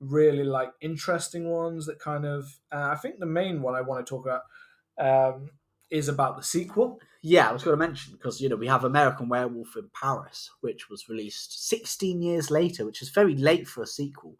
really 0.00 0.44
like 0.44 0.70
interesting 0.80 1.48
ones 1.50 1.86
that 1.86 1.98
kind 1.98 2.24
of. 2.26 2.44
Uh, 2.70 2.90
I 2.92 2.96
think 2.96 3.18
the 3.18 3.26
main 3.26 3.62
one 3.62 3.74
I 3.74 3.80
want 3.80 4.04
to 4.04 4.08
talk 4.10 4.26
about 4.26 4.42
um, 5.34 5.50
is 5.90 6.08
about 6.08 6.36
the 6.36 6.42
sequel. 6.42 7.00
Yeah, 7.22 7.48
I 7.48 7.52
was 7.52 7.64
going 7.64 7.76
to 7.78 7.86
mention 7.86 8.12
because 8.12 8.40
you 8.40 8.48
know 8.48 8.56
we 8.56 8.68
have 8.68 8.84
American 8.84 9.28
Werewolf 9.28 9.76
in 9.76 9.90
Paris, 9.98 10.50
which 10.60 10.88
was 10.88 11.08
released 11.08 11.68
16 11.68 12.22
years 12.22 12.50
later, 12.50 12.84
which 12.84 13.02
is 13.02 13.08
very 13.10 13.34
late 13.36 13.66
for 13.66 13.82
a 13.82 13.86
sequel. 13.86 14.36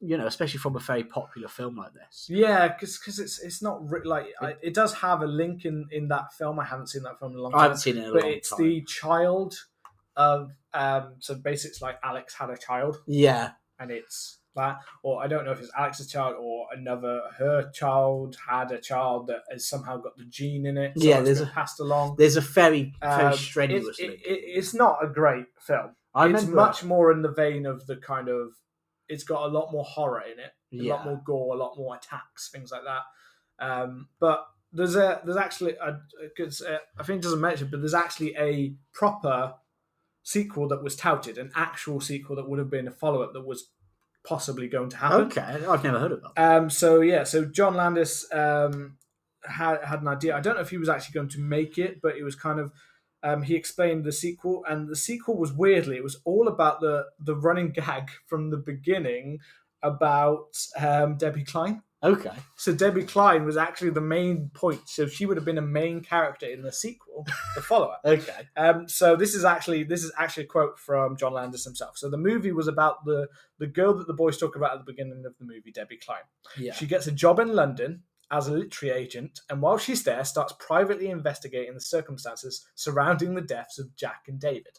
You 0.00 0.18
know, 0.18 0.26
especially 0.26 0.58
from 0.58 0.76
a 0.76 0.80
very 0.80 1.04
popular 1.04 1.48
film 1.48 1.76
like 1.76 1.94
this. 1.94 2.26
Yeah, 2.28 2.68
because 2.68 3.18
it's 3.18 3.40
it's 3.40 3.62
not 3.62 3.88
re- 3.88 4.00
like 4.04 4.26
I, 4.40 4.56
it 4.60 4.74
does 4.74 4.92
have 4.94 5.22
a 5.22 5.26
link 5.26 5.64
in 5.64 5.86
in 5.90 6.08
that 6.08 6.34
film. 6.34 6.58
I 6.58 6.64
haven't 6.64 6.88
seen 6.88 7.04
that 7.04 7.18
film 7.18 7.32
in 7.32 7.38
a 7.38 7.42
long 7.42 7.52
time. 7.52 7.60
I 7.60 7.62
haven't 7.62 7.78
seen 7.78 7.96
it 7.96 8.04
in 8.04 8.10
a 8.10 8.12
but 8.12 8.24
it's 8.24 8.50
time. 8.50 8.62
the 8.62 8.82
child 8.82 9.54
of 10.16 10.50
um. 10.74 11.14
So 11.20 11.34
basically, 11.36 11.70
it's 11.70 11.80
like 11.80 11.98
Alex 12.02 12.34
had 12.34 12.50
a 12.50 12.58
child, 12.58 12.98
Yeah, 13.06 13.52
and 13.78 13.90
it's 13.90 14.39
that, 14.56 14.78
or 15.02 15.22
I 15.22 15.26
don't 15.28 15.44
know 15.44 15.52
if 15.52 15.60
it's 15.60 15.70
Alex's 15.76 16.08
child 16.10 16.36
or 16.38 16.66
another 16.72 17.20
her 17.38 17.70
child 17.72 18.36
had 18.48 18.72
a 18.72 18.78
child 18.78 19.28
that 19.28 19.42
has 19.50 19.68
somehow 19.68 19.98
got 19.98 20.16
the 20.16 20.24
gene 20.24 20.66
in 20.66 20.76
it. 20.76 20.92
So 20.98 21.04
Yeah, 21.08 21.20
there's 21.20 21.40
a- 21.40 21.46
passed 21.46 21.80
along. 21.80 22.16
there's 22.18 22.36
a 22.36 22.40
very 22.40 22.94
very 23.00 23.26
Um, 23.26 23.34
strenuous 23.36 23.86
It's, 23.88 23.98
it, 24.00 24.08
link. 24.10 24.20
it, 24.22 24.40
it's 24.58 24.74
not 24.74 24.98
a 25.04 25.08
great 25.08 25.46
film. 25.60 25.94
I 26.14 26.28
it's 26.28 26.44
much 26.46 26.82
more 26.82 27.12
in 27.12 27.22
the 27.22 27.30
vein 27.32 27.66
of 27.66 27.86
the 27.86 27.96
kind 27.96 28.28
of. 28.28 28.48
It's 29.08 29.24
got 29.24 29.42
a 29.44 29.48
lot 29.48 29.72
more 29.72 29.84
horror 29.84 30.22
in 30.22 30.38
it 30.38 30.52
a 30.72 30.84
yeah, 30.84 30.94
lot 30.94 31.04
more 31.04 31.20
gore, 31.24 31.54
a 31.54 31.58
lot 31.58 31.76
more 31.76 31.96
attacks, 31.96 32.48
things 32.50 32.70
like 32.70 32.82
that. 32.84 33.02
Um, 33.64 34.08
but 34.20 34.46
there's 34.72 34.94
a 34.96 35.20
there's 35.24 35.36
actually 35.36 35.74
a, 35.76 35.98
cause, 36.36 36.62
uh, 36.62 36.78
I 36.98 37.02
think 37.02 37.18
it 37.18 37.22
doesn't 37.24 37.40
mention, 37.40 37.68
but 37.70 37.80
there's 37.80 37.94
actually 37.94 38.36
a 38.36 38.74
proper 38.92 39.54
sequel 40.22 40.68
that 40.68 40.82
was 40.82 40.94
touted, 40.96 41.38
an 41.38 41.50
actual 41.56 42.00
sequel 42.00 42.36
that 42.36 42.48
would 42.48 42.58
have 42.58 42.70
been 42.70 42.86
a 42.86 42.92
follow 42.92 43.22
up 43.22 43.32
that 43.32 43.44
was 43.46 43.70
possibly 44.24 44.68
going 44.68 44.90
to 44.90 44.96
happen. 44.96 45.26
okay. 45.26 45.64
I've 45.66 45.84
never 45.84 45.98
heard 45.98 46.12
of 46.12 46.22
that. 46.22 46.42
Um, 46.42 46.70
so 46.70 47.00
yeah, 47.00 47.24
so 47.24 47.44
John 47.44 47.74
Landis 47.74 48.26
um, 48.32 48.96
had 49.44 49.82
had 49.84 50.02
an 50.02 50.08
idea. 50.08 50.36
I 50.36 50.40
don't 50.40 50.54
know 50.54 50.60
if 50.60 50.70
he 50.70 50.78
was 50.78 50.88
actually 50.88 51.14
going 51.14 51.28
to 51.30 51.40
make 51.40 51.78
it, 51.78 52.00
but 52.02 52.16
it 52.16 52.22
was 52.22 52.34
kind 52.34 52.60
of 52.60 52.72
um, 53.22 53.42
he 53.42 53.54
explained 53.54 54.04
the 54.04 54.12
sequel, 54.12 54.64
and 54.68 54.88
the 54.88 54.96
sequel 54.96 55.36
was 55.36 55.52
weirdly 55.52 55.96
it 55.96 56.04
was 56.04 56.20
all 56.24 56.48
about 56.48 56.80
the 56.80 57.06
the 57.18 57.36
running 57.36 57.70
gag 57.70 58.10
from 58.26 58.50
the 58.50 58.56
beginning 58.56 59.38
about 59.82 60.56
um, 60.78 61.16
Debbie 61.16 61.44
Klein. 61.44 61.82
Okay, 62.02 62.32
So 62.56 62.72
Debbie 62.72 63.04
Klein 63.04 63.44
was 63.44 63.58
actually 63.58 63.90
the 63.90 64.00
main 64.00 64.50
point. 64.54 64.88
So 64.88 65.06
she 65.06 65.26
would 65.26 65.36
have 65.36 65.44
been 65.44 65.58
a 65.58 65.62
main 65.62 66.00
character 66.00 66.46
in 66.46 66.62
the 66.62 66.72
sequel, 66.72 67.26
the 67.54 67.60
follow 67.60 67.88
up. 67.88 68.00
okay, 68.06 68.48
Um, 68.56 68.88
so 68.88 69.16
this 69.16 69.34
is 69.34 69.44
actually 69.44 69.82
this 69.84 70.02
is 70.02 70.10
actually 70.16 70.44
a 70.44 70.46
quote 70.46 70.78
from 70.78 71.16
John 71.18 71.34
Landis 71.34 71.64
himself. 71.64 71.98
So 71.98 72.08
the 72.08 72.16
movie 72.16 72.52
was 72.52 72.68
about 72.68 73.04
the 73.04 73.28
the 73.58 73.66
girl 73.66 73.92
that 73.98 74.06
the 74.06 74.14
boys 74.14 74.38
talk 74.38 74.56
about 74.56 74.72
at 74.72 74.78
the 74.78 74.90
beginning 74.90 75.24
of 75.26 75.36
the 75.38 75.44
movie, 75.44 75.72
Debbie 75.72 75.98
Klein. 75.98 76.22
yeah, 76.56 76.72
She 76.72 76.86
gets 76.86 77.06
a 77.06 77.12
job 77.12 77.38
in 77.38 77.54
London 77.54 78.04
as 78.30 78.46
a 78.46 78.52
literary 78.52 78.96
agent, 78.96 79.40
and 79.50 79.60
while 79.60 79.76
she's 79.76 80.04
there, 80.04 80.24
starts 80.24 80.54
privately 80.58 81.10
investigating 81.10 81.74
the 81.74 81.80
circumstances 81.80 82.64
surrounding 82.76 83.34
the 83.34 83.40
deaths 83.40 83.78
of 83.78 83.94
Jack 83.96 84.22
and 84.28 84.40
David. 84.40 84.78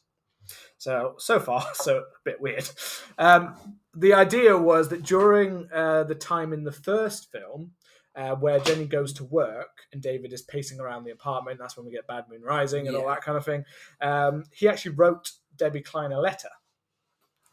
So 0.77 1.15
so 1.17 1.39
far, 1.39 1.65
so 1.73 1.99
a 1.99 2.03
bit 2.23 2.41
weird. 2.41 2.69
Um, 3.17 3.55
the 3.93 4.13
idea 4.13 4.57
was 4.57 4.89
that 4.89 5.03
during 5.03 5.69
uh, 5.73 6.03
the 6.03 6.15
time 6.15 6.53
in 6.53 6.63
the 6.63 6.71
first 6.71 7.31
film, 7.31 7.71
uh, 8.15 8.35
where 8.35 8.59
Jenny 8.59 8.85
goes 8.85 9.13
to 9.13 9.23
work 9.23 9.81
and 9.93 10.01
David 10.01 10.33
is 10.33 10.41
pacing 10.41 10.79
around 10.79 11.03
the 11.03 11.11
apartment, 11.11 11.59
that's 11.59 11.77
when 11.77 11.85
we 11.85 11.91
get 11.91 12.07
Bad 12.07 12.25
Moon 12.29 12.41
Rising 12.41 12.87
and 12.87 12.95
all 12.95 13.07
that 13.07 13.21
kind 13.21 13.37
of 13.37 13.45
thing. 13.45 13.63
Um, 14.01 14.45
he 14.51 14.67
actually 14.67 14.95
wrote 14.95 15.31
Debbie 15.55 15.81
Klein 15.81 16.11
a 16.11 16.19
letter. 16.19 16.49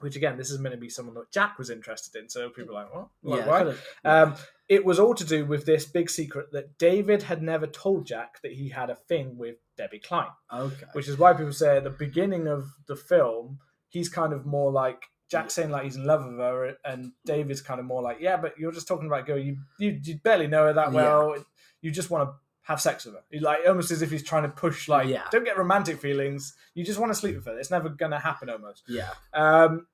Which 0.00 0.14
again, 0.16 0.36
this 0.36 0.50
is 0.50 0.58
meant 0.60 0.74
to 0.74 0.80
be 0.80 0.88
someone 0.88 1.14
that 1.16 1.30
Jack 1.32 1.58
was 1.58 1.70
interested 1.70 2.18
in. 2.20 2.28
So 2.28 2.50
people 2.50 2.76
are 2.76 2.84
like, 2.84 2.94
what? 2.94 3.08
Like, 3.22 3.40
yeah. 3.40 3.46
why? 3.48 3.58
kind 3.58 3.68
of- 3.70 3.82
Um, 4.04 4.34
it 4.68 4.84
was 4.84 4.98
all 5.00 5.14
to 5.14 5.24
do 5.24 5.44
with 5.46 5.64
this 5.66 5.86
big 5.86 6.08
secret 6.10 6.52
that 6.52 6.76
David 6.78 7.22
had 7.24 7.42
never 7.42 7.66
told 7.66 8.06
Jack 8.06 8.40
that 8.42 8.52
he 8.52 8.68
had 8.68 8.90
a 8.90 8.94
thing 8.94 9.36
with 9.38 9.56
Debbie 9.76 9.98
Klein, 9.98 10.28
okay, 10.52 10.84
which 10.92 11.08
is 11.08 11.16
why 11.18 11.32
people 11.32 11.52
say 11.52 11.78
at 11.78 11.84
the 11.84 11.90
beginning 11.90 12.46
of 12.46 12.66
the 12.86 12.94
film, 12.96 13.58
he's 13.88 14.08
kind 14.10 14.32
of 14.34 14.44
more 14.44 14.70
like 14.70 15.06
Jack 15.30 15.50
saying 15.50 15.70
like 15.70 15.84
he's 15.84 15.96
in 15.96 16.04
love 16.04 16.24
with 16.26 16.36
her, 16.38 16.76
and 16.84 17.12
David's 17.24 17.62
kind 17.62 17.80
of 17.80 17.86
more 17.86 18.02
like, 18.02 18.18
yeah, 18.20 18.36
but 18.36 18.58
you're 18.58 18.72
just 18.72 18.86
talking 18.88 19.06
about 19.06 19.20
a 19.20 19.24
girl 19.24 19.38
you 19.38 19.56
you, 19.78 19.98
you 20.02 20.16
barely 20.22 20.46
know 20.46 20.64
her 20.66 20.72
that 20.74 20.92
well, 20.92 21.34
you 21.80 21.90
just 21.90 22.10
want 22.10 22.28
to 22.28 22.34
have 22.68 22.80
sex 22.80 23.04
with 23.06 23.14
her. 23.14 23.22
He, 23.30 23.40
like 23.40 23.60
almost 23.66 23.90
as 23.90 24.02
if 24.02 24.10
he's 24.10 24.22
trying 24.22 24.44
to 24.44 24.48
push 24.50 24.88
like, 24.88 25.08
Yeah. 25.08 25.24
don't 25.32 25.44
get 25.44 25.56
romantic 25.58 25.98
feelings, 26.00 26.54
you 26.74 26.84
just 26.84 26.98
want 27.00 27.10
to 27.12 27.18
sleep 27.18 27.34
with 27.34 27.46
her. 27.46 27.58
It's 27.58 27.70
never 27.70 27.88
gonna 27.88 28.20
happen 28.20 28.48
almost. 28.48 28.84
yeah, 28.86 29.10
Um, 29.34 29.86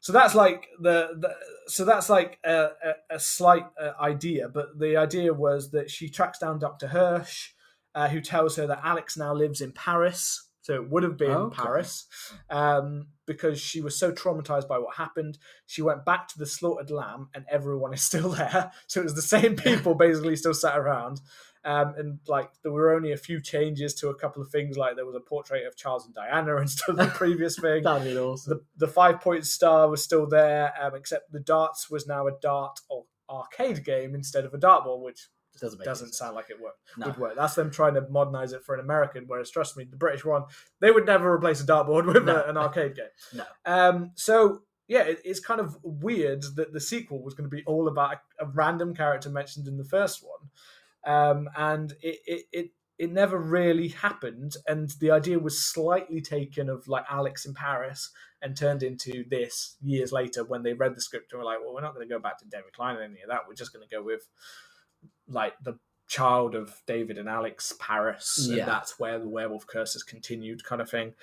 so 0.00 0.12
that's 0.12 0.34
like 0.34 0.66
the, 0.80 1.10
the 1.18 1.34
so 1.66 1.84
that's 1.84 2.08
like 2.10 2.38
a, 2.44 2.70
a, 3.10 3.14
a 3.16 3.20
slight 3.20 3.66
uh, 3.80 3.92
idea, 4.00 4.48
but 4.48 4.78
the 4.78 4.96
idea 4.96 5.32
was 5.32 5.70
that 5.70 5.90
she 5.90 6.08
tracks 6.10 6.38
down 6.38 6.58
Dr. 6.58 6.88
Hirsch, 6.88 7.50
uh, 7.94 8.08
who 8.08 8.20
tells 8.20 8.56
her 8.56 8.66
that 8.66 8.80
Alex 8.82 9.16
now 9.16 9.32
lives 9.32 9.60
in 9.60 9.72
Paris. 9.72 10.48
So 10.62 10.74
it 10.74 10.88
would 10.90 11.02
have 11.02 11.18
been 11.18 11.30
Okay. 11.30 11.62
Paris, 11.62 12.06
um, 12.50 13.08
because 13.26 13.60
she 13.60 13.82
was 13.82 13.98
so 13.98 14.10
traumatized 14.12 14.66
by 14.66 14.78
what 14.78 14.96
happened. 14.96 15.36
She 15.66 15.82
went 15.82 16.06
back 16.06 16.26
to 16.28 16.38
the 16.38 16.46
slaughtered 16.46 16.90
lamb, 16.90 17.28
and 17.34 17.44
everyone 17.50 17.92
is 17.92 18.02
still 18.02 18.30
there. 18.40 18.72
So 18.86 19.00
it 19.00 19.04
was 19.04 19.14
the 19.14 19.20
same 19.22 19.56
people 19.56 19.94
basically 19.94 20.36
still 20.36 20.54
sat 20.54 20.78
around. 20.78 21.20
Um, 21.64 21.94
and 21.96 22.18
like 22.28 22.50
there 22.62 22.72
were 22.72 22.92
only 22.94 23.12
a 23.12 23.16
few 23.16 23.40
changes 23.40 23.94
to 23.96 24.08
a 24.10 24.14
couple 24.14 24.42
of 24.42 24.50
things, 24.50 24.76
like 24.76 24.96
there 24.96 25.06
was 25.06 25.14
a 25.14 25.20
portrait 25.20 25.66
of 25.66 25.76
Charles 25.76 26.04
and 26.06 26.14
Diana 26.14 26.56
instead 26.56 26.90
of 26.90 26.96
the 26.96 27.06
previous 27.14 27.58
thing 27.58 27.82
that'd 27.82 28.06
be 28.06 28.18
awesome. 28.18 28.58
the 28.78 28.86
the 28.86 28.92
five 28.92 29.20
point 29.20 29.46
star 29.46 29.88
was 29.88 30.02
still 30.04 30.26
there, 30.26 30.72
um, 30.80 30.94
except 30.94 31.32
the 31.32 31.40
darts 31.40 31.88
was 31.90 32.06
now 32.06 32.26
a 32.26 32.32
dart 32.42 32.78
or 32.90 33.04
arcade 33.30 33.84
game 33.84 34.14
instead 34.14 34.44
of 34.44 34.52
a 34.52 34.58
dartboard, 34.58 35.02
which 35.02 35.28
Doesn't 35.58 35.78
make 35.78 35.86
doesn't 35.86 36.12
sound 36.14 36.34
like 36.34 36.50
it 36.50 36.60
work, 36.60 36.74
No. 36.98 37.06
would 37.06 37.16
work. 37.16 37.36
That's 37.36 37.54
them 37.54 37.70
trying 37.70 37.94
to 37.94 38.02
modernize 38.10 38.52
it 38.52 38.62
for 38.62 38.74
an 38.74 38.80
American. 38.80 39.24
Whereas, 39.26 39.50
trust 39.50 39.76
me, 39.76 39.84
the 39.84 39.96
British 39.96 40.24
one, 40.24 40.42
they 40.80 40.90
would 40.90 41.06
never 41.06 41.32
replace 41.32 41.62
a 41.62 41.66
dartboard 41.66 42.04
with 42.12 42.24
No. 42.26 42.42
a- 42.42 42.48
an 42.50 42.56
arcade 42.58 42.94
game. 42.96 43.06
No. 43.34 43.44
Um, 43.64 44.10
so 44.16 44.62
yeah, 44.86 45.04
it, 45.04 45.20
it's 45.24 45.40
kind 45.40 45.60
of 45.60 45.78
weird 45.82 46.42
that 46.56 46.74
the 46.74 46.80
sequel 46.80 47.22
was 47.22 47.32
going 47.32 47.48
to 47.48 47.56
be 47.56 47.64
all 47.64 47.88
about 47.88 48.16
a, 48.38 48.44
a 48.44 48.48
random 48.48 48.94
character 48.94 49.30
mentioned 49.30 49.66
in 49.66 49.78
the 49.78 49.84
first 49.84 50.22
one, 50.22 50.50
um, 51.06 51.48
and 51.56 51.92
it, 52.02 52.18
it, 52.26 52.42
it 52.52 52.70
it 52.96 53.12
never 53.12 53.38
really 53.38 53.88
happened, 53.88 54.56
and 54.68 54.90
the 55.00 55.10
idea 55.10 55.38
was 55.38 55.60
slightly 55.60 56.20
taken 56.20 56.68
of 56.68 56.86
like 56.86 57.04
Alex 57.10 57.44
in 57.44 57.52
Paris 57.54 58.10
and 58.40 58.56
turned 58.56 58.82
into 58.82 59.24
this 59.28 59.76
years 59.82 60.12
later 60.12 60.44
when 60.44 60.62
they 60.62 60.74
read 60.74 60.94
the 60.94 61.00
script 61.00 61.32
and 61.32 61.38
were 61.40 61.44
like, 61.46 61.58
well, 61.64 61.74
we're 61.74 61.80
not 61.80 61.94
going 61.94 62.06
to 62.06 62.14
go 62.14 62.20
back 62.20 62.38
to 62.38 62.44
Debbie 62.44 62.64
Klein 62.74 62.96
and 62.96 63.04
any 63.12 63.22
of 63.22 63.30
that. 63.30 63.40
We're 63.48 63.54
just 63.54 63.72
going 63.72 63.86
to 63.88 63.94
go 63.96 64.02
with 64.02 64.28
like 65.26 65.54
the 65.62 65.78
child 66.06 66.54
of 66.54 66.72
David 66.86 67.18
and 67.18 67.28
Alex 67.28 67.72
Paris, 67.80 68.46
Yeah. 68.48 68.58
and 68.58 68.68
that's 68.68 68.98
where 68.98 69.18
the 69.18 69.28
werewolf 69.28 69.66
curse 69.66 69.94
has 69.94 70.02
continued, 70.02 70.62
kind 70.62 70.82
of 70.82 70.90
thing. 70.90 71.14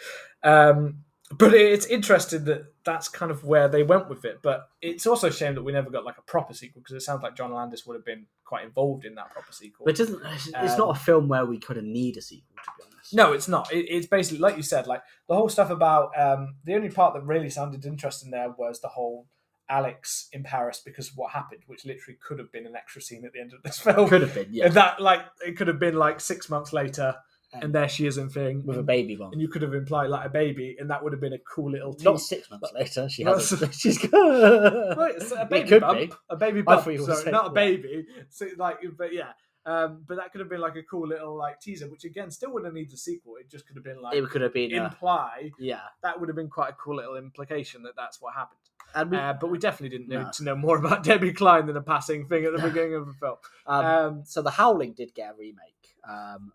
Um, 0.44 1.04
but 1.38 1.54
it's 1.54 1.86
interesting 1.86 2.46
that 2.46 2.74
that's 2.84 3.08
kind 3.08 3.32
of 3.32 3.44
where 3.44 3.68
they 3.68 3.84
went 3.84 4.10
with 4.10 4.26
it. 4.26 4.40
But 4.42 4.68
it's 4.82 5.06
also 5.06 5.28
a 5.28 5.32
shame 5.32 5.56
that 5.56 5.64
we 5.64 5.72
never 5.72 5.90
got 5.90 6.04
like 6.06 6.18
a 6.18 6.22
proper 6.24 6.54
sequel 6.54 6.82
because 6.82 6.96
it 6.96 7.02
sounds 7.06 7.22
like 7.24 7.36
John 7.36 7.54
Landis 7.54 7.86
would 7.86 7.96
have 7.96 8.06
been 8.06 8.26
quite 8.44 8.66
involved 8.66 9.06
in 9.06 9.16
that 9.16 9.32
proper 9.32 9.52
sequel. 9.52 9.86
But 9.86 9.96
it 9.96 9.98
doesn't. 9.98 10.22
It's 10.26 10.74
Um, 10.74 10.78
not 10.78 10.98
a 10.98 11.00
film 11.00 11.28
where 11.28 11.46
we 11.46 11.60
kind 11.60 11.78
of 11.78 11.86
need 11.86 12.18
a 12.18 12.22
sequel, 12.22 12.56
to 12.64 12.72
be 12.78 12.84
honest. 12.92 13.14
No, 13.14 13.34
it's 13.34 13.48
not. 13.48 13.72
It, 13.72 13.86
it's 13.90 14.08
basically 14.08 14.40
like 14.40 14.58
you 14.58 14.64
said, 14.64 14.88
like 14.88 15.02
the 15.28 15.36
whole 15.36 15.50
stuff 15.50 15.70
about 15.70 16.12
um, 16.20 16.56
the 16.66 16.76
only 16.76 16.90
part 16.90 17.14
that 17.14 17.24
really 17.24 17.50
sounded 17.50 17.86
interesting 17.86 18.32
there 18.32 18.50
was 18.58 18.82
the 18.82 18.90
whole 18.90 19.28
Alex 19.70 20.28
in 20.34 20.44
Paris 20.44 20.82
because 20.84 21.08
of 21.10 21.14
what 21.18 21.32
happened, 21.32 21.62
which 21.68 21.86
literally 21.86 22.18
could 22.22 22.40
have 22.40 22.52
been 22.52 22.66
an 22.66 22.76
extra 22.76 23.02
scene 23.02 23.24
at 23.26 23.32
the 23.32 23.40
end 23.40 23.54
of 23.54 23.64
this 23.64 23.80
film. 23.86 24.10
could 24.10 24.22
have 24.22 24.34
been, 24.34 24.48
yeah, 24.52 24.66
And 24.66 24.74
that 24.74 25.00
like 25.00 25.22
it 25.46 25.56
could 25.56 25.68
have 25.68 25.80
been 25.80 25.96
like 25.96 26.20
six 26.20 26.50
months 26.50 26.74
later, 26.74 27.16
and 27.54 27.74
there 27.76 27.90
she 27.90 28.06
is 28.08 28.18
in 28.18 28.30
thing 28.30 28.66
with 28.66 28.78
a 28.78 28.84
baby 28.84 29.16
bump. 29.16 29.34
and 29.34 29.42
you 29.42 29.48
could 29.48 29.62
have 29.62 29.74
implied 29.74 30.10
like 30.10 30.26
a 30.26 30.30
baby, 30.30 30.76
and 30.80 30.90
that 30.90 31.04
would 31.04 31.12
have 31.14 31.20
been 31.22 31.34
a 31.34 31.40
cool 31.40 31.72
little 31.72 31.94
tease. 31.94 32.06
Not 32.06 32.22
six 32.22 32.50
months 32.50 32.72
later, 32.74 33.10
she 33.10 33.24
has. 33.24 33.52
A, 33.62 33.72
she's 33.72 34.00
Well, 34.12 35.02
it's 35.16 35.32
a 35.32 35.46
baby 35.46 35.80
bump, 35.80 36.00
be. 36.00 36.12
a 36.30 36.36
baby 36.38 36.62
bump. 36.62 36.84
thought 36.84 36.94
you 36.94 37.06
were 37.06 37.16
Sorry, 37.16 37.32
not 37.32 37.48
a 37.48 37.50
baby. 37.50 38.06
So 38.30 38.48
like, 38.58 38.78
but 38.98 39.14
yeah. 39.14 39.32
Um, 39.64 40.04
but 40.08 40.18
that 40.18 40.32
could 40.32 40.40
have 40.40 40.50
been 40.50 40.60
like 40.60 40.76
a 40.76 40.82
cool 40.82 41.08
little 41.08 41.36
like 41.38 41.60
teaser, 41.60 41.88
which 41.88 42.04
again 42.04 42.32
still 42.32 42.52
wouldn't 42.52 42.74
need 42.74 42.92
a 42.94 42.98
sequel. 42.98 43.36
It 43.40 43.48
just 43.48 43.68
could 43.68 43.76
have 43.76 43.84
been 43.84 44.02
like 44.02 44.16
It 44.16 44.28
could 44.30 44.42
have 44.42 44.54
been. 44.56 44.74
Uh, 44.76 44.86
imply 44.86 45.52
yeah, 45.60 45.82
that 46.02 46.20
would 46.20 46.30
have 46.30 46.36
been 46.36 46.50
quite 46.50 46.72
a 46.72 46.74
cool 46.74 46.96
little 46.96 47.16
implication 47.16 47.84
that 47.84 47.94
that's 47.96 48.20
what 48.20 48.34
happened. 48.34 48.58
and 48.96 49.12
we, 49.12 49.18
Uh, 49.18 49.34
but 49.34 49.52
we 49.52 49.60
definitely 49.60 49.96
didn't 49.96 50.10
need 50.10 50.24
No. 50.24 50.32
to 50.34 50.44
know 50.44 50.56
more 50.56 50.78
about 50.78 51.04
Debbie 51.10 51.32
Klein 51.32 51.68
than 51.68 51.78
a 51.78 51.82
passing 51.82 52.26
thing 52.28 52.44
at 52.46 52.54
the 52.56 52.62
beginning 52.68 52.96
of 52.96 53.06
the 53.06 53.14
film. 53.14 53.36
um, 53.68 53.86
Um, 53.86 54.22
so 54.26 54.42
the 54.42 54.50
Howling 54.50 54.94
did 54.94 55.14
get 55.14 55.30
a 55.30 55.38
remake 55.38 55.96
um, 56.10 56.52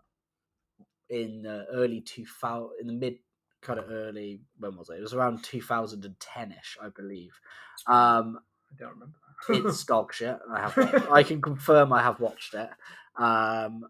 in 1.09 1.43
the 1.43 1.65
early 1.71 2.01
two 2.01 2.25
thousand, 2.25 2.77
in 2.81 2.87
the 2.87 2.93
mid 2.93 3.17
kind 3.61 3.79
of 3.79 3.89
early. 3.89 4.41
When 4.59 4.77
was 4.77 4.89
it? 4.89 4.97
It 4.97 5.01
was 5.01 5.13
around 5.13 5.43
two 5.43 5.61
thousand 5.61 6.05
and 6.05 6.19
ten 6.19 6.51
ish, 6.51 6.77
I 6.81 6.89
believe. 6.89 7.39
Um, 7.87 8.39
I 8.71 8.75
don't 8.77 8.93
remember. 8.93 9.17
it's 9.49 9.83
dog 9.83 10.13
shit. 10.13 10.37
I 10.51 10.69
have. 10.69 11.07
I 11.11 11.23
can 11.23 11.41
confirm 11.49 11.93
I 11.93 12.01
have 12.01 12.19
watched 12.19 12.53
it, 12.53 12.69
um, 13.17 13.85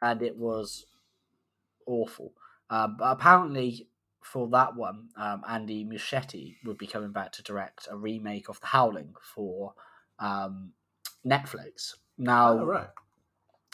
and 0.00 0.22
it 0.22 0.36
was 0.36 0.86
awful. 1.86 2.32
Um, 2.70 2.96
but 2.98 3.10
apparently, 3.10 3.88
for 4.22 4.48
that 4.48 4.76
one, 4.76 5.08
um, 5.16 5.42
Andy 5.48 5.84
Muschietti 5.84 6.56
would 6.64 6.78
be 6.78 6.86
coming 6.86 7.10
back 7.12 7.32
to 7.32 7.42
direct 7.42 7.88
a 7.90 7.96
remake 7.96 8.48
of 8.48 8.60
The 8.60 8.68
Howling 8.68 9.14
for 9.34 9.74
um, 10.18 10.72
Netflix. 11.26 11.94
Now, 12.16 12.52
oh, 12.52 12.64
right. 12.64 12.88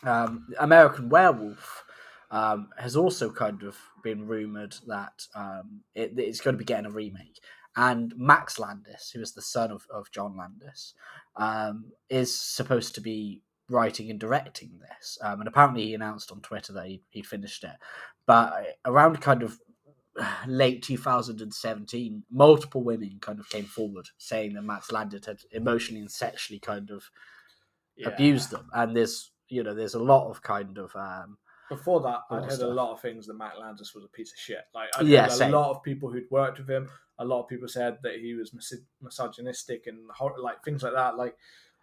um, 0.05 0.47
American 0.59 1.09
Werewolf 1.09 1.85
um, 2.31 2.69
has 2.77 2.97
also 2.97 3.31
kind 3.31 3.63
of 3.63 3.77
been 4.03 4.27
rumored 4.27 4.75
that 4.87 5.27
um, 5.35 5.81
it, 5.95 6.13
it's 6.17 6.41
going 6.41 6.55
to 6.55 6.59
be 6.59 6.65
getting 6.65 6.87
a 6.87 6.91
remake. 6.91 7.41
And 7.77 8.15
Max 8.17 8.59
Landis, 8.59 9.11
who 9.15 9.21
is 9.21 9.33
the 9.33 9.43
son 9.43 9.71
of, 9.71 9.87
of 9.93 10.11
John 10.11 10.37
Landis, 10.37 10.95
um, 11.37 11.93
is 12.09 12.39
supposed 12.39 12.95
to 12.95 13.01
be 13.01 13.43
writing 13.69 14.11
and 14.11 14.19
directing 14.19 14.79
this. 14.81 15.19
Um, 15.21 15.41
and 15.41 15.49
apparently, 15.49 15.85
he 15.85 15.95
announced 15.95 16.33
on 16.33 16.41
Twitter 16.41 16.73
that 16.73 16.87
he, 16.87 17.03
he'd 17.11 17.27
finished 17.27 17.65
it. 17.65 17.77
But 18.27 18.79
around 18.85 19.21
kind 19.21 19.43
of 19.43 19.59
late 20.47 20.83
2017, 20.83 22.25
multiple 22.31 22.83
women 22.83 23.19
kind 23.21 23.39
of 23.39 23.49
came 23.51 23.65
forward 23.67 24.07
saying 24.19 24.55
that 24.55 24.63
Max 24.63 24.91
Landis 24.91 25.27
had 25.27 25.41
emotionally 25.53 26.01
and 26.01 26.11
sexually 26.11 26.59
kind 26.59 26.91
of 26.91 27.05
Yeah. 27.97 28.09
abused 28.09 28.51
them. 28.51 28.69
And 28.73 28.97
there's 28.97 29.33
you 29.49 29.63
know 29.63 29.75
there's 29.75 29.95
a 29.95 30.03
lot 30.03 30.29
of 30.31 30.43
kind 30.43 30.79
of 30.79 30.95
um 30.97 31.39
Before 31.69 32.01
that, 32.03 32.21
I'd 32.31 32.45
heard 32.45 32.61
a 32.61 32.69
lot 32.69 32.93
of 32.93 33.01
things 33.01 33.27
that 33.27 33.35
Max 33.35 33.57
Landis 33.59 33.95
was 33.95 34.05
a 34.05 34.09
piece 34.09 34.33
of 34.33 34.39
shit. 34.39 34.61
Like, 34.75 34.89
I'd 34.97 35.07
Yeah, 35.07 35.23
heard 35.29 35.41
a 35.41 35.49
lot 35.49 35.71
of 35.71 35.83
people 35.83 36.11
who'd 36.11 36.31
worked 36.31 36.59
with 36.59 36.71
him. 36.71 36.89
A 37.19 37.25
lot 37.25 37.43
of 37.43 37.49
people 37.49 37.67
said 37.69 37.99
that 38.03 38.17
he 38.21 38.35
was 38.35 38.53
mis- 38.55 38.75
misogynistic 39.01 39.87
and 39.87 39.99
hor- 40.11 40.39
like 40.39 40.63
things 40.65 40.83
like 40.83 40.93
that. 40.95 41.17
Like, 41.17 41.35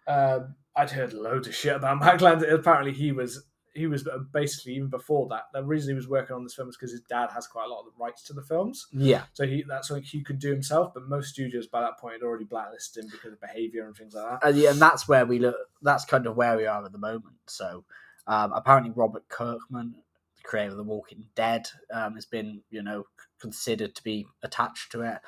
um, 0.06 0.54
I'd 0.76 0.90
heard 0.90 1.12
loads 1.12 1.48
of 1.48 1.54
shit 1.54 1.76
about 1.76 1.98
Max 2.00 2.22
Landis. 2.22 2.50
Apparently, 2.52 2.92
he 2.92 3.12
was 3.12 3.44
he 3.74 3.88
was 3.88 4.08
basically 4.32 4.74
even 4.76 4.88
before 4.88 5.26
that. 5.30 5.46
The 5.52 5.64
reason 5.64 5.90
he 5.90 5.94
was 5.96 6.06
working 6.08 6.36
on 6.36 6.44
this 6.44 6.54
film 6.54 6.68
was 6.68 6.76
because 6.76 6.92
his 6.92 7.00
dad 7.08 7.30
has 7.34 7.48
quite 7.48 7.64
a 7.64 7.68
lot 7.68 7.80
of 7.80 7.86
the 7.86 8.04
rights 8.04 8.22
to 8.24 8.32
the 8.32 8.42
films. 8.42 8.86
yeah 8.92 9.24
So 9.32 9.44
he 9.46 9.64
that's 9.68 9.88
something 9.88 10.04
he 10.04 10.22
could 10.22 10.38
do 10.38 10.50
himself, 10.52 10.94
but 10.94 11.08
most 11.08 11.30
studios 11.30 11.66
by 11.66 11.80
that 11.80 11.98
point 11.98 12.14
had 12.14 12.22
already 12.22 12.44
blacklisted 12.44 13.02
him 13.04 13.10
because 13.10 13.32
of 13.32 13.40
behaviour 13.40 13.84
and 13.86 13.96
things 13.96 14.14
like 14.14 14.40
that. 14.40 14.48
and, 14.48 14.56
yeah, 14.56 14.70
and 14.70 14.80
that's 14.80 15.08
where 15.08 15.26
we 15.26 15.40
look 15.40 15.56
that's 15.82 16.04
kind 16.04 16.26
of 16.28 16.36
where 16.36 16.56
we 16.56 16.66
are 16.66 16.84
at 16.84 16.92
the 16.92 16.98
moment 16.98 17.34
so 17.48 17.84
um 18.26 18.52
apparently 18.52 18.92
robert 18.94 19.28
kirkman 19.28 19.94
the 20.36 20.42
creator 20.42 20.70
of 20.70 20.76
the 20.76 20.82
walking 20.82 21.24
dead 21.34 21.66
um 21.92 22.14
has 22.14 22.26
been 22.26 22.62
you 22.70 22.82
know 22.82 23.04
considered 23.40 23.94
to 23.94 24.02
be 24.02 24.26
attached 24.42 24.90
to 24.92 25.02
it. 25.02 25.18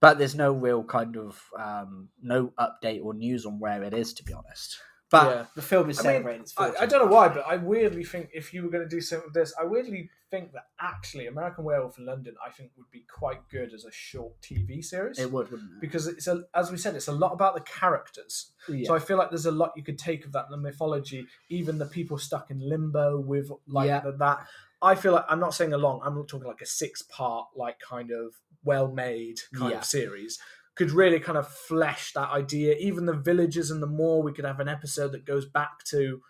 But 0.00 0.18
there's 0.18 0.34
no 0.34 0.52
real 0.52 0.82
kind 0.84 1.16
of 1.16 1.40
um 1.58 2.08
no 2.22 2.52
update 2.58 3.04
or 3.04 3.14
news 3.14 3.46
on 3.46 3.58
where 3.58 3.82
it 3.82 3.94
is 3.94 4.12
to 4.14 4.24
be 4.24 4.32
honest 4.32 4.78
but 5.12 5.26
Yeah. 5.36 5.46
the 5.54 5.62
film 5.62 5.88
is 5.90 6.04
I 6.04 6.18
mean, 6.18 6.40
its 6.40 6.54
I, 6.58 6.70
40th 6.70 6.80
I 6.80 6.86
don't 6.86 7.06
know 7.06 7.12
why, 7.12 7.28
but 7.28 7.44
I 7.46 7.56
weirdly 7.56 8.02
think 8.02 8.30
if 8.34 8.52
you 8.52 8.64
were 8.64 8.70
going 8.70 8.82
to 8.82 8.88
do 8.96 9.00
something 9.00 9.26
with 9.26 9.34
this, 9.34 9.54
I 9.60 9.64
weirdly 9.64 10.10
think 10.30 10.52
that 10.54 10.64
actually 10.80 11.26
American 11.26 11.62
Werewolf 11.64 11.98
in 11.98 12.06
London, 12.06 12.34
I 12.44 12.50
think 12.50 12.70
would 12.78 12.90
be 12.90 13.04
quite 13.08 13.46
good 13.50 13.72
as 13.74 13.84
a 13.84 13.92
short 13.92 14.32
TV 14.40 14.82
series. 14.82 15.18
it 15.18 15.30
would 15.30 15.50
wouldn't 15.50 15.70
it 15.76 15.80
because 15.80 16.06
it's 16.08 16.26
a, 16.26 16.44
as 16.54 16.70
we 16.72 16.78
said, 16.78 16.96
it's 16.96 17.08
a 17.08 17.12
lot 17.12 17.32
about 17.32 17.54
the 17.54 17.60
characters. 17.60 18.52
yeah. 18.68 18.86
So 18.88 18.94
I 18.94 18.98
feel 18.98 19.18
like 19.18 19.28
there's 19.30 19.46
a 19.46 19.52
lot 19.52 19.72
you 19.76 19.82
could 19.84 19.98
take 19.98 20.24
of 20.24 20.32
that 20.32 20.48
the 20.50 20.56
mythology, 20.56 21.26
even 21.50 21.76
the 21.78 21.86
people 21.86 22.16
stuck 22.18 22.50
in 22.50 22.58
limbo 22.66 23.20
with 23.20 23.50
like 23.68 23.88
Yeah. 23.88 24.00
the, 24.00 24.12
that. 24.12 24.46
I 24.80 24.94
feel 24.96 25.12
like 25.12 25.26
I'm 25.28 25.38
not 25.38 25.54
saying 25.54 25.72
a 25.74 25.78
long. 25.78 26.00
I'm 26.02 26.16
not 26.16 26.26
talking 26.28 26.48
like 26.48 26.60
a 26.62 26.66
six 26.66 27.02
part, 27.02 27.48
like 27.54 27.78
kind 27.78 28.10
of 28.10 28.34
well 28.64 28.88
made 28.90 29.38
kind 29.54 29.70
Yeah. 29.72 29.78
of 29.78 29.84
series. 29.84 30.38
Could 30.74 30.90
really 30.90 31.20
kind 31.20 31.36
of 31.38 31.46
flesh 31.48 32.12
that 32.14 32.30
idea. 32.30 32.74
Even 32.80 33.06
the 33.06 33.12
villages 33.12 33.70
and 33.70 33.82
the 33.82 33.86
more 33.86 34.22
we 34.22 34.32
could 34.32 34.44
have 34.46 34.60
an 34.60 34.68
episode 34.68 35.12
that 35.12 35.26
goes 35.26 35.44
back 35.46 35.84
to 35.84 36.20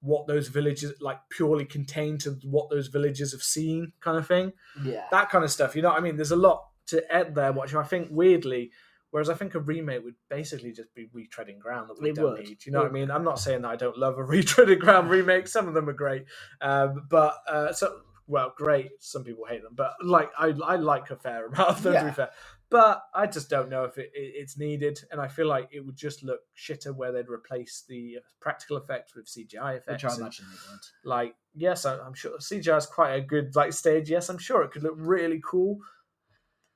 what 0.00 0.26
those 0.26 0.48
villages 0.48 0.92
like 1.00 1.18
purely 1.30 1.64
contain 1.64 2.18
to 2.18 2.38
what 2.44 2.68
those 2.70 2.88
villages 2.88 3.32
have 3.32 3.42
seen, 3.42 3.92
kind 4.00 4.18
of 4.18 4.26
thing 4.26 4.52
yeah 4.84 5.04
that 5.10 5.30
kind 5.30 5.42
of 5.44 5.50
stuff. 5.50 5.74
You 5.74 5.82
know 5.82 5.88
what 5.88 5.98
I 5.98 6.02
mean? 6.02 6.16
There's 6.16 6.30
a 6.30 6.36
lot 6.36 6.66
to 6.88 7.02
add 7.12 7.34
there, 7.34 7.50
which 7.52 7.74
I 7.74 7.82
think 7.82 8.08
weirdly, 8.10 8.70
whereas 9.10 9.30
I 9.30 9.34
think 9.34 9.54
a 9.54 9.58
remake 9.60 10.04
would 10.04 10.14
basically 10.28 10.72
just 10.72 10.94
be 10.94 11.06
retreading 11.06 11.58
ground 11.58 11.88
that 11.88 12.00
we 12.00 12.10
It 12.10 12.16
don't 12.16 12.32
would. 12.32 12.40
need. 12.46 12.64
You 12.66 12.72
know 12.72 12.80
what 12.82 12.88
I 12.88 12.92
mean? 12.92 13.10
I'm 13.10 13.24
not 13.24 13.40
saying 13.40 13.62
that 13.62 13.68
I 13.68 13.76
don't 13.76 13.96
love 13.98 14.18
a 14.18 14.22
retreading 14.34 14.78
ground 14.78 15.08
remake. 15.10 15.48
Some 15.48 15.66
of 15.66 15.74
them 15.74 15.88
are 15.88 15.94
great, 15.94 16.26
um, 16.60 17.06
but 17.10 17.34
uh, 17.48 17.72
so 17.72 18.00
well, 18.28 18.52
great. 18.56 18.90
Some 19.00 19.24
people 19.24 19.46
hate 19.46 19.62
them, 19.62 19.72
but 19.74 19.92
like 20.04 20.30
I, 20.38 20.52
I 20.64 20.76
like 20.76 21.10
a 21.10 21.16
fair 21.16 21.46
amount 21.46 21.70
of 21.70 21.82
them 21.82 21.94
to 21.94 22.04
be 22.04 22.14
fair. 22.14 22.30
But 22.68 23.02
I 23.14 23.26
just 23.26 23.48
don't 23.48 23.68
know 23.70 23.84
if 23.84 23.96
it, 23.96 24.10
it, 24.14 24.32
it's 24.34 24.58
needed, 24.58 24.98
and 25.12 25.20
I 25.20 25.28
feel 25.28 25.46
like 25.46 25.68
it 25.72 25.86
would 25.86 25.96
just 25.96 26.24
look 26.24 26.40
shitter 26.56 26.94
where 26.94 27.12
they'd 27.12 27.28
replace 27.28 27.84
the 27.88 28.18
practical 28.40 28.76
effects 28.76 29.14
with 29.14 29.26
CGI 29.26 29.76
effects. 29.78 30.02
which 30.02 30.12
i 30.12 30.16
imagine 30.16 30.46
they 30.50 30.72
would. 30.72 30.80
like 31.04 31.34
yes 31.54 31.86
I- 31.86 31.98
i'm 32.00 32.12
sure 32.14 32.36
cgi 32.38 32.76
is 32.76 32.86
quite 32.86 33.14
a 33.14 33.20
good 33.20 33.54
like 33.54 33.72
stage. 33.72 34.10
Yes 34.10 34.28
i'm 34.28 34.38
sure 34.38 34.62
it 34.62 34.72
could 34.72 34.82
look 34.82 34.94
really 34.96 35.40
cool 35.44 35.78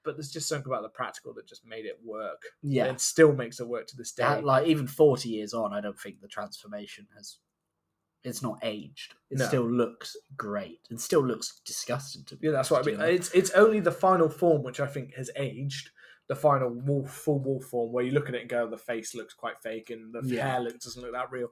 but 0.04 0.16
there's 0.16 0.30
just 0.30 0.48
something 0.48 0.66
about 0.72 0.82
the 0.82 0.88
practical 0.88 1.34
that 1.34 1.46
just 1.46 1.66
made 1.66 1.84
it 1.84 1.98
work. 2.02 2.40
Yeah. 2.62 2.84
And 2.86 2.96
it 2.96 3.00
still 3.02 3.34
makes 3.34 3.60
it 3.60 3.68
work 3.68 3.86
to 3.88 3.96
this 3.98 4.12
day. 4.12 4.22
Uh, 4.22 4.40
like 4.40 4.66
even 4.66 4.86
40 4.86 5.28
years 5.28 5.52
on 5.52 5.72
i 5.74 5.80
don't 5.80 5.98
think 6.00 6.20
the 6.20 6.28
transformation 6.28 7.06
has 7.16 7.36
it's 8.24 8.42
not 8.42 8.58
aged 8.62 9.14
it 9.30 9.38
No. 9.38 9.46
still 9.46 9.70
looks 9.70 10.16
great 10.36 10.80
it 10.90 11.00
still 11.00 11.24
looks 11.24 11.60
disgusting 11.64 12.24
to 12.24 12.36
be 12.36 12.46
yeah 12.48 12.52
that's 12.52 12.70
what 12.70 12.86
i 12.86 12.90
mean 12.90 13.00
it's 13.00 13.30
it's 13.32 13.50
only 13.52 13.80
the 13.80 13.92
final 13.92 14.28
form 14.28 14.62
which 14.62 14.80
i 14.80 14.86
think 14.86 15.14
has 15.14 15.30
aged 15.36 15.90
the 16.28 16.36
final 16.36 16.70
wolf 16.70 17.10
full 17.10 17.40
wolf 17.40 17.64
form 17.64 17.92
where 17.92 18.04
you 18.04 18.12
look 18.12 18.28
at 18.28 18.34
it 18.34 18.42
and 18.42 18.50
go 18.50 18.62
oh, 18.64 18.70
the 18.70 18.76
face 18.78 19.14
looks 19.14 19.34
quite 19.34 19.58
fake 19.62 19.90
and 19.90 20.12
the 20.14 20.20
Yeah. 20.24 20.46
hair 20.48 20.60
look, 20.60 20.78
doesn't 20.78 21.02
look 21.02 21.12
that 21.12 21.30
real 21.32 21.48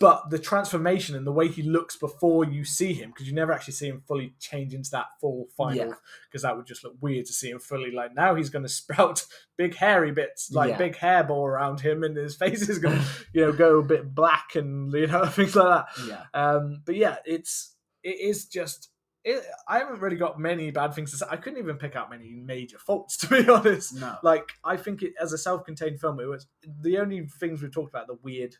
but 0.00 0.30
the 0.30 0.38
transformation 0.38 1.14
and 1.14 1.24
the 1.26 1.30
way 1.32 1.46
he 1.46 1.62
looks 1.62 1.94
before 1.94 2.44
you 2.44 2.64
see 2.64 2.92
him 2.94 3.10
because 3.10 3.28
you 3.28 3.34
never 3.34 3.52
actually 3.52 3.74
see 3.74 3.86
him 3.86 4.02
fully 4.08 4.34
change 4.40 4.74
into 4.74 4.90
that 4.90 5.06
full 5.20 5.46
final 5.56 5.76
Yeah. 5.76 5.92
because 6.28 6.42
that 6.42 6.56
would 6.56 6.66
just 6.66 6.82
look 6.82 6.94
weird 7.00 7.26
to 7.26 7.32
see 7.32 7.50
him 7.50 7.58
fully 7.60 7.90
like 7.92 8.14
now 8.14 8.34
he's 8.34 8.50
going 8.50 8.62
to 8.64 8.68
sprout 8.68 9.24
big 9.56 9.76
hairy 9.76 10.10
bits 10.10 10.50
like 10.50 10.70
Yeah. 10.70 10.78
big 10.78 10.96
hairball 10.96 11.46
around 11.46 11.80
him 11.80 12.02
and 12.02 12.16
his 12.16 12.34
face 12.42 12.68
is 12.68 12.78
going 12.78 12.98
to 12.98 13.04
you 13.32 13.42
know 13.42 13.52
go 13.52 13.78
a 13.78 13.82
bit 13.84 14.14
black 14.14 14.56
and 14.56 14.92
you 14.92 15.06
know 15.06 15.26
things 15.38 15.54
like 15.54 15.86
that. 15.86 16.06
Yeah. 16.08 16.24
Um 16.32 16.82
but 16.84 16.96
yeah 16.96 17.16
it's 17.24 17.76
it 18.02 18.18
is 18.20 18.46
just 18.46 18.88
it, 19.22 19.44
i 19.68 19.76
haven't 19.78 20.00
really 20.00 20.16
got 20.16 20.40
many 20.40 20.70
bad 20.70 20.94
things 20.94 21.10
to 21.10 21.18
say. 21.18 21.26
I 21.28 21.36
couldn't 21.36 21.58
even 21.58 21.76
pick 21.76 21.94
out 21.94 22.08
many 22.08 22.32
major 22.32 22.78
faults 22.78 23.16
to 23.18 23.26
be 23.28 23.46
honest. 23.50 23.94
No. 24.00 24.16
Like 24.22 24.48
i 24.64 24.78
think 24.78 25.02
it 25.02 25.12
as 25.20 25.34
a 25.34 25.38
self-contained 25.38 26.00
film 26.00 26.18
it 26.20 26.24
was 26.24 26.46
the 26.80 26.96
only 26.96 27.26
things 27.26 27.60
we've 27.60 27.70
talked 27.70 27.90
about 27.90 28.06
the 28.06 28.16
weird 28.22 28.56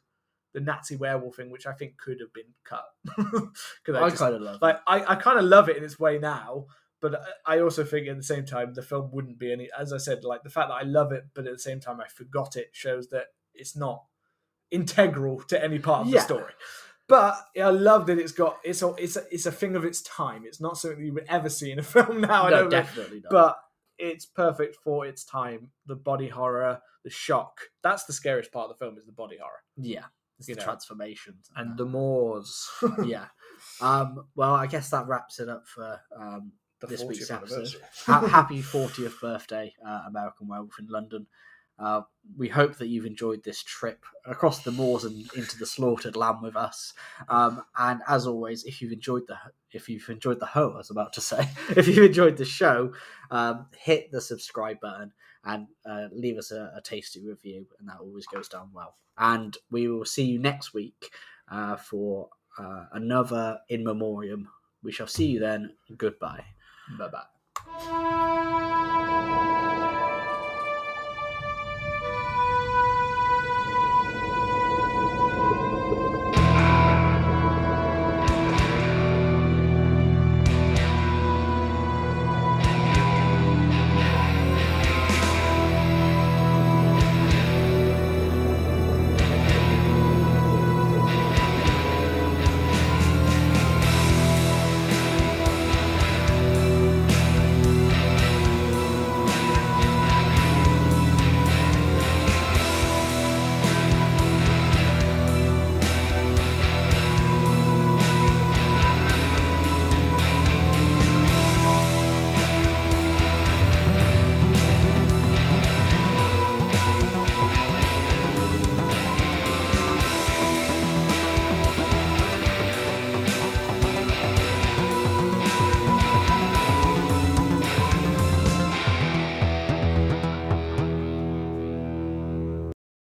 the 0.52 0.60
Nazi 0.60 0.96
werewolf 0.96 1.36
thing, 1.36 1.50
which 1.50 1.66
I 1.66 1.72
think 1.72 1.96
could 1.98 2.18
have 2.20 2.32
been 2.32 2.52
cut. 2.64 2.84
I 3.94 4.08
just- 4.08 4.18
kind 4.18 4.34
of 4.34 4.42
love 4.42 4.58
like 4.62 4.78
I, 4.86 5.04
I 5.12 5.14
kind 5.16 5.38
of 5.38 5.44
love 5.44 5.68
it 5.68 5.76
in 5.76 5.84
its 5.84 5.98
way 5.98 6.18
now, 6.18 6.66
but 7.00 7.14
I 7.46 7.56
I 7.56 7.60
also 7.60 7.84
think 7.84 8.08
at 8.08 8.16
the 8.16 8.22
same 8.22 8.44
time 8.46 8.74
the 8.74 8.82
film 8.82 9.10
wouldn't 9.12 9.38
be 9.38 9.52
any. 9.52 9.68
As 9.78 9.92
I 9.92 9.98
said, 9.98 10.24
like 10.24 10.42
the 10.42 10.50
fact 10.50 10.68
that 10.68 10.74
I 10.74 10.82
love 10.82 11.12
it, 11.12 11.24
but 11.34 11.46
at 11.46 11.52
the 11.52 11.58
same 11.58 11.80
time 11.80 12.00
I 12.00 12.08
forgot 12.08 12.56
it 12.56 12.70
shows 12.72 13.08
that 13.08 13.26
it's 13.54 13.76
not 13.76 14.04
integral 14.70 15.40
to 15.48 15.62
any 15.62 15.78
part 15.78 16.02
of 16.02 16.08
Yeah. 16.12 16.20
the 16.20 16.24
story. 16.24 16.52
But 17.08 17.34
I 17.60 17.70
love 17.70 18.06
that 18.06 18.18
it's 18.18 18.30
got 18.32 18.58
it's 18.62 18.82
a 18.82 18.94
it's 18.94 19.16
a, 19.16 19.22
it's 19.32 19.46
a 19.46 19.50
thing 19.52 19.74
of 19.74 19.84
its 19.84 20.00
time. 20.02 20.44
It's 20.46 20.60
not 20.60 20.78
something 20.78 21.04
you 21.04 21.12
would 21.14 21.26
ever 21.28 21.48
see 21.48 21.72
in 21.72 21.78
a 21.80 21.82
film 21.94 22.20
now. 22.20 22.44
I 22.44 22.50
no, 22.50 22.68
definitely 22.68 23.20
not. 23.20 23.30
but 23.30 23.58
it's 23.98 24.26
perfect 24.26 24.76
for 24.84 25.04
its 25.06 25.24
time. 25.24 25.70
The 25.86 25.96
body 25.96 26.28
horror, 26.28 26.80
the 27.04 27.10
shock. 27.10 27.60
That's 27.82 28.04
the 28.04 28.12
scariest 28.12 28.52
part 28.52 28.70
of 28.70 28.78
the 28.78 28.84
film 28.84 28.96
is 28.96 29.06
the 29.06 29.12
body 29.12 29.38
horror 29.42 29.58
yeah, 29.76 30.04
it's 30.40 30.48
you 30.48 30.54
the 30.54 30.60
know, 30.60 30.64
transformations 30.66 31.50
and 31.56 31.76
the 31.76 31.84
Moors. 31.84 32.68
yeah. 33.04 33.26
Um, 33.80 34.24
well, 34.34 34.54
I 34.54 34.66
guess 34.66 34.90
that 34.90 35.06
wraps 35.06 35.38
it 35.38 35.48
up 35.48 35.66
for 35.68 36.00
um, 36.18 36.52
This 36.88 37.04
week's 37.04 37.30
episode. 37.30 37.68
ha- 38.06 38.26
happy 38.26 38.62
40th 38.62 39.20
birthday, 39.20 39.72
uh, 39.86 40.02
American 40.08 40.48
Werewolf 40.48 40.78
in 40.78 40.86
London. 40.88 41.26
Uh, 41.80 42.02
we 42.36 42.48
hope 42.48 42.76
that 42.76 42.88
you've 42.88 43.06
enjoyed 43.06 43.42
this 43.42 43.62
trip 43.62 44.04
across 44.26 44.62
the 44.62 44.70
moors 44.70 45.04
and 45.04 45.32
into 45.34 45.58
the 45.58 45.66
slaughtered 45.66 46.14
lamb 46.14 46.42
with 46.42 46.54
us. 46.54 46.92
Um, 47.28 47.62
and 47.76 48.02
as 48.06 48.26
always, 48.26 48.64
if 48.64 48.82
you've 48.82 48.92
enjoyed 48.92 49.26
the 49.26 49.36
if 49.72 49.88
you've 49.88 50.08
enjoyed 50.08 50.40
the 50.40 50.46
hoe, 50.46 50.72
I 50.74 50.78
was 50.78 50.90
about 50.90 51.12
to 51.14 51.20
say, 51.20 51.48
if 51.70 51.88
you've 51.88 52.04
enjoyed 52.04 52.36
the 52.36 52.44
show, 52.44 52.92
um, 53.30 53.66
hit 53.76 54.10
the 54.10 54.20
subscribe 54.20 54.80
button 54.80 55.12
and 55.44 55.68
uh, 55.86 56.08
leave 56.12 56.36
us 56.36 56.50
a, 56.50 56.72
a 56.76 56.82
tasty 56.82 57.24
review, 57.26 57.66
and 57.78 57.88
that 57.88 57.98
always 58.00 58.26
goes 58.26 58.48
down 58.48 58.70
well. 58.74 58.96
And 59.16 59.56
we 59.70 59.88
will 59.88 60.04
see 60.04 60.24
you 60.24 60.38
next 60.38 60.74
week 60.74 61.10
uh, 61.50 61.76
for 61.76 62.28
uh, 62.58 62.84
another 62.92 63.58
in 63.68 63.84
memoriam. 63.84 64.48
We 64.82 64.92
shall 64.92 65.06
see 65.06 65.26
you 65.26 65.40
then. 65.40 65.74
Goodbye. 65.96 66.44
Bye 66.98 67.08
bye. 67.08 67.26